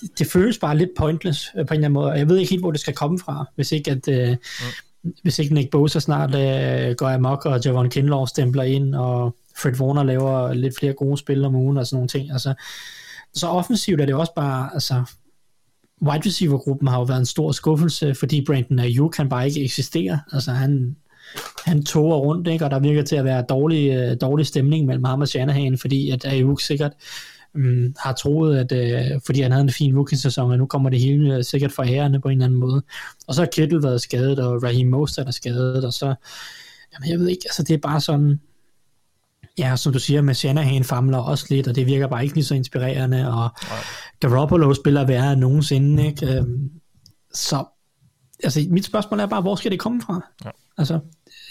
det, 0.00 0.18
det, 0.18 0.26
føles 0.26 0.58
bare 0.58 0.78
lidt 0.78 0.90
pointless 0.98 1.50
øh, 1.56 1.66
på 1.66 1.74
en 1.74 1.78
eller 1.78 1.86
anden 1.86 1.92
måde, 1.92 2.06
og 2.06 2.18
jeg 2.18 2.28
ved 2.28 2.36
ikke 2.36 2.50
helt, 2.50 2.62
hvor 2.62 2.70
det 2.70 2.80
skal 2.80 2.94
komme 2.94 3.18
fra, 3.18 3.44
hvis 3.54 3.72
ikke 3.72 3.90
at, 3.90 4.08
øh, 4.08 4.36
mm. 5.02 5.12
hvis 5.22 5.38
ikke 5.38 5.54
Nick 5.54 5.70
Bosa 5.70 5.98
snart 5.98 6.34
øh, 6.34 6.94
går 6.94 7.08
amok, 7.08 7.44
og 7.44 7.60
Javon 7.64 7.90
Kinlaw 7.90 8.26
stempler 8.26 8.62
ind, 8.62 8.94
og 8.94 9.36
Fred 9.56 9.80
Warner 9.80 10.02
laver 10.02 10.52
lidt 10.52 10.78
flere 10.78 10.92
gode 10.92 11.16
spil 11.16 11.44
om 11.44 11.54
ugen 11.54 11.76
og 11.76 11.86
sådan 11.86 11.96
nogle 11.96 12.08
ting. 12.08 12.32
Altså, 12.32 12.54
så 13.34 13.46
offensivt 13.46 14.00
er 14.00 14.06
det 14.06 14.14
også 14.14 14.32
bare, 14.36 14.70
altså, 14.74 15.04
wide 16.02 16.26
receiver-gruppen 16.26 16.88
har 16.88 16.98
jo 16.98 17.04
været 17.04 17.18
en 17.18 17.26
stor 17.26 17.52
skuffelse, 17.52 18.14
fordi 18.14 18.44
Brandon 18.44 18.78
Ayuk 18.78 19.12
kan 19.16 19.28
bare 19.28 19.48
ikke 19.48 19.64
eksistere. 19.64 20.20
Altså, 20.32 20.50
han, 20.50 20.96
han 21.64 21.84
toger 21.84 22.16
rundt, 22.16 22.48
ikke? 22.48 22.64
og 22.64 22.70
der 22.70 22.78
virker 22.78 23.02
til 23.02 23.16
at 23.16 23.24
være 23.24 23.44
dårlig, 23.48 23.90
øh, 23.90 24.16
dårlig 24.20 24.46
stemning 24.46 24.86
mellem 24.86 25.04
ham 25.04 25.20
og 25.20 25.28
Shanahan, 25.28 25.78
fordi 25.78 26.10
at 26.10 26.24
Ayuk 26.24 26.60
sikkert 26.60 26.92
um, 27.54 27.94
har 27.98 28.12
troet, 28.12 28.58
at 28.58 28.72
øh, 28.72 29.20
fordi 29.26 29.40
han 29.40 29.52
havde 29.52 29.62
en 29.62 29.70
fin 29.70 29.96
rookie-sæson, 29.96 30.50
og 30.50 30.58
nu 30.58 30.66
kommer 30.66 30.90
det 30.90 31.00
hele 31.00 31.36
øh, 31.36 31.44
sikkert 31.44 31.72
fra 31.72 31.88
ærerne 31.88 32.20
på 32.20 32.28
en 32.28 32.32
eller 32.32 32.44
anden 32.44 32.60
måde. 32.60 32.82
Og 33.26 33.34
så 33.34 33.40
har 33.40 33.48
Kittle 33.52 33.82
været 33.82 34.00
skadet, 34.00 34.38
og 34.38 34.62
Raheem 34.62 34.88
Mostert 34.88 35.26
er 35.26 35.30
skadet, 35.30 35.84
og 35.84 35.92
så, 35.92 36.06
jamen 36.92 37.10
jeg 37.10 37.18
ved 37.18 37.28
ikke, 37.28 37.42
altså 37.44 37.62
det 37.62 37.74
er 37.74 37.78
bare 37.78 38.00
sådan, 38.00 38.40
ja, 39.58 39.76
som 39.76 39.92
du 39.92 39.98
siger, 39.98 40.22
med 40.22 40.34
Shanahan 40.34 40.84
famler 40.84 41.18
også 41.18 41.46
lidt, 41.50 41.68
og 41.68 41.74
det 41.74 41.86
virker 41.86 42.06
bare 42.06 42.22
ikke 42.22 42.34
lige 42.34 42.44
så 42.44 42.54
inspirerende, 42.54 43.32
og 43.32 43.48
Garoppolo 44.20 44.74
spiller 44.74 45.06
værre 45.06 45.32
end 45.32 45.40
nogensinde, 45.40 46.06
ikke? 46.06 46.36
Øhm, 46.36 46.70
så, 47.34 47.64
altså 48.44 48.60
mit 48.70 48.84
spørgsmål 48.84 49.20
er 49.20 49.26
bare, 49.26 49.40
hvor 49.40 49.54
skal 49.56 49.70
det 49.70 49.80
komme 49.80 50.02
fra? 50.02 50.20
Ja. 50.44 50.50
Altså, 50.78 51.00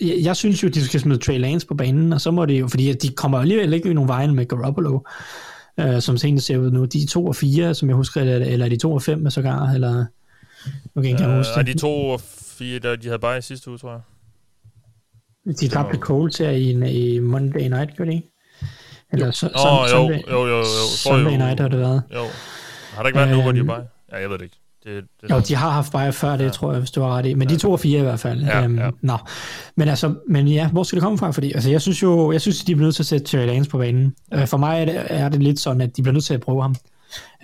jeg, 0.02 0.16
jeg 0.22 0.36
synes 0.36 0.64
jo, 0.64 0.68
de 0.68 0.86
skal 0.86 1.00
smide 1.00 1.20
Trey 1.20 1.40
Lance 1.40 1.68
på 1.68 1.76
banen, 1.76 2.14
og 2.14 2.22
så 2.22 2.32
må 2.32 2.46
det 2.46 2.60
jo, 2.60 2.68
fordi 2.68 2.94
de 2.94 3.10
kommer 3.10 3.40
alligevel 3.40 3.74
ikke 3.74 3.90
i 3.90 3.94
nogen 3.94 4.08
vejen 4.08 4.36
med 4.36 4.46
Garoppolo, 4.46 5.00
øh, 5.80 6.02
som 6.02 6.18
senere 6.18 6.42
ser 6.42 6.58
ud 6.58 6.72
nu. 6.72 6.86
De 6.86 7.04
er 7.04 7.08
2 7.08 7.26
og 7.26 7.36
4, 7.36 7.74
som 7.74 7.90
jeg 7.90 7.96
husker, 7.96 8.22
eller, 8.22 8.46
eller 8.46 8.66
er 8.66 8.70
de 8.70 8.78
2 8.78 8.92
og 8.94 9.02
5 9.02 9.20
med 9.20 9.32
sågar, 9.32 9.70
eller 9.70 10.06
nu 10.96 11.02
kan 11.02 11.12
jeg 11.12 11.20
ikke 11.20 11.38
huske 11.38 11.52
Øh, 11.52 11.58
og 11.58 11.66
det. 11.66 11.74
de 11.74 11.80
to 11.80 12.10
og 12.10 12.22
fire, 12.22 12.80
der, 12.80 12.96
de 12.96 13.08
havde 13.08 13.20
bare 13.20 13.38
i 13.38 13.42
sidste 13.42 13.70
uge, 13.70 13.78
tror 13.78 13.92
jeg. 13.92 14.02
De 15.60 15.68
tabte 15.68 15.98
Colts 15.98 16.38
her 16.38 16.50
i, 16.50 16.70
i 16.92 17.20
Monday 17.20 17.68
Night, 17.68 17.98
gør 17.98 18.06
de 18.06 18.16
ikke? 18.16 18.32
Eller 19.22 19.32
så, 19.32 19.46
Nå, 19.46 19.60
sun- 19.60 19.82
jo, 19.82 19.88
Sunday, 19.88 20.20
jo, 20.32 20.40
jo, 20.42 20.48
jo, 20.48 20.58
jo. 20.58 20.64
Sunday 20.98 21.24
Forrige 21.24 21.38
Night 21.38 21.60
har 21.60 21.68
det 21.68 21.80
været. 21.80 22.02
Jo. 22.14 22.20
Har 22.94 23.02
der 23.04 23.08
ikke 23.08 23.20
været 23.20 23.32
nu, 23.32 23.42
hvor 23.42 23.52
de 23.52 23.60
er 23.60 23.64
Øhm? 23.64 23.84
Ja, 24.12 24.22
jeg 24.22 24.30
ved 24.30 24.38
det 24.38 24.44
ikke. 24.44 24.60
Det, 24.84 25.04
det, 25.22 25.30
Jo, 25.30 25.40
de 25.40 25.56
har 25.56 25.70
haft 25.70 25.92
bare 25.92 26.14
før 26.14 26.38
det, 26.38 26.46
ja. 26.46 26.50
tror 26.50 26.72
jeg, 26.72 26.80
hvis 26.80 26.92
du 26.92 27.02
har 27.02 27.18
ret 27.18 27.26
i. 27.26 27.34
Men 27.34 27.50
de 27.50 27.58
to 27.58 27.72
og 27.72 27.80
fire 27.80 28.00
i 28.00 28.04
hvert 28.04 28.20
fald. 28.20 28.42
Ja, 28.44 28.64
øhm, 28.64 28.78
ja. 28.80 28.90
Nå. 29.02 29.18
Men 29.78 29.88
altså, 29.88 30.16
men 30.30 30.48
ja, 30.48 30.68
hvor 30.70 30.84
skal 30.84 30.96
det 30.96 31.04
komme 31.04 31.18
fra? 31.18 31.32
Fordi 31.32 31.52
altså, 31.54 31.70
jeg 31.70 31.82
synes 31.82 32.04
jo, 32.04 32.32
jeg 32.32 32.42
synes, 32.42 32.60
de 32.64 32.76
bliver 32.76 32.86
nødt 32.86 32.96
til 32.96 33.04
at 33.04 33.08
sætte 33.08 33.26
Terry 33.26 33.46
Lance 33.46 33.70
på 33.70 33.78
banen. 33.78 34.16
Øh, 34.34 34.48
for 34.48 34.58
mig 34.58 34.82
er 34.82 34.86
det, 34.86 35.02
er 35.08 35.30
det 35.30 35.44
lidt 35.44 35.60
sådan, 35.60 35.82
at 35.82 35.98
de 35.98 36.02
bliver 36.02 36.14
nødt 36.14 36.26
til 36.26 36.34
at 36.34 36.42
prøve 36.42 36.62
ham. 36.62 36.76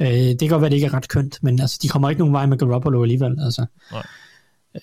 Øh, 0.02 0.08
det 0.08 0.40
kan 0.40 0.50
godt 0.50 0.62
være, 0.62 0.70
det 0.70 0.76
ikke 0.76 0.88
er 0.88 0.94
ret 0.94 1.08
kønt, 1.08 1.38
men 1.42 1.60
altså, 1.62 1.80
de 1.82 1.88
kommer 1.88 2.10
ikke 2.10 2.20
nogen 2.20 2.34
vej 2.34 2.46
med 2.46 2.58
Garoppolo 2.58 3.02
alligevel. 3.04 3.38
Altså. 3.46 3.66
Nej. 3.92 4.04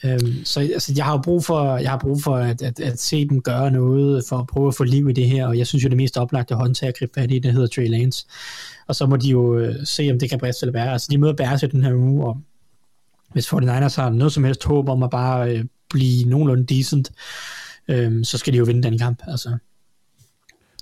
Øhm, 0.05 0.45
så 0.45 0.61
altså, 0.61 0.93
jeg 0.97 1.05
har 1.05 1.23
brug 1.25 1.45
for, 1.45 1.77
jeg 1.77 1.91
har 1.91 1.99
brug 1.99 2.23
for 2.23 2.37
at, 2.37 2.63
at, 2.63 2.81
at, 2.81 3.01
se 3.01 3.29
dem 3.29 3.43
gøre 3.43 3.71
noget, 3.71 4.25
for 4.29 4.39
at 4.39 4.47
prøve 4.47 4.69
at 4.69 4.75
få 4.75 4.85
liv 4.85 5.09
i 5.09 5.13
det 5.13 5.29
her, 5.29 5.47
og 5.47 5.59
jeg 5.59 5.67
synes 5.67 5.85
jo, 5.85 5.89
det 5.89 5.97
mest 5.97 6.17
oplagte 6.17 6.55
håndtag 6.55 6.89
at 6.89 6.99
gribe 6.99 7.13
fat 7.15 7.31
i, 7.31 7.39
det 7.39 7.53
hedder 7.53 7.67
Trey 7.67 7.89
Lance. 7.89 8.27
Og 8.87 8.97
så 8.97 9.07
må 9.07 9.17
de 9.17 9.29
jo 9.29 9.59
øh, 9.59 9.75
se, 9.87 10.09
om 10.13 10.19
det 10.19 10.31
kan 10.31 10.39
briste 10.39 10.65
eller 10.65 10.73
være. 10.73 10.93
Altså, 10.93 11.09
de 11.11 11.19
møder 11.19 11.33
Bears 11.33 11.63
i 11.63 11.67
den 11.67 11.85
her 11.85 11.95
uge, 11.95 12.27
og 12.27 12.41
hvis 13.33 13.53
49ers 13.53 14.01
har 14.01 14.11
noget 14.11 14.33
som 14.33 14.45
helst 14.45 14.65
håb 14.65 14.89
om 14.89 15.03
at 15.03 15.11
bare 15.11 15.57
øh, 15.57 15.65
blive 15.91 16.29
nogenlunde 16.29 16.75
decent, 16.75 17.11
øh, 17.89 18.25
så 18.25 18.39
skal 18.39 18.53
de 18.53 18.59
jo 18.59 18.65
vinde 18.65 18.83
den 18.83 18.99
kamp. 18.99 19.23
Altså, 19.27 19.57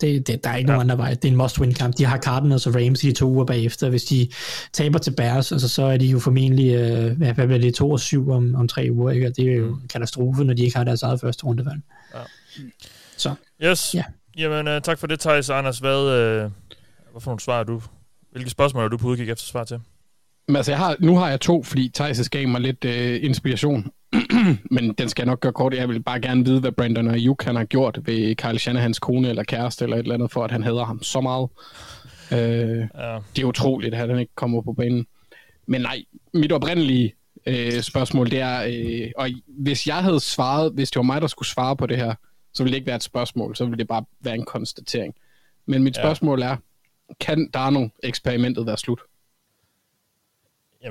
det, 0.01 0.26
det, 0.26 0.44
der 0.44 0.51
er 0.51 0.57
ikke 0.57 0.70
ja. 0.70 0.76
nogen 0.76 0.90
andre 0.90 1.05
vej. 1.05 1.14
Det 1.14 1.24
er 1.24 1.32
en 1.32 1.40
must-win 1.40 1.72
kamp. 1.72 1.99
De 1.99 2.05
har 2.05 2.18
Cardinals 2.18 2.66
og 2.66 2.74
Rams 2.74 3.05
i 3.05 3.07
de 3.07 3.12
to 3.12 3.26
uger 3.26 3.44
bagefter. 3.44 3.88
Hvis 3.90 4.05
de 4.05 4.28
taber 4.72 4.99
til 4.99 5.11
Bears, 5.11 5.53
altså, 5.53 5.68
så 5.68 5.82
er 5.82 5.97
de 5.97 6.07
jo 6.07 6.18
formentlig, 6.18 6.74
øh, 6.74 7.16
hvad 7.16 7.32
hvad 7.32 7.47
bliver 7.47 7.61
det, 7.61 7.74
2 7.74 7.90
og 7.90 8.01
7 8.01 8.30
om, 8.30 8.55
om 8.55 8.68
tre 8.68 8.88
uger. 8.90 9.11
Ikke? 9.11 9.26
Og 9.26 9.36
det 9.36 9.49
er 9.49 9.57
jo 9.57 9.68
en 9.68 9.88
katastrofe, 9.88 10.44
når 10.44 10.55
de 10.55 10.62
ikke 10.62 10.76
har 10.76 10.84
deres 10.84 11.03
eget 11.03 11.20
første 11.20 11.44
rundevalg. 11.44 11.80
Ja. 12.14 12.20
Så, 13.16 13.34
Yes. 13.64 13.94
Ja. 13.94 14.05
Jamen, 14.38 14.68
uh, 14.68 14.82
tak 14.82 14.99
for 14.99 15.07
det, 15.07 15.20
Thijs. 15.20 15.51
Anders, 15.51 15.78
hvad, 15.78 15.99
uh, 15.99 16.51
hvad 17.12 17.20
for 17.20 17.30
nogle 17.30 17.40
svar 17.40 17.61
er 17.61 17.64
du? 17.64 17.82
Hvilke 18.32 18.51
spørgsmål 18.51 18.84
er 18.84 18.88
du 18.88 18.97
på 18.97 19.09
udkig 19.09 19.30
efter 19.30 19.47
svar 19.47 19.64
til? 19.64 19.80
Men 20.49 20.57
altså, 20.57 20.72
jeg 20.72 20.78
har, 20.78 20.97
nu 21.01 21.16
har 21.16 21.28
jeg 21.28 21.40
to, 21.40 21.62
fordi 21.62 21.90
Thijs 21.94 22.28
gav 22.28 22.49
mig 22.49 22.61
lidt 22.61 22.84
øh, 22.84 23.24
inspiration. 23.24 23.90
Men 24.71 24.93
den 24.93 25.09
skal 25.09 25.23
jeg 25.23 25.27
nok 25.27 25.41
gøre 25.41 25.53
kort. 25.53 25.75
Jeg 25.75 25.89
vil 25.89 26.03
bare 26.03 26.21
gerne 26.21 26.45
vide, 26.45 26.61
hvad 26.61 26.73
Brandon 26.73 27.09
og 27.09 27.19
Juk 27.19 27.45
har 27.45 27.64
gjort 27.64 27.99
ved 28.05 28.35
Kyle 28.37 28.59
Shanahans 28.59 28.99
kone 28.99 29.29
eller 29.29 29.43
kæreste 29.45 29.85
eller 29.85 29.97
et 29.97 30.03
eller 30.03 30.14
andet, 30.14 30.33
for 30.33 30.45
at 30.45 30.51
han 30.51 30.62
hader 30.62 30.85
ham 30.85 31.03
så 31.03 31.21
meget. 31.21 31.49
Øh, 32.33 32.39
Ja. 32.95 33.19
det 33.37 33.43
er 33.43 33.47
utroligt, 33.47 33.95
at 33.95 34.09
han 34.09 34.19
ikke 34.19 34.35
kommer 34.35 34.62
på 34.62 34.73
banen. 34.73 35.07
Men 35.67 35.81
nej, 35.81 36.03
mit 36.35 36.53
oprindelige 36.53 37.14
øh, 37.47 37.81
spørgsmål, 37.81 38.31
det 38.31 38.41
er, 38.41 38.64
øh, 38.69 39.11
og 39.17 39.29
hvis 39.49 39.87
jeg 39.87 39.97
havde 39.97 40.21
svaret, 40.21 40.73
hvis 40.73 40.91
det 40.91 40.97
var 40.97 41.03
mig, 41.03 41.21
der 41.21 41.27
skulle 41.27 41.49
svare 41.49 41.77
på 41.77 41.87
det 41.87 41.97
her, 41.97 42.14
så 42.55 42.62
ville 42.62 42.73
det 42.73 42.77
ikke 42.77 42.87
være 42.87 42.97
et 42.97 43.03
spørgsmål, 43.03 43.57
så 43.57 43.64
ville 43.64 43.79
det 43.79 43.89
bare 43.89 44.05
være 44.21 44.35
en 44.35 44.45
konstatering. 44.45 45.14
Men 45.67 45.83
mit 45.83 45.97
Ja. 45.97 46.03
spørgsmål 46.03 46.43
er, 46.43 46.57
kan 47.21 47.51
Darno-eksperimentet 47.55 48.67
være 48.67 48.77
slut? 48.77 49.01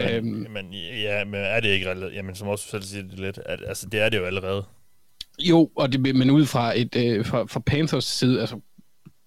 Jamen, 0.02 0.16
Øhm. 0.16 0.44
jamen, 0.44 0.74
ja, 1.02 1.26
men 1.26 1.36
er 1.36 1.60
det 1.60 1.70
ikke 1.70 1.92
relevant? 1.92 2.16
Jamen, 2.16 2.36
som 2.36 2.48
også 2.48 2.70
selv 2.70 2.84
siger 2.84 3.04
det 3.04 3.20
lidt, 3.20 3.40
at, 3.46 3.60
altså, 3.68 3.88
det 3.92 4.00
er 4.02 4.10
det 4.10 4.18
jo 4.18 4.26
allerede. 4.26 4.64
Jo, 5.40 5.70
og 5.76 5.92
det, 5.92 6.16
men 6.16 6.30
ud 6.32 6.46
fra, 6.46 6.80
et, 6.80 6.96
øh, 6.96 7.26
fra, 7.26 7.44
fra 7.44 7.60
Panthers 7.60 8.06
side, 8.06 8.42
altså, 8.42 8.60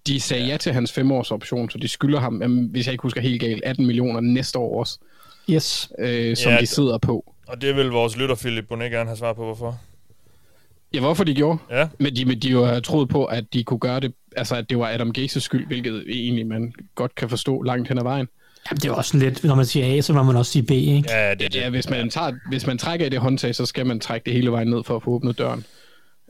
de 0.06 0.20
sagde 0.20 0.44
ja. 0.44 0.50
ja 0.50 0.56
til 0.56 0.72
hans 0.72 0.92
femårs 0.92 1.30
option, 1.30 1.70
så 1.70 1.78
de 1.78 1.88
skylder 1.88 2.20
ham, 2.20 2.42
jamen, 2.42 2.66
hvis 2.66 2.86
jeg 2.86 2.92
ikke 2.92 3.02
husker 3.02 3.20
helt 3.20 3.40
galt, 3.40 3.64
18 3.64 3.86
millioner 3.86 4.20
næste 4.20 4.58
år 4.58 4.80
også, 4.80 4.98
yes. 5.50 5.92
øh, 5.98 6.36
som 6.36 6.52
Ja, 6.52 6.58
de 6.58 6.66
sidder 6.66 6.98
på. 6.98 7.34
Og 7.46 7.60
det 7.60 7.76
vil 7.76 7.86
vores 7.86 8.16
lytter, 8.16 8.34
Philip 8.34 8.68
Bonet, 8.68 8.90
gerne 8.90 9.08
have 9.08 9.16
svar 9.16 9.32
på, 9.32 9.44
hvorfor. 9.44 9.80
Ja, 10.94 11.00
hvorfor 11.00 11.24
de 11.24 11.34
gjorde? 11.34 11.58
Ja. 11.70 11.88
Men 11.98 12.16
de, 12.16 12.24
men 12.24 12.38
de 12.40 12.48
jo 12.48 12.64
har 12.64 12.80
troet 12.80 13.08
på, 13.08 13.24
at 13.24 13.44
de 13.52 13.64
kunne 13.64 13.80
gøre 13.80 14.00
det, 14.00 14.12
altså 14.36 14.56
at 14.56 14.70
det 14.70 14.78
var 14.78 14.88
Adam 14.88 15.12
Gases 15.12 15.42
skyld, 15.42 15.66
hvilket 15.66 16.04
egentlig 16.08 16.46
man 16.46 16.72
godt 16.94 17.14
kan 17.14 17.28
forstå 17.28 17.62
langt 17.62 17.88
hen 17.88 17.98
ad 17.98 18.02
vejen. 18.02 18.28
Jamen, 18.70 18.80
det 18.80 18.84
er 18.88 18.92
også 18.92 19.16
lidt, 19.18 19.44
når 19.44 19.54
man 19.54 19.66
siger 19.66 19.98
A, 19.98 20.00
så 20.00 20.12
må 20.12 20.22
man 20.22 20.36
også 20.36 20.52
sige 20.52 20.62
B, 20.62 20.70
ikke? 20.70 21.10
Ja, 21.12 21.34
det, 21.34 21.54
Ja, 21.54 21.70
hvis 21.70 21.90
man, 21.90 22.10
tager, 22.10 22.32
hvis 22.48 22.66
man 22.66 22.78
trækker 22.78 23.06
i 23.06 23.08
det 23.08 23.18
håndtag, 23.20 23.54
så 23.54 23.66
skal 23.66 23.86
man 23.86 24.00
trække 24.00 24.24
det 24.24 24.32
hele 24.32 24.50
vejen 24.52 24.68
ned 24.68 24.84
for 24.84 24.96
at 24.96 25.02
få 25.02 25.10
åbnet 25.10 25.38
døren. 25.38 25.64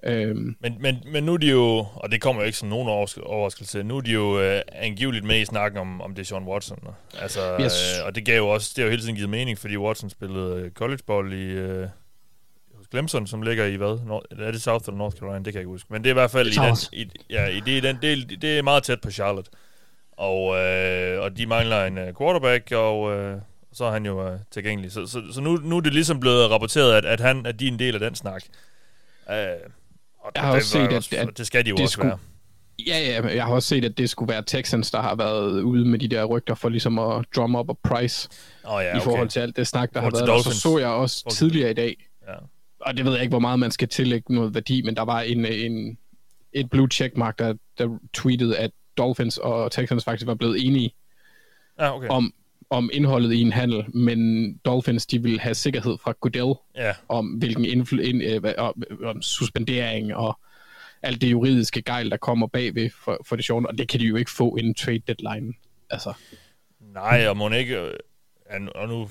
Øhm, 0.04 0.56
Men, 0.60 0.74
men, 0.80 0.96
men 1.12 1.24
nu 1.24 1.32
er 1.32 1.36
de 1.36 1.46
jo, 1.50 1.86
og 1.94 2.12
det 2.12 2.20
kommer 2.20 2.42
jo 2.42 2.46
ikke 2.46 2.58
som 2.58 2.68
nogen 2.68 2.88
overras- 2.88 3.22
overraskelse, 3.26 3.82
nu 3.82 3.96
er 3.96 4.00
de 4.00 4.10
jo 4.12 4.40
øh, 4.40 4.60
angiveligt 4.72 5.24
med 5.24 5.40
i 5.40 5.44
snakken 5.44 5.80
om, 5.80 6.00
om 6.00 6.14
det 6.14 6.22
er 6.22 6.26
Sean 6.26 6.42
Watson. 6.44 6.78
Altså, 7.20 7.40
Yes. 7.60 7.72
øh, 8.00 8.06
og 8.06 8.14
det 8.14 8.24
gav 8.24 8.36
jo 8.36 8.48
også, 8.48 8.72
det 8.76 8.82
har 8.82 8.84
jo 8.86 8.90
hele 8.90 9.02
tiden 9.02 9.14
givet 9.14 9.30
mening, 9.30 9.58
fordi 9.58 9.76
Watson 9.76 10.10
spillede 10.10 10.54
øh, 10.64 10.70
collegeball 10.70 11.32
i 11.32 11.44
øh, 11.46 11.86
Clemson, 12.90 13.26
som 13.26 13.42
ligger 13.42 13.64
i 13.64 13.74
hvad? 13.76 14.06
Nord, 14.06 14.24
er 14.38 14.50
det 14.50 14.62
South 14.62 14.84
eller 14.88 14.98
North 14.98 15.16
Carolina? 15.16 15.38
Det 15.38 15.44
kan 15.44 15.54
jeg 15.54 15.60
ikke 15.60 15.68
huske. 15.70 15.92
Men 15.92 16.02
det 16.04 16.08
er 16.10 16.12
i 16.12 16.20
hvert 16.20 16.30
fald 16.30 16.48
i 16.48 16.54
den, 16.54 16.76
i, 16.92 17.10
ja, 17.30 17.46
i 17.46 17.60
det, 17.60 17.72
i 17.72 17.80
den 17.80 17.98
del, 18.02 18.42
det 18.42 18.58
er 18.58 18.62
meget 18.62 18.82
tæt 18.82 19.00
på 19.00 19.10
Charlotte. 19.10 19.50
Og, 20.18 20.56
øh, 20.58 21.20
og 21.22 21.36
de 21.36 21.46
mangler 21.46 21.84
en 21.84 21.98
øh, 21.98 22.14
quarterback, 22.18 22.72
og 22.72 23.16
øh, 23.16 23.40
så 23.72 23.84
er 23.84 23.90
han 23.90 24.06
jo 24.06 24.28
øh, 24.28 24.38
tilgængelig. 24.50 24.92
Så, 24.92 25.06
så, 25.06 25.22
så 25.32 25.40
nu, 25.40 25.56
nu 25.56 25.76
er 25.76 25.80
det 25.80 25.92
ligesom 25.94 26.20
blevet 26.20 26.50
rapporteret, 26.50 26.92
at, 26.94 27.04
at, 27.04 27.20
han, 27.20 27.46
at 27.46 27.60
de 27.60 27.68
er 27.68 27.72
en 27.72 27.78
del 27.78 27.94
af 27.94 28.00
den 28.00 28.14
snak. 28.14 28.42
Øh, 29.30 29.36
og 30.20 30.32
Jeg 30.34 30.42
har 30.42 30.48
det 30.50 30.56
også 30.56 30.68
set, 30.70 30.80
jo 30.92 30.96
at- 30.96 31.28
at 31.28 31.38
det 31.38 31.46
skal 31.46 31.64
de 31.64 31.70
jo 31.70 31.76
det 31.76 31.82
også 31.82 31.92
skulle- 31.92 32.08
være. 32.08 32.18
Ja, 32.86 32.98
ja, 33.22 33.34
jeg 33.36 33.44
har 33.44 33.52
også 33.54 33.68
set, 33.68 33.84
at 33.84 33.98
det 33.98 34.10
skulle 34.10 34.32
være 34.32 34.42
Texans, 34.46 34.90
der 34.90 35.00
har 35.00 35.14
været 35.14 35.62
ude 35.62 35.84
med 35.84 35.98
de 35.98 36.08
der 36.08 36.24
rygter 36.24 36.54
for 36.54 36.68
ligesom 36.68 36.98
at 36.98 37.24
drum 37.36 37.54
up 37.56 37.68
og 37.68 37.78
price 37.84 38.28
oh, 38.64 38.82
ja, 38.84 38.90
okay. 38.90 39.00
i 39.00 39.00
forhold 39.04 39.28
til 39.28 39.40
alt 39.40 39.56
det 39.56 39.66
snak, 39.66 39.94
der 39.94 40.00
har 40.00 40.10
forhold 40.10 40.22
til 40.22 40.26
været. 40.26 40.36
Og 40.36 40.42
så 40.42 40.48
Dolphins. 40.48 40.62
så 40.62 40.78
jeg 40.78 40.88
også 40.88 41.24
til- 41.30 41.38
tidligere 41.38 41.70
i 41.70 41.74
dag, 41.74 41.96
Ja. 42.28 42.32
og 42.80 42.96
det 42.96 43.04
ved 43.04 43.12
jeg 43.12 43.20
ikke, 43.22 43.32
hvor 43.32 43.38
meget 43.38 43.58
man 43.58 43.70
skal 43.70 43.88
tillægge 43.88 44.34
noget 44.34 44.54
værdi, 44.54 44.82
men 44.82 44.96
der 44.96 45.02
var 45.02 45.20
en, 45.20 45.46
en, 45.46 45.98
et 46.52 46.70
blue 46.70 46.88
checkmark, 46.92 47.38
der, 47.38 47.54
der 47.78 47.98
tweetede, 48.14 48.56
at 48.58 48.70
Dolphins 48.98 49.38
og 49.38 49.72
Texans 49.72 50.04
faktisk 50.04 50.26
var 50.26 50.34
blevet 50.34 50.66
enige 50.66 50.94
Ja, 51.78 51.96
okay. 51.96 52.08
om, 52.08 52.32
om 52.70 52.90
indholdet 52.92 53.32
i 53.32 53.40
en 53.40 53.52
handel, 53.52 53.84
men 53.96 54.54
Dolphins 54.56 55.06
de 55.06 55.22
ville 55.22 55.40
have 55.40 55.54
sikkerhed 55.54 55.98
fra 56.02 56.12
Goodell 56.20 56.54
Ja, 56.76 56.94
om 57.08 57.26
hvilken 57.26 57.64
indfl- 57.64 58.00
ind, 58.00 58.22
øh, 58.22 58.54
om, 58.58 58.82
om 59.04 59.22
suspendering 59.22 60.14
og 60.14 60.40
alt 61.02 61.20
det 61.20 61.30
juridiske 61.30 61.82
gejl, 61.82 62.10
der 62.10 62.16
kommer 62.16 62.46
bagved 62.46 62.90
for, 63.04 63.18
for 63.26 63.36
det 63.36 63.44
sjove, 63.44 63.68
og 63.68 63.78
det 63.78 63.88
kan 63.88 64.00
de 64.00 64.04
jo 64.04 64.16
ikke 64.16 64.30
få 64.30 64.56
inden 64.56 64.74
trade 64.74 64.98
deadline. 64.98 65.54
Altså, 65.90 66.12
nej, 66.80 67.26
og 67.28 67.36
må 67.36 67.50
ikke... 67.50 67.76
øh, 67.80 67.92
Og 68.74 68.88
nu 68.88 69.08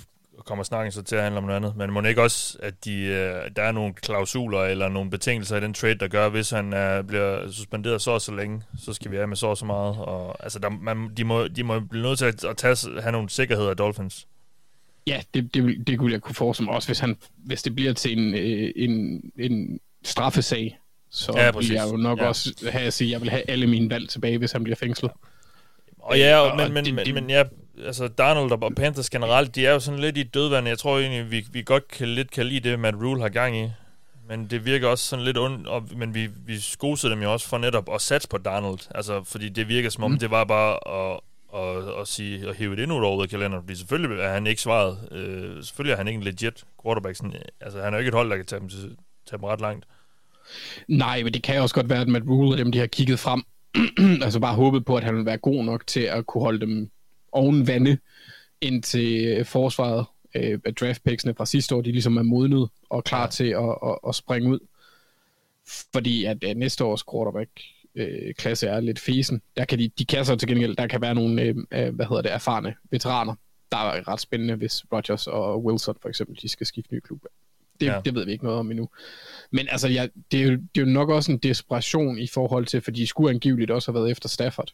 kommer 0.47 0.63
snakken 0.63 0.91
så 0.91 1.01
til 1.03 1.15
at 1.15 1.23
handle 1.23 1.37
om 1.37 1.43
noget 1.43 1.55
andet, 1.57 1.75
men 1.75 1.91
må 1.91 2.01
ikke 2.01 2.21
også, 2.21 2.57
at 2.63 2.85
de, 2.85 2.95
øh, 3.01 3.51
der 3.55 3.61
er 3.63 3.71
nogle 3.71 3.93
klausuler 3.93 4.59
eller 4.59 4.89
nogle 4.89 5.09
betingelser 5.09 5.57
i 5.57 5.61
den 5.61 5.73
trade, 5.73 5.95
der 5.95 6.07
gør, 6.07 6.29
hvis 6.29 6.49
han 6.49 6.73
øh, 6.73 7.03
bliver 7.03 7.51
suspenderet 7.51 8.01
så 8.01 8.11
og 8.11 8.21
så 8.21 8.31
længe, 8.35 8.61
så 8.79 8.93
skal 8.93 9.11
vi 9.11 9.15
have 9.15 9.27
med 9.27 9.35
så 9.37 9.47
og 9.47 9.57
så 9.57 9.65
meget. 9.65 9.95
Og, 9.97 10.43
altså, 10.43 10.59
der, 10.59 10.69
man, 10.69 11.09
de, 11.17 11.23
må, 11.23 11.47
de 11.47 11.63
må 11.63 11.79
blive 11.79 12.03
nødt 12.03 12.17
til 12.17 12.25
at, 12.25 12.43
at 12.43 12.57
tage, 12.57 13.01
have 13.01 13.11
nogle 13.11 13.29
sikkerheder 13.29 13.69
af 13.69 13.77
Dolphins. 13.77 14.27
ja, 15.07 15.21
det, 15.33 15.53
det, 15.53 15.87
det 15.87 15.99
kunne 15.99 16.11
jeg 16.11 16.21
kunne 16.21 16.35
forestille 16.35 16.65
mig 16.65 16.75
også, 16.75 16.87
hvis, 16.87 16.99
han, 16.99 17.17
hvis 17.37 17.63
det 17.63 17.75
bliver 17.75 17.93
til 17.93 18.17
en, 18.19 18.33
øh, 18.33 18.71
en, 18.75 19.21
en 19.39 19.79
straffesag, 20.03 20.79
så 21.09 21.33
Ja, 21.37 21.51
præcis. 21.51 21.69
vil 21.69 21.75
jeg 21.75 21.87
jo 21.91 21.97
nok 21.97 22.19
Ja. 22.19 22.27
også 22.27 22.69
have 22.71 22.85
at 22.87 22.93
sige, 22.93 23.07
at 23.07 23.11
jeg 23.11 23.21
vil 23.21 23.29
have 23.29 23.49
alle 23.49 23.67
mine 23.67 23.89
valg 23.89 24.09
tilbage, 24.09 24.37
hvis 24.37 24.51
han 24.51 24.63
bliver 24.63 24.75
fængslet. 24.75 25.11
Og 25.99 26.17
ja, 26.17 26.37
og, 26.37 26.57
men, 26.57 26.73
men, 26.73 26.85
det- 26.85 26.93
men, 26.93 27.05
det- 27.05 27.13
men 27.13 27.29
ja, 27.29 27.43
altså 27.85 28.07
Donald 28.07 28.51
og 28.51 28.75
Panthers 28.75 29.09
generelt, 29.09 29.55
de 29.55 29.65
er 29.65 29.73
jo 29.73 29.79
sådan 29.79 29.99
lidt 29.99 30.17
i 30.17 30.23
dødvand. 30.23 30.67
Jeg 30.67 30.79
tror 30.79 30.99
egentlig, 30.99 31.31
vi, 31.31 31.45
vi 31.51 31.61
godt 31.61 31.87
kan 31.87 32.07
lidt 32.07 32.31
kan 32.31 32.45
lide 32.45 32.69
det, 32.69 32.79
Matt 32.79 32.97
Rule 32.97 33.21
har 33.21 33.29
gang 33.29 33.57
i. 33.57 33.69
Men 34.27 34.47
det 34.47 34.65
virker 34.65 34.87
også 34.87 35.03
sådan 35.03 35.25
lidt 35.25 35.37
ondt, 35.37 35.67
og, 35.67 35.83
men 35.95 36.13
vi, 36.13 36.29
vi 36.45 36.59
skosede 36.59 37.11
dem 37.11 37.21
jo 37.21 37.33
også 37.33 37.47
for 37.47 37.57
netop 37.57 37.89
at 37.93 38.01
satse 38.01 38.27
på 38.29 38.37
Donald. 38.37 38.79
Altså, 38.95 39.23
fordi 39.23 39.49
det 39.49 39.67
virker 39.67 39.89
som 39.89 40.03
om, 40.03 40.11
mm. 40.11 40.19
det 40.19 40.31
var 40.31 40.43
bare 40.43 40.73
at, 40.87 41.19
at, 41.55 42.01
at, 42.01 42.07
sige, 42.07 42.49
at 42.49 42.55
hive 42.55 42.75
det 42.75 42.83
endnu 42.83 43.15
ud 43.15 43.23
af 43.23 43.29
kalenderen. 43.29 43.63
Fordi 43.63 43.75
selvfølgelig 43.75 44.23
er 44.23 44.33
han 44.33 44.47
ikke 44.47 44.61
svaret. 44.61 44.97
Øh, 45.11 45.63
selvfølgelig 45.63 45.93
er 45.93 45.97
han 45.97 46.07
ikke 46.07 46.17
en 46.17 46.23
legit 46.23 46.63
quarterback. 46.83 47.15
Sådan, 47.15 47.33
altså, 47.61 47.81
han 47.81 47.93
er 47.93 47.97
jo 47.97 47.99
ikke 47.99 48.09
et 48.09 48.15
hold, 48.15 48.29
der 48.29 48.35
kan 48.35 48.45
tage 48.45 48.59
dem, 48.59 48.69
til, 48.69 48.97
tage 49.29 49.37
dem 49.37 49.43
ret 49.43 49.61
langt. 49.61 49.85
Nej, 50.87 51.23
men 51.23 51.33
det 51.33 51.43
kan 51.43 51.61
også 51.61 51.75
godt 51.75 51.89
være, 51.89 52.01
at 52.01 52.07
Matt 52.07 52.25
Rule 52.27 52.53
og 52.53 52.57
dem, 52.57 52.71
de 52.71 52.79
har 52.79 52.87
kigget 52.87 53.19
frem, 53.19 53.43
altså 54.23 54.39
bare 54.39 54.55
håbet 54.55 54.85
på, 54.85 54.95
at 54.95 55.03
han 55.03 55.15
vil 55.15 55.25
være 55.25 55.37
god 55.37 55.63
nok 55.63 55.87
til 55.87 55.99
at 55.99 56.25
kunne 56.25 56.41
holde 56.41 56.59
dem 56.59 56.91
oven 57.37 57.67
vande, 57.67 57.97
indtil 58.61 59.25
øh, 59.27 59.45
forsvaret 59.45 60.05
øh, 60.35 60.59
af 60.65 60.75
draftpicksene 60.75 61.33
fra 61.35 61.45
sidste 61.45 61.75
år, 61.75 61.81
de 61.81 61.91
ligesom 61.91 62.17
er 62.17 62.23
modnet 62.23 62.69
og 62.89 63.03
klar 63.03 63.21
ja. 63.21 63.27
til 63.27 63.49
at, 63.49 63.77
at, 63.85 63.97
at 64.07 64.15
springe 64.15 64.49
ud. 64.49 64.59
Fordi 65.93 66.25
at 66.25 66.43
øh, 66.43 66.55
næste 66.55 66.83
års 66.83 67.03
quarterback 67.11 67.49
øh, 67.95 68.33
klasse 68.33 68.67
er 68.67 68.79
lidt 68.79 68.99
fesen. 68.99 69.41
Der 69.57 69.65
kan 69.65 69.79
de, 69.79 69.89
de 69.99 70.05
kan 70.05 70.25
så 70.25 70.35
til 70.35 70.47
gengæld, 70.47 70.75
der 70.75 70.87
kan 70.87 71.01
være 71.01 71.15
nogle, 71.15 71.41
øh, 71.41 71.55
øh, 71.71 71.95
hvad 71.95 72.05
hedder 72.05 72.21
det, 72.21 72.33
erfarne 72.33 72.75
veteraner, 72.91 73.35
der 73.71 73.77
er 73.77 74.07
ret 74.07 74.19
spændende, 74.19 74.55
hvis 74.55 74.83
Rodgers 74.91 75.27
og 75.27 75.65
Wilson 75.65 75.95
for 76.01 76.09
eksempel, 76.09 76.39
de 76.41 76.49
skal 76.49 76.67
skifte 76.67 76.93
ny 76.93 76.99
klub. 76.99 77.25
Det, 77.79 77.85
Ja. 77.85 78.01
det 78.05 78.15
ved 78.15 78.25
vi 78.25 78.31
ikke 78.31 78.43
noget 78.43 78.59
om 78.59 78.71
endnu. 78.71 78.89
Men 79.51 79.67
altså, 79.71 79.87
ja, 79.87 80.07
det, 80.31 80.41
er 80.41 80.43
jo, 80.43 80.51
det 80.51 80.81
er 80.81 80.85
jo 80.85 80.85
nok 80.85 81.09
også 81.09 81.31
en 81.31 81.37
desperation 81.37 82.19
i 82.19 82.27
forhold 82.27 82.65
til, 82.65 82.81
for 82.81 82.91
de 82.91 83.07
skulle 83.07 83.29
angiveligt 83.29 83.71
også 83.71 83.91
have 83.91 83.99
været 84.01 84.11
efter 84.11 84.29
Stafford 84.29 84.73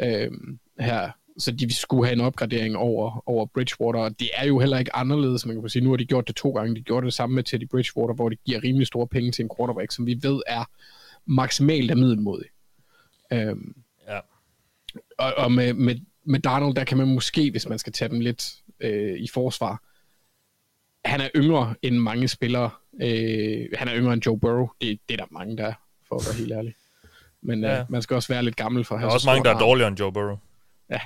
øhm, 0.00 0.58
her. 0.80 1.10
Så 1.38 1.50
de 1.52 1.74
skulle 1.74 2.06
have 2.06 2.12
en 2.12 2.20
opgradering 2.20 2.76
over, 2.76 3.22
over 3.28 3.46
Bridgewater, 3.46 4.00
og 4.00 4.20
det 4.20 4.30
er 4.34 4.46
jo 4.46 4.58
heller 4.58 4.78
ikke 4.78 4.96
anderledes, 4.96 5.46
man 5.46 5.60
kan 5.60 5.68
sige. 5.68 5.82
Nu 5.84 5.90
har 5.90 5.96
de 5.96 6.04
gjort 6.04 6.28
det 6.28 6.36
to 6.36 6.50
gange. 6.50 6.74
De 6.74 6.80
gjorde 6.80 7.06
det 7.06 7.14
samme 7.14 7.34
med 7.34 7.44
Teddy 7.44 7.68
Bridgewater, 7.68 8.14
hvor 8.14 8.28
de 8.28 8.36
giver 8.36 8.64
rimelig 8.64 8.86
store 8.86 9.06
penge 9.06 9.32
til 9.32 9.42
en 9.42 9.50
quarterback, 9.58 9.92
som 9.92 10.06
vi 10.06 10.18
ved 10.22 10.42
er 10.46 10.64
maksimalt 11.26 11.90
af 11.90 11.96
middelmodig. 11.96 12.46
Øhm, 13.32 13.74
Ja. 14.08 14.18
og, 15.18 15.32
og 15.36 15.52
med, 15.52 15.74
med, 15.74 15.96
med 16.24 16.40
Darnold, 16.40 16.74
der 16.74 16.84
kan 16.84 16.98
man 16.98 17.14
måske, 17.14 17.50
hvis 17.50 17.68
man 17.68 17.78
skal 17.78 17.92
tage 17.92 18.08
dem 18.08 18.20
lidt 18.20 18.52
øh, 18.80 19.18
i 19.18 19.28
forsvar, 19.28 19.82
han 21.04 21.20
er 21.20 21.28
yngre 21.36 21.74
end 21.82 21.96
mange 21.96 22.28
spillere. 22.28 22.70
Øh, 23.02 23.66
han 23.74 23.88
er 23.88 23.94
yngre 23.96 24.12
end 24.12 24.26
Joe 24.26 24.38
Burrow. 24.40 24.68
Det, 24.80 24.98
det 25.08 25.14
er 25.14 25.18
der 25.18 25.26
mange, 25.30 25.56
der 25.56 25.64
er, 25.66 25.72
for 26.08 26.16
at 26.16 26.22
være 26.26 26.34
helt 26.38 26.52
ærlig. 26.52 26.74
Men 27.42 27.60
Ja. 27.64 27.70
ja. 27.74 27.80
øh, 27.80 27.84
man 27.88 28.02
skal 28.02 28.14
også 28.14 28.32
være 28.32 28.42
lidt 28.42 28.56
gammel 28.56 28.84
for 28.84 28.94
at 28.94 28.98
Der 28.98 29.00
have 29.00 29.08
er 29.08 29.10
så 29.10 29.14
også 29.14 29.28
mange, 29.28 29.44
der 29.44 29.54
er 29.54 29.58
dårligere 29.58 29.88
end 29.88 29.98
Joe 30.00 30.12
Burrow. 30.12 30.36
Ja, 30.92 31.00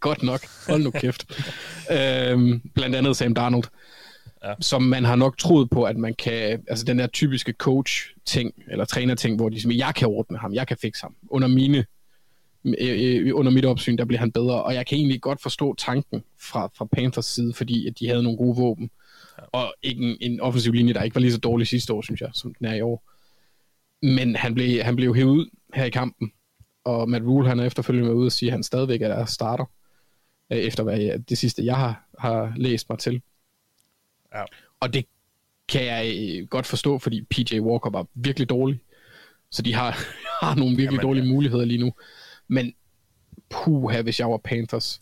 godt 0.00 0.22
nok. 0.22 0.40
Hold 0.68 0.82
nu 0.82 0.90
kæft. 0.90 1.26
øhm, 1.90 2.60
blandt 2.74 2.96
andet 2.96 3.16
Sam 3.16 3.34
Darnold, 3.34 3.64
Ja. 4.44 4.54
som 4.60 4.82
man 4.82 5.04
har 5.04 5.16
nok 5.16 5.38
troet 5.38 5.70
på, 5.70 5.84
at 5.84 5.96
man 5.96 6.14
kan, 6.14 6.64
altså 6.68 6.84
den 6.84 6.98
der 6.98 7.06
typiske 7.06 7.52
coach-ting, 7.58 8.52
eller 8.70 8.84
træner-ting, 8.84 9.36
hvor 9.36 9.48
de 9.48 9.60
siger, 9.60 9.74
jeg 9.86 9.94
kan 9.94 10.08
ordne 10.08 10.38
ham, 10.38 10.54
jeg 10.54 10.66
kan 10.66 10.76
fikse 10.82 11.02
ham. 11.02 11.14
Under 11.30 11.48
mine 11.48 11.84
øh, 12.64 12.74
øh, 13.26 13.30
under 13.34 13.52
mit 13.52 13.64
opsyn, 13.64 13.98
der 13.98 14.04
bliver 14.04 14.20
han 14.20 14.32
bedre, 14.32 14.62
og 14.62 14.74
jeg 14.74 14.86
kan 14.86 14.98
egentlig 14.98 15.20
godt 15.20 15.42
forstå 15.42 15.74
tanken 15.74 16.22
fra, 16.40 16.70
fra 16.78 16.84
Panthers 16.84 17.26
side, 17.26 17.52
fordi 17.54 17.86
at 17.86 17.98
de 17.98 18.08
havde 18.08 18.22
nogle 18.22 18.38
gode 18.38 18.56
våben, 18.56 18.90
ja. 19.38 19.42
og 19.52 19.74
ikke 19.82 20.02
en, 20.02 20.16
en 20.20 20.40
offensiv 20.40 20.72
linje, 20.72 20.92
der 20.94 21.02
ikke 21.02 21.14
var 21.14 21.20
lige 21.20 21.32
så 21.32 21.38
dårlig 21.38 21.66
sidste 21.66 21.92
år, 21.92 22.02
synes 22.02 22.20
jeg, 22.20 22.30
som 22.34 22.54
den 22.54 22.66
er 22.66 22.74
i 22.74 22.80
år. 22.80 23.04
Men 24.06 24.36
han 24.36 24.54
blev, 24.54 24.82
han 24.82 24.96
blev 24.96 25.14
hævet 25.14 25.30
ud 25.30 25.46
her 25.74 25.84
i 25.84 25.90
kampen, 25.90 26.32
og 26.84 27.10
Matt 27.10 27.24
Rule, 27.24 27.48
han 27.48 27.60
er 27.60 27.64
efterfølgende 27.64 28.08
med 28.08 28.16
ude 28.16 28.26
og 28.26 28.32
sige, 28.32 28.48
at 28.48 28.52
han 28.52 28.62
stadigvæk 28.62 29.02
er 29.02 29.08
der 29.08 29.24
starter, 29.24 29.64
øh, 30.50 30.58
efter 30.58 30.82
hvad 30.82 30.98
jeg, 30.98 31.28
det 31.28 31.38
sidste, 31.38 31.64
jeg 31.64 31.76
har, 31.76 32.04
har 32.18 32.52
læst 32.56 32.88
mig 32.88 32.98
til. 32.98 33.22
Ja. 34.34 34.44
Og 34.80 34.94
det 34.94 35.06
kan 35.68 35.84
jeg 35.84 36.14
øh, 36.16 36.48
godt 36.48 36.66
forstå, 36.66 36.98
fordi 36.98 37.22
PJ 37.22 37.60
Walker 37.60 37.90
var 37.90 38.06
virkelig 38.14 38.48
dårlig, 38.48 38.80
så 39.50 39.62
de 39.62 39.74
har, 39.74 39.90
har 40.44 40.54
nogle 40.54 40.76
virkelig 40.76 40.98
Jamen, 40.98 41.06
dårlige 41.06 41.24
ja. 41.24 41.32
muligheder 41.32 41.64
lige 41.64 41.80
nu. 41.80 41.92
Men 42.48 42.74
puha, 43.50 44.02
hvis 44.02 44.20
jeg 44.20 44.30
var 44.30 44.36
Panthers, 44.36 45.00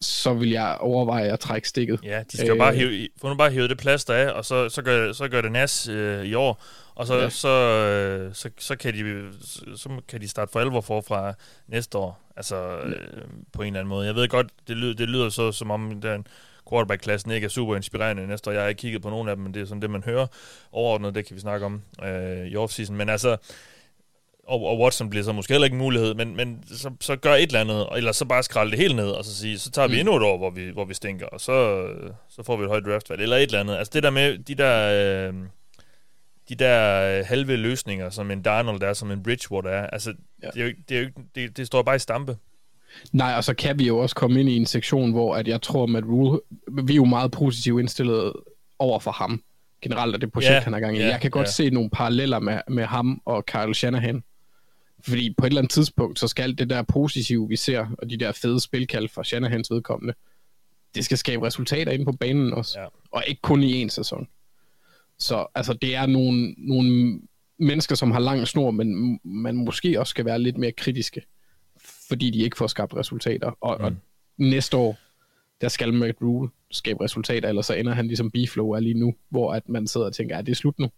så 0.00 0.34
vil 0.34 0.50
jeg 0.50 0.76
overveje 0.80 1.32
at 1.32 1.40
trække 1.40 1.68
stikket. 1.68 2.00
Ja, 2.02 2.22
de 2.32 2.36
skal 2.36 2.48
jo 2.48 2.56
bare 2.56 2.74
hive, 2.74 3.08
få 3.20 3.28
nu 3.28 3.34
bare 3.34 3.50
hive 3.50 3.68
det 3.68 3.78
plaster 3.78 4.14
af, 4.14 4.30
og 4.30 4.44
så, 4.44 4.68
så, 4.68 4.82
gør, 4.82 5.12
så 5.12 5.28
gør 5.28 5.40
det 5.40 5.52
nas 5.52 5.88
øh, 5.88 6.24
i 6.24 6.34
år, 6.34 6.62
og 7.00 7.06
så, 7.06 7.14
ja. 7.14 7.22
Ja. 7.22 7.28
så, 7.28 7.48
øh, 7.48 8.34
så, 8.34 8.50
så, 8.58 8.76
kan 8.76 8.94
de, 8.94 9.28
så, 9.76 9.88
kan 10.08 10.20
de 10.20 10.28
starte 10.28 10.52
for 10.52 10.60
alvor 10.60 10.80
forfra 10.80 11.34
næste 11.68 11.98
år, 11.98 12.20
altså 12.36 12.78
øh, 12.78 12.94
på 13.52 13.62
en 13.62 13.66
eller 13.66 13.80
anden 13.80 13.88
måde. 13.88 14.06
Jeg 14.06 14.14
ved 14.14 14.28
godt, 14.28 14.46
det 14.68 14.76
lyder, 14.76 14.94
det 14.94 15.08
lyder 15.08 15.28
så, 15.28 15.52
som 15.52 15.70
om 15.70 16.00
den 16.00 16.26
quarterback-klassen 16.70 17.30
ikke 17.30 17.44
er 17.44 17.48
super 17.48 17.76
inspirerende 17.76 18.26
næste 18.26 18.50
år. 18.50 18.54
Jeg 18.54 18.62
har 18.62 18.68
ikke 18.68 18.80
kigget 18.80 19.02
på 19.02 19.10
nogen 19.10 19.28
af 19.28 19.36
dem, 19.36 19.42
men 19.44 19.54
det 19.54 19.62
er 19.62 19.66
sådan 19.66 19.82
det, 19.82 19.90
man 19.90 20.02
hører 20.04 20.26
overordnet, 20.72 21.14
det 21.14 21.26
kan 21.26 21.36
vi 21.36 21.40
snakke 21.40 21.66
om 21.66 21.82
øh, 22.04 22.46
i 22.46 22.56
offseason. 22.56 22.96
Men 22.96 23.08
altså, 23.08 23.36
og, 24.48 24.62
og 24.64 24.78
Watson 24.80 25.10
bliver 25.10 25.24
så 25.24 25.32
måske 25.32 25.52
heller 25.54 25.64
ikke 25.64 25.74
en 25.74 25.78
mulighed, 25.82 26.14
men, 26.14 26.36
men 26.36 26.64
så, 26.66 26.90
så 27.00 27.16
gør 27.16 27.34
et 27.34 27.42
eller 27.42 27.60
andet, 27.60 27.88
eller 27.96 28.12
så 28.12 28.24
bare 28.24 28.42
skralde 28.42 28.70
det 28.70 28.78
helt 28.78 28.96
ned, 28.96 29.08
og 29.10 29.24
så 29.24 29.36
sige, 29.36 29.58
så 29.58 29.70
tager 29.70 29.88
vi 29.88 29.94
Mm. 29.94 30.00
endnu 30.00 30.16
et 30.16 30.22
år, 30.22 30.38
hvor 30.38 30.50
vi, 30.50 30.68
hvor 30.70 30.84
vi 30.84 30.94
stinker, 30.94 31.26
og 31.26 31.40
så, 31.40 31.86
så 32.28 32.42
får 32.42 32.56
vi 32.56 32.62
et 32.62 32.68
højt 32.68 32.84
draftvalg, 32.84 33.22
eller 33.22 33.36
et 33.36 33.42
eller 33.42 33.60
andet. 33.60 33.76
Altså 33.76 33.90
det 33.94 34.02
der 34.02 34.10
med, 34.10 34.38
de 34.38 34.54
der, 34.54 35.28
øh, 35.28 35.34
de 36.50 36.54
der 36.54 37.02
øh, 37.18 37.26
halve 37.26 37.56
løsninger, 37.56 38.10
som 38.10 38.30
en 38.30 38.42
Darnold 38.42 38.82
er, 38.82 38.92
som 38.92 39.10
en 39.10 39.22
Bridgewater 39.22 39.70
er, 39.70 39.86
altså 39.86 40.14
ja. 40.42 40.46
Det, 40.46 40.56
er 40.56 40.60
jo, 40.60 40.66
ikke- 40.66 40.82
det, 40.88 40.98
er 40.98 41.02
jo, 41.02 41.08
det, 41.34 41.56
det 41.56 41.66
står 41.66 41.82
bare 41.82 41.96
i 41.96 41.98
stampe. 41.98 42.36
Nej, 43.12 43.34
og 43.36 43.44
så 43.44 43.54
kan 43.54 43.78
vi 43.78 43.86
jo 43.86 43.98
også 43.98 44.14
komme 44.16 44.40
ind 44.40 44.48
i 44.48 44.56
en 44.56 44.66
sektion, 44.66 45.10
hvor 45.12 45.36
at 45.36 45.48
jeg 45.48 45.62
tror, 45.62 45.96
at 45.98 46.04
Rule, 46.04 46.40
vi 46.82 46.92
er 46.92 46.96
jo 46.96 47.04
meget 47.04 47.30
positivt 47.30 47.80
indstillet 47.80 48.32
over 48.78 48.98
for 49.00 49.10
ham, 49.10 49.42
generelt 49.82 50.14
af 50.14 50.20
det 50.20 50.32
projekt, 50.32 50.52
yeah, 50.52 50.62
han 50.64 50.74
er 50.74 50.80
gang 50.80 50.96
i. 50.96 51.00
ja, 51.00 51.06
jeg 51.08 51.20
kan 51.20 51.30
godt 51.30 51.46
ja. 51.46 51.50
se 51.50 51.70
nogle 51.70 51.90
paralleller 51.90 52.38
med, 52.38 52.60
med 52.68 52.84
ham 52.84 53.22
og 53.24 53.46
Kyle 53.46 53.74
Shanahan. 53.74 54.22
Fordi 55.08 55.34
på 55.38 55.46
et 55.46 55.50
eller 55.50 55.60
andet 55.60 55.72
tidspunkt, 55.72 56.18
så 56.18 56.28
skal 56.28 56.42
alt 56.42 56.58
det 56.58 56.70
der 56.70 56.82
positive, 56.82 57.48
vi 57.48 57.56
ser, 57.56 57.86
og 57.98 58.10
de 58.10 58.16
der 58.16 58.32
fede 58.32 58.60
spilkald 58.60 59.08
fra 59.08 59.24
Shanahans 59.24 59.70
vedkommende, 59.70 60.14
det 60.94 61.04
skal 61.04 61.18
skabe 61.18 61.46
resultater 61.46 61.92
inde 61.92 62.04
på 62.04 62.12
banen 62.12 62.52
også. 62.52 62.80
Ja. 62.80 62.86
Og 63.10 63.24
ikke 63.26 63.42
kun 63.42 63.62
i 63.62 63.72
en 63.72 63.90
sæson. 63.90 64.28
Så 65.20 65.46
altså, 65.54 65.72
det 65.72 65.94
er 65.94 66.06
nogle, 66.06 66.54
nogle 66.58 67.20
mennesker, 67.58 67.94
som 67.94 68.10
har 68.10 68.20
lang 68.20 68.48
snor, 68.48 68.70
men 68.70 69.20
man 69.24 69.56
måske 69.56 70.00
også 70.00 70.10
skal 70.10 70.24
være 70.24 70.38
lidt 70.38 70.58
mere 70.58 70.72
kritiske, 70.72 71.22
fordi 72.08 72.30
de 72.30 72.38
ikke 72.38 72.56
får 72.56 72.66
skabt 72.66 72.96
resultater. 72.96 73.52
Og, 73.60 73.76
mm. 73.78 73.84
og 73.84 73.92
næste 74.38 74.76
år, 74.76 74.98
der 75.60 75.68
skal 75.68 75.94
Matt 75.94 76.22
Rule 76.22 76.50
skabe 76.70 77.04
resultater, 77.04 77.48
ellers 77.48 77.66
så 77.66 77.74
ender 77.74 77.94
han 77.94 78.06
ligesom 78.06 78.30
Biflow 78.30 78.70
er 78.70 78.80
lige 78.80 78.94
nu, 78.94 79.14
hvor 79.28 79.54
at 79.54 79.68
man 79.68 79.86
sidder 79.86 80.06
og 80.06 80.14
tænker, 80.14 80.36
er 80.36 80.42
det 80.42 80.52
er 80.52 80.56
slut 80.56 80.78
nu? 80.78 80.90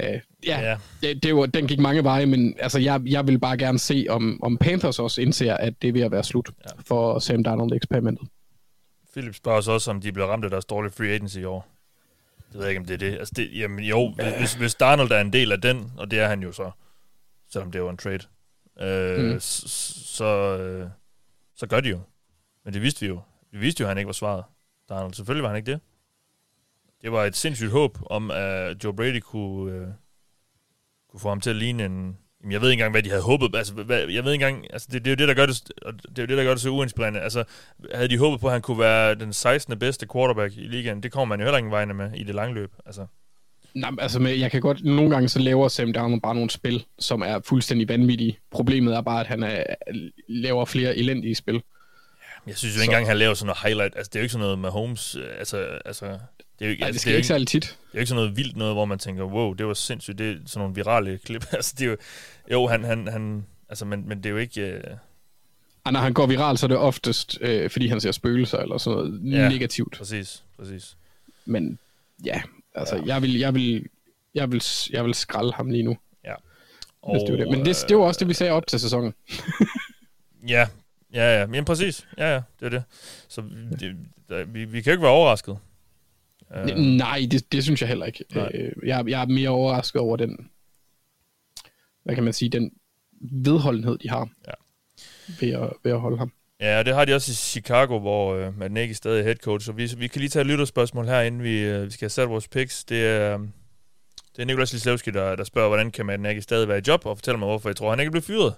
Uh, 0.00 0.06
ja, 0.46 0.60
ja. 0.60 0.76
Det, 1.02 1.22
det 1.22 1.36
var, 1.36 1.46
den 1.46 1.66
gik 1.66 1.80
mange 1.80 2.04
veje, 2.04 2.26
men 2.26 2.54
altså, 2.58 2.78
jeg, 2.78 3.02
jeg 3.06 3.26
vil 3.26 3.38
bare 3.38 3.58
gerne 3.58 3.78
se, 3.78 4.06
om, 4.08 4.42
om 4.42 4.58
Panthers 4.58 4.98
også 4.98 5.20
indser, 5.20 5.56
at 5.56 5.82
det 5.82 5.88
er 5.88 5.92
ved 5.92 6.00
at 6.00 6.10
være 6.10 6.24
slut 6.24 6.50
ja. 6.64 6.70
for 6.86 7.18
Sam 7.18 7.44
Darnold-eksperimentet. 7.44 8.28
Philip 9.12 9.34
spørger 9.34 9.58
os 9.58 9.68
også, 9.68 9.90
om 9.90 10.00
de 10.00 10.12
bliver 10.12 10.26
ramt 10.26 10.44
af 10.44 10.50
deres 10.50 10.64
dårlige 10.64 10.92
free 10.92 11.08
agency 11.08 11.38
i 11.38 11.44
år. 11.44 11.68
Det 12.52 12.58
ved 12.58 12.66
jeg 12.66 12.70
ikke, 12.70 12.80
om 12.80 12.86
det 12.86 12.94
er 12.94 12.98
det. 12.98 13.18
Altså 13.18 13.34
det 13.36 13.58
jamen 13.58 13.84
jo, 13.84 14.14
hvis, 14.14 14.34
hvis, 14.38 14.54
hvis 14.54 14.74
Darnold 14.74 15.10
er 15.10 15.20
en 15.20 15.32
del 15.32 15.52
af 15.52 15.60
den, 15.60 15.92
og 15.96 16.10
det 16.10 16.18
er 16.18 16.28
han 16.28 16.42
jo 16.42 16.52
så, 16.52 16.70
selvom 17.50 17.72
det 17.72 17.82
var 17.82 17.90
en 17.90 17.96
trade, 17.96 18.26
øh, 18.80 19.32
mm. 19.32 19.40
så, 19.40 19.68
så, 20.16 20.58
øh, 20.58 20.88
så 21.54 21.66
gør 21.66 21.80
de 21.80 21.88
jo. 21.88 22.00
Men 22.64 22.74
det 22.74 22.82
vidste 22.82 23.00
vi 23.00 23.06
jo. 23.06 23.20
Vi 23.52 23.58
vidste 23.58 23.80
jo, 23.80 23.86
at 23.86 23.88
han 23.88 23.98
ikke 23.98 24.06
var 24.06 24.12
svaret. 24.12 24.44
Darnold, 24.88 25.14
selvfølgelig 25.14 25.42
var 25.42 25.48
han 25.48 25.56
ikke 25.56 25.72
det. 25.72 25.80
Det 27.02 27.12
var 27.12 27.24
et 27.24 27.36
sindssygt 27.36 27.70
håb 27.70 27.98
om, 28.10 28.30
at 28.30 28.84
Joe 28.84 28.96
Brady 28.96 29.20
kunne, 29.20 29.72
øh, 29.72 29.88
kunne 31.08 31.20
få 31.20 31.28
ham 31.28 31.40
til 31.40 31.50
at 31.50 31.56
ligne 31.56 31.84
en... 31.84 32.18
Jamen, 32.42 32.52
jeg 32.52 32.60
ved 32.60 32.70
ikke 32.70 32.80
engang, 32.80 32.92
hvad 32.92 33.02
de 33.02 33.08
havde 33.10 33.22
håbet. 33.22 33.56
Altså, 33.56 33.72
hvad, 33.74 33.98
jeg 33.98 34.24
ved 34.24 34.32
ikke 34.32 34.46
engang... 34.46 34.66
Altså, 34.72 34.88
det, 34.92 35.04
det, 35.04 35.10
er 35.10 35.14
jo 35.14 35.16
det, 35.16 35.28
der 35.28 35.34
gør 35.34 35.46
det, 35.46 35.62
det 36.08 36.18
er 36.18 36.22
jo 36.22 36.26
det, 36.26 36.38
der 36.38 36.44
gør 36.44 36.50
det 36.50 36.60
så 36.60 36.68
uinspirerende. 36.68 37.20
Altså, 37.20 37.44
havde 37.94 38.08
de 38.08 38.18
håbet 38.18 38.40
på, 38.40 38.46
at 38.46 38.52
han 38.52 38.62
kunne 38.62 38.78
være 38.78 39.14
den 39.14 39.32
16. 39.32 39.78
bedste 39.78 40.06
quarterback 40.12 40.56
i 40.56 40.60
ligaen, 40.60 41.02
det 41.02 41.12
kommer 41.12 41.36
man 41.36 41.40
jo 41.40 41.44
heller 41.44 41.58
ingen 41.58 41.70
vegne 41.70 41.94
med 41.94 42.10
i 42.14 42.22
det 42.22 42.34
lange 42.34 42.54
løb. 42.54 42.72
Altså, 42.86 43.06
Nej, 43.74 43.90
altså, 43.98 44.18
med, 44.18 44.32
jeg 44.34 44.50
kan 44.50 44.60
godt... 44.60 44.84
Nogle 44.84 45.10
gange 45.10 45.28
så 45.28 45.38
laver 45.38 45.68
Sam 45.68 45.92
Darnold 45.92 46.20
bare 46.20 46.34
nogle 46.34 46.50
spil, 46.50 46.84
som 46.98 47.22
er 47.22 47.40
fuldstændig 47.44 47.88
vanvittige. 47.88 48.38
Problemet 48.50 48.94
er 48.94 49.00
bare, 49.00 49.20
at 49.20 49.26
han 49.26 49.42
er, 49.42 49.64
laver 50.28 50.64
flere 50.64 50.96
elendige 50.96 51.34
spil. 51.34 51.62
jeg 52.46 52.56
synes 52.56 52.76
jo 52.76 52.80
ikke 52.80 52.90
engang, 52.90 53.06
han 53.06 53.16
laver 53.16 53.34
sådan 53.34 53.46
noget 53.46 53.58
highlight. 53.62 53.96
Altså, 53.96 54.10
det 54.10 54.16
er 54.16 54.20
jo 54.20 54.22
ikke 54.22 54.32
sådan 54.32 54.42
noget 54.42 54.58
med 54.58 54.70
Holmes. 54.70 55.16
øh, 55.16 55.24
Altså, 55.38 55.78
altså, 55.84 56.18
det 56.62 56.66
er 56.66 56.70
jo 56.70 56.72
ikke, 56.72 56.82
Ej, 56.82 56.86
altså, 56.86 56.92
det 56.96 57.00
skal 57.00 57.10
er 57.10 57.14
jo 57.14 57.16
ikke 57.16 57.26
særlig 57.28 57.48
tit. 57.48 57.62
Det 57.62 57.70
er 57.70 57.74
jo 57.94 57.98
ikke 57.98 58.06
sådan 58.08 58.22
noget 58.22 58.36
vildt 58.36 58.56
noget, 58.56 58.74
hvor 58.74 58.84
man 58.84 58.98
tænker, 58.98 59.24
wow, 59.24 59.52
det 59.52 59.66
var 59.66 59.74
sindssygt. 59.74 60.18
Det 60.18 60.30
er 60.30 60.36
sådan 60.46 60.60
nogle 60.60 60.74
virale 60.74 61.18
klip. 61.24 61.44
altså, 61.52 61.74
det 61.78 61.84
er 61.86 61.90
jo, 61.90 61.96
jo, 62.52 62.66
han, 62.66 62.84
han, 62.84 63.08
han, 63.08 63.46
altså, 63.68 63.84
men, 63.84 64.08
men 64.08 64.18
det 64.18 64.26
er 64.26 64.30
jo 64.30 64.36
ikke... 64.36 64.60
Øh, 64.62 64.82
Og 65.84 65.92
når 65.92 66.00
han 66.00 66.12
går 66.14 66.26
viral, 66.26 66.58
så 66.58 66.66
er 66.66 66.68
det 66.68 66.76
oftest, 66.76 67.38
øh, 67.40 67.70
fordi 67.70 67.86
han 67.86 68.00
ser 68.00 68.12
spøgelser 68.12 68.58
eller 68.58 68.78
sådan 68.78 68.98
noget 68.98 69.32
Ja. 69.32 69.48
negativt. 69.48 69.96
præcis, 69.98 70.44
præcis. 70.58 70.96
Men 71.44 71.78
ja, 72.24 72.42
altså, 72.74 72.96
ja. 72.96 73.02
Jeg, 73.06 73.22
vil, 73.22 73.38
jeg, 73.38 73.54
vil, 73.54 73.86
jeg, 74.34 74.52
vil, 74.52 74.62
jeg 74.90 75.04
vil 75.04 75.14
skralde 75.14 75.52
ham 75.52 75.70
lige 75.70 75.82
nu, 75.82 75.96
Ja. 76.24 76.34
hvis 77.12 77.22
det 77.28 77.38
det. 77.38 77.48
Men 77.50 77.64
det, 77.64 77.84
det 77.88 77.96
var 77.96 78.02
også 78.04 78.18
det, 78.20 78.28
vi 78.28 78.34
sagde 78.34 78.52
op 78.52 78.66
til 78.66 78.80
sæsonen. 78.80 79.14
Ja, 80.48 80.68
ja, 81.14 81.40
ja. 81.40 81.46
Men 81.46 81.64
præcis. 81.64 82.06
Ja, 82.18 82.32
ja, 82.34 82.40
det 82.60 82.66
er 82.66 82.70
det. 82.70 82.82
Så 83.28 83.40
det, 83.80 83.96
der, 84.28 84.44
vi, 84.44 84.64
vi 84.64 84.80
kan 84.80 84.90
jo 84.90 84.94
ikke 84.94 85.02
være 85.02 85.12
overrasket. 85.12 85.58
Øh, 86.56 86.76
Nej, 86.76 87.26
det, 87.30 87.52
det 87.52 87.64
synes 87.64 87.80
jeg 87.80 87.88
heller 87.88 88.06
ikke. 88.06 88.24
Nej. 88.34 88.50
Øh, 88.54 88.72
jeg, 88.86 89.04
jeg 89.08 89.22
er 89.22 89.26
mere 89.26 89.48
overrasket 89.48 90.00
over 90.00 90.16
den, 90.16 90.50
hvad 92.04 92.14
kan 92.14 92.24
man 92.24 92.32
sige, 92.32 92.48
den 92.48 92.70
vedholdenhed, 93.20 93.98
de 93.98 94.08
har 94.08 94.28
Ja. 94.48 94.52
ved, 95.40 95.52
at, 95.52 95.72
ved 95.84 95.92
at 95.92 96.00
holde 96.00 96.18
ham. 96.18 96.32
Ja, 96.60 96.78
og 96.78 96.84
det 96.84 96.94
har 96.94 97.04
de 97.04 97.14
også 97.14 97.32
i 97.32 97.34
Chicago, 97.34 97.98
hvor 97.98 98.34
øh, 98.34 98.70
Nagy 98.70 98.92
stadig 98.92 99.20
er 99.20 99.24
head 99.24 99.36
coach. 99.36 99.66
Så 99.66 99.72
vi, 99.72 99.90
vi 99.98 100.06
kan 100.06 100.20
lige 100.20 100.28
tage 100.28 100.40
et 100.40 100.46
lytterspørgsmål 100.46 101.06
her, 101.06 101.20
inden 101.20 101.42
vi, 101.42 101.58
øh, 101.60 101.86
vi 101.86 101.90
skal 101.90 102.04
have 102.04 102.10
sat 102.10 102.28
vores 102.28 102.48
picks. 102.48 102.84
Det 102.84 103.06
er, 103.06 103.38
øh, 103.38 103.40
det 104.36 104.42
er 104.42 104.46
Nikolaj 104.46 104.66
Lislevski, 104.72 105.10
der, 105.10 105.36
der 105.36 105.44
spørger, 105.44 105.68
hvordan 105.68 105.90
kan 105.90 106.06
Matt 106.06 106.22
Nagy 106.22 106.38
stadig 106.40 106.68
være 106.68 106.78
i 106.78 106.82
job, 106.88 107.06
og 107.06 107.16
fortæller 107.16 107.38
mig, 107.38 107.48
hvorfor 107.48 107.68
jeg 107.68 107.76
tror, 107.76 107.90
han 107.90 108.00
ikke 108.00 108.10
blev 108.10 108.22
fyret. 108.22 108.54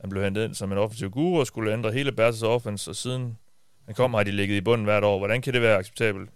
Han 0.00 0.10
blev 0.10 0.22
hentet 0.24 0.44
ind 0.44 0.54
som 0.54 0.72
en 0.72 0.78
offensiv 0.78 1.10
guru 1.10 1.40
og 1.40 1.46
skulle 1.46 1.72
ændre 1.72 1.92
hele 1.92 2.12
Bears' 2.20 2.44
offense, 2.44 2.90
og 2.90 2.96
siden 2.96 3.38
han 3.86 3.94
kom, 3.94 4.14
har 4.14 4.22
de 4.22 4.30
ligget 4.30 4.56
i 4.56 4.60
bunden 4.60 4.84
hvert 4.84 5.04
år. 5.04 5.18
Hvordan 5.18 5.42
kan 5.42 5.54
det 5.54 5.62
være 5.62 5.78
acceptabelt? 5.78 6.30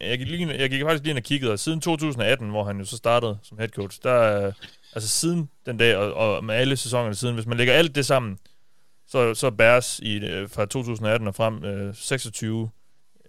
Jeg 0.00 0.18
gik, 0.18 0.28
lige, 0.28 0.48
jeg 0.58 0.70
gik 0.70 0.82
faktisk 0.82 1.04
lige 1.04 1.10
ind 1.10 1.18
og 1.18 1.24
kiggede, 1.24 1.52
og 1.52 1.58
siden 1.58 1.80
2018, 1.80 2.50
hvor 2.50 2.64
han 2.64 2.78
jo 2.78 2.84
så 2.84 2.96
startede 2.96 3.38
som 3.42 3.58
head 3.58 3.68
coach, 3.68 4.00
der, 4.02 4.46
øh, 4.46 4.52
altså 4.94 5.08
siden 5.08 5.48
den 5.66 5.76
dag, 5.76 5.96
og, 5.96 6.14
og 6.14 6.44
med 6.44 6.54
alle 6.54 6.76
sæsonerne 6.76 7.14
siden, 7.14 7.34
hvis 7.34 7.46
man 7.46 7.58
lægger 7.58 7.74
alt 7.74 7.94
det 7.94 8.06
sammen, 8.06 8.38
så, 9.06 9.34
så 9.34 9.50
Bears 9.50 9.98
i, 9.98 10.16
øh, 10.16 10.48
fra 10.48 10.66
2018 10.66 11.28
og 11.28 11.34
frem 11.34 11.64
øh, 11.64 11.94
26 11.94 12.70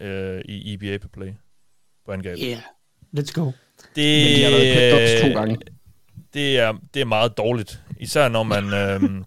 øh, 0.01 0.41
i 0.45 0.73
EBA 0.73 0.97
per 0.97 1.07
play 1.07 1.33
på 2.05 2.11
angreb. 2.11 2.37
Yeah. 2.43 2.57
Let's 3.17 3.31
go. 3.33 3.51
Det, 3.95 4.25
Men 4.25 4.35
de 4.35 4.43
har 4.43 4.51
været 4.51 5.21
to 5.21 5.39
gange. 5.39 5.57
Det 6.33 6.59
er, 6.59 6.73
det 6.93 7.01
er 7.01 7.05
meget 7.05 7.37
dårligt. 7.37 7.81
Især 7.99 8.29
når 8.29 8.43
man, 8.43 8.73
øh, 8.73 9.23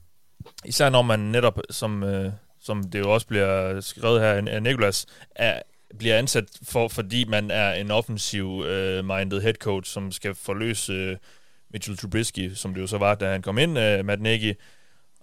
især 0.65 0.91
når 0.91 1.03
man 1.03 1.21
netop, 1.21 1.61
som, 1.71 2.03
øh, 2.03 2.33
som 2.61 2.91
det 2.91 2.99
jo 2.99 3.15
også 3.15 3.27
bliver 3.27 3.81
skrevet 3.81 4.21
her 4.21 4.55
af 4.55 4.63
Nicolas, 4.63 5.07
er, 5.31 5.63
bliver 5.99 6.19
ansat 6.19 6.45
for, 6.63 6.89
fordi 6.89 7.25
man 7.25 7.51
er 7.51 7.73
en 7.73 7.91
offensiv 7.91 8.65
øh, 8.67 9.05
minded 9.05 9.41
head 9.41 9.55
coach, 9.55 9.93
som 9.93 10.13
skal 10.13 10.35
forløse 10.35 10.93
øh, 10.93 11.17
Mitchell 11.73 11.97
Trubisky, 11.97 12.55
som 12.55 12.75
det 12.75 12.81
jo 12.81 12.87
så 12.87 12.99
var, 12.99 13.15
da 13.15 13.31
han 13.33 13.43
kom 13.43 13.59
ind, 13.59 13.79
øh, 13.79 14.05
Matt 14.05 14.23
Nagy, 14.23 14.55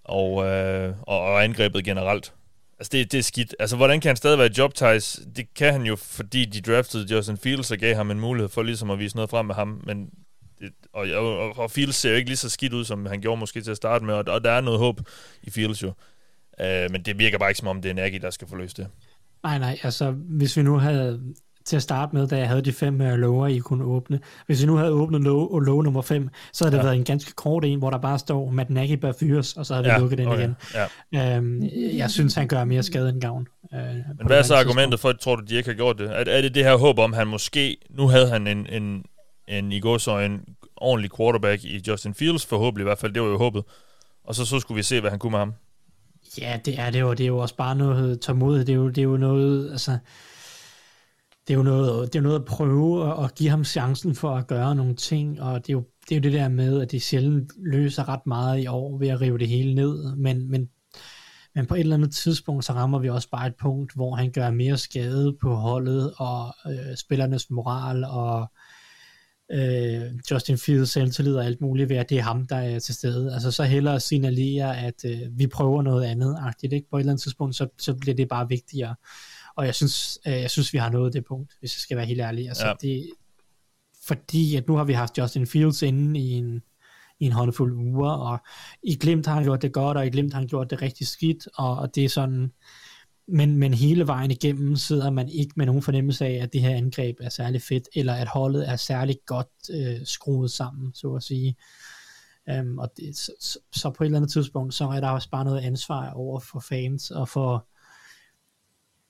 og, 0.03 0.45
øh, 0.45 0.93
og, 1.01 1.22
og 1.22 1.43
angrebet 1.43 1.84
generelt. 1.84 2.34
Altså, 2.80 2.89
det, 2.91 3.11
det 3.11 3.18
er 3.18 3.24
skidt. 3.24 3.55
Altså, 3.59 3.76
hvordan 3.76 4.01
kan 4.01 4.09
han 4.09 4.16
stadig 4.16 4.39
være 4.39 4.49
job, 4.57 4.74
ties? 4.74 5.20
Det 5.36 5.53
kan 5.53 5.72
han 5.72 5.82
jo, 5.82 5.95
fordi 5.95 6.45
de 6.45 6.61
draftede 6.61 7.16
Justin 7.16 7.38
Fields 7.38 7.72
og 7.72 7.78
gav 7.78 7.95
ham 7.95 8.11
en 8.11 8.20
mulighed 8.20 8.49
for 8.49 8.63
ligesom 8.63 8.91
at 8.91 8.99
vise 8.99 9.16
noget 9.16 9.30
frem 9.30 9.45
med 9.45 9.55
ham, 9.55 9.82
men 9.86 10.09
det, 10.59 10.72
og, 10.93 11.07
og, 11.09 11.57
og 11.57 11.72
Fields 11.72 11.95
ser 11.95 12.09
jo 12.09 12.16
ikke 12.16 12.30
lige 12.30 12.38
så 12.38 12.49
skidt 12.49 12.74
ud, 12.74 12.86
som 12.86 13.05
han 13.05 13.22
gjorde 13.22 13.39
måske 13.39 13.61
til 13.61 13.72
at 13.72 13.78
starte 13.78 14.05
med, 14.05 14.13
og, 14.13 14.26
og 14.28 14.43
der 14.43 14.51
er 14.51 14.61
noget 14.61 14.80
håb 14.80 14.99
i 15.43 15.49
Fields 15.49 15.84
jo. 15.84 15.93
Uh, 16.59 16.91
men 16.91 17.01
det 17.01 17.20
virker 17.20 17.38
bare 17.38 17.49
ikke 17.49 17.59
som 17.59 17.68
om, 17.68 17.82
det 17.82 17.89
er 17.89 17.93
Nagy, 17.93 18.20
der 18.22 18.30
skal 18.30 18.47
forløse 18.47 18.76
det. 18.76 18.88
Nej, 19.46 19.58
nej, 19.60 19.80
altså 19.84 20.12
hvis 20.12 20.58
vi 20.58 20.62
nu 20.62 20.78
havde 20.78 21.22
til 21.66 21.76
at 21.76 21.82
starte 21.82 22.16
med, 22.16 22.28
da 22.28 22.38
jeg 22.38 22.48
havde 22.48 22.62
de 22.62 22.74
fem 22.74 23.02
uh, 23.02 23.08
lower, 23.08 23.48
I 23.48 23.58
kunne 23.58 23.84
åbne. 23.84 24.20
Hvis 24.46 24.62
vi 24.62 24.68
nu 24.68 24.76
havde 24.76 24.91
åbnet 24.91 25.22
low, 25.22 25.60
low 25.60 25.82
nummer 25.82 26.02
5, 26.02 26.30
så 26.54 26.64
havde 26.64 26.72
det 26.72 26.78
Ja. 26.78 26.84
været 26.84 26.96
en 26.98 27.04
ganske 27.04 27.32
kort 27.34 27.66
en, 27.66 27.80
hvor 27.80 27.89
der 27.89 27.98
bare 27.98 28.20
står, 28.20 28.50
Matt 28.52 28.70
Nagy 28.70 28.93
bør 28.93 29.12
fyres, 29.20 29.54
og 29.54 29.66
så 29.66 29.74
havde 29.74 29.86
vi 29.86 29.91
Ja, 29.91 29.98
lukket 29.98 30.18
den 30.18 30.28
okay, 30.28 30.39
igen. 30.39 30.56
ja. 31.14 31.38
Øhm, 31.38 31.64
jeg 31.98 32.12
synes, 32.12 32.34
han 32.36 32.48
gør 32.48 32.64
mere 32.64 32.84
skade 32.84 33.10
end 33.10 33.22
gavn. 33.22 33.48
Øh, 33.74 33.80
Men 33.80 34.28
hvad 34.28 34.38
er 34.38 34.43
så 34.43 34.56
argumentet 34.56 35.00
for, 35.00 35.10
at 35.10 35.20
tror 35.20 35.36
du, 35.36 35.43
de 35.46 35.56
ikke 35.56 35.70
har 35.70 35.76
gjort 35.76 35.98
det? 35.98 36.06
Er, 36.10 36.24
er 36.28 36.41
det 36.41 36.56
det 36.56 36.64
her 36.64 36.76
håb 36.76 37.00
om, 37.00 37.14
han 37.14 37.28
måske... 37.28 37.78
Nu 37.89 38.08
havde 38.08 38.30
han 38.30 38.48
en, 38.48 38.68
en, 38.70 39.04
en 39.48 39.72
i 39.72 39.80
går 39.80 39.98
så 39.98 40.20
en 40.20 40.41
ordentlig 40.78 41.12
quarterback 41.18 41.64
i 41.64 41.82
Justin 41.88 42.14
Fields, 42.14 42.46
forhåbentlig 42.46 42.84
i 42.84 42.88
hvert 42.89 43.00
fald, 43.00 43.14
det 43.14 43.22
var 43.22 43.28
jo 43.30 43.38
håbet. 43.38 43.64
Og 44.26 44.36
så, 44.36 44.46
så 44.46 44.60
skulle 44.60 44.76
vi 44.76 44.84
se, 44.84 45.02
hvad 45.02 45.10
han 45.10 45.20
kunne 45.20 45.32
med 45.32 45.39
ham. 45.39 45.54
Ja, 46.42 46.60
det 46.66 46.80
er 46.80 46.90
det 46.90 47.00
jo. 47.00 47.12
Det 47.14 47.24
er 47.24 47.28
jo 47.28 47.38
også 47.38 47.56
bare 47.56 47.76
noget 47.76 48.22
tålmodighed. 48.22 48.66
Det 48.66 48.74
er 48.74 48.78
jo, 48.78 48.90
det 48.90 48.98
er 48.98 49.04
jo 49.04 49.18
noget, 49.18 49.72
altså... 49.72 49.98
Det 51.48 51.54
er 51.54 51.58
jo 51.58 51.64
noget, 51.64 52.14
det 52.14 52.20
er 52.20 52.24
noget 52.24 52.40
at 52.40 52.46
prøve 52.46 53.12
at, 53.12 53.24
at 53.24 53.36
give 53.36 53.50
ham 53.50 53.64
chancen 53.64 54.16
for 54.16 54.36
at 54.36 54.48
gøre 54.48 54.76
nogle 54.76 54.96
ting, 54.96 55.42
og 55.42 55.68
det 55.68 55.70
er 55.70 55.74
jo 55.74 55.84
det, 56.10 56.12
er 56.12 56.16
jo 56.16 56.22
det 56.22 56.34
der 56.34 56.50
med, 56.50 56.82
at 56.82 56.92
de 56.92 57.00
sjældent 57.00 57.52
løser 57.58 58.10
ret 58.10 58.28
meget 58.28 58.64
i 58.64 58.68
år 58.68 58.98
ved 58.98 59.08
at 59.08 59.22
rive 59.22 59.38
det 59.38 59.48
hele 59.48 59.76
ned, 59.76 60.16
men, 60.16 60.52
men, 60.52 60.70
men 61.56 61.66
på 61.66 61.76
et 61.76 61.80
eller 61.80 61.96
andet 61.96 62.16
tidspunkt, 62.16 62.66
så 62.66 62.74
rammer 62.74 63.00
vi 63.00 63.10
også 63.10 63.30
bare 63.30 63.48
et 63.48 63.56
punkt, 63.56 63.96
hvor 63.96 64.16
han 64.16 64.32
gør 64.32 64.52
mere 64.52 64.78
skade 64.78 65.38
på 65.42 65.56
holdet, 65.56 66.14
og 66.18 66.56
øh, 66.66 66.98
spillernes 66.98 67.50
moral, 67.50 68.04
og 68.04 68.52
øh, 69.52 70.02
Justin 70.32 70.58
Fields 70.58 70.89
selvtillid 70.89 71.36
og 71.36 71.46
alt 71.46 71.62
muligt 71.62 71.89
ved, 71.89 71.98
at 71.98 72.10
det 72.10 72.18
er 72.18 72.22
ham, 72.22 72.48
der 72.48 72.56
er 72.56 72.80
til 72.80 72.96
stede. 72.96 73.34
Altså 73.34 73.52
så 73.52 73.64
hellere 73.64 74.00
signalere, 74.00 74.78
at 74.78 75.06
øh, 75.06 75.20
vi 75.32 75.48
prøver 75.48 75.82
noget 75.82 76.06
andet 76.06 76.38
agtigt, 76.39 76.74
ikke? 76.74 76.89
På 76.89 76.98
et 76.98 77.00
eller 77.02 77.12
andet 77.12 77.24
tidspunkt, 77.24 77.56
så, 77.56 77.68
så 77.78 77.93
bliver 77.93 78.16
det 78.16 78.28
bare 78.28 78.50
vigtigere. 78.50 78.96
Og 79.56 79.66
jeg 79.66 79.76
synes, 79.76 80.20
øh, 80.28 80.34
jeg 80.34 80.52
synes, 80.52 80.74
vi 80.74 80.78
har 80.78 80.89
nået 80.89 81.14
det 81.14 81.26
punkt, 81.26 81.54
hvis 81.60 81.76
jeg 81.76 81.80
skal 81.80 81.98
være 81.98 82.06
helt 82.06 82.22
ærlig. 82.22 82.48
Altså, 82.48 82.68
Ja. 82.68 82.74
det, 82.82 83.10
fordi 84.08 84.56
at 84.56 84.68
nu 84.68 84.76
har 84.76 84.84
vi 84.84 84.93
haft 84.93 85.18
Justin 85.18 85.48
Fields 85.48 85.82
inde 85.82 86.20
i 86.20 86.32
en, 86.32 86.62
i 87.20 87.26
en 87.26 87.32
håndfuld 87.32 87.74
uger, 87.74 88.10
og 88.12 88.38
i 88.84 88.96
Glimt 88.96 89.26
har 89.26 89.34
han 89.34 89.43
gjort 89.43 89.62
det 89.62 89.74
godt, 89.74 89.98
og 89.98 90.08
i 90.08 90.10
Glimt 90.10 90.34
har 90.34 90.39
han 90.39 90.48
gjort 90.48 90.70
det 90.70 90.82
rigtig 90.82 91.08
skidt, 91.08 91.48
og, 91.56 91.78
og 91.78 91.96
det 91.96 92.06
er 92.06 92.10
sådan, 92.10 92.52
men, 93.28 93.58
men 93.58 93.74
hele 93.74 94.08
vejen 94.08 94.32
igennem 94.32 94.76
sidder 94.76 95.10
man 95.10 95.30
ikke 95.30 95.54
med 95.56 95.66
nogen 95.66 95.82
fornemmelse 95.82 96.26
af, 96.26 96.34
at 96.34 96.54
det 96.54 96.62
her 96.62 96.76
angreb 96.76 97.18
er 97.22 97.30
særlig 97.30 97.62
fedt, 97.62 97.90
eller 97.96 98.14
at 98.14 98.28
holdet 98.28 98.70
er 98.70 98.76
særlig 98.76 99.18
godt 99.26 99.48
øh, 99.74 100.06
skruet 100.06 100.52
sammen, 100.52 100.94
så 100.94 101.14
at 101.14 101.24
sige. 101.24 101.56
Um, 102.60 102.78
og 102.78 102.92
det, 102.98 103.18
så, 103.18 103.60
så, 103.74 103.90
på 103.90 104.04
et 104.04 104.06
eller 104.06 104.18
andet 104.18 104.32
tidspunkt, 104.32 104.74
så 104.74 104.86
er 104.86 105.00
der 105.00 105.10
også 105.10 105.30
bare 105.30 105.46
noget 105.46 105.62
ansvar 105.62 106.12
over 106.12 106.40
for 106.40 106.60
fans, 106.60 107.12
og 107.12 107.30
for 107.30 107.68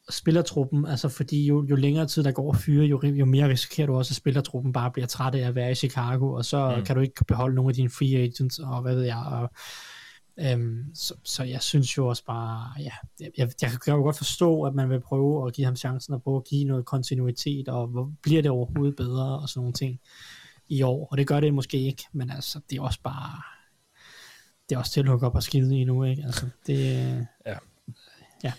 spillertruppen, 0.10 0.86
altså 0.86 1.10
fordi 1.10 1.46
jo, 1.46 1.66
jo 1.70 1.76
længere 1.76 2.08
tid 2.08 2.24
der 2.24 2.32
går 2.32 2.54
at 2.54 2.60
fyre, 2.60 2.86
jo, 2.86 3.02
jo 3.04 3.26
mere 3.26 3.50
risikerer 3.50 3.88
du 3.88 3.96
også, 3.96 4.12
at 4.12 4.16
spillertruppen 4.16 4.74
bare 4.74 4.92
bliver 4.92 5.08
træt 5.08 5.36
af 5.36 5.48
at 5.48 5.56
være 5.56 5.72
i 5.72 5.76
Chicago, 5.76 6.34
og 6.34 6.46
så 6.46 6.76
mm. 6.78 6.86
kan 6.86 6.96
du 6.96 7.02
ikke 7.02 7.26
beholde 7.28 7.56
nogle 7.56 7.70
af 7.70 7.76
dine 7.76 7.90
free 7.90 8.16
agents, 8.16 8.60
og 8.60 8.82
hvad 8.82 8.96
ved 8.96 9.04
jeg, 9.04 9.24
og 9.32 9.50
Øhm, 10.40 10.86
så, 10.94 11.14
så 11.24 11.44
jeg 11.44 11.62
synes 11.62 11.98
jo 11.98 12.08
også 12.08 12.26
bare, 12.26 12.72
ja, 12.80 12.92
jeg, 13.20 13.32
jeg, 13.38 13.50
jeg 13.62 13.72
kan 13.86 13.94
jo 13.94 14.02
godt 14.02 14.18
forstå, 14.18 14.64
at 14.64 14.76
man 14.76 14.90
vil 14.90 15.00
prøve 15.00 15.48
at 15.48 15.54
give 15.54 15.66
ham 15.66 15.76
chancen 15.76 16.14
at 16.14 16.24
prøve 16.24 16.38
at 16.38 16.44
give 16.44 16.66
noget 16.66 16.86
kontinuitet, 16.86 17.68
og 17.70 17.88
hvor 17.88 18.12
bliver 18.22 18.42
det 18.42 18.52
overhovedet 18.52 18.96
bedre, 18.96 19.40
og 19.40 19.50
sådan 19.50 19.60
nogle 19.60 19.74
ting 19.74 20.00
i 20.68 20.82
år, 20.82 21.08
og 21.12 21.18
det 21.18 21.28
gør 21.28 21.40
det 21.40 21.54
måske 21.54 21.78
ikke, 21.78 22.04
men 22.12 22.30
altså, 22.32 22.60
det 22.70 22.78
er 22.78 22.82
også 22.82 23.00
bare, 23.04 23.42
det 24.70 24.76
er 24.76 24.80
også 24.80 24.92
til 24.92 25.00
at 25.00 25.06
lukke 25.06 25.26
op 25.26 25.36
og 25.36 25.44
skide 25.44 25.80
i 25.80 25.84
nu, 25.84 26.04
ikke? 26.04 26.24
Altså, 26.26 26.46
det, 26.68 27.28
Ja. 27.46 27.56
ja. 28.44 28.54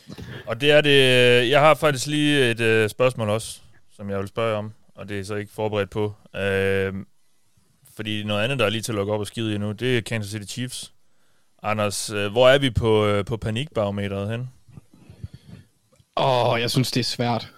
Og 0.47 0.61
det 0.61 0.71
er 0.71 0.81
det... 0.81 1.51
Jeg 1.51 1.61
har 1.61 1.75
faktisk 1.75 2.07
lige 2.07 2.51
et 2.51 2.61
øh, 2.61 2.89
spørgsmål 2.89 3.29
også, 3.29 3.61
som 3.93 4.11
jeg 4.11 4.19
vil 4.19 4.29
spørge 4.29 4.57
om, 4.57 4.73
og 4.95 5.09
det 5.09 5.21
er 5.21 5.25
så 5.25 5.35
ikke 5.35 5.53
forberedt 5.53 5.91
på. 5.91 6.15
Øh, 6.37 6.95
fordi 7.95 8.25
noget 8.25 8.45
andet, 8.45 8.59
der 8.59 8.65
er 8.65 8.71
lige 8.71 8.83
til 8.83 8.93
at 8.93 8.97
lukke 8.97 9.13
op 9.13 9.21
og 9.21 9.27
skide 9.27 9.55
i 9.55 9.59
nu, 9.59 9.73
det 9.73 9.99
er 9.99 10.03
Kansas 10.03 10.31
City 10.31 10.53
Chiefs. 10.53 10.93
Anders, 11.67 12.11
øh, 12.11 12.33
hvor 12.33 12.49
er 12.49 12.59
vi 12.59 12.71
på, 12.71 13.07
øh, 13.07 13.25
på 13.25 13.37
panikbarometeret 13.37 14.31
hen? 14.31 14.41
Åh, 16.17 16.53
oh, 16.53 16.61
jeg 16.61 16.71
synes, 16.71 16.91
det 16.91 17.01
er 17.01 17.05
svært. 17.05 17.53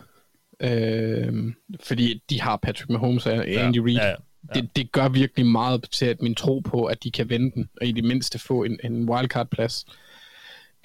Øh, 0.61 1.53
fordi 1.83 2.23
de 2.31 2.41
har 2.41 2.57
Patrick 2.57 2.91
Mahomes 2.91 3.27
og 3.27 3.49
Andy 3.49 3.79
Reid. 3.79 3.97
Ja, 3.97 4.09
ja. 4.09 4.15
Det, 4.55 4.77
det 4.77 4.93
gør 4.93 5.09
virkelig 5.09 5.47
meget 5.47 5.85
til 5.91 6.07
at 6.07 6.23
min 6.23 6.35
tro 6.35 6.59
på, 6.59 6.85
at 6.85 7.05
de 7.05 7.11
kan 7.11 7.31
vende 7.31 7.51
den, 7.55 7.69
og 7.81 7.87
i 7.87 7.93
det 7.93 8.05
mindste 8.05 8.39
få 8.39 8.65
en, 8.65 8.79
en 8.85 9.09
wildcard-plads. 9.11 9.87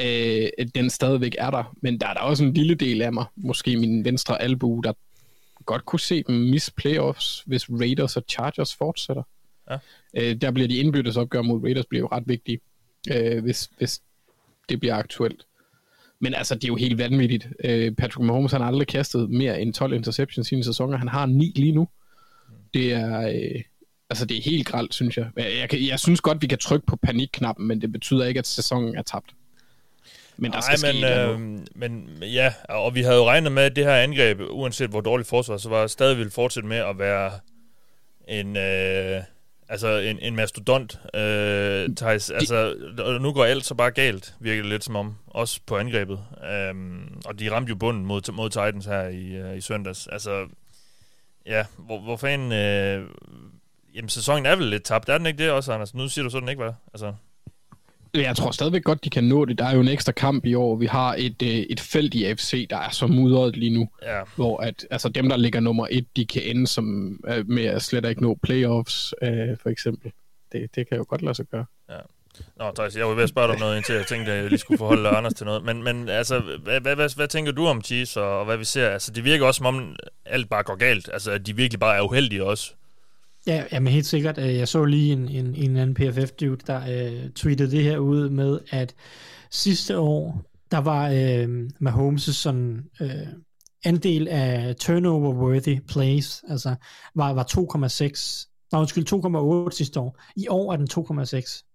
Øh, 0.01 0.47
den 0.75 0.89
stadigvæk 0.89 1.35
er 1.37 1.51
der. 1.51 1.75
Men 1.81 1.99
der 1.99 2.07
er 2.07 2.13
der 2.13 2.21
også 2.21 2.43
en 2.43 2.53
lille 2.53 2.75
del 2.75 3.01
af 3.01 3.13
mig, 3.13 3.25
måske 3.35 3.77
min 3.77 4.05
venstre 4.05 4.41
albu, 4.41 4.81
der 4.83 4.93
godt 5.65 5.85
kunne 5.85 5.99
se 5.99 6.23
dem 6.23 6.35
miss 6.35 6.71
playoffs, 6.71 7.43
hvis 7.45 7.69
Raiders 7.69 8.17
og 8.17 8.23
Chargers 8.29 8.75
fortsætter. 8.75 9.23
Ja. 9.69 9.77
Øh, 10.17 10.35
der 10.35 10.51
bliver 10.51 10.67
de 10.67 10.77
indbyttes 10.77 11.17
opgør 11.17 11.41
mod 11.41 11.63
Raiders 11.63 11.85
bliver 11.85 12.01
jo 12.01 12.07
ret 12.11 12.23
vigtige, 12.25 12.59
øh, 13.11 13.43
hvis, 13.43 13.69
hvis 13.77 14.01
det 14.69 14.79
bliver 14.79 14.95
aktuelt. 14.95 15.45
Men 16.19 16.33
altså, 16.33 16.55
det 16.55 16.63
er 16.63 16.67
jo 16.67 16.75
helt 16.75 16.97
vanvittigt. 16.97 17.47
Øh, 17.63 17.91
Patrick 17.91 18.19
Mahomes 18.19 18.51
han 18.51 18.61
har 18.61 18.67
aldrig 18.67 18.87
kastet 18.87 19.29
mere 19.29 19.61
end 19.61 19.73
12 19.73 19.93
interceptions 19.93 20.51
i 20.51 20.55
en 20.55 20.63
sæson, 20.63 20.93
og 20.93 20.99
han 20.99 21.07
har 21.07 21.25
9 21.25 21.51
lige 21.55 21.71
nu. 21.71 21.87
Det 22.73 22.93
er, 22.93 23.21
øh, 23.27 23.61
altså, 24.09 24.25
det 24.25 24.37
er 24.37 24.41
helt 24.41 24.67
gralt, 24.67 24.93
synes 24.93 25.17
jeg. 25.17 25.27
Jeg, 25.37 25.67
jeg, 25.71 25.81
jeg 25.89 25.99
synes 25.99 26.21
godt, 26.21 26.41
vi 26.41 26.47
kan 26.47 26.57
trykke 26.57 26.85
på 26.85 26.95
panikknappen, 26.95 27.67
men 27.67 27.81
det 27.81 27.91
betyder 27.91 28.25
ikke, 28.25 28.37
at 28.37 28.47
sæsonen 28.47 28.95
er 28.95 29.01
tabt. 29.01 29.29
Men 30.37 30.51
der 30.51 30.61
skal 30.61 30.79
Nej, 30.81 30.91
ske 30.91 31.01
men, 31.01 31.03
andet. 31.03 31.59
øh, 31.59 31.67
men 31.75 32.09
ja, 32.21 32.53
og 32.69 32.95
vi 32.95 33.01
havde 33.01 33.15
jo 33.15 33.25
regnet 33.25 33.51
med, 33.51 33.63
at 33.63 33.75
det 33.75 33.83
her 33.83 33.95
angreb, 33.95 34.39
uanset 34.49 34.89
hvor 34.89 35.01
dårligt 35.01 35.29
forsvar, 35.29 35.57
så 35.57 35.69
var 35.69 35.87
stadig 35.87 36.17
ville 36.17 36.31
fortsætte 36.31 36.69
med 36.69 36.77
at 36.77 36.99
være 36.99 37.31
en, 38.27 38.57
øh, 38.57 39.21
altså 39.73 39.87
en, 39.87 40.19
en 40.19 40.35
mastodont, 40.35 40.99
øh, 41.13 41.89
Thijs. 41.95 42.29
Altså, 42.29 42.75
nu 43.21 43.33
går 43.33 43.45
alt 43.45 43.65
så 43.65 43.75
bare 43.75 43.91
galt, 43.91 44.35
virker 44.39 44.61
det 44.61 44.69
lidt 44.69 44.83
som 44.83 44.95
om, 44.95 45.15
også 45.27 45.59
på 45.65 45.77
angrebet. 45.77 46.19
Um, 46.71 47.21
og 47.25 47.39
de 47.39 47.51
ramte 47.51 47.69
jo 47.69 47.75
bunden 47.75 48.05
mod, 48.05 48.31
mod 48.31 48.49
Titans 48.49 48.85
her 48.85 49.07
i, 49.07 49.41
uh, 49.41 49.57
i 49.57 49.61
søndags. 49.61 50.07
Altså, 50.07 50.47
ja, 51.45 51.65
hvor, 51.77 51.99
hvor 51.99 52.17
fanden... 52.17 52.51
Øh, 52.51 53.09
jamen, 53.95 54.09
sæsonen 54.09 54.45
er 54.45 54.55
vel 54.55 54.65
lidt 54.67 54.83
tabt, 54.83 55.09
er 55.09 55.17
den 55.17 55.27
ikke 55.27 55.43
det 55.43 55.51
også, 55.51 55.73
Anders? 55.73 55.93
Nu 55.93 56.07
siger 56.07 56.23
du 56.23 56.29
sådan 56.29 56.49
ikke, 56.49 56.63
hvad? 56.63 56.73
Altså, 56.93 57.13
Jeg 58.13 58.35
tror 58.35 58.51
stadigvæk 58.51 58.83
godt, 58.83 59.03
de 59.03 59.09
kan 59.09 59.23
nå 59.23 59.45
det. 59.45 59.57
Der 59.57 59.65
er 59.65 59.75
jo 59.75 59.81
en 59.81 59.87
ekstra 59.87 60.11
kamp 60.11 60.45
i 60.45 60.53
år. 60.53 60.75
Vi 60.75 60.85
har 60.85 61.15
et, 61.17 61.41
øh, 61.41 61.49
et 61.49 61.79
felt 61.79 62.13
i 62.13 62.23
AFC, 62.23 62.67
der 62.69 62.77
er 62.77 62.89
så 62.89 63.07
mudret 63.07 63.57
lige 63.57 63.73
nu. 63.73 63.89
Ja. 64.01 64.21
Hvor 64.35 64.57
at, 64.57 64.87
altså 64.91 65.09
dem, 65.09 65.29
der 65.29 65.37
ligger 65.37 65.59
nummer 65.59 65.87
et, 65.91 66.05
de 66.15 66.25
kan 66.25 66.41
ende 66.45 66.67
som, 66.67 67.19
øh, 67.27 67.49
med 67.49 67.65
at 67.65 67.81
slet 67.81 68.09
ikke 68.09 68.21
nå 68.21 68.37
playoffs, 68.43 69.13
øh, 69.21 69.57
for 69.61 69.69
eksempel. 69.69 70.11
Det, 70.51 70.75
det 70.75 70.89
kan 70.89 70.97
jo 70.97 71.05
godt 71.07 71.21
lade 71.21 71.35
sig 71.35 71.45
gøre. 71.45 71.65
Nå, 72.55 72.71
Thijs, 72.75 72.95
jeg 72.95 73.07
var 73.07 73.13
ved 73.13 73.23
at 73.23 73.29
spørge 73.29 73.47
dig 73.47 73.55
om 73.55 73.59
noget, 73.59 73.77
indtil 73.77 73.95
jeg 73.95 74.05
tænkte, 74.07 74.31
at 74.31 74.37
jeg 74.41 74.49
lige 74.49 74.59
skulle 74.59 74.77
forholde 74.77 75.09
Anders 75.09 75.33
til 75.33 75.45
noget. 75.45 75.63
Men, 75.63 75.83
men 75.83 76.09
altså, 76.09 76.39
hvad, 76.39 76.79
hvad, 76.81 76.95
hvad, 76.95 77.15
hvad 77.15 77.27
tænker 77.27 77.51
du 77.51 77.65
om 77.65 77.81
Chiefs, 77.81 78.17
og, 78.17 78.39
og 78.39 78.45
hvad 78.45 78.57
vi 78.57 78.63
ser? 78.63 78.89
Altså, 78.89 79.11
det 79.11 79.23
virker 79.23 79.45
også, 79.45 79.57
som 79.57 79.65
om 79.65 79.95
alt 80.25 80.49
bare 80.49 80.63
går 80.63 80.75
galt. 80.75 81.09
Altså, 81.13 81.31
at 81.31 81.47
de 81.47 81.55
virkelig 81.55 81.79
bare 81.79 81.97
er 81.97 82.01
uheldige 82.01 82.43
også. 82.43 82.73
Ja, 83.47 83.63
jamen 83.71 83.93
helt 83.93 84.05
sikkert. 84.05 84.37
Øh, 84.37 84.55
Jeg 84.55 84.67
så 84.67 84.85
lige 84.85 85.13
en, 85.13 85.29
en, 85.29 85.55
en 85.55 85.77
anden 85.77 85.95
PFF-dude, 85.95 86.57
der 86.67 86.81
øh, 87.13 87.29
tweetede 87.29 87.71
det 87.71 87.83
her 87.83 87.97
ud 87.97 88.29
med, 88.29 88.59
at 88.69 88.95
sidste 89.51 89.99
år, 89.99 90.41
der 90.71 90.77
var 90.77 91.09
øh, 91.09 91.69
Mahomes' 91.89 92.31
sådan, 92.33 92.83
øh, 93.01 93.09
andel 93.85 94.27
af 94.27 94.75
turnover-worthy 94.75 95.79
plays, 95.87 96.43
altså 96.49 96.75
var, 97.15 97.33
var 97.33 97.43
2,6. 97.43 98.49
Nå, 98.71 98.79
undskyld, 98.79 99.67
2,8 99.71 99.77
sidste 99.77 99.99
år. 99.99 100.21
I 100.35 100.47
år 100.47 100.73
er 100.73 100.77
den 100.77 100.87
2,6. 100.91 101.69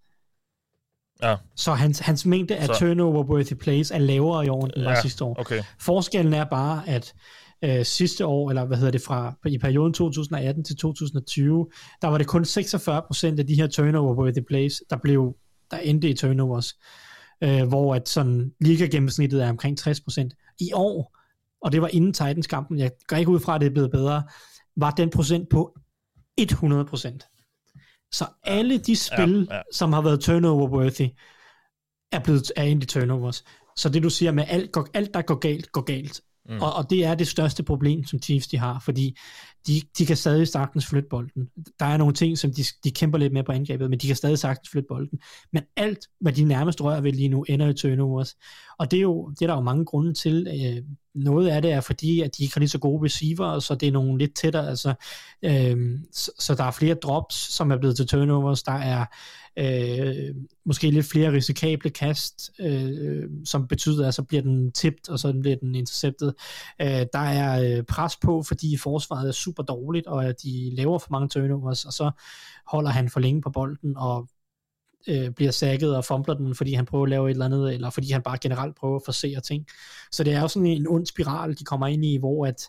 Ja, 1.22 1.36
Så 1.56 1.72
hans, 1.74 1.98
hans 1.98 2.26
mængde 2.26 2.56
af 2.56 2.68
turnover-worthy 2.68 3.54
plays 3.54 3.90
er 3.90 3.98
lavere 3.98 4.46
i 4.46 4.48
år, 4.48 4.64
end 4.64 4.72
den 4.72 4.84
var 4.84 4.90
Ja, 4.90 5.00
sidste 5.00 5.24
år. 5.24 5.40
okay. 5.40 5.62
Forskellen 5.80 6.34
er 6.34 6.44
bare, 6.44 6.82
at 6.88 7.14
øh, 7.64 7.84
sidste 7.84 8.26
år, 8.26 8.48
eller 8.50 8.64
hvad 8.64 8.76
hedder 8.76 8.92
det, 8.92 9.02
fra 9.02 9.34
i 9.46 9.58
perioden 9.58 9.92
2018 9.94 10.64
til 10.64 10.76
2020, 10.76 11.68
der 12.02 12.08
var 12.08 12.18
det 12.18 12.26
kun 12.26 12.42
46% 12.42 13.38
af 13.38 13.46
de 13.46 13.54
her 13.54 13.66
turnover-worthy 13.66 14.44
plays, 14.48 14.82
der 14.90 14.96
blev 14.96 15.36
der 15.70 15.76
endte 15.76 16.10
i 16.10 16.14
turnovers, 16.14 16.74
øh, 17.44 17.68
hvor 17.68 17.94
at 17.94 18.08
sådan 18.08 18.52
liga 18.60 18.86
gennemsnittet 18.86 19.44
er 19.44 19.48
omkring 19.50 19.78
60%. 19.80 20.56
I 20.60 20.72
år, 20.74 21.16
og 21.62 21.72
det 21.72 21.82
var 21.82 21.88
inden 21.88 22.12
Titans-kampen, 22.12 22.78
jeg 22.78 22.90
går 23.06 23.16
ikke 23.16 23.30
ud 23.30 23.40
fra, 23.40 23.54
at 23.54 23.60
det 23.60 23.66
er 23.66 23.70
blevet 23.70 23.90
bedre, 23.90 24.22
var 24.76 24.90
den 24.90 25.10
procent 25.10 25.48
på 25.48 25.78
100%. 26.40 28.08
Så 28.12 28.26
alle 28.44 28.78
de 28.78 28.96
spil, 28.96 29.46
Ja, 29.50 29.56
ja. 29.56 29.62
som 29.72 29.92
har 29.92 30.02
været 30.02 30.20
turnover-worthy, 30.20 31.08
er 32.12 32.20
blevet 32.24 32.52
er 32.56 32.62
i 32.62 32.78
turnovers. 32.78 33.44
Så 33.76 33.88
det 33.88 34.02
du 34.02 34.10
siger 34.10 34.32
med 34.32 34.44
alt, 34.48 34.76
alt 34.94 35.14
der 35.14 35.22
går 35.22 35.34
galt, 35.34 35.72
går 35.72 35.80
galt. 35.80 36.20
Mm. 36.48 36.62
Og, 36.62 36.74
og 36.74 36.90
det 36.90 37.04
er 37.04 37.14
det 37.14 37.28
største 37.28 37.62
problem, 37.62 38.04
som 38.04 38.22
Chiefs 38.22 38.46
de 38.46 38.58
har, 38.58 38.80
fordi 38.84 39.18
de, 39.66 39.80
de 39.98 40.06
kan 40.06 40.16
stadig 40.16 40.48
sagtens 40.48 40.86
flytte 40.86 41.08
bolden. 41.08 41.48
Der 41.80 41.86
er 41.86 41.96
nogle 41.96 42.14
ting, 42.14 42.38
som 42.38 42.52
de, 42.52 42.62
de 42.84 42.90
kæmper 42.90 43.18
lidt 43.18 43.32
med 43.32 43.44
på 43.44 43.52
angrebet, 43.52 43.90
men 43.90 43.98
de 43.98 44.06
kan 44.06 44.16
stadig 44.16 44.38
sagtens 44.38 44.68
flytte 44.70 44.86
bolden. 44.88 45.18
Men 45.52 45.62
alt, 45.76 45.98
hvad 46.20 46.32
de 46.32 46.44
nærmest 46.44 46.80
rører 46.80 47.00
ved 47.00 47.12
lige 47.12 47.28
nu, 47.28 47.44
ender 47.48 47.68
i 47.68 47.74
turnovers. 47.74 48.36
Og 48.78 48.90
det 48.90 48.96
er 48.96 49.02
jo 49.02 49.28
det 49.30 49.42
er 49.42 49.46
der 49.46 49.54
jo 49.54 49.60
mange 49.60 49.84
grunde 49.84 50.14
til. 50.14 50.46
Øh, 50.50 50.84
noget 51.14 51.48
af 51.48 51.62
det 51.62 51.72
er 51.72 51.80
fordi, 51.80 52.20
at 52.20 52.36
de 52.38 52.42
ikke 52.42 52.54
har 52.54 52.60
lige 52.60 52.68
så 52.68 52.78
gode 52.78 53.04
receiver, 53.04 53.58
så 53.58 53.74
det 53.74 53.88
er 53.88 53.92
nogle 53.92 54.18
lidt 54.18 54.34
tættere. 54.34 54.68
Altså, 54.68 54.94
øh, 55.42 55.98
så, 56.12 56.30
så 56.38 56.54
der 56.54 56.64
er 56.64 56.70
flere 56.70 56.94
drops, 56.94 57.34
som 57.34 57.70
er 57.70 57.76
blevet 57.76 57.96
til 57.96 58.06
turnovers. 58.06 58.62
Der 58.62 58.72
er 58.72 59.04
øh, 59.58 60.34
måske 60.64 60.90
lidt 60.90 61.06
flere 61.06 61.32
risikable 61.32 61.90
kast, 61.90 62.50
øh, 62.60 63.24
som 63.44 63.68
betyder, 63.68 64.08
at 64.08 64.14
så 64.14 64.22
bliver 64.22 64.42
den 64.42 64.72
tippet, 64.72 65.08
og 65.08 65.18
så 65.18 65.32
bliver 65.40 65.56
den 65.56 65.74
interceptet. 65.74 66.34
Øh, 66.80 67.06
der 67.12 67.18
er 67.18 67.78
øh, 67.78 67.84
pres 67.84 68.16
på, 68.16 68.42
fordi 68.42 68.76
forsvaret 68.76 69.28
er 69.28 69.32
super 69.32 69.62
dårligt, 69.62 70.06
og 70.06 70.24
at 70.24 70.42
de 70.42 70.74
laver 70.74 70.98
for 70.98 71.08
mange 71.10 71.28
turnovers, 71.28 71.84
og 71.84 71.92
så 71.92 72.10
holder 72.66 72.90
han 72.90 73.08
for 73.08 73.20
længe 73.20 73.42
på 73.42 73.50
bolden, 73.50 73.96
og 73.96 74.28
øh, 75.08 75.30
bliver 75.30 75.50
sækket 75.50 75.96
og 75.96 76.04
fumbler 76.04 76.34
den, 76.34 76.54
fordi 76.54 76.74
han 76.74 76.86
prøver 76.86 77.04
at 77.04 77.10
lave 77.10 77.26
et 77.26 77.30
eller 77.30 77.44
andet, 77.44 77.74
eller 77.74 77.90
fordi 77.90 78.10
han 78.10 78.22
bare 78.22 78.38
generelt 78.40 78.76
prøver 78.76 78.96
at 78.96 79.02
forsere 79.04 79.40
ting. 79.40 79.66
Så 80.12 80.24
det 80.24 80.32
er 80.32 80.40
jo 80.40 80.48
sådan 80.48 80.66
en 80.66 80.88
ond 80.88 81.06
spiral, 81.06 81.58
de 81.58 81.64
kommer 81.64 81.86
ind 81.86 82.04
i, 82.04 82.16
hvor 82.16 82.46
at 82.46 82.68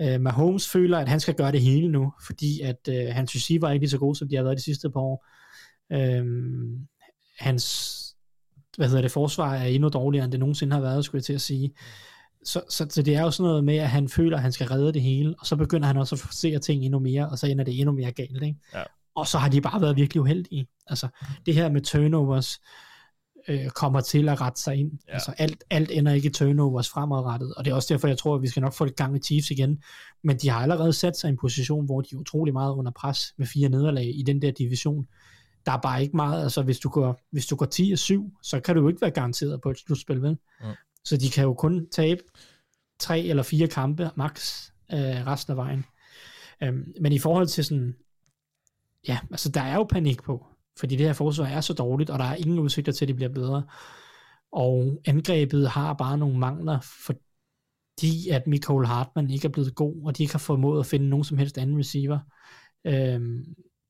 øh, 0.00 0.20
Mahomes 0.20 0.68
føler, 0.68 0.98
at 0.98 1.08
han 1.08 1.20
skal 1.20 1.34
gøre 1.34 1.52
det 1.52 1.60
hele 1.60 1.88
nu, 1.88 2.12
fordi 2.26 2.60
at 2.60 2.88
øh, 2.88 3.14
hans 3.14 3.34
receiver 3.34 3.68
er 3.68 3.72
ikke 3.72 3.82
lige 3.82 3.90
så 3.90 3.98
god, 3.98 4.14
som 4.14 4.28
de 4.28 4.36
har 4.36 4.42
været 4.42 4.56
de 4.56 4.62
sidste 4.62 4.90
par 4.90 5.00
år. 5.00 5.26
Øhm, 5.92 6.86
hans 7.38 7.96
hvad 8.76 8.88
hedder 8.88 9.02
det, 9.02 9.10
forsvar 9.10 9.54
er 9.54 9.64
endnu 9.64 9.88
dårligere, 9.88 10.24
end 10.24 10.32
det 10.32 10.40
nogensinde 10.40 10.72
har 10.72 10.80
været, 10.80 11.04
skulle 11.04 11.18
jeg 11.18 11.24
til 11.24 11.32
at 11.32 11.40
sige. 11.40 11.72
Så, 12.44 12.62
så, 12.68 12.86
så 12.90 13.02
det 13.02 13.14
er 13.14 13.22
jo 13.22 13.30
sådan 13.30 13.48
noget 13.48 13.64
med, 13.64 13.76
at 13.76 13.88
han 13.88 14.08
føler, 14.08 14.36
at 14.36 14.42
han 14.42 14.52
skal 14.52 14.66
redde 14.66 14.92
det 14.92 15.02
hele, 15.02 15.34
og 15.38 15.46
så 15.46 15.56
begynder 15.56 15.86
han 15.86 15.96
også 15.96 16.14
at 16.14 16.18
forsere 16.18 16.58
ting 16.58 16.84
endnu 16.84 16.98
mere, 16.98 17.28
og 17.28 17.38
så 17.38 17.46
ender 17.46 17.64
det 17.64 17.80
endnu 17.80 17.92
mere 17.92 18.12
galt. 18.12 18.42
Ikke? 18.42 18.58
Ja. 18.74 18.82
Og 19.14 19.26
så 19.26 19.38
har 19.38 19.48
de 19.48 19.60
bare 19.60 19.80
været 19.80 19.96
virkelig 19.96 20.20
uheldige. 20.20 20.66
Altså, 20.86 21.08
det 21.46 21.54
her 21.54 21.70
med 21.70 21.80
turnovers 21.80 22.60
øh, 23.48 23.68
kommer 23.68 24.00
til 24.00 24.28
at 24.28 24.40
rette 24.40 24.62
sig 24.62 24.76
ind. 24.76 24.92
Ja. 25.08 25.12
Altså, 25.12 25.34
alt, 25.38 25.64
alt 25.70 25.90
ender 25.90 26.12
ikke 26.12 26.28
i 26.28 26.32
turnovers 26.32 26.88
fremadrettet, 26.88 27.54
og 27.54 27.64
det 27.64 27.70
er 27.70 27.74
også 27.74 27.94
derfor, 27.94 28.08
jeg 28.08 28.18
tror, 28.18 28.34
at 28.34 28.42
vi 28.42 28.48
skal 28.48 28.62
nok 28.62 28.74
få 28.74 28.84
det 28.84 28.96
gang 28.96 29.16
i 29.16 29.20
Chiefs 29.20 29.50
igen. 29.50 29.82
Men 30.24 30.36
de 30.36 30.48
har 30.48 30.60
allerede 30.60 30.92
sat 30.92 31.16
sig 31.16 31.28
i 31.28 31.30
en 31.30 31.38
position, 31.40 31.84
hvor 31.84 32.00
de 32.00 32.08
er 32.12 32.18
utrolig 32.18 32.52
meget 32.52 32.72
under 32.72 32.90
pres 32.90 33.34
med 33.36 33.46
fire 33.46 33.68
nederlag 33.68 34.18
i 34.18 34.22
den 34.22 34.42
der 34.42 34.50
division. 34.50 35.06
Der 35.70 35.76
er 35.76 35.80
bare 35.80 36.02
ikke 36.02 36.16
meget, 36.16 36.42
altså 36.42 36.62
hvis 36.62 36.78
du 36.78 36.88
går, 36.88 37.20
hvis 37.32 37.46
du 37.46 37.56
går 37.56 37.66
10 37.66 37.92
og 37.92 37.98
7, 37.98 38.32
så 38.42 38.60
kan 38.60 38.74
du 38.74 38.82
jo 38.82 38.88
ikke 38.88 39.00
være 39.00 39.10
garanteret 39.10 39.60
på 39.60 39.70
et 39.70 39.78
slutspil, 39.78 40.22
vel? 40.22 40.38
Mm. 40.60 40.66
Så 41.04 41.16
de 41.16 41.30
kan 41.30 41.44
jo 41.44 41.54
kun 41.54 41.90
tabe 41.90 42.20
tre 42.98 43.20
eller 43.20 43.42
fire 43.42 43.68
kampe 43.68 44.10
max 44.16 44.68
øh, 44.92 45.26
resten 45.26 45.50
af 45.50 45.56
vejen. 45.56 45.84
Øhm, 46.62 46.92
men 47.00 47.12
i 47.12 47.18
forhold 47.18 47.46
til 47.46 47.64
sådan, 47.64 47.96
ja, 49.08 49.18
altså 49.30 49.48
der 49.48 49.60
er 49.60 49.74
jo 49.74 49.84
panik 49.84 50.22
på, 50.22 50.46
fordi 50.78 50.96
det 50.96 51.06
her 51.06 51.12
forsvar 51.12 51.46
er 51.46 51.60
så 51.60 51.72
dårligt, 51.72 52.10
og 52.10 52.18
der 52.18 52.24
er 52.24 52.34
ingen 52.34 52.58
udsigter 52.58 52.92
til, 52.92 53.04
at 53.04 53.08
det 53.08 53.16
bliver 53.16 53.32
bedre. 53.32 53.62
Og 54.52 55.00
angrebet 55.04 55.70
har 55.70 55.92
bare 55.92 56.18
nogle 56.18 56.38
mangler, 56.38 56.78
fordi 57.06 58.28
at 58.28 58.46
Michael 58.46 58.86
Hartmann 58.86 59.30
ikke 59.30 59.48
er 59.48 59.52
blevet 59.52 59.74
god, 59.74 60.06
og 60.06 60.18
de 60.18 60.22
ikke 60.22 60.34
har 60.34 60.38
formået 60.38 60.80
at 60.80 60.86
finde 60.86 61.08
nogen 61.08 61.24
som 61.24 61.38
helst 61.38 61.58
anden 61.58 61.78
receiver. 61.78 62.18
Øhm, 62.86 63.44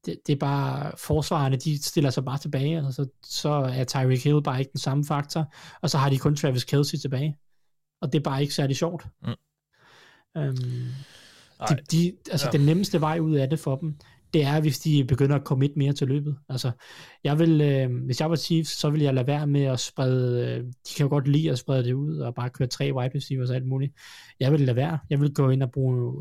det, 0.06 0.16
det 0.26 0.32
er 0.32 0.36
bare, 0.36 0.92
forsvarerne, 0.98 1.56
de 1.56 1.82
stiller 1.82 2.10
sig 2.10 2.24
bare 2.24 2.38
tilbage, 2.38 2.82
og 2.86 2.92
så, 2.94 3.06
så 3.24 3.48
er 3.48 3.84
Tyreek 3.84 4.24
Hill 4.24 4.42
bare 4.42 4.58
ikke 4.58 4.72
den 4.72 4.80
samme 4.80 5.04
faktor, 5.04 5.54
og 5.82 5.90
så 5.90 5.98
har 5.98 6.10
de 6.10 6.18
kun 6.18 6.36
Travis 6.36 6.64
Kelce 6.64 6.96
tilbage. 6.98 7.36
Og 8.02 8.12
det 8.12 8.18
er 8.18 8.22
bare 8.22 8.42
ikke 8.42 8.54
særlig 8.54 8.76
sjovt. 8.76 9.06
Mm. 9.22 9.28
Øhm, 10.36 10.54
Nej. 11.60 11.68
de, 11.68 11.76
de, 11.92 12.12
altså 12.30 12.46
Ja. 12.52 12.58
den 12.58 12.66
nemmeste 12.66 13.00
vej 13.00 13.18
ud 13.18 13.34
af 13.36 13.50
det 13.50 13.58
for 13.58 13.76
dem, 13.76 13.94
det 14.34 14.44
er, 14.44 14.60
hvis 14.60 14.78
de 14.78 15.04
begynder 15.04 15.36
at 15.36 15.44
komme 15.44 15.64
lidt 15.64 15.76
mere 15.76 15.92
til 15.92 16.08
løbet. 16.08 16.36
Altså, 16.48 16.70
jeg 17.24 17.38
vil, 17.38 17.60
øh, 17.60 18.04
hvis 18.04 18.20
jeg 18.20 18.30
var 18.30 18.36
Chiefs, 18.36 18.70
så 18.70 18.90
ville 18.90 19.04
jeg 19.04 19.14
lade 19.14 19.26
være 19.26 19.46
med 19.46 19.62
at 19.64 19.80
sprede, 19.80 20.46
øh, 20.46 20.64
de 20.64 20.94
kan 20.96 21.04
jo 21.04 21.08
godt 21.08 21.28
lide 21.28 21.50
at 21.50 21.58
sprede 21.58 21.84
det 21.84 21.92
ud, 21.92 22.18
og 22.18 22.34
bare 22.34 22.50
køre 22.50 22.68
tre 22.68 22.94
wide 22.94 23.10
receivers 23.14 23.50
og 23.50 23.56
alt 23.56 23.66
muligt. 23.66 23.94
Jeg 24.40 24.52
vil 24.52 24.60
lade 24.60 24.76
være. 24.76 24.98
Jeg 25.10 25.20
vil 25.20 25.34
gå 25.34 25.50
ind 25.50 25.62
og 25.62 25.70
bruge, 25.70 26.12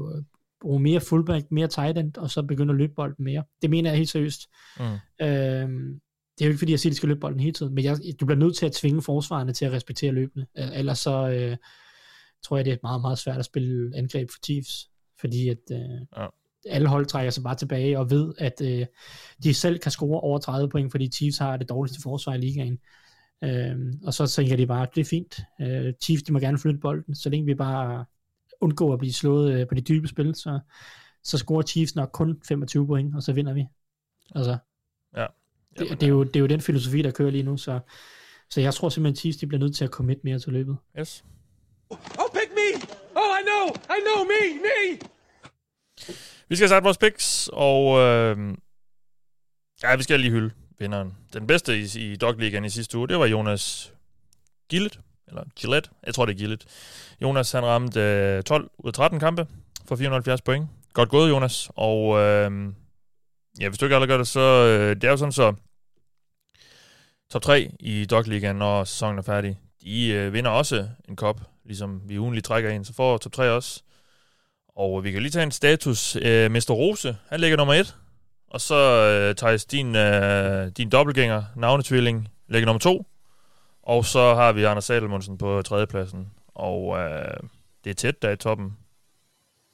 bruge 0.61 0.79
mere 0.79 0.99
fullback, 1.01 1.51
mere 1.51 1.67
tight 1.67 1.97
end, 1.97 2.17
og 2.17 2.29
så 2.31 2.43
begynde 2.43 2.71
at 2.71 2.77
løbe 2.77 2.93
bolden 2.95 3.23
mere. 3.23 3.43
Det 3.61 3.69
mener 3.69 3.89
jeg 3.89 3.97
helt 3.97 4.09
seriøst. 4.09 4.41
Mm. 4.79 4.83
Øhm, 4.85 5.99
det 6.37 6.45
er 6.45 6.47
jo 6.47 6.49
ikke 6.49 6.57
fordi, 6.59 6.71
jeg 6.71 6.79
siger, 6.79 6.89
at 6.89 6.93
de 6.93 6.97
skal 6.97 7.09
løbe 7.09 7.19
bolden 7.19 7.39
hele 7.39 7.53
tiden, 7.53 7.75
men 7.75 7.83
jeg, 7.83 7.97
du 8.19 8.25
bliver 8.25 8.39
nødt 8.39 8.55
til 8.55 8.65
at 8.65 8.71
tvinge 8.71 9.01
forsvarerne 9.01 9.53
til 9.53 9.65
at 9.65 9.71
respektere 9.71 10.11
løbende. 10.11 10.45
Øh, 10.57 10.67
ellers 10.79 10.99
så 10.99 11.29
øh, 11.29 11.57
tror 12.43 12.57
jeg, 12.57 12.65
det 12.65 12.73
er 12.73 12.77
meget, 12.83 13.01
meget 13.01 13.17
svært 13.17 13.37
at 13.39 13.45
spille 13.45 13.97
angreb 13.97 14.29
for 14.31 14.39
Chiefs, 14.45 14.89
fordi 15.19 15.49
at 15.49 15.57
øh, 15.71 15.79
Ja. 16.17 16.27
alle 16.65 16.87
hold 16.87 17.05
trækker 17.05 17.31
sig 17.31 17.43
bare 17.43 17.55
tilbage 17.55 17.99
og 17.99 18.09
ved, 18.11 18.33
at 18.37 18.61
øh, 18.63 18.85
de 19.43 19.53
selv 19.53 19.79
kan 19.79 19.91
score 19.91 20.19
over 20.21 20.39
30 20.39 20.69
point, 20.69 20.91
fordi 20.91 21.07
Chiefs 21.11 21.37
har 21.37 21.57
det 21.57 21.69
dårligste 21.69 22.01
forsvar 22.01 22.33
i 22.33 22.37
ligaen. 22.37 22.79
Øhm, 23.43 23.93
og 24.03 24.13
så 24.13 24.27
tænker 24.27 24.55
de 24.55 24.67
bare, 24.67 24.81
at 24.83 24.95
det 24.95 25.01
er 25.01 25.05
fint. 25.05 25.39
Øh, 25.61 25.93
Chiefs, 26.03 26.23
de 26.23 26.33
må 26.33 26.39
gerne 26.39 26.57
flytte 26.57 26.79
bolden, 26.79 27.15
så 27.15 27.29
længe 27.29 27.45
vi 27.45 27.55
bare 27.55 28.05
undgår 28.61 28.93
at 28.93 28.99
blive 28.99 29.13
slået 29.13 29.53
øh, 29.53 29.67
på 29.67 29.75
de 29.75 29.81
dybe 29.81 30.07
spil, 30.07 30.35
så, 30.35 30.59
så 31.23 31.37
scorer 31.37 31.61
Chiefs 31.61 31.95
nok 31.95 32.09
kun 32.13 32.41
25 32.47 32.87
point, 32.87 33.15
og 33.15 33.23
så 33.23 33.33
vinder 33.33 33.53
vi. 33.53 33.65
Altså, 34.35 34.57
Ja. 35.17 35.25
det, 35.79 35.89
det, 35.89 36.03
er 36.03 36.07
jo, 36.07 36.23
det 36.23 36.35
er 36.35 36.39
jo 36.39 36.47
den 36.47 36.61
filosofi, 36.61 37.01
der 37.01 37.11
kører 37.11 37.31
lige 37.31 37.43
nu, 37.43 37.57
så, 37.57 37.79
så 38.49 38.61
jeg 38.61 38.73
tror 38.73 38.89
simpelthen, 38.89 39.13
at 39.13 39.17
Chiefs 39.19 39.37
de 39.37 39.47
bliver 39.47 39.59
nødt 39.59 39.75
til 39.75 39.83
at 39.83 39.91
komme 39.91 40.11
lidt 40.11 40.23
mere 40.23 40.39
til 40.39 40.53
løbet. 40.53 40.77
Yes. 40.99 41.23
Oh, 41.89 41.97
pick 42.33 42.51
me! 42.55 42.89
Oh, 43.15 43.39
I 43.39 43.41
know! 43.43 43.75
I 43.75 43.99
know! 44.05 44.23
Me! 44.23 44.61
Me! 44.61 44.99
Vi 46.49 46.55
skal 46.55 46.63
have 46.63 46.69
sagt 46.69 46.83
vores 46.83 46.97
picks, 46.97 47.49
og 47.53 47.99
øh, 47.99 48.37
ja, 49.83 49.95
vi 49.95 50.03
skal 50.03 50.19
lige 50.19 50.31
hylde 50.31 50.51
vinderen. 50.79 51.17
Den 51.33 51.47
bedste 51.47 51.79
i, 51.79 52.11
i 52.11 52.15
Dogligaen 52.15 52.65
i 52.65 52.69
sidste 52.69 52.97
uge, 52.97 53.07
det 53.07 53.19
var 53.19 53.25
Jonas 53.25 53.93
Gillet, 54.69 54.99
eller 55.29 55.43
Gillette, 55.59 55.89
jeg 56.05 56.13
tror 56.13 56.25
det 56.25 56.33
er 56.33 56.37
Gillette. 56.37 56.65
Jonas 57.21 57.51
han 57.51 57.65
ramte 57.65 57.99
øh, 57.99 58.43
12 58.43 58.69
ud 58.77 58.87
af 58.89 58.93
13 58.93 59.19
kampe 59.19 59.47
for 59.87 59.95
470 59.95 60.41
point. 60.41 60.67
Godt 60.93 61.09
gået, 61.09 61.29
Jonas. 61.29 61.69
Og 61.75 62.19
øh, 62.19 62.51
ja, 63.59 63.69
hvis 63.69 63.77
du 63.77 63.85
ikke 63.85 63.95
allerede 63.95 64.11
gør 64.11 64.17
det, 64.17 64.27
så 64.27 64.39
øh, 64.39 64.95
det 64.95 65.03
er 65.03 65.11
jo 65.11 65.17
sådan 65.17 65.31
så 65.31 65.53
top 67.31 67.41
3 67.41 67.71
i 67.79 68.05
Dogligaen, 68.05 68.55
når 68.55 68.83
sæsonen 68.83 69.17
er 69.17 69.23
færdig. 69.23 69.59
De 69.83 70.07
øh, 70.07 70.33
vinder 70.33 70.51
også 70.51 70.87
en 71.09 71.15
kop, 71.15 71.41
ligesom 71.65 72.01
vi 72.05 72.19
ugenligt 72.19 72.45
trækker 72.45 72.69
ind, 72.69 72.85
så 72.85 72.93
får 72.93 73.17
top 73.17 73.33
3 73.33 73.51
også. 73.51 73.81
Og 74.75 75.03
vi 75.03 75.11
kan 75.11 75.21
lige 75.21 75.31
tage 75.31 75.43
en 75.43 75.51
status. 75.51 76.15
Øh, 76.21 76.51
Mester 76.51 76.73
Rose, 76.73 77.17
han 77.29 77.39
ligger 77.39 77.57
nummer 77.57 77.73
1. 77.73 77.95
Og 78.47 78.61
så, 78.61 78.75
øh, 78.75 79.35
Thijs, 79.35 79.65
din, 79.65 79.95
øh, 79.95 80.71
din 80.77 80.89
dobbeltgænger, 80.89 81.43
navnetvilling, 81.55 82.27
ligger 82.47 82.65
nummer 82.65 82.79
2. 82.79 83.05
Og 83.89 84.05
så 84.05 84.35
har 84.35 84.51
vi 84.51 84.63
Anders 84.63 84.85
Salomonsen 84.85 85.37
på 85.37 85.61
tredjepladsen. 85.61 86.27
Og 86.47 86.99
øh, 86.99 87.37
det 87.83 87.89
er 87.89 87.93
tæt 87.93 88.21
der 88.21 88.29
i 88.29 88.35
toppen. 88.35 88.77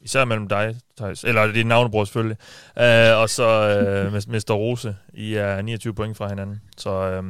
Især 0.02 0.26
mellem 0.26 0.48
dig, 0.48 0.76
Thijs. 0.98 1.24
Eller 1.24 1.46
det 1.46 1.62
er 1.62 1.66
navnebror 1.66 2.06
selvfølgelig. 2.06 2.38
Øh, 2.80 3.18
og 3.18 3.30
så 3.30 3.48
øh, 3.48 4.14
Mr. 4.34 4.54
Rose. 4.54 4.96
I 5.14 5.34
er 5.34 5.62
29 5.62 5.94
point 5.94 6.18
fra 6.18 6.30
hinanden. 6.30 6.62
Så 6.78 6.90
øh, 6.90 7.24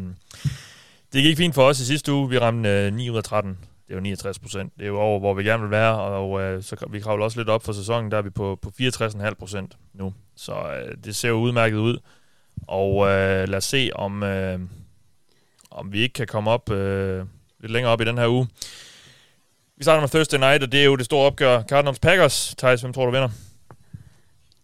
det 1.13 1.23
gik 1.23 1.37
fint 1.37 1.55
for 1.55 1.63
os 1.63 1.79
i 1.79 1.85
sidste 1.85 2.13
uge. 2.13 2.29
Vi 2.29 2.37
ramte 2.37 2.69
øh, 2.69 2.93
9 2.93 3.09
ud 3.09 3.17
af 3.17 3.23
13. 3.23 3.51
Det 3.87 3.91
er 3.91 3.95
jo 3.95 4.01
69 4.01 4.39
procent. 4.39 4.73
Det 4.77 4.83
er 4.83 4.87
jo 4.87 4.99
over, 4.99 5.19
hvor 5.19 5.33
vi 5.33 5.43
gerne 5.43 5.61
vil 5.61 5.71
være. 5.71 5.99
Og 5.99 6.41
øh, 6.41 6.63
så 6.63 6.87
vi 6.89 6.99
kravler 6.99 7.25
også 7.25 7.39
lidt 7.39 7.49
op 7.49 7.63
for 7.63 7.73
sæsonen. 7.73 8.11
Der 8.11 8.17
er 8.17 8.21
vi 8.21 8.29
på, 8.29 8.59
på 8.61 8.71
64,5 8.79 9.33
procent 9.33 9.77
nu. 9.93 10.13
Så 10.35 10.53
øh, 10.53 10.97
det 11.05 11.15
ser 11.15 11.29
jo 11.29 11.35
udmærket 11.35 11.77
ud. 11.77 11.97
Og 12.67 13.07
øh, 13.07 13.47
lad 13.49 13.57
os 13.57 13.63
se, 13.63 13.89
om, 13.95 14.23
øh, 14.23 14.59
om 15.75 15.91
vi 15.91 15.99
ikke 15.99 16.13
kan 16.13 16.27
komme 16.27 16.51
op 16.51 16.71
øh, 16.71 17.25
lidt 17.59 17.71
længere 17.71 17.93
op 17.93 18.01
i 18.01 18.05
den 18.05 18.17
her 18.17 18.27
uge. 18.27 18.47
Vi 19.77 19.83
starter 19.83 20.01
med 20.01 20.09
Thursday 20.09 20.37
Night, 20.37 20.63
og 20.63 20.71
det 20.71 20.79
er 20.81 20.85
jo 20.85 20.95
det 20.95 21.05
store 21.05 21.25
opgør. 21.25 21.63
Cardinals 21.63 21.99
Packers. 21.99 22.55
Thijs, 22.57 22.81
hvem 22.81 22.93
tror 22.93 23.05
du 23.05 23.11
vinder? 23.11 23.29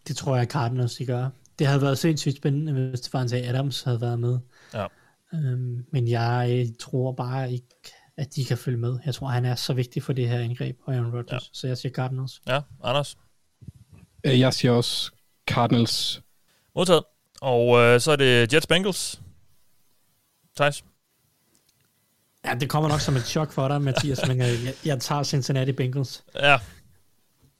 Det 0.08 0.18
tror 0.18 0.38
jeg, 0.38 0.48
Cardinals 0.48 0.96
de 0.96 1.06
gør. 1.06 1.30
Det 1.60 1.68
havde 1.68 1.82
været 1.82 1.98
sindssygt 1.98 2.38
spændende, 2.38 2.74
hvis 2.90 3.00
Stefan 3.00 3.34
Adams 3.34 3.84
havde 3.84 4.02
været 4.02 4.20
med. 4.20 4.40
Ja. 4.74 4.86
Øhm, 5.34 5.86
men 5.92 6.08
jeg 6.08 6.68
tror 6.80 7.12
bare 7.12 7.52
ikke, 7.52 7.68
at 8.18 8.36
de 8.36 8.46
kan 8.46 8.58
følge 8.58 8.78
med. 8.78 9.00
Jeg 9.06 9.16
tror, 9.16 9.28
han 9.28 9.46
er 9.46 9.56
så 9.56 9.74
vigtig 9.74 10.04
for 10.04 10.14
det 10.14 10.30
her 10.30 10.40
angreb, 10.40 10.78
og 10.86 10.94
Aaron 10.94 11.16
Rodgers. 11.16 11.32
Ja. 11.44 11.50
Så 11.54 11.68
jeg 11.68 11.78
siger 11.78 11.94
Cardinals. 11.94 12.42
Ja, 12.48 12.62
Anders? 12.84 13.18
Øh, 14.24 14.40
Jeg 14.40 14.54
siger 14.54 14.72
også 14.72 15.12
Cardinals. 15.48 16.22
Modtaget. 16.76 17.04
Og 17.42 17.80
øh, 17.80 18.00
så 18.00 18.12
er 18.12 18.16
det 18.16 18.54
Jets 18.54 18.68
Bengals. 18.68 19.22
Thijs? 20.56 20.84
Ja, 22.46 22.54
det 22.54 22.70
kommer 22.70 22.90
nok 22.90 23.00
som 23.00 23.16
et 23.16 23.26
chok 23.26 23.52
for 23.52 23.68
dig, 23.68 23.82
Mathias, 23.82 24.28
men 24.28 24.38
jeg, 24.38 24.48
jeg, 24.66 24.74
jeg 24.86 25.00
tager 25.00 25.24
Cincinnati 25.24 25.72
Bengals. 25.72 26.24
Ja. 26.36 26.58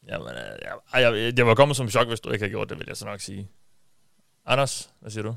Jamen, 0.08 0.28
øh, 0.28 0.36
jeg, 0.62 1.02
jeg, 1.02 1.14
jeg, 1.24 1.38
det 1.38 1.46
var 1.46 1.56
kommet 1.56 1.78
som 1.78 1.86
et 1.86 1.92
chok, 1.92 2.08
hvis 2.08 2.20
du 2.20 2.30
ikke 2.32 2.44
havde 2.44 2.52
gjort 2.52 2.70
det, 2.70 2.78
vil 2.80 2.86
jeg 2.88 2.98
så 2.98 3.06
nok 3.06 3.20
sige. 3.22 3.48
Anders, 4.46 4.90
hvad 5.02 5.12
siger 5.12 5.24
du? 5.24 5.36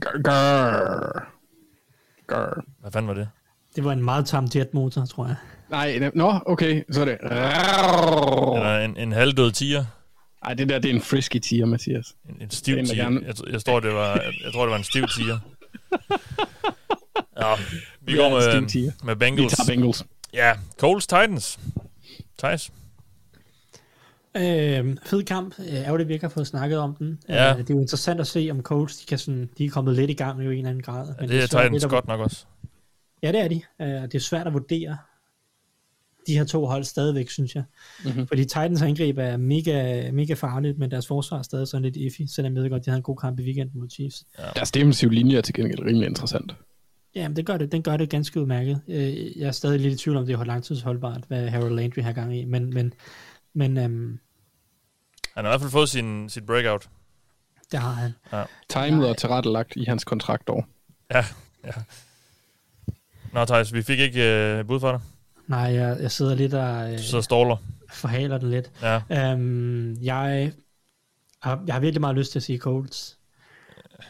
Grr. 0.00 1.26
Grr. 2.26 2.64
Hvad 2.80 2.92
fanden 2.92 3.08
var 3.08 3.14
det? 3.14 3.28
Det 3.76 3.84
var 3.84 3.92
en 3.92 4.04
meget 4.04 4.26
tam 4.26 4.48
jetmotor, 4.54 5.06
tror 5.06 5.26
jeg. 5.26 5.36
Nej, 5.68 5.98
ne- 5.98 6.10
nå, 6.14 6.40
okay, 6.46 6.82
så 6.90 7.00
er 7.00 7.04
det. 7.04 7.18
Eller 7.22 8.78
en, 8.84 8.96
en 8.96 9.12
halvdød 9.12 9.52
tiger? 9.52 9.84
Ej, 10.42 10.54
det 10.54 10.68
der, 10.68 10.78
det 10.78 10.90
er 10.90 10.94
en 10.94 11.00
frisky 11.02 11.38
tiger, 11.38 11.66
Mathias. 11.66 12.14
En, 12.28 12.36
en 12.42 12.50
stiv 12.50 12.76
er 12.76 12.84
tiger? 12.84 13.10
Jeg, 13.10 13.34
jeg, 13.52 13.64
tror, 13.64 13.80
det 13.80 13.94
var, 13.94 14.12
jeg, 14.14 14.32
jeg 14.44 14.52
tror, 14.52 14.62
det 14.64 14.70
var 14.70 14.76
en 14.78 14.84
stiv 14.84 15.06
tiger. 15.06 15.38
Ja, 17.40 17.54
vi 18.00 18.12
Ja, 18.12 18.18
går 18.18 18.28
med, 18.28 18.92
med 19.04 19.14
Vi 19.14 19.18
Bengals. 19.18 19.52
tager 19.52 19.66
Bengals. 19.76 20.04
Ja, 20.34 20.52
Coles 20.78 21.06
Titans. 21.06 21.58
Thijs? 22.38 22.72
Øh, 24.36 24.96
fed 25.06 25.22
kamp. 25.24 25.54
Øh, 25.58 25.66
Ærgerligt, 25.74 26.08
vi 26.08 26.12
ikke 26.14 26.24
har 26.24 26.30
fået 26.30 26.46
snakket 26.46 26.78
om 26.78 26.94
den. 26.98 27.18
Ja. 27.28 27.52
Øh, 27.52 27.58
det 27.58 27.70
er 27.70 27.74
jo 27.74 27.80
interessant 27.80 28.20
at 28.20 28.26
se, 28.26 28.48
om 28.50 28.62
Colts 28.62 28.96
de, 28.96 29.06
kan 29.06 29.18
sådan, 29.18 29.50
de 29.58 29.64
er 29.64 29.70
kommet 29.70 29.94
lidt 29.96 30.10
i 30.10 30.14
gang 30.14 30.40
i 30.42 30.44
en 30.44 30.50
eller 30.52 30.68
anden 30.70 30.82
grad. 30.82 31.06
Ja, 31.06 31.12
Men 31.20 31.28
det 31.28 31.36
er 31.36 31.40
svært 31.40 31.48
Titans 31.50 31.72
lidt 31.72 31.84
at- 31.84 31.90
godt 31.90 32.06
nok 32.08 32.20
også. 32.20 32.44
Ja, 33.22 33.32
det 33.32 33.40
er 33.40 33.48
de. 33.48 33.60
Øh, 33.80 33.88
det 34.02 34.14
er 34.14 34.18
svært 34.20 34.46
at 34.46 34.52
vurdere 34.52 34.96
de 36.26 36.36
her 36.38 36.44
to 36.44 36.66
hold 36.66 36.84
stadigvæk, 36.84 37.30
synes 37.30 37.54
jeg. 37.54 37.64
Mhm. 38.04 38.08
Mm-hmm. 38.12 38.26
Fordi 38.26 38.42
Titans 38.44 38.82
angreb 38.82 39.18
er 39.18 39.36
mega, 39.36 40.10
mega 40.10 40.34
farligt, 40.34 40.78
men 40.78 40.90
deres 40.90 41.06
forsvar 41.06 41.38
er 41.38 41.42
stadig 41.42 41.68
sådan 41.68 41.82
lidt 41.82 41.96
iffy, 41.96 42.22
selvom 42.34 42.54
jeg 42.54 42.62
ved 42.62 42.70
godt, 42.70 42.84
de 42.84 42.90
havde 42.90 42.98
en 42.98 43.02
god 43.02 43.16
kamp 43.16 43.38
i 43.38 43.42
weekenden 43.42 43.80
mod 43.80 43.90
Chiefs. 43.90 44.24
Deres 44.54 44.70
defensive 44.70 45.10
linje 45.14 45.36
er 45.36 45.40
til 45.40 45.54
gengæld 45.54 45.80
rimelig 45.80 46.08
interessant. 46.08 46.54
Ja, 47.14 47.28
men 47.28 47.36
det 47.36 47.46
gør 47.46 47.56
det, 47.56 47.72
den 47.72 47.82
gør 47.82 47.96
det 47.96 48.10
ganske 48.10 48.40
udmærket. 48.40 48.80
Øh, 48.88 49.38
Jeg 49.38 49.46
er 49.46 49.52
stadig 49.52 49.80
lidt 49.80 49.94
i 49.94 49.96
tvivl 49.96 50.16
om, 50.16 50.26
det 50.26 50.34
er 50.34 50.44
langtidsholdbart, 50.44 51.24
hvad 51.28 51.48
Harold 51.48 51.74
Landry 51.74 52.02
har 52.02 52.12
gang 52.12 52.36
i, 52.36 52.44
men, 52.44 52.74
men, 52.74 52.92
men 53.54 53.76
øhm, 53.78 54.18
Han 55.36 55.44
har 55.44 55.50
i 55.50 55.52
hvert 55.52 55.60
fald 55.60 55.70
fået 55.70 55.88
sin, 55.88 56.28
sit 56.28 56.46
breakout. 56.46 56.88
det 57.72 57.80
har 57.80 57.90
han. 57.92 58.12
Ja. 58.32 58.44
Timet 58.68 59.08
og 59.08 59.16
tilrettelagt 59.16 59.72
i 59.76 59.84
hans 59.84 60.04
kontraktår. 60.04 60.66
Ja, 61.14 61.24
ja. 61.64 61.70
Nå, 63.32 63.44
Thijs, 63.44 63.72
vi 63.74 63.82
fik 63.82 63.98
ikke 63.98 64.22
øh, 64.58 64.66
bud 64.66 64.80
for 64.80 64.90
dig. 64.90 65.00
Nej, 65.46 65.58
jeg, 65.60 65.96
jeg 66.00 66.10
sidder 66.10 66.34
lidt 66.34 66.54
og 66.54 66.92
øh, 66.92 66.98
Du 66.98 67.02
sidder 67.02 67.22
ståler. 67.22 67.56
forhaler 67.92 68.38
den 68.38 68.50
lidt. 68.50 68.70
Ja. 68.82 69.00
Øhm, 69.32 69.94
jeg, 70.02 70.52
har, 71.42 71.62
jeg 71.66 71.74
har 71.74 71.80
virkelig 71.80 72.00
meget 72.00 72.16
lyst 72.16 72.32
til 72.32 72.38
at 72.38 72.42
sige 72.42 72.58
Colts. 72.58 73.18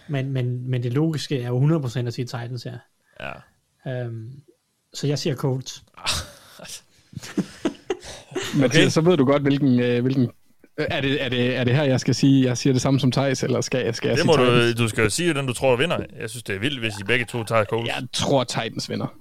Men, 0.09 0.33
men, 0.33 0.71
men 0.71 0.83
det 0.83 0.93
logiske 0.93 1.43
er 1.43 1.49
jo 1.49 1.79
100% 1.79 1.99
at 2.07 2.15
sige 2.15 2.25
Titans 2.25 2.63
her. 2.63 2.79
Ja. 3.21 3.33
Øhm, 4.05 4.31
så 4.95 5.07
jeg 5.07 5.19
siger 5.19 5.37
Colts. 5.37 5.85
Mathias, 8.57 8.93
så 8.93 9.01
ved 9.01 9.17
du 9.17 9.25
godt, 9.25 9.43
hvilken... 9.43 9.81
Øh, 9.81 10.03
hvilken 10.03 10.31
er 10.77 11.01
det, 11.01 11.25
er, 11.25 11.29
det, 11.29 11.57
er 11.57 11.65
det 11.65 11.75
her, 11.77 11.83
jeg 11.83 12.01
skal 12.01 12.15
sige, 12.15 12.47
jeg 12.47 12.59
siger 12.59 12.73
det 12.73 12.83
samme 12.83 13.01
som 13.01 13.13
Thijs, 13.13 13.43
eller 13.43 13.61
skal, 13.61 13.85
jeg- 13.85 13.95
skal 13.95 14.09
jeg 14.09 14.17
Det 14.17 14.23
sige 14.23 14.27
må 14.27 14.37
du, 14.45 14.51
Titans? 14.51 14.75
du 14.79 14.89
skal 14.89 15.03
jo 15.05 15.11
sige, 15.11 15.35
den 15.35 15.47
du 15.47 15.53
tror 15.53 15.77
vinder. 15.77 16.05
Jeg 16.21 16.31
synes, 16.31 16.43
det 16.43 16.55
er 16.55 16.59
vildt, 16.59 16.81
hvis 16.81 16.93
I 17.01 17.05
begge 17.05 17.25
to 17.25 17.45
tager 17.45 17.65
Coles. 17.65 17.89
Jeg 17.89 18.07
tror, 18.13 18.45
Titans 18.45 18.91
vinder. 18.91 19.15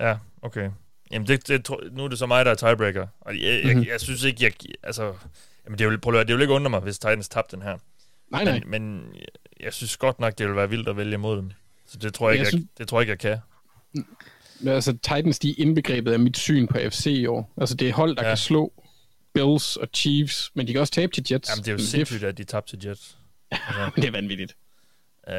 Ja, 0.00 0.16
okay. 0.42 0.70
Jamen, 1.12 1.28
det, 1.28 1.48
det, 1.48 1.68
nu 1.92 2.04
er 2.04 2.08
det 2.08 2.18
så 2.18 2.26
mig, 2.26 2.44
der 2.44 2.50
er 2.50 2.54
tiebreaker. 2.54 3.06
Og 3.20 3.34
jeg, 3.34 3.42
jeg, 3.64 3.74
Mhm. 3.74 3.84
jeg, 3.84 3.92
jeg 3.92 4.00
synes 4.00 4.22
ikke, 4.24 4.44
jeg... 4.44 4.52
Altså, 4.82 5.12
jamen, 5.66 5.78
det 5.78 5.88
vil, 5.88 6.00
prøv 6.00 6.14
at 6.14 6.18
høre, 6.18 6.26
det 6.26 6.34
vil 6.34 6.42
ikke 6.42 6.54
undre 6.54 6.70
mig, 6.70 6.80
hvis 6.80 6.98
Titans 6.98 7.28
tabte 7.28 7.56
den 7.56 7.62
her. 7.62 7.76
Nej, 8.30 8.44
nej. 8.44 8.60
Men, 8.66 8.70
men 8.82 9.02
jeg 9.60 9.72
synes 9.72 9.96
godt 9.96 10.20
nok, 10.20 10.38
det 10.38 10.46
vil 10.48 10.56
være 10.56 10.68
vildt 10.70 10.88
at 10.88 10.96
vælge 10.96 11.14
imod 11.14 11.36
dem. 11.36 11.50
Så 11.92 11.98
det 11.98 12.14
tror 12.14 12.30
jeg, 12.30 12.38
Jeg 12.38 12.40
ikke, 12.40 12.44
jeg, 12.56 12.60
synes- 12.60 12.70
det 12.78 12.88
tror 12.88 13.00
jeg 13.00 13.08
ikke, 13.10 13.28
jeg 13.28 13.38
kan. 13.94 14.04
Men 14.60 14.74
altså, 14.74 14.92
Titans, 14.92 15.38
de 15.38 15.50
er 15.50 15.54
indbegrebet 15.58 16.12
af 16.12 16.18
mit 16.18 16.36
syn 16.36 16.66
på 16.66 16.78
FC 16.90 17.06
i 17.06 17.26
år. 17.26 17.52
Altså, 17.56 17.74
det 17.74 17.88
er 17.88 17.92
hold, 17.92 18.16
der 18.16 18.22
Ja. 18.22 18.28
ja. 18.28 18.32
kan 18.34 18.38
slå 18.38 18.72
Bills 19.34 19.76
og 19.76 19.88
Chiefs, 19.94 20.50
men 20.54 20.66
de 20.66 20.72
kan 20.72 20.80
også 20.80 20.92
tabe 20.92 21.12
til 21.12 21.24
Jets. 21.30 21.50
Jamen, 21.50 21.64
det 21.64 21.68
er 21.68 21.72
jo 21.72 21.78
sindssygt, 21.78 22.24
at 22.24 22.38
de 22.38 22.44
tabte 22.44 22.76
til 22.76 22.88
Jets. 22.88 23.18
Altså, 23.50 23.90
Det 23.96 24.04
er 24.04 24.10
vanvittigt. 24.10 24.56
Øh, 25.28 25.34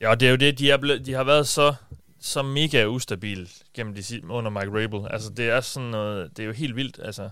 ja, 0.00 0.14
det 0.14 0.26
er 0.26 0.30
jo 0.30 0.36
det, 0.36 0.58
de, 0.58 0.70
er 0.70 0.76
blevet, 0.76 1.06
de 1.06 1.12
har 1.12 1.24
været 1.24 1.48
så, 1.48 1.74
så 2.20 2.42
mega 2.42 2.84
ustabil 2.86 3.50
gennem 3.74 3.94
de 3.94 4.30
under 4.30 4.50
Mike 4.50 4.82
Rabel. 4.84 5.12
Altså, 5.12 5.30
det 5.30 5.48
er 5.48 5.60
sådan 5.60 5.88
noget, 5.90 6.36
det 6.36 6.42
er 6.42 6.46
jo 6.46 6.52
helt 6.52 6.76
vildt, 6.76 7.00
altså. 7.02 7.30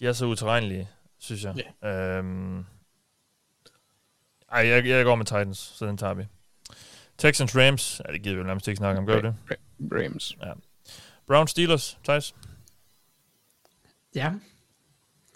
De 0.00 0.06
er 0.06 0.12
så 0.12 0.24
uterrenlige, 0.26 0.88
synes 1.18 1.44
jeg. 1.44 1.54
Yeah. 1.84 2.18
Øhm, 2.18 2.64
ej, 4.52 4.66
jeg, 4.66 4.86
jeg 4.86 5.04
går 5.04 5.14
med 5.14 5.24
Titans, 5.26 5.58
så 5.58 5.86
den 5.86 5.96
tager 5.96 6.14
vi. 6.14 6.22
Texans 7.22 7.56
Rams, 7.56 8.00
ja, 8.06 8.12
det 8.12 8.22
gider 8.22 8.34
vi 8.34 8.40
jo 8.40 8.46
nærmest 8.46 8.68
ikke 8.68 8.76
snakke 8.76 9.00
om, 9.00 9.06
gør 9.06 9.20
det? 9.20 9.34
Rams. 9.80 10.36
Ja. 10.42 10.52
Brown 11.26 11.48
Steelers, 11.48 11.98
Thijs? 12.04 12.34
Ja. 14.14 14.32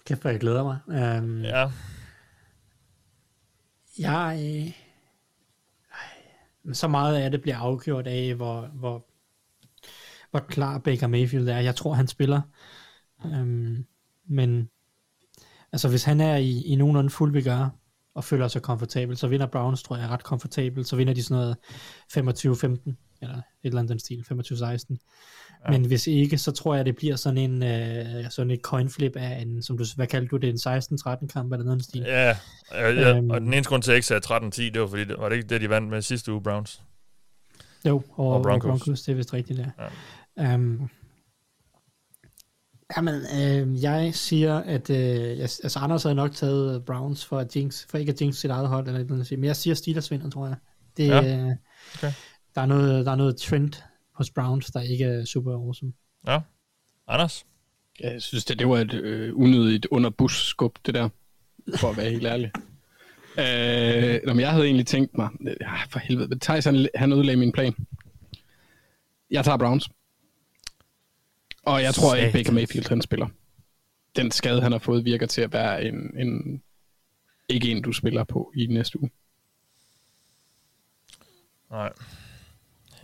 Kæft, 0.07 0.21
hvor 0.21 0.31
jeg 0.31 0.41
glæder 0.41 0.63
mig. 0.63 0.79
Um, 1.23 1.43
Ja. 1.43 1.71
Jeg... 3.99 4.65
Øh, 6.67 6.75
så 6.75 6.89
meget 6.89 7.17
af 7.17 7.31
det 7.31 7.43
bliver 7.43 7.57
afgjort 7.59 8.07
af, 8.07 8.35
hvor, 8.35 8.61
hvor, 8.67 9.07
hvor 10.31 10.41
klar 10.41 10.79
Baker 10.79 11.07
Mayfield 11.07 11.49
er. 11.49 11.59
Jeg 11.59 11.77
tror, 11.77 11.93
han 11.93 12.09
spiller. 12.09 12.41
Um, 13.25 13.87
men 14.25 14.71
altså, 15.73 15.89
hvis 15.89 16.05
han 16.05 16.21
er 16.21 16.37
i, 16.37 16.63
i 16.63 16.77
nogenlunde 16.77 17.11
fuld 17.11 17.33
vigør, 17.33 17.69
og 18.16 18.24
føler 18.24 18.48
sig 18.48 18.62
komfortabel, 18.62 19.16
så 19.16 19.26
vinder 19.28 19.47
Browns, 19.47 19.82
tror 19.82 19.97
jeg, 19.97 20.09
ret 20.09 20.24
komfortabelt. 20.24 20.86
Så 20.88 20.97
vinder 20.97 21.14
de 21.14 21.22
sådan 21.22 21.36
noget 21.43 21.56
25-15, 22.12 23.18
eller 23.22 23.34
et 23.36 23.43
eller 23.64 23.78
andet 23.78 23.88
den 23.88 23.98
stil, 23.98 24.24
25-16. 24.32 24.97
Ja. 25.66 25.70
Men 25.70 25.86
hvis 25.86 26.06
ikke, 26.06 26.38
så 26.38 26.52
tror 26.52 26.74
jeg, 26.74 26.84
det 26.86 26.97
bliver 26.97 27.16
sådan 27.16 27.38
en 27.38 27.62
øh, 27.62 28.30
sådan 28.30 28.51
et 28.51 28.60
coin 28.62 28.90
flip 28.90 29.16
af 29.16 29.40
en, 29.40 29.62
som 29.62 29.78
du, 29.78 29.84
hvad 29.97 30.06
kaldte 30.06 30.28
du 30.28 30.36
det, 30.36 30.48
en 30.66 30.74
16-13 31.26 31.26
kamp 31.26 31.52
eller 31.52 31.64
noget 31.64 31.84
stil. 31.84 32.01
Ja, 32.01 32.36
ja, 32.72 32.88
ja 32.90 33.16
Øhm. 33.16 33.30
og 33.30 33.40
den 33.40 33.52
eneste 33.55 33.68
grund 33.68 33.82
til, 33.82 33.90
at 33.90 33.93
jeg 33.93 33.97
ikke 33.97 34.06
sagde 34.06 34.47
13-10, 34.68 34.72
det 34.72 34.80
var 34.80 34.86
fordi, 34.86 35.05
det 35.05 35.16
var 35.18 35.28
det 35.28 35.36
ikke 35.36 35.48
det, 35.48 35.60
de 35.60 35.68
vandt 35.70 35.90
med 35.90 36.02
sidste 36.02 36.32
uge, 36.32 36.43
Browns? 36.43 36.82
Jo, 37.86 38.02
og, 38.14 38.26
Og 38.28 38.43
Broncos. 38.43 38.64
og 38.64 38.68
Broncos, 38.70 39.02
det 39.02 39.12
er 39.12 39.16
vist 39.16 39.32
rigtigt, 39.34 39.59
ja. 39.59 39.66
Ja. 40.38 40.55
Um, 40.55 40.90
jamen, 42.97 43.15
øh, 43.15 43.83
jeg 43.83 44.15
siger, 44.15 44.55
at 44.55 44.91
øh, 44.91 44.97
jeg, 45.39 45.41
altså 45.43 45.79
Anders 45.79 46.03
havde 46.03 46.15
nok 46.15 46.33
taget 46.33 46.85
Browns 46.85 47.25
for, 47.25 47.39
at 47.39 47.57
jinx, 47.57 47.87
for 47.89 47.99
ikke 47.99 48.13
at 48.13 48.21
jinx 48.21 48.35
sit 48.37 48.51
eget 48.51 48.69
hold, 48.69 48.87
eller 48.87 49.05
noget, 49.05 49.31
men 49.31 49.45
jeg 49.45 49.57
siger 49.57 49.75
Steelers 49.75 50.11
vinder, 50.11 50.31
tror 50.31 50.47
jeg. 50.47 50.57
Det, 50.97 51.09
Ja. 51.09 51.21
ja. 51.21 51.55
Okay. 51.95 52.13
der, 52.55 52.61
er 52.61 52.67
noget, 52.67 53.07
der 53.07 53.13
er 53.13 53.17
noget 53.17 53.37
trend 53.37 53.73
hos 54.15 54.31
Browns, 54.31 54.67
der 54.67 54.81
ikke 54.81 55.05
er 55.05 55.25
super 55.25 55.53
awesome. 55.53 55.93
Ja. 56.27 56.41
Anders? 57.09 57.47
Ja, 58.01 58.13
Jeg 58.13 58.23
synes, 58.23 58.45
det, 58.45 58.59
det 58.59 58.69
var 58.69 58.79
et 58.79 58.95
øh, 58.95 59.33
unødigt 59.37 59.87
under 59.91 60.11
bus-skub, 60.11 60.79
det 60.87 60.95
der. 60.95 61.09
For 61.77 61.91
at 61.91 61.97
være 61.97 62.11
helt 62.11 62.27
ærlig. 62.27 62.51
Øh, 63.39 64.21
nå, 64.27 64.33
men 64.33 64.41
jeg 64.41 64.51
havde 64.51 64.65
egentlig 64.65 64.87
tænkt 64.87 65.19
mig... 65.19 65.29
Ja, 65.61 65.73
for 65.91 65.99
helvede. 65.99 66.39
Thijs, 66.39 66.65
han, 66.65 66.89
han 66.95 67.13
ødelagde 67.13 67.37
min 67.37 67.53
plan. 67.53 67.75
Jeg 69.31 69.45
tager 69.45 69.57
Browns. 69.59 69.89
Og 71.66 71.82
jeg 71.82 71.94
tror 71.94 72.14
ikke. 72.14 72.32
Baker 72.32 72.52
Mayfield, 72.52 72.88
han 72.88 73.02
spiller. 73.02 73.28
Den 74.16 74.30
skade, 74.30 74.62
han 74.62 74.72
har 74.72 74.78
fået, 74.78 75.05
virker 75.05 75.26
til 75.26 75.40
at 75.40 75.52
være 75.52 75.84
en, 75.84 76.18
en 76.18 76.62
ikke 77.48 77.70
en, 77.70 77.82
du 77.82 77.93
spiller 77.93 78.24
på 78.24 78.52
i 78.56 78.66
næste 78.66 79.01
uge. 79.01 79.10
Nej. 81.70 81.93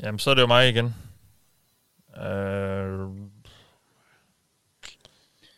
Jamen, 0.03 0.19
så 0.19 0.31
er 0.31 0.35
det 0.35 0.43
jo 0.43 0.47
mig 0.47 0.69
igen. 0.69 0.95
Øh, 2.17 3.11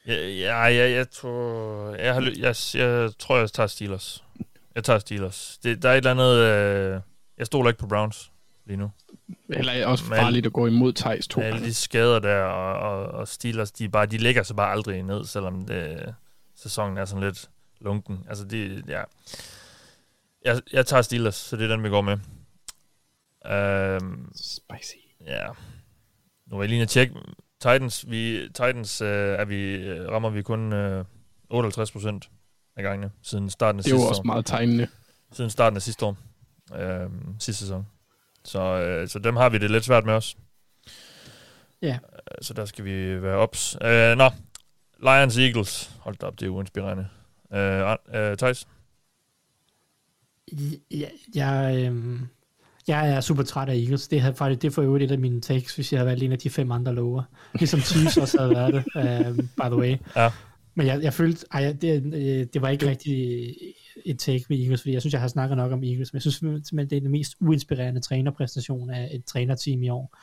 ja, 0.06 0.28
ja, 0.28 0.56
jeg, 0.56 0.92
jeg, 0.92 1.10
tror, 1.10 1.94
jeg, 1.94 2.14
har, 2.14 2.20
jeg, 2.20 2.54
jeg 2.74 3.10
tror, 3.18 3.38
jeg 3.38 3.52
tager 3.52 3.66
Steelers. 3.66 4.24
Jeg 4.74 4.84
tager 4.84 4.98
Steelers. 4.98 5.58
Det, 5.62 5.82
der 5.82 5.88
er 5.88 5.92
et 5.92 5.96
eller 5.96 6.10
andet... 6.10 6.36
Øh, 6.36 7.00
jeg 7.38 7.46
stoler 7.46 7.70
ikke 7.70 7.80
på 7.80 7.86
Browns 7.86 8.32
lige 8.66 8.76
nu. 8.76 8.90
Eller 9.48 9.86
også 9.86 10.04
farligt 10.04 10.46
at 10.46 10.52
gå 10.52 10.66
imod 10.66 10.92
Thijs 10.92 11.28
2. 11.28 11.40
Med 11.40 11.48
alle 11.48 11.64
de 11.66 11.74
skader 11.74 12.18
der, 12.18 12.42
og, 12.42 12.90
og, 12.90 13.06
og 13.06 13.28
Steelers, 13.28 13.72
de, 13.72 13.88
bare, 13.88 14.06
de 14.06 14.18
lægger 14.18 14.42
sig 14.42 14.56
bare 14.56 14.72
aldrig 14.72 15.02
ned, 15.02 15.24
selvom 15.24 15.66
det, 15.66 16.14
sæsonen 16.56 16.98
er 16.98 17.04
sådan 17.04 17.24
lidt 17.24 17.50
lunken. 17.80 18.24
Altså, 18.28 18.44
det, 18.44 18.84
ja. 18.88 19.02
Jeg, 20.44 20.60
jeg 20.72 20.86
tager 20.86 21.02
Steelers, 21.02 21.34
så 21.34 21.56
det 21.56 21.64
er 21.64 21.68
den, 21.68 21.82
vi 21.84 21.88
går 21.88 22.00
med. 22.00 22.18
Øhm, 23.46 24.32
Spicy. 24.34 24.96
ja. 25.26 25.46
Nu 26.46 26.56
var 26.56 26.62
jeg 26.62 26.68
lige 26.68 26.82
at 26.82 26.88
tjekke. 26.88 27.14
Titans, 27.60 28.04
vi, 28.10 28.40
Titans 28.46 29.00
øh, 29.00 29.08
er 29.38 29.44
vi, 29.44 29.74
øh, 29.74 30.08
rammer 30.10 30.30
vi 30.30 30.42
kun 30.42 30.72
øh, 30.72 31.04
58 31.50 31.92
procent 31.92 32.30
af 32.76 32.82
gangene 32.82 33.10
siden 33.22 33.50
starten 33.50 33.78
af 33.78 33.84
Det 33.84 33.90
er 33.92 33.94
jo 33.94 34.00
sidste 34.00 34.10
også 34.10 34.20
år. 34.20 34.24
meget 34.24 34.46
tegnende. 34.46 34.88
Siden 35.32 35.50
starten 35.50 35.76
af 35.76 35.82
sidste 35.82 36.06
år. 36.06 36.16
Øh, 36.76 37.10
sidste 37.38 37.60
sæson. 37.64 37.86
Så, 38.44 38.60
øh, 38.60 39.08
så 39.08 39.18
dem 39.18 39.36
har 39.36 39.48
vi 39.48 39.58
det 39.58 39.70
lidt 39.70 39.84
svært 39.84 40.04
med 40.04 40.14
os. 40.14 40.36
Ja. 41.82 41.98
Så 42.42 42.54
der 42.54 42.64
skal 42.64 42.84
vi 42.84 43.22
være 43.22 43.36
ops. 43.36 43.76
Øh, 43.82 44.16
nå, 44.16 44.30
Lions 45.00 45.38
Eagles. 45.38 45.90
Hold 46.00 46.16
da 46.16 46.26
op, 46.26 46.40
det 46.40 46.46
er 46.46 46.50
uinspirerende. 46.50 47.08
Øh, 47.54 47.96
øh, 48.14 48.36
Thijs? 48.36 48.68
Jeg, 50.90 51.10
jeg, 51.34 51.84
øhm, 51.86 52.20
jeg 52.88 53.10
er 53.10 53.20
super 53.20 53.42
træt 53.42 53.68
af 53.68 53.76
Eagles. 53.76 54.08
Det, 54.08 54.20
havde 54.20 54.34
faktisk, 54.34 54.62
det 54.62 54.72
får 54.72 54.82
jo 54.82 54.96
et 54.96 55.10
af 55.10 55.18
mine 55.18 55.40
takes, 55.40 55.74
hvis 55.74 55.92
jeg 55.92 56.00
havde 56.00 56.08
valgt 56.08 56.22
en 56.22 56.32
af 56.32 56.38
de 56.38 56.50
fem 56.50 56.72
andre 56.72 56.94
lover. 56.94 57.22
Ligesom 57.54 57.80
Chiefs 57.80 58.16
også 58.16 58.38
havde 58.38 58.50
været 58.50 58.74
det, 58.74 58.84
um, 59.28 59.36
by 59.36 59.66
the 59.66 59.76
way. 59.76 59.96
Ja. 60.16 60.30
Men 60.74 60.86
jeg, 60.86 61.02
jeg 61.02 61.14
følte, 61.14 61.46
ej, 61.52 61.72
det, 61.80 62.14
øh, 62.14 62.46
det 62.52 62.62
var 62.62 62.68
ikke 62.68 62.88
rigtig 62.88 63.54
et 64.04 64.18
take 64.18 64.44
med 64.48 64.58
Eagles, 64.58 64.80
fordi 64.80 64.92
jeg 64.92 65.02
synes, 65.02 65.12
jeg 65.12 65.20
har 65.20 65.28
snakket 65.28 65.56
nok 65.56 65.72
om 65.72 65.82
Eagles, 65.84 66.12
men 66.12 66.16
jeg 66.16 66.22
synes 66.22 66.34
simpelthen, 66.36 66.90
det 66.90 66.96
er 66.96 67.00
den 67.00 67.10
mest 67.10 67.34
uinspirerende 67.40 68.00
trænerpræstation 68.00 68.90
af 68.90 69.10
et 69.12 69.24
trænerteam 69.24 69.82
i 69.82 69.88
år. 69.88 70.16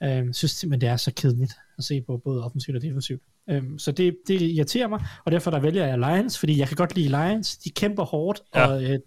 Ja. 0.00 0.18
Øhm, 0.18 0.32
synes 0.32 0.50
simpelthen, 0.52 0.80
det 0.80 0.88
er 0.88 0.96
så 0.96 1.12
kedeligt 1.16 1.52
at 1.78 1.84
se 1.84 2.00
på 2.00 2.16
både 2.24 2.44
offensivt 2.44 2.76
og 2.76 2.82
defensivt. 2.82 3.22
Øhm, 3.50 3.78
så 3.78 3.92
det, 3.92 4.16
det 4.28 4.42
irriterer 4.42 4.88
mig, 4.88 5.04
og 5.24 5.32
derfor 5.32 5.50
der 5.50 5.60
vælger 5.60 5.86
jeg 5.86 5.98
Lions, 5.98 6.38
fordi 6.38 6.58
jeg 6.58 6.68
kan 6.68 6.76
godt 6.76 6.94
lide 6.96 7.08
Lions. 7.08 7.56
De 7.56 7.70
kæmper 7.70 8.04
hårdt, 8.04 8.42
Ja. 8.54 8.66
og 8.66 8.84
øh, 8.84 8.98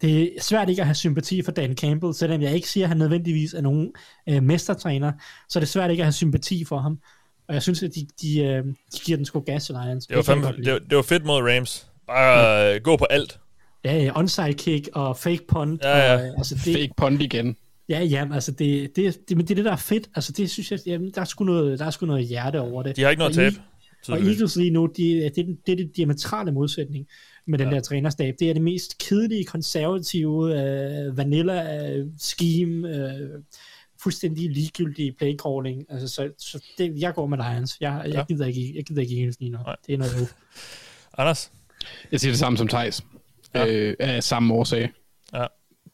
det 0.00 0.22
er 0.22 0.28
svært 0.42 0.68
ikke 0.68 0.82
at 0.82 0.86
have 0.86 0.94
sympati 0.94 1.42
for 1.42 1.52
Dan 1.52 1.76
Campbell, 1.76 2.14
selvom 2.14 2.42
jeg 2.42 2.54
ikke 2.54 2.70
siger, 2.70 2.84
at 2.84 2.88
han 2.88 2.96
nødvendigvis 2.98 3.54
er 3.54 3.60
nogen 3.60 3.92
øh, 4.28 4.42
mestertræner, 4.42 5.12
så 5.48 5.58
er 5.58 5.60
det 5.60 5.68
svært 5.68 5.90
ikke 5.90 6.00
at 6.00 6.06
have 6.06 6.12
sympati 6.12 6.64
for 6.64 6.78
ham. 6.78 6.98
Og 7.48 7.54
jeg 7.54 7.62
synes, 7.62 7.82
at 7.82 7.90
de, 7.94 8.06
de, 8.22 8.40
øh, 8.40 8.64
de 8.64 8.98
giver 9.04 9.16
den 9.16 9.24
sgu 9.26 9.40
gas 9.40 9.64
til 9.66 9.74
Lions. 9.84 10.06
Det 10.06 10.16
var, 10.16 10.52
lide. 10.52 10.70
det, 10.72 10.82
det 10.90 10.96
var 10.96 11.02
fedt 11.02 11.24
mod 11.24 11.42
Rams. 11.42 11.87
Bare 12.08 12.74
øh, 12.74 12.80
gå 12.82 12.96
på 12.96 13.04
alt. 13.10 13.38
Ja, 13.84 13.96
ja, 13.96 14.18
onside 14.18 14.52
kick 14.54 14.88
og 14.92 15.16
fake 15.16 15.44
punt. 15.48 15.82
Ja, 15.84 15.98
ja. 15.98 16.14
Og, 16.14 16.20
øh, 16.26 16.32
altså 16.38 16.54
det, 16.54 16.74
Fake 16.74 16.92
punt 16.96 17.22
igen. 17.22 17.56
Ja, 17.88 18.00
ja, 18.02 18.28
altså 18.32 18.52
det, 18.52 18.96
det, 18.96 19.28
det, 19.28 19.36
men 19.36 19.46
det 19.46 19.50
er 19.50 19.54
det, 19.54 19.64
der 19.64 19.72
er 19.72 19.76
fedt. 19.76 20.08
Altså 20.14 20.32
det 20.32 20.50
synes 20.50 20.70
jeg, 20.70 20.78
jamen, 20.86 21.10
der, 21.14 21.20
er 21.20 21.24
sgu 21.24 21.44
noget, 21.44 21.78
der 21.78 21.84
er 21.86 21.90
sgu 21.90 22.06
noget 22.06 22.26
hjerte 22.26 22.60
over 22.60 22.82
det. 22.82 22.96
De 22.96 23.02
har 23.02 23.10
ikke 23.10 23.18
noget 23.20 23.34
tabe. 23.34 23.56
Og. 24.08 24.18
Eagles 24.18 24.56
lige 24.56 24.70
nu, 24.70 24.86
de, 24.86 25.02
det, 25.02 25.26
er 25.26 25.30
den- 25.44 25.58
det 25.66 25.80
er 25.80 25.84
diametrale 25.96 26.52
modsætning 26.52 27.06
med 27.46 27.58
den 27.58 27.68
ja. 27.68 27.74
der 27.74 27.80
trænerstab. 27.80 28.34
Det 28.38 28.50
er 28.50 28.52
det 28.54 28.62
mest 28.62 28.98
kedelige, 28.98 29.44
konservative, 29.44 30.30
uh, 31.08 31.16
vanilla 31.16 31.90
uh, 31.98 32.06
scheme, 32.18 32.88
uh, 32.88 33.42
fuldstændig 34.02 34.50
ligegyldige 34.50 35.12
playcalling. 35.12 35.84
Altså, 35.90 36.08
så, 36.08 36.28
så 36.38 36.64
det, 36.78 36.94
jeg 37.00 37.14
går 37.14 37.26
med 37.26 37.38
Lions. 37.38 37.76
Jeg, 37.80 38.02
jeg, 38.06 38.14
Ja. 38.14 38.24
gider 38.28 38.46
ikke, 38.46 38.72
jeg 38.76 38.84
gider 38.84 39.00
ikke 39.02 39.16
Eagles 39.18 39.40
lige 39.40 39.50
nu. 39.50 39.58
Nej. 39.58 39.76
Det 39.86 39.94
er 39.94 39.98
noget. 39.98 40.34
Anders? 41.18 41.52
Jeg 42.12 42.20
siger 42.20 42.32
det 42.32 42.38
samme 42.38 42.58
som 42.58 42.68
Thijs. 42.68 43.04
Ja. 43.54 43.66
Øh, 43.66 43.96
af 43.98 44.22
samme 44.24 44.54
årsag. 44.54 44.92
Ja. 45.34 45.46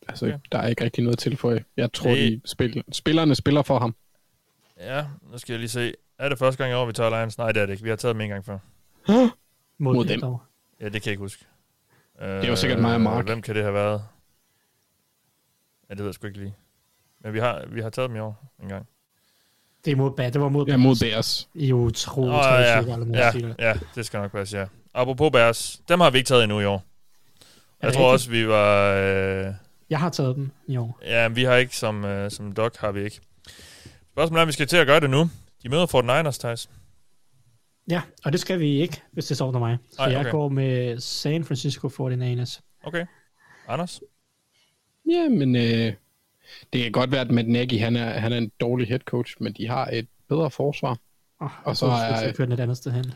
Altså, 0.09 0.27
Okay. 0.27 0.39
der 0.53 0.59
er 0.59 0.69
ikke 0.69 0.85
rigtig 0.85 1.05
noget 1.05 1.19
til 1.19 1.37
for 1.37 1.59
Jeg 1.77 1.93
tror, 1.93 2.11
Det- 2.11 2.19
de 2.45 2.49
spil, 2.49 2.85
spillerne 2.93 3.35
spiller 3.35 3.63
for 3.63 3.79
ham. 3.79 3.95
Ja, 4.81 5.05
nu 5.33 5.39
skal 5.39 5.53
jeg 5.53 5.61
lige 5.61 5.69
se. 5.69 5.95
Er 6.19 6.29
det 6.29 6.39
første 6.39 6.59
gang 6.59 6.73
i 6.73 6.75
år, 6.75 6.87
vi 6.87 6.93
tager 6.93 7.11
Lions? 7.11 7.39
Nej, 7.39 7.53
det 7.53 7.63
er 7.63 7.67
det 7.67 7.73
ikke. 7.73 7.83
Vi 7.85 7.89
har 7.89 7.97
taget 7.97 8.15
dem 8.15 8.21
en 8.21 8.29
gang 8.29 8.45
før. 8.45 8.59
Mod, 9.79 9.95
Mod 9.95 10.05
dem. 10.05 10.21
dog. 10.21 10.43
Ja, 10.81 10.85
det 10.85 10.93
kan 10.93 11.03
jeg 11.05 11.13
ikke 11.13 11.21
huske. 11.23 11.45
er 12.19 12.47
jo 12.49 12.57
sikkert 12.57 12.81
mig 12.81 12.95
og 12.95 13.01
Mark. 13.01 13.25
Hvem 13.27 13.43
kan 13.43 13.55
det 13.55 13.63
have 13.63 13.75
været? 13.75 14.03
Ja, 15.89 15.95
det 15.95 15.99
ved 15.99 16.07
jeg 16.07 16.15
sgu 16.15 16.27
ikke 16.27 16.39
lige. 16.39 16.55
Men 17.21 17.33
vi 17.35 17.39
har, 17.39 17.65
vi 17.69 17.81
har 17.81 17.91
taget 17.91 18.09
dem 18.09 18.17
i 18.17 18.21
år 18.21 18.53
en 18.63 18.69
gang. 18.69 18.89
Det, 19.85 19.91
er 19.91 19.97
mod, 19.97 20.11
ba- 20.21 20.31
det 20.31 20.41
var 20.41 20.49
mod, 20.49 20.67
Ja, 20.67 20.77
mod 20.77 20.97
Bears. 21.01 21.49
I 21.55 21.73
Åh, 21.73 21.83
oh, 21.83 21.91
ja, 22.19 22.61
ja, 22.61 23.55
ja, 23.59 23.75
det 23.95 24.07
skal 24.07 24.21
nok 24.21 24.33
passe, 24.33 24.59
ja. 24.59 24.67
Apropos 24.95 25.31
Bears, 25.33 25.81
dem 25.89 26.01
har 26.01 26.11
vi 26.11 26.19
ikke 26.19 26.29
taget 26.29 26.43
endnu 26.45 26.61
i 26.61 26.65
år. 26.65 26.85
Jeg 27.83 27.93
tror 27.93 28.01
rigtigt? 28.03 28.13
også, 28.13 28.31
vi 28.31 28.49
var... 28.49 28.95
Øh, 28.95 29.55
Jeg 29.91 29.99
har 30.01 30.11
taget 30.11 30.37
dem 30.37 30.51
i 30.67 30.77
år. 30.77 30.99
ja, 31.03 31.29
vi 31.29 31.45
har 31.45 31.55
ikke, 31.55 31.77
som, 31.77 32.05
øh, 32.05 32.31
som 32.31 32.53
Doc 32.53 32.77
har 32.79 32.93
vi 32.93 33.05
ikke. 33.05 33.21
Spørgsmålet 34.13 34.39
er, 34.41 34.43
om 34.43 34.47
vi 34.49 34.53
skal 34.53 34.67
til 34.67 34.77
at 34.77 34.87
gøre 34.87 35.01
det 35.01 35.11
nu. 35.11 35.31
De 35.63 35.69
møder 35.69 35.87
Fort 35.87 36.05
Niners, 36.05 36.39
Thijs. 36.39 36.71
Ja, 37.91 38.03
og 38.25 38.33
det 38.33 38.41
skal 38.41 38.61
vi 38.61 38.81
ikke, 38.81 39.03
hvis 39.13 39.27
det 39.27 39.37
står 39.37 39.59
mig. 39.59 39.79
Så 39.91 40.03
Ej, 40.03 40.11
jeg 40.11 40.21
okay. 40.21 40.31
går 40.31 40.49
med 40.49 41.01
San 41.01 41.45
Francisco 41.45 41.89
49ers. 41.89 42.61
Okay. 42.85 43.07
Anders? 43.69 44.01
Ja, 45.11 45.29
men 45.29 45.57
øh, 45.57 45.93
det 46.73 46.83
kan 46.83 46.93
godt 46.93 47.11
være, 47.13 47.21
at 47.21 47.31
Matt 47.31 47.49
Nagy, 47.49 47.81
han 47.81 47.97
er, 47.97 48.11
han 48.19 48.33
er 48.33 48.39
en 48.39 48.51
dårlig 48.61 48.89
head 48.89 49.01
coach, 49.01 49.35
men 49.41 49.53
de 49.53 49.69
har 49.69 49.87
et 49.93 50.09
bedre 50.29 50.51
forsvar. 50.51 50.99
Oh, 51.41 51.51
Og 51.65 51.77
så 51.77 51.81
så 51.81 51.87
er 51.87 51.91
er- 51.91 52.21
jeg... 52.21 52.53
et 52.53 52.61
andet 52.61 52.77
sted 52.77 52.93
hen. 52.93 53.13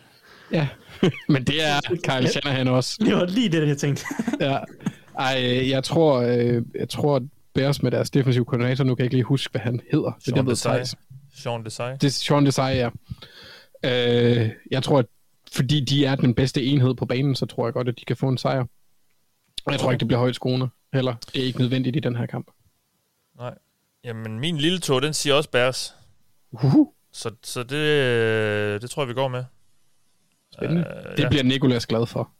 Ja, 0.52 0.68
men 1.28 1.44
det 1.44 1.64
er 1.64 1.80
Kyle 2.04 2.28
Shanahan 2.28 2.68
også. 2.68 2.96
Det 3.04 3.14
var 3.14 3.26
lige 3.26 3.48
det, 3.48 3.68
jeg 3.68 3.78
tænkte. 3.78 4.04
Ja. 4.40 4.58
Ej, 5.18 5.70
jeg 5.70 5.84
tror, 5.84 6.20
øh, 6.20 6.62
jeg 6.74 6.88
tror, 6.88 7.16
at 7.16 7.22
Bears 7.54 7.82
med 7.82 7.90
deres 7.90 8.10
defensive 8.10 8.44
koordinator, 8.44 8.84
nu 8.84 8.94
kan 8.94 9.02
jeg 9.02 9.06
ikke 9.06 9.16
lige 9.16 9.24
huske, 9.24 9.50
hvad 9.52 9.60
han 9.60 9.80
hedder. 9.92 10.12
Sean 10.24 10.36
det 10.36 10.46
ved 10.46 10.52
Desai. 10.52 10.84
Sean 11.36 11.64
Desai. 11.64 11.92
Det 11.92 12.04
er 12.04 12.10
Sean 12.10 12.46
Desai, 12.46 12.76
ja. 12.76 12.90
Øh, 13.84 14.50
jeg 14.70 14.82
tror, 14.82 14.98
at 14.98 15.06
fordi 15.52 15.80
de 15.80 16.04
er 16.04 16.14
den 16.14 16.34
bedste 16.34 16.64
enhed 16.64 16.94
på 16.94 17.06
banen, 17.06 17.34
så 17.34 17.46
tror 17.46 17.66
jeg 17.66 17.72
godt, 17.74 17.88
at 17.88 17.94
de 17.98 18.04
kan 18.04 18.16
få 18.16 18.28
en 18.28 18.38
sejr. 18.38 18.64
Og 19.66 19.72
jeg 19.72 19.80
tror 19.80 19.92
ikke, 19.92 20.00
det 20.00 20.08
bliver 20.08 20.20
højt 20.20 20.34
skåne 20.34 20.68
heller. 20.92 21.14
Det 21.34 21.42
er 21.42 21.46
ikke 21.46 21.58
nødvendigt 21.58 21.96
i 21.96 22.00
den 22.00 22.16
her 22.16 22.26
kamp. 22.26 22.50
Nej. 23.38 23.54
Jamen, 24.04 24.40
min 24.40 24.58
lille 24.58 24.78
tog, 24.78 25.02
den 25.02 25.14
siger 25.14 25.34
også 25.34 25.50
Bears. 25.50 25.94
Uhuh. 26.52 26.86
Så, 27.12 27.30
så 27.42 27.62
det, 27.62 27.76
øh, 27.76 28.80
det 28.80 28.90
tror 28.90 29.02
jeg, 29.02 29.08
vi 29.08 29.14
går 29.14 29.28
med. 29.28 29.44
Spændende. 30.58 30.84
Øh, 31.10 31.16
Det 31.16 31.22
ja. 31.22 31.28
bliver 31.28 31.44
Nikolas 31.44 31.86
glad 31.86 32.06
for. 32.06 32.30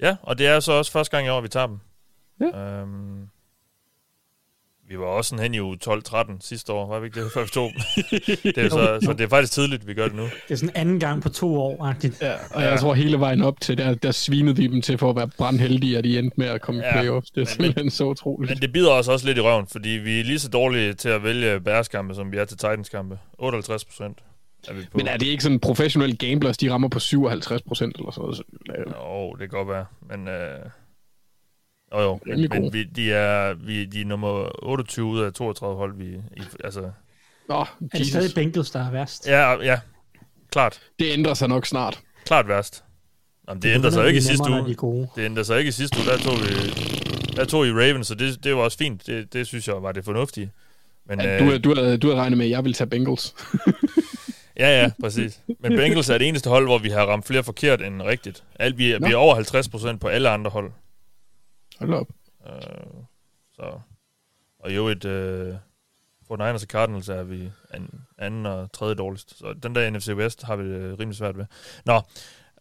Ja, 0.00 0.16
og 0.22 0.38
det 0.38 0.46
er 0.46 0.60
så 0.60 0.72
også 0.72 0.92
første 0.92 1.16
gang 1.16 1.26
i 1.26 1.30
år, 1.30 1.40
vi 1.40 1.48
tager 1.48 1.66
dem. 1.66 1.78
Ja. 2.40 2.80
Øhm, 2.80 3.28
vi 4.88 4.98
var 4.98 5.04
også 5.04 5.28
sådan 5.28 5.42
hen 5.42 5.54
i 5.54 5.60
uge 5.60 5.78
12-13 5.88 6.36
sidste 6.40 6.72
år, 6.72 6.86
var 6.88 7.00
vi 7.00 7.06
ikke 7.06 7.24
det, 7.24 7.32
før 7.34 7.42
vi 7.42 7.48
tog 7.48 7.70
dem? 7.72 7.80
det 8.54 8.58
er 8.58 8.68
så, 8.68 8.98
så 9.02 9.12
det 9.12 9.20
er 9.24 9.28
faktisk 9.28 9.52
tidligt, 9.52 9.86
vi 9.86 9.94
gør 9.94 10.04
det 10.06 10.16
nu. 10.16 10.22
Det 10.22 10.32
er 10.50 10.54
sådan 10.56 10.76
anden 10.76 11.00
gang 11.00 11.22
på 11.22 11.28
to 11.28 11.60
år, 11.60 11.84
agtigt. 11.84 12.22
Ja, 12.22 12.34
og 12.54 12.62
jeg 12.62 12.78
tror 12.80 12.94
hele 12.94 13.20
vejen 13.20 13.42
op 13.42 13.60
til, 13.60 13.78
der, 13.78 13.94
der 13.94 14.10
svinede 14.10 14.62
de 14.62 14.68
dem 14.68 14.82
til 14.82 14.98
for 14.98 15.10
at 15.10 15.16
være 15.16 15.28
brandheldige, 15.38 15.98
at 15.98 16.04
de 16.04 16.18
endte 16.18 16.34
med 16.40 16.46
at 16.46 16.60
komme 16.60 16.80
Ja, 16.82 16.88
i 16.88 16.92
playoffs. 16.92 17.30
Det 17.30 17.36
er 17.36 17.40
men- 17.40 17.46
simpelthen 17.46 17.90
så 17.90 18.04
utroligt. 18.04 18.50
Men 18.50 18.62
det 18.62 18.72
bider 18.72 18.92
os 18.92 19.08
også 19.08 19.26
lidt 19.26 19.38
i 19.38 19.40
røven, 19.40 19.66
fordi 19.66 19.88
vi 19.88 20.20
er 20.20 20.24
lige 20.24 20.38
så 20.38 20.48
dårlige 20.48 20.94
til 20.94 21.08
at 21.08 21.22
vælge 21.22 21.60
Bears-kampe, 21.60 22.14
som 22.14 22.32
vi 22.32 22.36
er 22.36 22.44
til 22.44 22.56
Titans-kampe. 22.56 23.18
58 23.38 23.84
procent 23.84 24.18
er 24.68 24.72
vi 24.74 24.82
på. 24.92 24.98
Men 24.98 25.06
er 25.08 25.16
det 25.16 25.26
ikke 25.26 25.42
sådan 25.42 25.60
professionelle 25.60 26.16
gamblers, 26.16 26.58
de 26.58 26.72
rammer 26.72 26.88
på 26.88 26.98
57 26.98 27.62
procent 27.62 27.96
eller 27.96 28.10
sådan 28.10 28.22
noget? 28.22 28.36
Så, 28.36 28.42
øh, 28.78 28.92
Jo, 28.96 29.30
det 29.32 29.38
kan 29.38 29.48
godt 29.48 29.68
være, 29.68 29.86
men... 30.10 30.28
Øh, 30.28 30.58
jo, 31.94 32.00
jo, 32.00 32.20
men, 32.26 32.48
men 32.50 32.72
vi, 32.72 32.84
de, 32.84 33.12
er, 33.12 33.54
vi, 33.54 33.84
de 33.84 34.00
er 34.00 34.04
nummer 34.04 34.64
28 34.64 35.06
ud 35.06 35.20
af 35.20 35.32
32 35.32 35.76
hold, 35.76 35.96
vi... 35.96 36.04
I, 36.36 36.42
altså, 36.64 36.90
Nå, 37.48 37.60
Er 37.60 37.64
det 37.80 37.98
Jesus. 38.00 38.08
stadig 38.10 38.30
Bengals, 38.34 38.70
der 38.70 38.86
er 38.86 38.90
værst? 38.90 39.26
ja, 39.26 39.62
ja, 39.62 39.80
klart. 40.52 40.80
Det 40.98 41.12
ændrer 41.12 41.34
sig 41.34 41.48
nok 41.48 41.66
snart. 41.66 42.00
Klart 42.24 42.48
værst. 42.48 42.84
Jamen, 43.48 43.62
det 43.62 43.74
ændrer 43.74 43.90
sig 43.90 44.06
ikke 44.06 44.18
i 44.18 44.20
sidste 44.20 44.50
uge. 44.50 44.66
de 44.66 44.72
er. 44.72 45.06
Det 45.16 45.24
ændrer 45.24 45.42
sig 45.42 45.58
ikke 45.58 45.68
i 45.68 45.72
sidste 45.72 45.96
uge. 45.98 46.06
Der 46.06 46.18
tog 46.18 46.34
vi, 46.38 47.36
der 47.36 47.44
tog 47.44 47.66
I 47.66 47.70
Ravens, 47.70 48.06
så 48.06 48.14
det, 48.14 48.44
det 48.44 48.54
var 48.56 48.62
også 48.62 48.78
fint. 48.78 49.06
Det, 49.06 49.32
det 49.32 49.46
synes 49.46 49.68
jeg 49.68 49.82
var 49.82 49.92
det 49.92 50.04
fornuftige. 50.04 50.50
Men, 51.06 51.20
Ja, 51.20 51.42
øh, 51.42 51.62
du, 51.62 51.70
du, 51.70 51.80
havde, 51.80 51.98
du 51.98 52.06
havde 52.06 52.20
regnet 52.20 52.38
med, 52.38 52.46
at 52.46 52.50
jeg 52.50 52.64
ville 52.64 52.74
tage 52.74 52.90
Bengals. 52.90 53.34
ja, 54.58 54.82
ja, 54.82 54.90
præcis. 55.00 55.40
Men 55.60 55.76
Bengals 55.76 56.08
er 56.08 56.18
det 56.18 56.28
eneste 56.28 56.50
hold, 56.50 56.66
hvor 56.66 56.78
vi 56.78 56.88
har 56.88 57.06
ramt 57.06 57.26
flere 57.26 57.44
forkert 57.44 57.82
end 57.82 58.02
rigtigt. 58.02 58.44
Alt, 58.58 58.78
vi, 58.78 58.92
er- 58.92 58.98
vi 59.06 59.12
er 59.12 59.16
over 59.16 59.34
50 59.34 59.68
procent 59.68 60.00
på 60.00 60.08
alle 60.08 60.28
andre 60.28 60.50
hold. 60.50 60.72
Hold 61.78 61.94
op. 61.94 62.06
Øh, 62.46 62.52
så. 63.56 63.80
Og 64.60 64.76
jo 64.76 64.88
et... 64.88 65.04
Øh, 65.04 65.54
for 66.28 66.36
Niners 66.36 66.62
og 66.62 66.68
Cardinals 66.68 67.08
er 67.08 67.22
vi 67.22 67.50
an, 67.70 67.90
anden 68.18 68.46
og 68.46 68.72
tredje 68.72 68.94
dårligst. 68.94 69.38
Så 69.38 69.54
den 69.62 69.74
der 69.74 69.90
NFC 69.90 70.08
West 70.08 70.42
har 70.42 70.56
vi 70.56 70.72
det 70.72 70.98
rimelig 71.00 71.16
svært 71.16 71.38
ved. 71.38 71.44
Nå, 71.84 71.94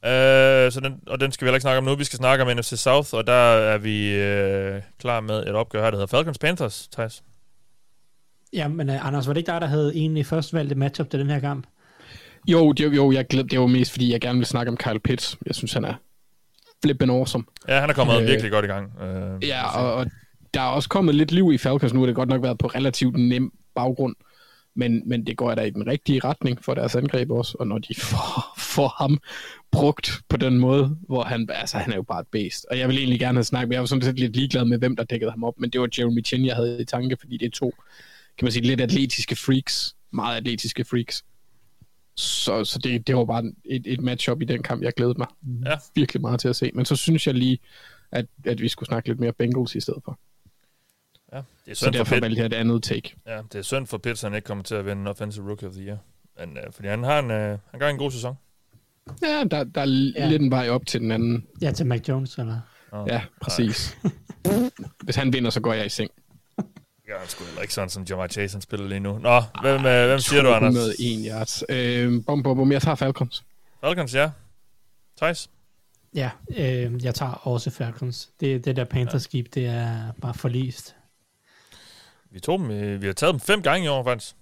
øh, 0.09 0.71
så 0.71 0.79
den, 0.83 0.99
og 1.07 1.19
den 1.19 1.31
skal 1.31 1.45
vi 1.45 1.47
heller 1.47 1.55
ikke 1.55 1.61
snakke 1.61 1.77
om 1.77 1.83
nu. 1.83 1.95
Vi 1.95 2.03
skal 2.03 2.17
snakke 2.17 2.43
om 2.45 2.57
NFC 2.57 2.73
South, 2.79 3.13
og 3.13 3.27
der 3.27 3.33
er 3.33 3.77
vi 3.77 4.13
øh, 4.15 4.81
klar 4.99 5.19
med 5.19 5.39
et 5.47 5.55
opgør 5.55 5.83
her, 5.83 5.91
der 5.91 5.97
hedder 5.97 6.17
Falcons 6.17 6.37
Panthers, 6.37 6.87
Thijs. 6.91 7.23
Ja, 8.53 8.67
men 8.67 8.89
uh, 8.89 9.05
Anders, 9.07 9.27
var 9.27 9.33
det 9.33 9.37
ikke 9.39 9.51
dig, 9.51 9.61
der 9.61 9.67
havde 9.67 9.95
egentlig 9.95 10.25
først 10.25 10.53
valgt 10.53 10.71
et 10.71 10.77
matchup 10.77 11.09
til 11.09 11.19
den 11.19 11.29
her 11.29 11.39
kamp? 11.39 11.67
Jo, 12.47 12.71
det, 12.71 12.95
jo 12.95 13.11
jeg 13.11 13.27
glæd, 13.27 13.43
det 13.43 13.59
var 13.59 13.67
mest, 13.67 13.91
fordi 13.91 14.11
jeg 14.11 14.21
gerne 14.21 14.37
vil 14.39 14.45
snakke 14.45 14.69
om 14.71 14.77
Kyle 14.77 14.99
Pitts. 14.99 15.37
Jeg 15.45 15.55
synes, 15.55 15.73
han 15.73 15.85
er 15.85 15.93
flippin' 16.85 17.11
awesome. 17.11 17.43
Ja, 17.67 17.79
han 17.79 17.89
er 17.89 17.93
kommet 17.93 18.21
Øh, 18.21 18.27
virkelig 18.27 18.51
godt 18.51 18.65
i 18.65 18.67
gang. 18.67 18.91
Øh, 19.01 19.47
Ja, 19.47 19.77
og, 19.77 19.93
og 19.93 20.05
der 20.53 20.61
er 20.61 20.65
også 20.65 20.89
kommet 20.89 21.15
lidt 21.15 21.31
liv 21.31 21.51
i 21.53 21.57
Falcons 21.57 21.93
nu. 21.93 21.99
har 21.99 22.05
Det 22.07 22.15
godt 22.15 22.29
nok 22.29 22.43
været 22.43 22.57
på 22.57 22.67
relativt 22.67 23.15
nem 23.17 23.51
baggrund. 23.75 24.15
Men, 24.75 25.01
men 25.09 25.25
det 25.27 25.37
går 25.37 25.55
da 25.55 25.61
i 25.61 25.69
den 25.69 25.87
rigtige 25.87 26.19
retning 26.23 26.63
for 26.63 26.73
deres 26.73 26.95
angreb 26.95 27.31
også. 27.31 27.57
Og 27.59 27.67
når 27.67 27.77
de 27.77 27.95
får, 28.11 28.53
får 28.57 28.95
ham 28.97 29.19
brugt 29.71 30.11
på 30.29 30.37
den 30.37 30.59
måde, 30.59 30.97
hvor 31.07 31.23
han, 31.23 31.49
altså, 31.53 31.77
han 31.77 31.91
er 31.91 31.95
jo 31.95 32.03
bare 32.03 32.19
et 32.21 32.27
based. 32.31 32.65
Og 32.71 32.79
jeg 32.79 32.87
vil 32.87 32.97
egentlig 32.97 33.19
gerne 33.19 33.37
have 33.37 33.43
snakket, 33.43 33.73
jeg 33.73 33.79
var 33.79 33.85
sådan 33.85 34.01
set 34.01 34.19
lidt 34.19 34.35
ligeglad 34.35 34.65
med, 34.65 34.77
hvem 34.77 34.95
der 34.95 35.03
dækkede 35.03 35.31
ham 35.31 35.43
op, 35.43 35.53
men 35.57 35.69
det 35.69 35.81
var 35.81 35.89
Jeremy 35.97 36.25
Chin, 36.25 36.45
jeg 36.45 36.55
havde 36.55 36.81
i 36.81 36.85
tanke, 36.85 37.17
fordi 37.19 37.37
det 37.37 37.45
er 37.45 37.49
to, 37.51 37.73
kan 38.37 38.45
man 38.45 38.51
sige, 38.51 38.67
lidt 38.67 38.81
atletiske 38.81 39.35
freaks. 39.35 39.95
Meget 40.13 40.37
atletiske 40.37 40.85
freaks. 40.85 41.23
Så, 42.19 42.63
så 42.65 42.79
det, 42.79 43.07
det 43.07 43.15
var 43.15 43.25
bare 43.25 43.43
et, 43.65 43.81
et 43.87 44.01
matchup 44.01 44.41
i 44.41 44.45
den 44.45 44.63
kamp, 44.63 44.81
jeg 44.83 44.93
glædede 44.93 45.17
mig 45.17 45.27
Ja. 45.65 45.75
virkelig 45.95 46.21
meget 46.21 46.39
til 46.39 46.47
at 46.47 46.55
se. 46.55 46.71
Men 46.75 46.85
så 46.85 46.95
synes 46.95 47.27
jeg 47.27 47.35
lige, 47.35 47.59
at, 48.11 48.25
at 48.45 48.61
vi 48.61 48.67
skulle 48.67 48.87
snakke 48.87 49.09
lidt 49.09 49.19
mere 49.19 49.33
Bengals 49.33 49.75
i 49.75 49.79
stedet 49.79 50.01
for. 50.05 50.19
ja, 51.33 51.37
det 51.37 51.71
er 51.71 51.73
Så 51.75 51.79
synd 51.79 51.85
for 51.85 51.91
derfor 51.91 52.15
Pitt. 52.15 52.21
valgte 52.23 52.39
jeg 52.39 52.45
et 52.45 52.53
andet 52.53 52.83
take. 52.83 53.15
Ja, 53.27 53.37
det 53.51 53.55
er 53.55 53.61
synd 53.61 53.87
for 53.87 53.97
Pitts, 53.97 54.21
han 54.21 54.33
ikke 54.35 54.45
kommer 54.45 54.63
til 54.63 54.75
at 54.75 54.85
vinde 54.85 55.09
Offensive 55.09 55.47
Rookie 55.49 55.67
of 55.67 55.73
the 55.73 55.83
Year. 55.83 55.97
Men, 56.39 56.57
øh, 56.57 56.63
fordi 56.71 56.87
han 56.87 57.03
har 57.03 57.19
en, 57.19 57.31
øh, 57.31 57.57
han 57.71 57.79
gør 57.79 57.87
en 57.89 57.97
god 57.97 58.11
sæson. 58.11 58.35
Ja, 59.21 59.43
der, 59.51 59.63
der 59.63 59.81
er 59.81 60.11
ja. 60.15 60.29
lidt 60.29 60.41
en 60.41 60.51
vej 60.51 60.69
op 60.69 60.85
til 60.85 60.99
den 61.01 61.11
anden. 61.11 61.47
Ja, 61.61 61.71
til 61.71 61.85
Mac 61.85 62.09
Jones, 62.09 62.37
eller? 62.37 62.59
Oh, 62.91 63.07
Ja, 63.09 63.21
præcis. 63.41 63.97
Hvis 65.03 65.15
han 65.15 65.33
vinder, 65.33 65.49
så 65.49 65.61
går 65.61 65.73
jeg 65.73 65.85
i 65.85 65.89
seng. 65.89 66.11
Ja, 67.09 67.17
han 67.19 67.27
skulle 67.27 67.47
heller 67.47 67.61
ikke 67.61 67.73
sådan, 67.73 67.89
som 67.89 68.03
Jamar 68.03 68.27
Chase 68.27 68.55
han 68.55 68.61
spiller 68.61 68.87
lige 68.87 68.99
nu. 68.99 69.17
Nå, 69.19 69.41
hvem, 69.61 69.85
øh, 69.85 70.07
hvem 70.07 70.19
siger 70.19 70.41
du, 70.41 70.49
Anders? 70.53 70.75
101 70.75 71.25
yards. 71.31 71.63
Øh, 71.69 72.25
bom, 72.27 72.43
bom, 72.43 72.55
bom. 72.57 72.71
Jeg 72.71 72.81
tager 72.81 72.95
Falcons. 72.95 73.43
Falcons, 73.81 74.15
ja. 74.15 74.29
Thijs? 75.17 75.49
Ja, 76.15 76.29
øh, 76.57 77.03
jeg 77.05 77.15
tager 77.15 77.31
også 77.47 77.69
Falcons. 77.71 78.29
Det, 78.39 78.65
det 78.65 78.75
der 78.75 78.83
Panthers-skib, 78.85 79.45
det 79.55 79.65
er 79.65 80.11
bare 80.21 80.33
forlist. 80.33 80.95
Vi, 82.31 82.39
tog 82.39 82.59
dem, 82.59 82.71
øh, 82.71 83.01
vi 83.01 83.05
har 83.05 83.13
taget 83.13 83.33
dem 83.33 83.39
fem 83.39 83.61
gange 83.61 83.85
i 83.85 83.87
år, 83.87 84.03
faktisk. 84.03 84.35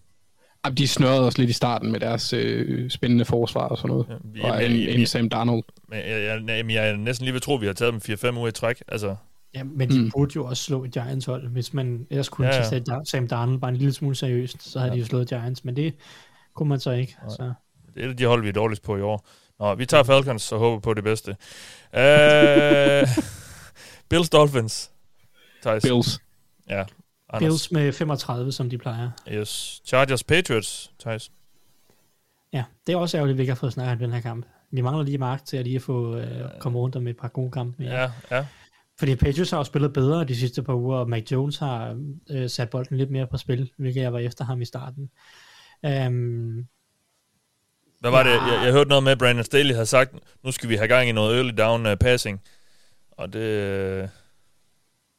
Jamen, 0.65 0.77
de 0.77 0.87
snørrede 0.87 1.21
os 1.27 1.37
lidt 1.37 1.49
i 1.49 1.53
starten 1.53 1.91
med 1.91 1.99
deres 1.99 2.33
øh, 2.33 2.89
spændende 2.89 3.25
forsvar 3.25 3.67
og 3.67 3.77
sådan 3.77 3.89
noget. 3.89 4.05
Ja, 4.09 4.15
vi- 4.23 4.41
og 4.41 4.55
men- 4.57 4.71
en, 4.71 4.99
en 4.99 5.07
Sam 5.07 5.29
Darnold. 5.29 5.63
Men 5.89 5.99
jeg, 5.99 6.07
jeg, 6.09 6.41
jeg, 6.47 6.71
jeg 6.71 6.89
er 6.89 6.95
næsten 6.95 7.25
lige 7.25 7.33
ved 7.33 7.41
tro, 7.41 7.55
at 7.55 7.61
vi 7.61 7.65
har 7.65 7.73
taget 7.73 7.93
dem 8.07 8.15
4-5 8.33 8.37
uger 8.37 8.47
i 8.47 8.51
træk. 8.51 8.83
Altså, 8.87 9.15
Ja, 9.53 9.63
men 9.63 9.89
de 9.89 9.99
Mm. 9.99 10.11
burde 10.11 10.31
jo 10.35 10.45
også 10.45 10.63
slå 10.63 10.83
et 10.83 10.91
Giants 10.91 11.25
hold, 11.25 11.47
hvis 11.49 11.73
man 11.73 12.07
ellers 12.09 12.29
kunne 12.29 12.47
Ja, 12.47 12.55
ja, 12.55 12.63
tage 12.69 12.83
Sam 13.05 13.27
Darnold 13.27 13.59
bare 13.59 13.69
en 13.71 13.77
lille 13.77 13.93
smule 13.93 14.15
seriøst, 14.15 14.63
så 14.71 14.79
havde 14.79 14.91
Ja. 14.91 14.95
de 14.95 14.99
jo 14.99 15.05
slået 15.05 15.27
Giants, 15.29 15.65
men 15.65 15.75
det 15.75 15.95
kunne 16.55 16.69
man 16.69 16.79
så 16.79 16.91
ikke. 16.91 17.17
Så. 17.29 17.53
det 17.95 18.03
er 18.03 18.05
et 18.05 18.09
af 18.09 18.17
de 18.17 18.25
hold, 18.25 18.41
vi 18.41 18.49
er 18.49 18.53
dårligst 18.53 18.83
på 18.83 18.97
i 18.97 19.01
år. 19.01 19.27
Nå, 19.59 19.75
vi 19.75 19.85
tager 19.85 20.03
Falcons 20.03 20.51
og 20.51 20.59
håber 20.59 20.79
på 20.79 20.93
det 20.93 21.03
bedste. 21.03 21.31
Uh, 21.93 23.23
Bills 24.09 24.29
Dolphins. 24.29 24.91
Thijs. 25.61 25.83
Bills. 25.83 26.19
Ja. 26.69 26.83
Anders. 27.29 27.39
Bills 27.39 27.71
med 27.71 27.91
35, 27.93 28.51
som 28.51 28.69
de 28.69 28.77
plejer. 28.77 29.09
Yes. 29.31 29.81
Chargers 29.85 30.23
Patriots. 30.23 30.91
Thijs. 30.99 31.31
Ja, 32.53 32.63
det 32.87 32.93
er 32.93 32.97
også 32.97 33.17
ærgerligt, 33.17 33.33
at 33.33 33.37
vi 33.37 33.41
ikke 33.43 33.51
har 33.51 33.55
fået 33.59 33.73
snakket 33.73 33.99
den 33.99 34.13
her 34.13 34.21
kamp. 34.21 34.45
Vi 34.71 34.81
mangler 34.81 35.03
lige 35.03 35.17
Mark 35.17 35.45
til 35.45 35.57
at 35.57 35.63
lige 35.63 35.79
få 35.79 36.15
øh, 36.17 36.41
komme 36.59 36.79
rundt 36.79 36.95
om 36.95 37.07
et 37.07 37.17
par 37.17 37.27
gode 37.27 37.51
kampe 37.51 37.83
mere. 37.83 37.93
Ja, 38.01 38.11
ja. 38.31 38.45
Fordi 38.99 39.15
Patriots 39.15 39.51
har 39.51 39.57
jo 39.57 39.63
spillet 39.63 39.93
bedre 39.93 40.23
de 40.25 40.35
sidste 40.35 40.63
par 40.63 40.73
uger, 40.73 40.97
og 40.97 41.09
Mac 41.09 41.31
Jones 41.31 41.57
har 41.57 41.99
øh, 42.29 42.49
sat 42.49 42.69
bolden 42.69 42.97
lidt 42.97 43.11
mere 43.11 43.27
på 43.27 43.37
spil, 43.37 43.71
hvilket 43.77 44.01
jeg 44.01 44.13
var 44.13 44.19
efter 44.19 44.45
ham 44.45 44.61
i 44.61 44.65
starten. 44.65 45.09
Um, 45.83 46.67
Hvad 47.99 48.11
var 48.11 48.27
Ja. 48.27 48.33
det? 48.33 48.53
Jeg, 48.53 48.61
jeg 48.65 48.71
hørte 48.73 48.89
noget 48.89 49.03
med, 49.03 49.11
at 49.11 49.17
Brandon 49.17 49.43
Staley 49.43 49.73
havde 49.73 49.85
sagt, 49.85 50.13
nu 50.43 50.51
skal 50.51 50.69
vi 50.69 50.75
have 50.75 50.87
gang 50.87 51.09
i 51.09 51.11
noget 51.11 51.37
early 51.37 51.51
down 51.57 51.85
uh, 51.85 51.95
passing. 51.95 52.41
Og 53.11 53.33
det, 53.33 53.39
øh, 53.39 54.07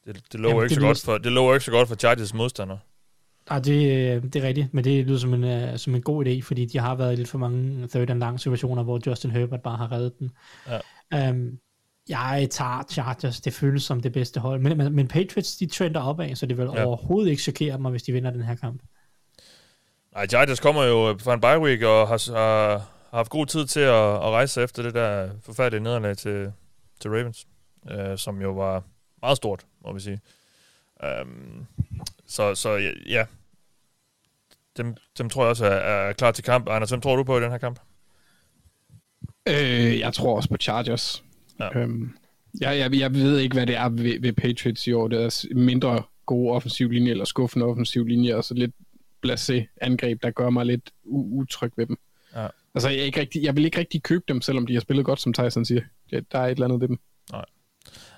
det, 0.07 0.23
det 0.33 0.41
lover 0.41 0.55
Jamen, 0.55 0.65
ikke 0.65 0.69
det 0.69 0.75
så 0.75 0.81
lyder- 0.81 0.89
godt 0.89 1.03
for, 1.05 1.19
det 1.19 1.33
lover 1.33 1.55
ikke 1.55 1.65
så 1.65 1.71
godt 1.71 1.89
for 1.89 1.95
Chargers 1.95 2.35
modstandere. 2.35 2.79
ah, 3.51 3.65
det, 3.65 3.73
øh, 4.17 4.23
det 4.23 4.37
er 4.37 4.43
rigtigt, 4.43 4.75
men 4.75 4.85
det 4.85 5.07
lyder 5.07 5.19
som 5.19 5.35
en, 5.35 5.45
uh, 5.73 5.77
som 5.77 5.95
en 5.95 6.03
god 6.03 6.27
idé, 6.27 6.41
fordi 6.43 6.67
de 6.67 6.79
har 6.79 6.95
været 6.95 7.13
i 7.13 7.17
lidt 7.17 7.29
for 7.29 7.39
mange 7.39 7.89
third 7.89 8.11
and 8.11 8.19
long 8.21 8.41
situationer, 8.41 8.83
hvor 8.83 9.01
Justin 9.07 9.31
Herbert 9.31 9.63
bare 9.63 9.77
har 9.77 9.93
reddet 9.93 10.19
den. 10.19 10.31
Ja. 11.13 11.31
Um, 11.31 11.59
jeg 12.09 12.49
tager 12.51 12.83
Chargers, 12.91 13.41
det 13.41 13.55
føles 13.55 13.83
som 13.83 14.01
det 14.01 14.13
bedste 14.13 14.41
hold, 14.41 14.61
men, 14.61 14.77
men, 14.79 14.93
men 14.93 15.09
Patriots, 15.09 15.57
de 15.57 15.67
trender 15.67 16.01
opad, 16.01 16.35
så 16.35 16.47
det 16.47 16.59
vil 16.59 16.69
Ja. 16.75 16.85
overhovedet 16.85 17.31
ikke 17.31 17.43
chokere 17.43 17.79
mig, 17.79 17.91
hvis 17.91 18.03
de 18.03 18.13
vinder 18.13 18.31
den 18.31 18.43
her 18.43 18.55
kamp. 18.55 18.83
Nej, 20.15 20.27
Chargers 20.27 20.61
kommer 20.61 20.85
jo 20.85 21.19
fra 21.21 21.35
en 21.35 21.41
bye 21.41 21.59
week 21.61 21.83
og 21.83 22.09
har, 22.09 22.33
har, 22.33 22.79
har 23.11 23.17
haft 23.17 23.31
god 23.31 23.47
tid 23.47 23.67
til 23.67 23.81
at, 23.81 24.15
at 24.15 24.31
rejse 24.31 24.63
efter 24.63 24.83
det 24.83 24.95
der 24.95 25.31
forfærdelige 25.43 25.83
nederlag 25.83 26.17
til, 26.17 26.53
til 27.01 27.11
Ravens, 27.11 27.47
øh, 27.91 28.19
som 28.19 28.43
jo 28.43 28.53
var 28.53 28.83
meget 29.23 29.37
stort, 29.37 29.67
må 29.85 29.93
vi 29.93 30.01
sige. 30.01 30.21
Um, 31.23 31.67
så, 32.27 32.55
så 32.55 32.71
ja, 32.77 32.91
ja. 33.07 33.25
Dem, 34.77 34.97
dem 35.19 35.31
tror 35.31 35.43
jeg 35.43 35.51
også 35.51 35.67
er, 35.67 35.71
er 35.71 36.13
klar 36.13 36.31
til 36.31 36.45
kamp. 36.45 36.69
Anders, 36.69 36.91
hvem 36.91 37.01
tror 37.01 37.17
du 37.17 37.25
på 37.25 37.39
i 37.39 37.43
den 37.43 37.51
her 37.51 37.59
kamp? 37.59 37.81
Øh, 39.49 39.99
jeg 39.99 40.15
tror 40.15 40.37
også 40.37 40.49
på 40.49 40.57
Chargers. 40.57 41.25
Ja. 41.61 41.79
Øhm, 41.79 42.11
jeg, 42.61 42.79
jeg, 42.79 42.95
jeg 42.95 43.15
ved 43.15 43.39
ikke, 43.39 43.55
hvad 43.55 43.67
det 43.67 43.77
er 43.77 43.89
ved, 43.89 44.21
ved 44.21 44.33
Patriots 44.33 44.87
i 44.87 44.93
år. 44.93 45.09
Det 45.09 45.19
er 45.19 45.55
mindre 45.55 46.03
gode 46.27 46.53
offensiv 46.53 46.91
linje, 46.91 47.11
eller 47.11 47.25
skuffende 47.25 47.67
offensiv 47.67 48.07
linje, 48.07 48.35
og 48.35 48.45
så 48.45 48.55
lidt 48.55 48.73
blasé 49.27 49.77
angreb, 49.81 50.23
der 50.23 50.31
gør 50.31 50.51
mig 50.51 50.67
lidt 50.67 50.91
utryg 51.05 51.73
ved 51.77 51.87
dem. 51.87 51.99
Ja. 52.35 52.47
Altså, 52.75 52.89
jeg, 52.89 52.99
er 52.99 53.05
ikke 53.05 53.21
rigtig, 53.21 53.43
jeg 53.43 53.57
vil 53.57 53.65
ikke 53.65 53.79
rigtig 53.79 54.03
købe 54.03 54.25
dem, 54.29 54.41
selvom 54.41 54.67
de 54.67 54.73
har 54.73 54.81
spillet 54.81 55.05
godt, 55.05 55.21
som 55.21 55.33
Tyson 55.33 55.65
siger. 55.65 55.81
Der 56.11 56.21
er 56.33 56.47
et 56.47 56.51
eller 56.51 56.65
andet 56.65 56.81
ved 56.81 56.89
dem. 56.89 56.99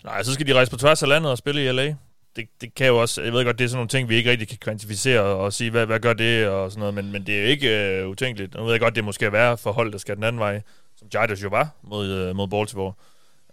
Nej, 0.05 0.23
så 0.23 0.33
skal 0.33 0.47
de 0.47 0.55
rejse 0.55 0.71
på 0.71 0.77
tværs 0.77 1.03
af 1.03 1.09
landet 1.09 1.31
og 1.31 1.39
spille 1.39 1.65
i 1.65 1.73
LA. 1.73 1.95
Det, 2.37 2.49
det 2.61 2.75
kan 2.75 2.87
jo 2.87 3.01
også, 3.01 3.23
jeg 3.23 3.33
ved 3.33 3.45
godt, 3.45 3.59
det 3.59 3.65
er 3.65 3.69
sådan 3.69 3.77
nogle 3.77 3.89
ting, 3.89 4.09
vi 4.09 4.15
ikke 4.15 4.31
rigtig 4.31 4.49
kan 4.49 4.59
kvantificere 4.59 5.21
og 5.21 5.53
sige, 5.53 5.71
hvad, 5.71 5.87
hvad 5.87 6.01
gør 6.01 6.13
det 6.13 6.49
og 6.49 6.71
sådan 6.71 6.81
noget, 6.81 6.95
men, 6.95 7.13
men 7.13 7.27
det 7.27 7.39
er 7.39 7.43
jo 7.43 7.47
ikke 7.47 7.99
øh, 7.99 8.09
utænkeligt. 8.09 8.55
Nu 8.55 8.63
ved 8.63 8.71
jeg 8.71 8.81
godt, 8.81 8.97
det 8.97 9.05
måske 9.05 9.27
er 9.27 9.31
værre 9.31 9.59
for 9.59 9.73
hold, 9.73 9.93
der 9.93 9.99
skal 9.99 10.17
den 10.17 10.25
anden 10.25 10.41
vej, 10.41 10.63
som 10.97 11.11
Chargers 11.11 11.43
jo 11.43 11.49
var 11.49 11.69
mod, 11.83 12.09
øh, 12.09 12.37
mod 12.37 12.49
Baltimore. 12.49 12.93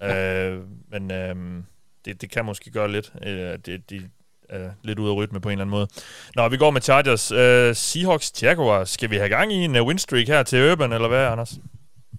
Ja. 0.02 0.50
Øh, 0.50 0.64
men 0.92 1.12
øh, 1.12 1.64
det, 2.06 2.22
det 2.22 2.30
kan 2.32 2.46
måske 2.46 2.72
gøre 2.72 2.92
lidt. 2.92 3.14
Øh, 3.24 3.60
det, 3.66 3.90
de 3.90 4.10
er 4.50 4.72
lidt 4.84 5.00
ude 5.00 5.12
af 5.12 5.16
rytme 5.16 5.42
på 5.42 5.50
en 5.50 5.52
eller 5.52 5.62
anden 5.64 5.72
måde. 5.72 5.88
Nå, 6.36 6.48
vi 6.50 6.58
går 6.58 6.72
med 6.72 6.82
Chargers. 6.82 7.32
Øh, 7.32 7.76
Seahawks, 7.76 8.44
Jaguars. 8.44 8.90
Skal 8.90 9.10
vi 9.10 9.16
have 9.16 9.30
gang 9.30 9.54
i 9.54 9.56
en 9.56 9.76
uh, 9.76 9.88
win 9.88 9.98
streak 9.98 10.28
her 10.28 10.44
til 10.44 10.72
Urban, 10.72 10.94
eller 10.94 11.08
hvad, 11.08 11.26
Anders? 11.26 11.60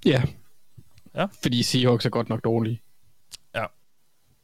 Ja. 0.04 0.22
Ja. 1.14 1.26
Fordi 1.42 1.62
Seahawks 1.62 2.06
er 2.06 2.10
godt 2.10 2.28
nok 2.28 2.44
dårlige. 2.44 2.80
Ja. 3.54 3.64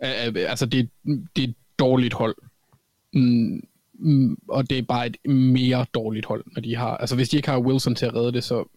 Øh, 0.04 0.34
øh, 0.36 0.50
altså, 0.50 0.66
det, 0.66 0.90
det 1.36 1.44
er 1.44 1.48
et 1.48 1.54
dårligt 1.78 2.14
hold. 2.14 2.36
Mm, 3.14 3.60
mm, 3.94 4.36
og 4.48 4.70
det 4.70 4.78
er 4.78 4.82
bare 4.82 5.06
et 5.06 5.16
mere 5.30 5.86
dårligt 5.94 6.26
hold, 6.26 6.44
når 6.46 6.62
de 6.62 6.76
har... 6.76 6.96
Altså, 6.96 7.14
hvis 7.16 7.28
de 7.28 7.36
ikke 7.36 7.48
har 7.48 7.58
Wilson 7.58 7.94
til 7.94 8.06
at 8.06 8.14
redde 8.14 8.32
det, 8.32 8.44
så... 8.44 8.68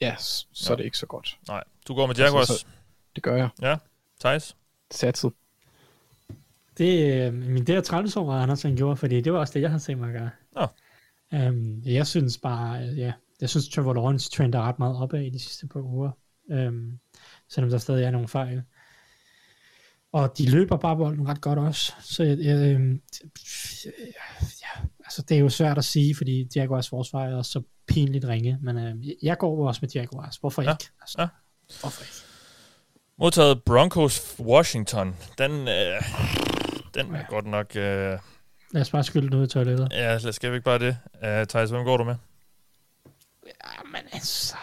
Ja, 0.00 0.14
så 0.18 0.72
er 0.72 0.76
det 0.76 0.84
ikke 0.84 0.98
så 0.98 1.06
godt. 1.06 1.38
Nej, 1.48 1.64
du 1.88 1.94
går 1.94 2.06
med 2.06 2.14
Jaguars. 2.14 2.50
Altså, 2.50 2.58
så- 2.64 2.66
Det 3.14 3.22
gør 3.22 3.36
jeg. 3.36 3.48
Ja, 3.62 3.76
Thijs? 4.20 4.56
Satset. 4.90 5.32
Det, 6.78 7.26
øh, 7.26 7.34
men 7.34 7.66
det 7.66 7.74
er 7.74 7.80
træls 7.80 8.16
over, 8.16 8.34
at 8.34 8.42
Anders 8.42 8.62
han 8.62 8.76
gjorde, 8.76 8.96
fordi 8.96 9.20
det 9.20 9.32
var 9.32 9.38
også 9.38 9.52
det, 9.54 9.60
jeg 9.60 9.70
havde 9.70 9.82
tænkt 9.82 10.00
mig 10.00 10.12
gøre. 10.12 10.30
Nå. 10.52 10.66
Um, 11.48 11.82
jeg 11.84 12.06
synes 12.06 12.38
bare, 12.38 12.86
øh, 12.86 12.98
ja, 12.98 13.12
jeg 13.40 13.48
synes 13.48 13.68
Trevor 13.68 13.94
Lawrence 13.94 14.30
trender 14.30 14.62
ret 14.62 14.78
meget 14.78 14.96
opad 14.96 15.20
i 15.20 15.30
de 15.30 15.38
sidste 15.38 15.66
par 15.66 15.80
uger, 15.80 16.10
um, 16.50 16.98
selvom 17.48 17.70
der 17.70 17.78
stadig 17.78 18.04
er 18.04 18.10
nogle 18.10 18.28
fejl. 18.28 18.62
Og 20.12 20.38
de 20.38 20.50
løber 20.50 20.76
bare 20.76 20.96
bolden 20.96 21.28
ret 21.28 21.40
godt 21.40 21.58
også. 21.58 21.92
Så 22.00 22.22
jeg, 22.22 22.74
øhm, 22.74 23.02
ja, 24.62 24.82
altså 25.04 25.22
det 25.22 25.36
er 25.36 25.40
jo 25.40 25.48
svært 25.48 25.78
at 25.78 25.84
sige, 25.84 26.14
fordi 26.16 26.48
Jaguars 26.54 26.88
forsvar 26.88 27.26
er 27.26 27.36
også 27.36 27.50
så 27.50 27.62
pinligt 27.86 28.24
ringe, 28.24 28.58
men 28.62 28.78
øh, 28.78 29.24
jeg 29.24 29.38
går 29.38 29.68
også 29.68 29.78
med 29.82 29.90
Jaguars. 29.94 30.36
Hvorfor 30.36 30.62
Ja, 30.62 30.70
ikke? 30.70 30.90
Altså, 31.00 31.20
ja. 31.20 31.28
Hvorfor 31.80 32.02
ikke? 32.02 32.33
Modtaget 33.18 33.62
Broncos 33.62 34.36
Washington. 34.40 35.16
Den, 35.38 35.52
øh, 35.52 36.02
den 36.94 37.14
er 37.14 37.28
godt 37.28 37.46
nok... 37.46 37.76
Øh, 37.76 38.18
Lad 38.72 38.80
os 38.82 38.90
bare 38.90 39.04
skylde 39.04 39.26
den 39.30 39.34
ud 39.40 39.44
i 39.46 39.50
toilettet. 39.50 39.88
ja, 39.92 40.18
lad- 40.18 40.32
skal 40.32 40.50
vi 40.50 40.56
ikke 40.56 40.64
bare 40.64 40.78
det? 40.78 40.96
Uh, 41.22 41.46
Thijs, 41.48 41.70
hvem 41.70 41.84
går 41.84 41.96
du 41.96 42.04
med? 42.04 42.14
Men 43.92 44.02
altså... 44.12 44.56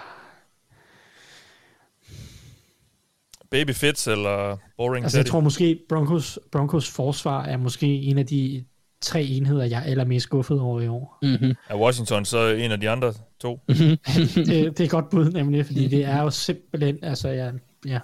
Baby 3.51 3.71
Fitz 3.71 4.07
eller 4.07 4.57
Boring 4.77 5.05
Altså, 5.05 5.17
jeg 5.17 5.25
tror 5.25 5.39
måske, 5.39 5.79
Broncos, 5.89 6.39
Broncos 6.51 6.89
forsvar 6.89 7.43
er 7.45 7.57
måske 7.57 7.85
en 7.87 8.17
af 8.17 8.25
de 8.25 8.65
tre 9.01 9.23
enheder, 9.23 9.65
jeg 9.65 9.79
er 9.79 9.83
allermest 9.83 10.23
skuffet 10.23 10.59
over 10.59 10.81
i 10.81 10.87
år. 10.87 11.17
Mm-hmm. 11.21 11.53
Er 11.69 11.75
Washington 11.75 12.25
så 12.25 12.47
en 12.47 12.71
af 12.71 12.79
de 12.79 12.89
andre 12.89 13.13
to? 13.39 13.59
det, 13.67 14.77
det 14.77 14.79
er 14.79 14.87
godt 14.87 15.09
bud, 15.09 15.31
nemlig, 15.31 15.65
fordi 15.65 15.87
det 15.87 16.05
er 16.05 16.21
jo 16.21 16.29
simpelthen, 16.29 16.99
altså, 17.03 17.29
jeg, 17.29 17.53
ja. 17.85 17.99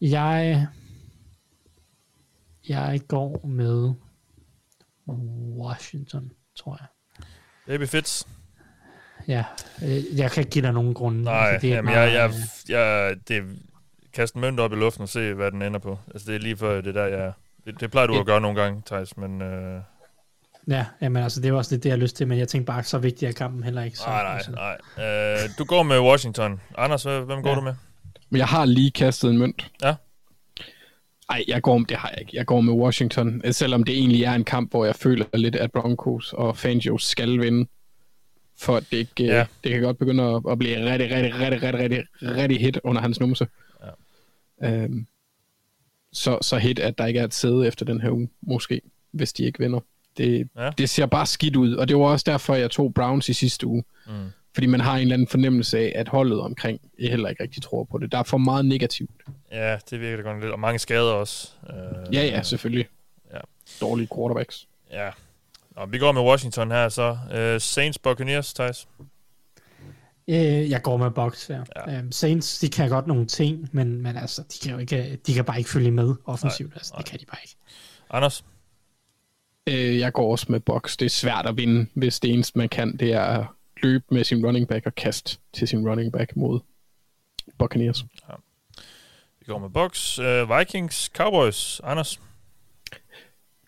Jeg, 0.00 0.66
jeg 2.68 3.00
går 3.08 3.46
med 3.46 3.94
Washington. 5.58 6.32
tror 6.56 6.78
jeg. 6.80 6.86
Baby 7.66 7.88
Fitz. 7.88 8.22
Ja, 9.28 9.44
øh, 9.82 10.18
jeg 10.18 10.30
kan 10.30 10.40
ikke 10.40 10.50
give 10.50 10.64
dig 10.64 10.72
nogen 10.72 10.94
grunde. 10.94 11.22
Nej, 11.22 11.34
Altså, 11.50 11.66
det 11.66 11.72
er 11.72 11.76
jamen, 11.76 11.94
meget, 11.94 12.12
jeg, 12.12 12.28
øh, 12.28 12.34
jeg, 12.68 12.78
jeg, 13.08 13.16
det 13.28 13.36
er 13.36 13.42
kaste 14.14 14.36
en 14.36 14.40
mønt 14.40 14.60
op 14.60 14.72
i 14.72 14.76
luften 14.76 15.02
og 15.02 15.08
se, 15.08 15.34
hvad 15.34 15.50
den 15.50 15.62
ender 15.62 15.80
på. 15.80 15.98
Altså, 16.14 16.26
det 16.26 16.34
er 16.36 16.40
lige 16.40 16.56
før 16.56 16.80
det 16.80 16.94
der, 16.94 17.06
jeg... 17.06 17.32
Det, 17.64 17.80
det 17.80 17.90
plejer 17.90 18.06
du 18.06 18.18
at 18.20 18.26
gøre 18.26 18.40
nogle 18.40 18.60
gange, 18.62 18.82
Thijs, 18.86 19.16
men... 19.16 19.42
Øh, 19.42 19.80
Ja, 20.70 20.86
jamen, 21.00 21.22
altså, 21.22 21.40
det 21.40 21.48
er 21.48 21.52
også 21.52 21.74
lidt 21.74 21.82
det, 21.82 21.88
jeg 21.88 21.96
har 21.96 22.00
lyst 22.02 22.16
til, 22.16 22.28
men 22.28 22.38
jeg 22.38 22.48
tænkte 22.48 22.66
bare, 22.66 22.82
så 22.84 22.98
vigtig 22.98 23.26
er 23.26 23.32
kampen 23.32 23.62
heller 23.64 23.82
ikke. 23.82 23.98
Så, 23.98 24.06
nej, 24.06 24.22
nej, 24.22 24.34
altså, 24.34 24.50
nej. 24.96 25.44
Øh, 25.44 25.48
du 25.58 25.64
går 25.64 25.82
med 25.82 26.00
Washington. 26.00 26.60
Anders, 26.78 27.02
hvem 27.02 27.42
går 27.42 27.48
Ja. 27.48 27.54
du 27.54 27.60
med? 27.60 27.74
Men 28.30 28.38
jeg 28.38 28.46
har 28.46 28.64
lige 28.64 28.90
kastet 28.90 29.30
en 29.30 29.38
mønt. 29.38 29.70
Ja. 29.82 29.94
Nej, 31.30 31.44
jeg 31.48 31.62
går, 31.62 31.78
det 31.78 31.96
har 31.96 32.08
jeg 32.08 32.20
ikke. 32.20 32.36
Jeg 32.36 32.46
går 32.46 32.60
med 32.60 32.72
Washington, 32.72 33.42
øh, 33.44 33.52
selvom 33.52 33.84
det 33.84 33.94
egentlig 33.98 34.22
er 34.22 34.32
en 34.32 34.44
kamp, 34.44 34.70
hvor 34.70 34.84
jeg 34.84 34.96
føler 34.96 35.24
lidt, 35.34 35.56
at 35.56 35.72
Broncos 35.72 36.32
og 36.32 36.56
Fangio 36.56 36.98
skal 36.98 37.40
vinde. 37.40 37.68
For 38.58 38.80
det, 38.80 38.92
ikke, 38.92 39.24
Ja. 39.24 39.36
ja. 39.36 39.46
det 39.64 39.72
kan 39.72 39.82
godt 39.82 39.98
begynde 39.98 40.22
at, 40.22 40.42
at 40.50 40.58
blive 40.58 40.92
rigtig, 40.92 41.10
rigtig, 41.10 41.34
rigtig, 41.40 41.62
rigtig, 41.62 41.80
rigtig, 41.80 42.04
rigtig 42.22 42.60
hit 42.60 42.78
under 42.84 43.02
hans 43.02 43.20
numse. 43.20 43.46
Ja. 44.62 44.82
Øhm, 44.82 45.06
så, 46.12 46.38
så 46.42 46.56
hit, 46.58 46.78
at 46.78 46.98
der 46.98 47.06
ikke 47.06 47.20
er 47.20 47.24
et 47.24 47.34
sæde 47.34 47.66
efter 47.66 47.84
den 47.84 48.00
her 48.00 48.10
uge, 48.10 48.28
måske, 48.42 48.80
hvis 49.12 49.32
de 49.32 49.44
ikke 49.44 49.58
vinder. 49.58 49.80
Det, 50.16 50.48
ja. 50.56 50.70
det 50.78 50.90
ser 50.90 51.06
bare 51.06 51.26
skidt 51.26 51.56
ud, 51.56 51.74
og 51.74 51.88
det 51.88 51.96
var 51.96 52.02
også 52.04 52.24
derfor, 52.26 52.54
jeg 52.54 52.70
tog 52.70 52.94
Browns 52.94 53.28
i 53.28 53.32
sidste 53.32 53.66
uge. 53.66 53.84
Mm. 54.06 54.12
Fordi 54.56 54.66
man 54.66 54.80
har 54.80 54.94
en 54.94 55.00
eller 55.00 55.14
anden 55.14 55.28
fornemmelse 55.28 55.78
af, 55.78 55.92
at 55.94 56.08
holdet 56.08 56.40
omkring 56.40 56.80
jeg 56.98 57.10
heller 57.10 57.28
ikke 57.28 57.42
rigtig 57.42 57.62
tror 57.62 57.84
på 57.84 57.98
det. 57.98 58.12
Der 58.12 58.18
er 58.18 58.22
for 58.22 58.38
meget 58.38 58.64
negativt. 58.64 59.10
Ja, 59.52 59.78
det 59.90 60.00
virker 60.00 60.16
det 60.16 60.24
godt 60.24 60.40
lidt. 60.40 60.52
Og 60.52 60.60
mange 60.60 60.78
skader 60.78 61.12
også. 61.12 61.52
Øh, 61.70 62.14
Ja, 62.14 62.24
ja, 62.24 62.42
selvfølgelig. 62.42 62.86
Ja. 63.32 63.38
Dårlige 63.80 64.08
quarterbacks. 64.14 64.68
Ja. 64.92 65.10
Nå, 65.76 65.86
vi 65.86 65.98
går 65.98 66.12
med 66.12 66.22
Washington 66.22 66.70
her, 66.70 66.88
så. 66.88 67.18
Øh, 67.34 67.60
Saints 67.60 67.98
Buccaneers, 67.98 68.54
Thijs. 68.54 68.88
Øh, 70.28 70.70
jeg 70.70 70.82
går 70.82 70.96
med 70.96 71.10
box, 71.10 71.50
ja. 71.50 71.60
ja. 71.86 71.98
Øhm, 71.98 72.12
Saints, 72.12 72.58
de 72.58 72.68
kan 72.68 72.88
godt 72.88 73.06
nogle 73.06 73.26
ting, 73.26 73.68
men, 73.72 74.02
men 74.02 74.16
altså, 74.16 74.42
de 74.42 74.58
kan 74.62 74.72
jo 74.72 74.78
ikke, 74.78 75.18
de 75.26 75.34
kan 75.34 75.44
bare 75.44 75.58
ikke 75.58 75.70
følge 75.70 75.90
med 75.90 76.14
offensivt. 76.24 76.74
Altså, 76.74 76.94
det 76.98 77.06
kan 77.06 77.20
de 77.20 77.24
bare 77.26 77.40
ikke. 77.44 77.56
Anders? 78.10 78.44
Øh, 79.66 79.98
jeg 79.98 80.12
går 80.12 80.30
også 80.30 80.46
med 80.48 80.60
box. 80.60 80.96
Det 80.96 81.06
er 81.06 81.10
svært 81.10 81.46
at 81.46 81.56
vinde, 81.56 81.86
hvis 81.94 82.20
det 82.20 82.32
eneste, 82.32 82.58
man 82.58 82.68
kan, 82.68 82.96
det 82.96 83.12
er 83.12 83.55
løbe 83.82 84.04
med 84.10 84.24
sin 84.24 84.46
running 84.46 84.68
back 84.68 84.86
og 84.86 84.94
kaste 84.94 85.38
til 85.52 85.68
sin 85.68 85.88
running 85.88 86.12
back 86.12 86.36
mod 86.36 86.60
Buccaneers. 87.58 88.04
Ja. 88.28 88.34
Vi 89.40 89.44
går 89.46 89.58
med 89.58 89.70
Bucks. 89.70 90.18
Øh, 90.18 90.58
Vikings, 90.58 91.10
Cowboys. 91.16 91.80
Anders? 91.84 92.20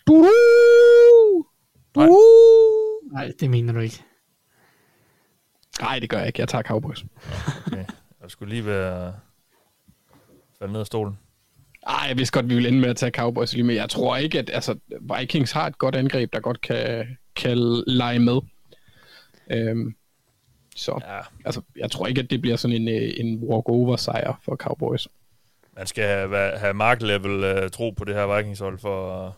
Du! 0.06 0.26
Nej. 1.96 2.08
Nej, 3.12 3.32
det 3.40 3.50
mener 3.50 3.72
du 3.72 3.78
ikke. 3.78 4.02
Nej, 5.80 5.98
det 5.98 6.10
gør 6.10 6.18
jeg 6.18 6.26
ikke. 6.26 6.40
Jeg 6.40 6.48
tager 6.48 6.62
Cowboys. 6.62 7.04
Okay. 7.66 7.84
Jeg 8.22 8.30
skulle 8.30 8.54
lige 8.54 8.66
være 8.66 9.14
falde 10.58 10.72
ned 10.72 10.80
af 10.80 10.86
stolen. 10.86 11.18
Ej, 11.86 12.06
jeg 12.08 12.18
vidste 12.18 12.32
godt, 12.32 12.48
vi 12.48 12.54
ville 12.54 12.68
ende 12.68 12.80
med 12.80 12.90
at 12.90 12.96
tage 12.96 13.12
Cowboys 13.12 13.52
lige 13.52 13.64
med. 13.64 13.74
Jeg 13.74 13.90
tror 13.90 14.16
ikke, 14.16 14.38
at 14.38 14.50
altså, 14.52 14.78
Vikings 15.18 15.52
har 15.52 15.66
et 15.66 15.78
godt 15.78 15.94
angreb, 15.94 16.32
der 16.32 16.40
godt 16.40 16.60
kan, 16.60 17.18
kan 17.36 17.58
lege 17.86 18.18
med. 18.18 18.40
Øhm, 19.50 19.94
så 20.78 21.00
Ja. 21.08 21.18
altså, 21.44 21.60
jeg 21.76 21.90
tror 21.90 22.06
ikke, 22.06 22.20
at 22.20 22.30
det 22.30 22.40
bliver 22.40 22.56
sådan 22.56 22.76
en, 22.76 22.88
øh, 22.88 23.10
en 23.16 23.38
walk-over-sejr 23.42 24.40
for 24.44 24.56
Cowboys. 24.56 25.08
Man 25.76 25.86
skal 25.86 26.04
have, 26.04 26.58
have 26.58 26.74
mark-level 26.74 27.62
uh, 27.64 27.70
tro 27.70 27.90
på 27.90 28.04
det 28.04 28.14
her 28.14 28.36
Vikings-hold, 28.36 28.78
for, 28.78 29.26
uh, 29.26 29.32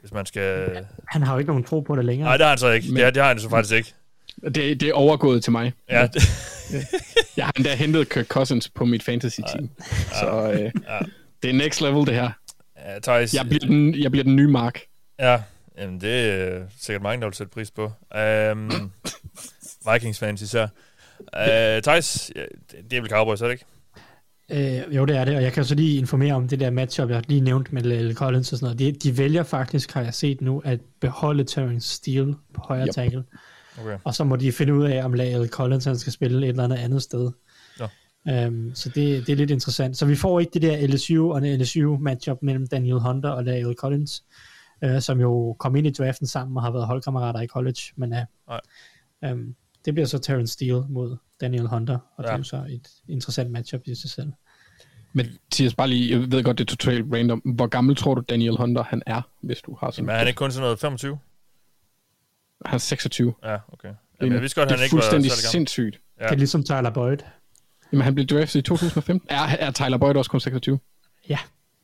hvis 0.00 0.12
man 0.12 0.26
skal... 0.26 0.68
Han 1.08 1.22
har 1.22 1.32
jo 1.32 1.38
ikke 1.38 1.48
nogen 1.50 1.64
tro 1.64 1.80
på 1.80 1.96
det 1.96 2.04
længere. 2.04 2.28
Nej, 2.28 2.36
det 2.36 2.44
har 2.44 2.50
han 2.50 2.58
så 2.58 2.70
ikke. 2.70 2.88
Men- 2.92 2.96
Det, 3.02 3.14
det 3.14 3.22
har 3.22 3.28
han 3.28 3.38
så 3.40 3.48
faktisk 3.50 3.74
ikke. 3.74 3.94
Det, 4.44 4.54
det 4.80 4.82
er 4.82 4.92
overgået 4.92 5.42
til 5.44 5.52
mig. 5.52 5.72
Ja, 5.90 6.08
Jeg 7.36 7.44
har 7.44 7.52
endda 7.56 7.74
hentet 7.74 8.08
Kirk 8.08 8.26
Cousins 8.26 8.68
på 8.68 8.84
mit 8.84 9.02
fantasy-team. 9.02 9.68
Så 10.20 10.50
øh, 10.52 10.60
ja. 10.60 10.98
det 11.42 11.50
er 11.50 11.54
next 11.54 11.80
level, 11.80 12.06
det 12.06 12.14
her. 12.14 12.30
ja 12.86 12.98
Thijs, 13.02 13.34
Jeg 13.34 13.46
bliver 13.48 13.66
den, 13.66 13.94
jeg 13.94 14.10
bliver 14.10 14.24
den 14.24 14.36
nye 14.36 14.48
Mark. 14.48 14.80
Ja, 15.18 15.42
jamen 15.78 16.00
det 16.00 16.30
er 16.30 16.62
sikkert 16.80 17.02
mange, 17.02 17.20
der 17.20 17.26
vil 17.26 17.34
sætte 17.34 17.50
pris 17.50 17.70
på. 17.70 17.84
Um, 18.52 18.92
Vikings-fans 19.92 20.42
især. 20.42 20.66
Uh, 21.20 21.82
Thijs, 21.82 22.32
ja, 22.36 22.40
det 22.40 22.90
det 22.90 22.96
er 22.96 23.00
vel 23.00 23.10
Cowboys, 23.10 23.40
er 23.40 23.46
det 23.46 23.52
ikke? 23.52 23.64
Øh, 24.50 24.96
jo, 24.96 25.04
det 25.04 25.16
er 25.16 25.24
det, 25.24 25.36
og 25.36 25.42
jeg 25.42 25.52
kan 25.52 25.64
så 25.64 25.74
lige 25.74 25.98
informere 25.98 26.34
om 26.34 26.48
det 26.48 26.60
der 26.60 26.70
matchup, 26.70 27.10
jeg 27.10 27.22
lige 27.28 27.40
nævnt 27.40 27.72
med 27.72 27.82
Lille 27.82 28.14
Collins 28.14 28.52
og 28.52 28.58
sådan 28.58 28.76
noget. 28.76 28.94
De, 29.02 29.10
de 29.10 29.18
vælger 29.18 29.42
faktisk, 29.42 29.92
har 29.92 30.02
jeg 30.02 30.14
set 30.14 30.40
nu, 30.40 30.62
at 30.64 30.80
beholde 31.00 31.44
Terrence 31.44 31.88
Steele 31.94 32.34
på 32.54 32.60
højre 32.60 32.86
Yep. 32.86 32.94
tackle. 32.94 33.24
Okay. 33.80 33.98
Og 34.04 34.14
så 34.14 34.24
må 34.24 34.36
de 34.36 34.52
finde 34.52 34.74
ud 34.74 34.84
af, 34.84 35.04
om 35.04 35.12
Lille 35.12 35.48
Collins 35.48 35.84
han 35.84 35.98
skal 35.98 36.12
spille 36.12 36.38
et 36.46 36.48
eller 36.48 36.64
andet 36.64 36.76
andet 36.76 37.02
sted. 37.02 37.30
Nå. 37.78 37.86
Um, 38.46 38.70
så 38.74 38.88
det, 38.88 39.26
det 39.26 39.32
er 39.32 39.36
lidt 39.36 39.50
interessant. 39.50 39.96
Så 39.96 40.06
vi 40.06 40.16
får 40.16 40.40
ikke 40.40 40.50
det 40.54 40.62
der 40.62 40.86
LSU 40.86 41.32
og 41.32 41.42
LSU 41.42 41.96
matchup 42.00 42.38
mellem 42.42 42.66
Daniel 42.66 42.98
Hunter 42.98 43.30
og 43.30 43.44
Lyle 43.44 43.74
Collins, 43.74 44.24
uh, 44.86 44.98
som 45.00 45.20
jo 45.20 45.56
kom 45.58 45.76
ind 45.76 45.86
i 45.86 45.90
draften 45.90 46.26
sammen 46.26 46.56
og 46.56 46.62
har 46.62 46.70
været 46.70 46.86
holdkammerater 46.86 47.40
i 47.40 47.46
college. 47.46 47.80
Men 47.96 48.12
uh, 48.12 48.18
Nej. 48.48 48.60
Det 49.86 49.94
bliver 49.94 50.06
så 50.06 50.18
Terrence 50.18 50.52
Steele 50.52 50.84
mod 50.88 51.16
Daniel 51.40 51.66
Hunter, 51.66 51.98
og 52.16 52.24
ja. 52.24 52.28
det 52.28 52.32
er 52.32 52.36
jo 52.38 52.42
så 52.42 52.56
et 52.56 52.88
interessant 53.08 53.50
matchup 53.50 53.80
i 53.84 53.94
sig 53.94 54.10
selv. 54.10 54.32
Men 55.12 55.26
Thias, 55.52 55.74
bare 55.74 55.88
lige, 55.88 56.10
jeg 56.10 56.32
ved 56.32 56.44
godt, 56.44 56.58
det 56.58 56.64
er 56.64 56.76
totalt 56.76 57.04
random. 57.12 57.38
Hvor 57.38 57.66
gammel 57.66 57.96
tror 57.96 58.14
du, 58.14 58.22
Daniel 58.28 58.56
Hunter 58.56 58.82
han 58.82 59.02
er, 59.06 59.22
hvis 59.40 59.58
du 59.58 59.76
har 59.80 59.90
sådan 59.90 60.06
Men 60.06 60.14
er 60.14 60.18
han 60.18 60.26
ikke 60.26 60.38
kun 60.38 60.52
sådan 60.52 60.62
noget 60.62 60.78
25? 60.78 61.18
Han 62.66 62.74
er 62.74 62.78
26. 62.78 63.34
Ja, 63.44 63.58
okay. 63.72 63.88
Det 63.88 63.96
Jamen, 64.20 64.32
jeg 64.32 64.42
vidste 64.42 64.60
godt, 64.60 64.68
det 64.68 64.76
han 64.76 64.80
er 64.80 64.84
ikke 64.84 64.96
var 64.96 65.02
fuldstændig 65.02 65.32
sindssygt. 65.32 66.00
Ja. 66.20 66.24
Det 66.24 66.32
er 66.32 66.36
ligesom 66.36 66.64
Tyler 66.64 66.90
Boyd. 66.90 67.16
Jamen, 67.92 68.04
han 68.04 68.14
blev 68.14 68.26
draftet 68.26 68.60
i 68.60 68.62
2015. 68.62 69.28
Er, 69.30 69.38
er 69.38 69.70
Tyler 69.70 69.98
Boyd 69.98 70.16
også 70.16 70.30
kun 70.30 70.40
26? 70.40 70.78
Ja. 71.28 71.38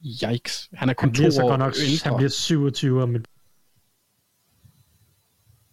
Yikes. 0.04 0.68
Han 0.74 0.88
er 0.88 0.94
kun 0.94 1.08
Han 1.08 1.12
bliver 1.12 1.30
to 1.30 1.34
så 1.34 1.42
år 1.42 1.48
godt 1.48 1.58
nok, 1.58 1.74
ældre. 1.82 2.10
han 2.10 2.16
bliver 2.16 2.30
27 2.30 3.02
om 3.02 3.16
et 3.16 3.26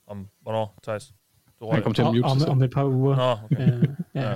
Om 0.08 0.28
hvornår, 0.42 0.80
Thijs? 0.84 1.14
Du 1.60 1.72
Han 1.72 1.84
kom 1.84 1.94
til 1.94 2.02
at 2.02 2.08
om, 2.08 2.16
mute 2.16 2.22
sig 2.30 2.32
om, 2.32 2.40
selv. 2.40 2.50
om 2.52 2.64
et 2.64 2.72
par 2.72 2.86
uger. 2.86 3.16
Nå, 3.16 3.32
okay. 3.56 3.74
Øh, 3.78 3.84
ja, 4.16 4.30
ja. 4.30 4.36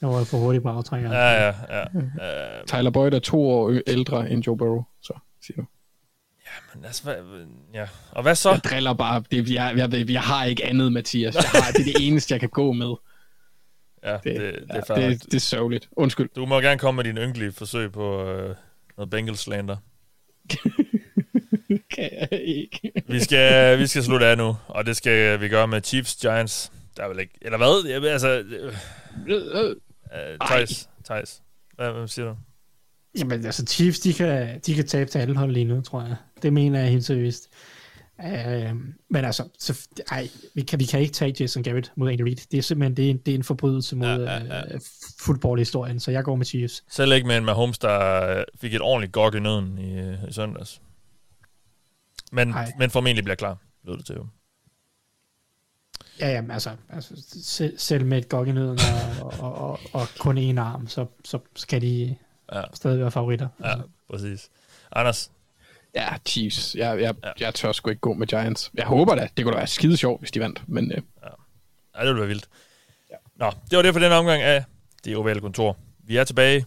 Jeg 0.00 0.08
var 0.08 0.24
for 0.24 0.38
hurtigt 0.38 0.62
på 0.62 0.68
aftrækker. 0.68 1.12
Ja, 1.12 1.46
ja, 1.46 1.54
ja. 1.70 1.84
Uh, 1.94 2.66
Tyler 2.66 2.90
Boyd 2.90 3.12
er 3.12 3.18
to 3.18 3.50
år 3.50 3.80
ældre 3.86 4.30
end 4.30 4.46
Joe 4.46 4.56
Burrow, 4.56 4.82
så 5.02 5.12
siger 5.46 5.56
du. 5.56 5.66
men 6.74 6.84
altså, 6.84 7.02
hvad, 7.04 7.14
ja. 7.74 7.86
Og 8.10 8.22
hvad 8.22 8.34
så? 8.34 8.50
Jeg 8.50 8.60
driller 8.64 8.92
bare. 8.92 9.22
Det, 9.30 9.50
jeg, 9.50 9.74
jeg, 9.76 9.92
jeg, 9.92 10.10
jeg 10.10 10.22
har 10.22 10.44
ikke 10.44 10.64
andet, 10.64 10.92
Mathias. 10.92 11.34
Jeg 11.34 11.42
har, 11.44 11.72
det 11.72 11.80
er 11.80 11.84
det 11.98 12.06
eneste, 12.06 12.32
jeg 12.32 12.40
kan 12.40 12.48
gå 12.48 12.72
med. 12.72 12.94
Ja, 14.04 14.12
det, 14.12 14.22
Det, 14.24 14.34
det, 14.34 14.54
det 14.68 14.88
ja, 14.88 15.02
er 15.02 15.08
det, 15.08 15.24
det 15.24 15.34
er 15.34 15.38
sørgeligt. 15.40 15.88
Undskyld. 15.92 16.28
Du 16.36 16.46
må 16.46 16.60
gerne 16.60 16.78
komme 16.78 16.96
med 16.96 17.04
din 17.04 17.16
ynkelige 17.18 17.52
forsøg 17.52 17.92
på 17.92 18.24
øh, 18.30 18.54
noget 18.96 19.10
Bengals 19.10 19.38
slander. 19.40 19.76
Kan 21.94 22.10
jeg 22.20 22.40
ikke. 22.44 22.92
Vi 23.08 23.20
skal, 23.20 23.78
vi 23.78 23.86
skal 23.86 24.02
slutte 24.02 24.26
af 24.26 24.38
nu, 24.38 24.56
og 24.68 24.86
det 24.86 24.96
skal 24.96 25.40
vi 25.40 25.48
gøre 25.48 25.68
med 25.68 25.82
Chiefs 25.82 26.16
Giants. 26.16 26.72
Der 26.96 27.02
er 27.02 27.08
vel 27.08 27.20
ikke... 27.20 27.34
Eller 27.42 27.58
hvad? 27.58 27.90
Jeg, 27.90 28.12
altså... 28.12 28.28
Øh, 28.28 28.74
øh, 29.66 30.38
Thijs, 30.46 30.88
Thijs. 31.04 31.42
Hvad, 31.76 31.92
hvad 31.92 32.08
siger 32.08 32.28
du? 32.28 32.36
Jamen, 33.18 33.46
altså 33.46 33.64
Chiefs, 33.66 34.00
de 34.00 34.12
kan, 34.12 34.60
de 34.66 34.74
kan 34.74 34.86
tabe 34.86 35.10
til 35.10 35.18
alle 35.18 35.36
hold 35.36 35.52
lige 35.52 35.64
nu, 35.64 35.80
tror 35.80 36.02
jeg. 36.02 36.16
Det 36.42 36.52
mener 36.52 36.80
jeg 36.80 36.90
helt 36.90 37.04
seriøst. 37.04 37.48
Uh, 38.18 38.76
men 39.10 39.24
altså, 39.24 39.48
så, 39.58 39.88
ej, 40.10 40.28
vi 40.54 40.62
kan, 40.62 40.78
vi 40.80 40.84
kan 40.84 41.00
ikke 41.00 41.12
tage 41.12 41.34
Jason 41.40 41.62
Garrett 41.62 41.92
mod 41.96 42.10
Andy 42.10 42.20
Reid. 42.20 42.36
Det 42.50 42.58
er 42.58 42.62
simpelthen 42.62 42.96
det 42.96 43.06
er 43.06 43.10
en, 43.10 43.16
det 43.16 43.34
er 43.34 43.38
en 43.38 43.44
forbrydelse 43.44 43.96
mod 43.96 44.06
Ja, 44.06 44.14
ja, 44.14 44.32
ja, 44.32 44.44
ja. 44.44 44.62
ja. 44.70 44.78
fodboldhistorien, 45.20 46.00
så 46.00 46.10
jeg 46.10 46.24
går 46.24 46.36
med 46.36 46.46
Chiefs. 46.46 46.84
Selv 46.90 47.12
ikke 47.12 47.26
med 47.26 47.36
en 47.36 47.44
Mahomes, 47.44 47.78
der 47.78 48.26
øh, 48.38 48.44
fik 48.60 48.74
et 48.74 48.80
ordentligt 48.80 49.12
gok 49.12 49.34
i 49.34 49.40
nøden 49.40 49.78
i, 49.78 49.98
øh, 49.98 50.14
i 50.28 50.32
søndags. 50.32 50.80
Men, 52.32 52.48
Nej. 52.48 52.72
men 52.78 52.90
formentlig 52.90 53.24
bliver 53.24 53.36
klar, 53.36 53.56
lød 53.84 53.96
det 53.96 54.06
til 54.06 54.14
jo. 54.14 54.26
Ja, 56.20 56.28
jamen, 56.28 56.50
altså, 56.50 56.70
altså 56.88 57.14
selv, 57.42 57.78
selv 57.78 58.04
med 58.06 58.18
et 58.18 58.28
gok 58.28 58.48
i 58.48 58.52
nøden 58.52 58.78
og, 59.20 59.32
og, 59.40 59.54
og, 59.54 59.80
og 59.92 60.06
kun 60.18 60.38
en 60.38 60.58
arm, 60.58 60.88
så, 60.88 61.06
så 61.24 61.38
skal 61.56 61.80
de 61.82 62.16
Ja, 62.52 62.62
stadig 62.74 63.00
være 63.00 63.10
favoritter. 63.10 63.48
ja 63.60 63.68
Altså, 63.70 63.88
præcis. 64.10 64.50
Anders, 64.92 65.30
Ja, 65.94 66.08
Chiefs. 66.26 66.74
Jeg, 66.74 67.00
jeg, 67.00 67.14
jeg 67.40 67.54
tør 67.54 67.72
sgu 67.72 67.90
ikke 67.90 68.00
gå 68.00 68.12
med 68.14 68.26
Giants. 68.26 68.70
Jeg 68.74 68.86
håber 68.86 69.14
da. 69.14 69.28
Det 69.36 69.44
kunne 69.44 69.52
da 69.52 69.58
være 69.58 69.66
skide 69.66 69.96
sjovt, 69.96 70.20
hvis 70.20 70.30
de 70.30 70.40
vandt. 70.40 70.62
Men 70.68 70.92
øh, 70.92 71.02
Ja, 71.94 72.00
det 72.00 72.06
ville 72.08 72.20
være 72.20 72.28
vildt. 72.28 72.48
Ja. 73.10 73.16
Nå, 73.36 73.50
det 73.70 73.76
var 73.76 73.82
det 73.82 73.92
for 73.92 74.00
den 74.00 74.12
omgang 74.12 74.42
af 74.42 74.64
det 75.04 75.16
ovale 75.16 75.40
kontor. 75.40 75.76
Vi 75.98 76.16
er 76.16 76.24
tilbage 76.24 76.66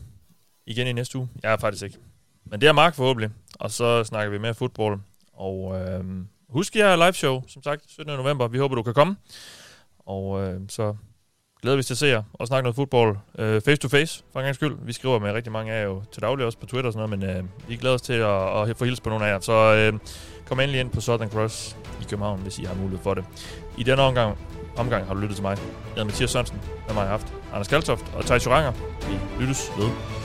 igen 0.66 0.88
i 0.88 0.94
næste 0.94 1.18
uge. 1.18 1.30
Jeg 1.44 1.54
er 1.54 1.58
faktisk 1.58 1.84
ikke. 1.84 1.98
Men 2.46 2.62
det 2.62 2.68
er 2.70 2.74
Mark 2.74 2.96
forhåbentlig. 2.96 3.30
Og 3.60 3.72
så 3.72 4.04
snakker 4.04 4.32
vi 4.32 4.38
mere 4.38 4.54
fodbold. 4.54 5.00
Og 5.36 5.76
øh, 5.80 6.04
husk, 6.50 6.76
jeg 6.76 6.90
har 6.90 6.96
live 6.96 7.14
show, 7.14 7.44
som 7.48 7.64
sagt, 7.64 7.92
17. 7.92 8.18
november. 8.18 8.48
Vi 8.48 8.58
håber, 8.58 8.76
du 8.76 8.84
kan 8.84 8.94
komme. 8.94 9.16
Og 10.00 10.44
øh, 10.44 10.60
så 10.70 10.96
glæder 11.62 11.76
vi 11.76 11.80
os 11.80 11.86
til 11.86 11.94
at 11.94 11.98
se 11.98 12.08
jer 12.08 12.24
og 12.34 12.48
snakke 12.48 12.64
noget 12.64 12.76
fodbold 12.76 13.18
øh, 13.40 13.62
face 13.62 13.76
to 13.76 13.88
face, 13.88 14.24
for 14.34 14.40
en 14.40 14.44
gang 14.44 14.56
skyld. 14.56 14.78
Vi 14.82 14.94
skriver 14.94 15.20
med 15.20 15.32
rigtig 15.32 15.52
mange 15.52 15.74
af 15.74 15.80
jer 15.80 15.84
jo 15.84 16.04
til 16.12 16.22
daglig 16.22 16.46
også 16.46 16.58
på 16.58 16.66
Twitter 16.66 16.88
og 16.90 16.94
sådan 16.94 17.10
noget, 17.10 17.36
men 17.36 17.38
øh, 17.38 17.70
vi 17.70 17.76
glæder 17.76 17.96
os 17.96 18.02
til 18.02 18.14
at, 18.14 18.70
at 18.70 18.78
få 18.78 18.86
hils 18.86 19.02
på 19.02 19.10
nogle 19.10 19.26
af 19.26 19.30
jer. 19.30 19.40
Så 19.40 19.54
øh, 19.54 20.00
kom 20.46 20.60
endelig 20.60 20.80
ind 20.80 20.90
på 20.90 21.02
Southern 21.02 21.30
Cross 21.30 21.78
i 22.02 22.04
København, 22.10 22.40
hvis 22.40 22.60
I 22.60 22.64
har 22.64 22.76
mulighed 22.76 23.04
for 23.04 23.14
det. 23.14 23.26
I 23.78 23.84
denne 23.84 24.02
omgang, 24.02 24.38
omgang 24.78 25.06
har 25.06 25.14
du 25.14 25.20
lyttet 25.20 25.36
til 25.36 25.44
mig. 25.44 25.58
Jeg 25.58 25.68
hedder 25.90 26.04
Mathias 26.04 26.32
Sørensen, 26.32 26.62
med 26.88 26.94
mig 26.94 27.04
har 27.04 27.10
haft 27.10 27.34
Anders 27.54 27.68
Kaltoft 27.68 28.06
og 28.16 28.26
Thijs 28.26 28.46
Joranger. 28.46 28.72
Vi 29.10 29.44
lyttes 29.44 29.72
ved. 29.78 30.25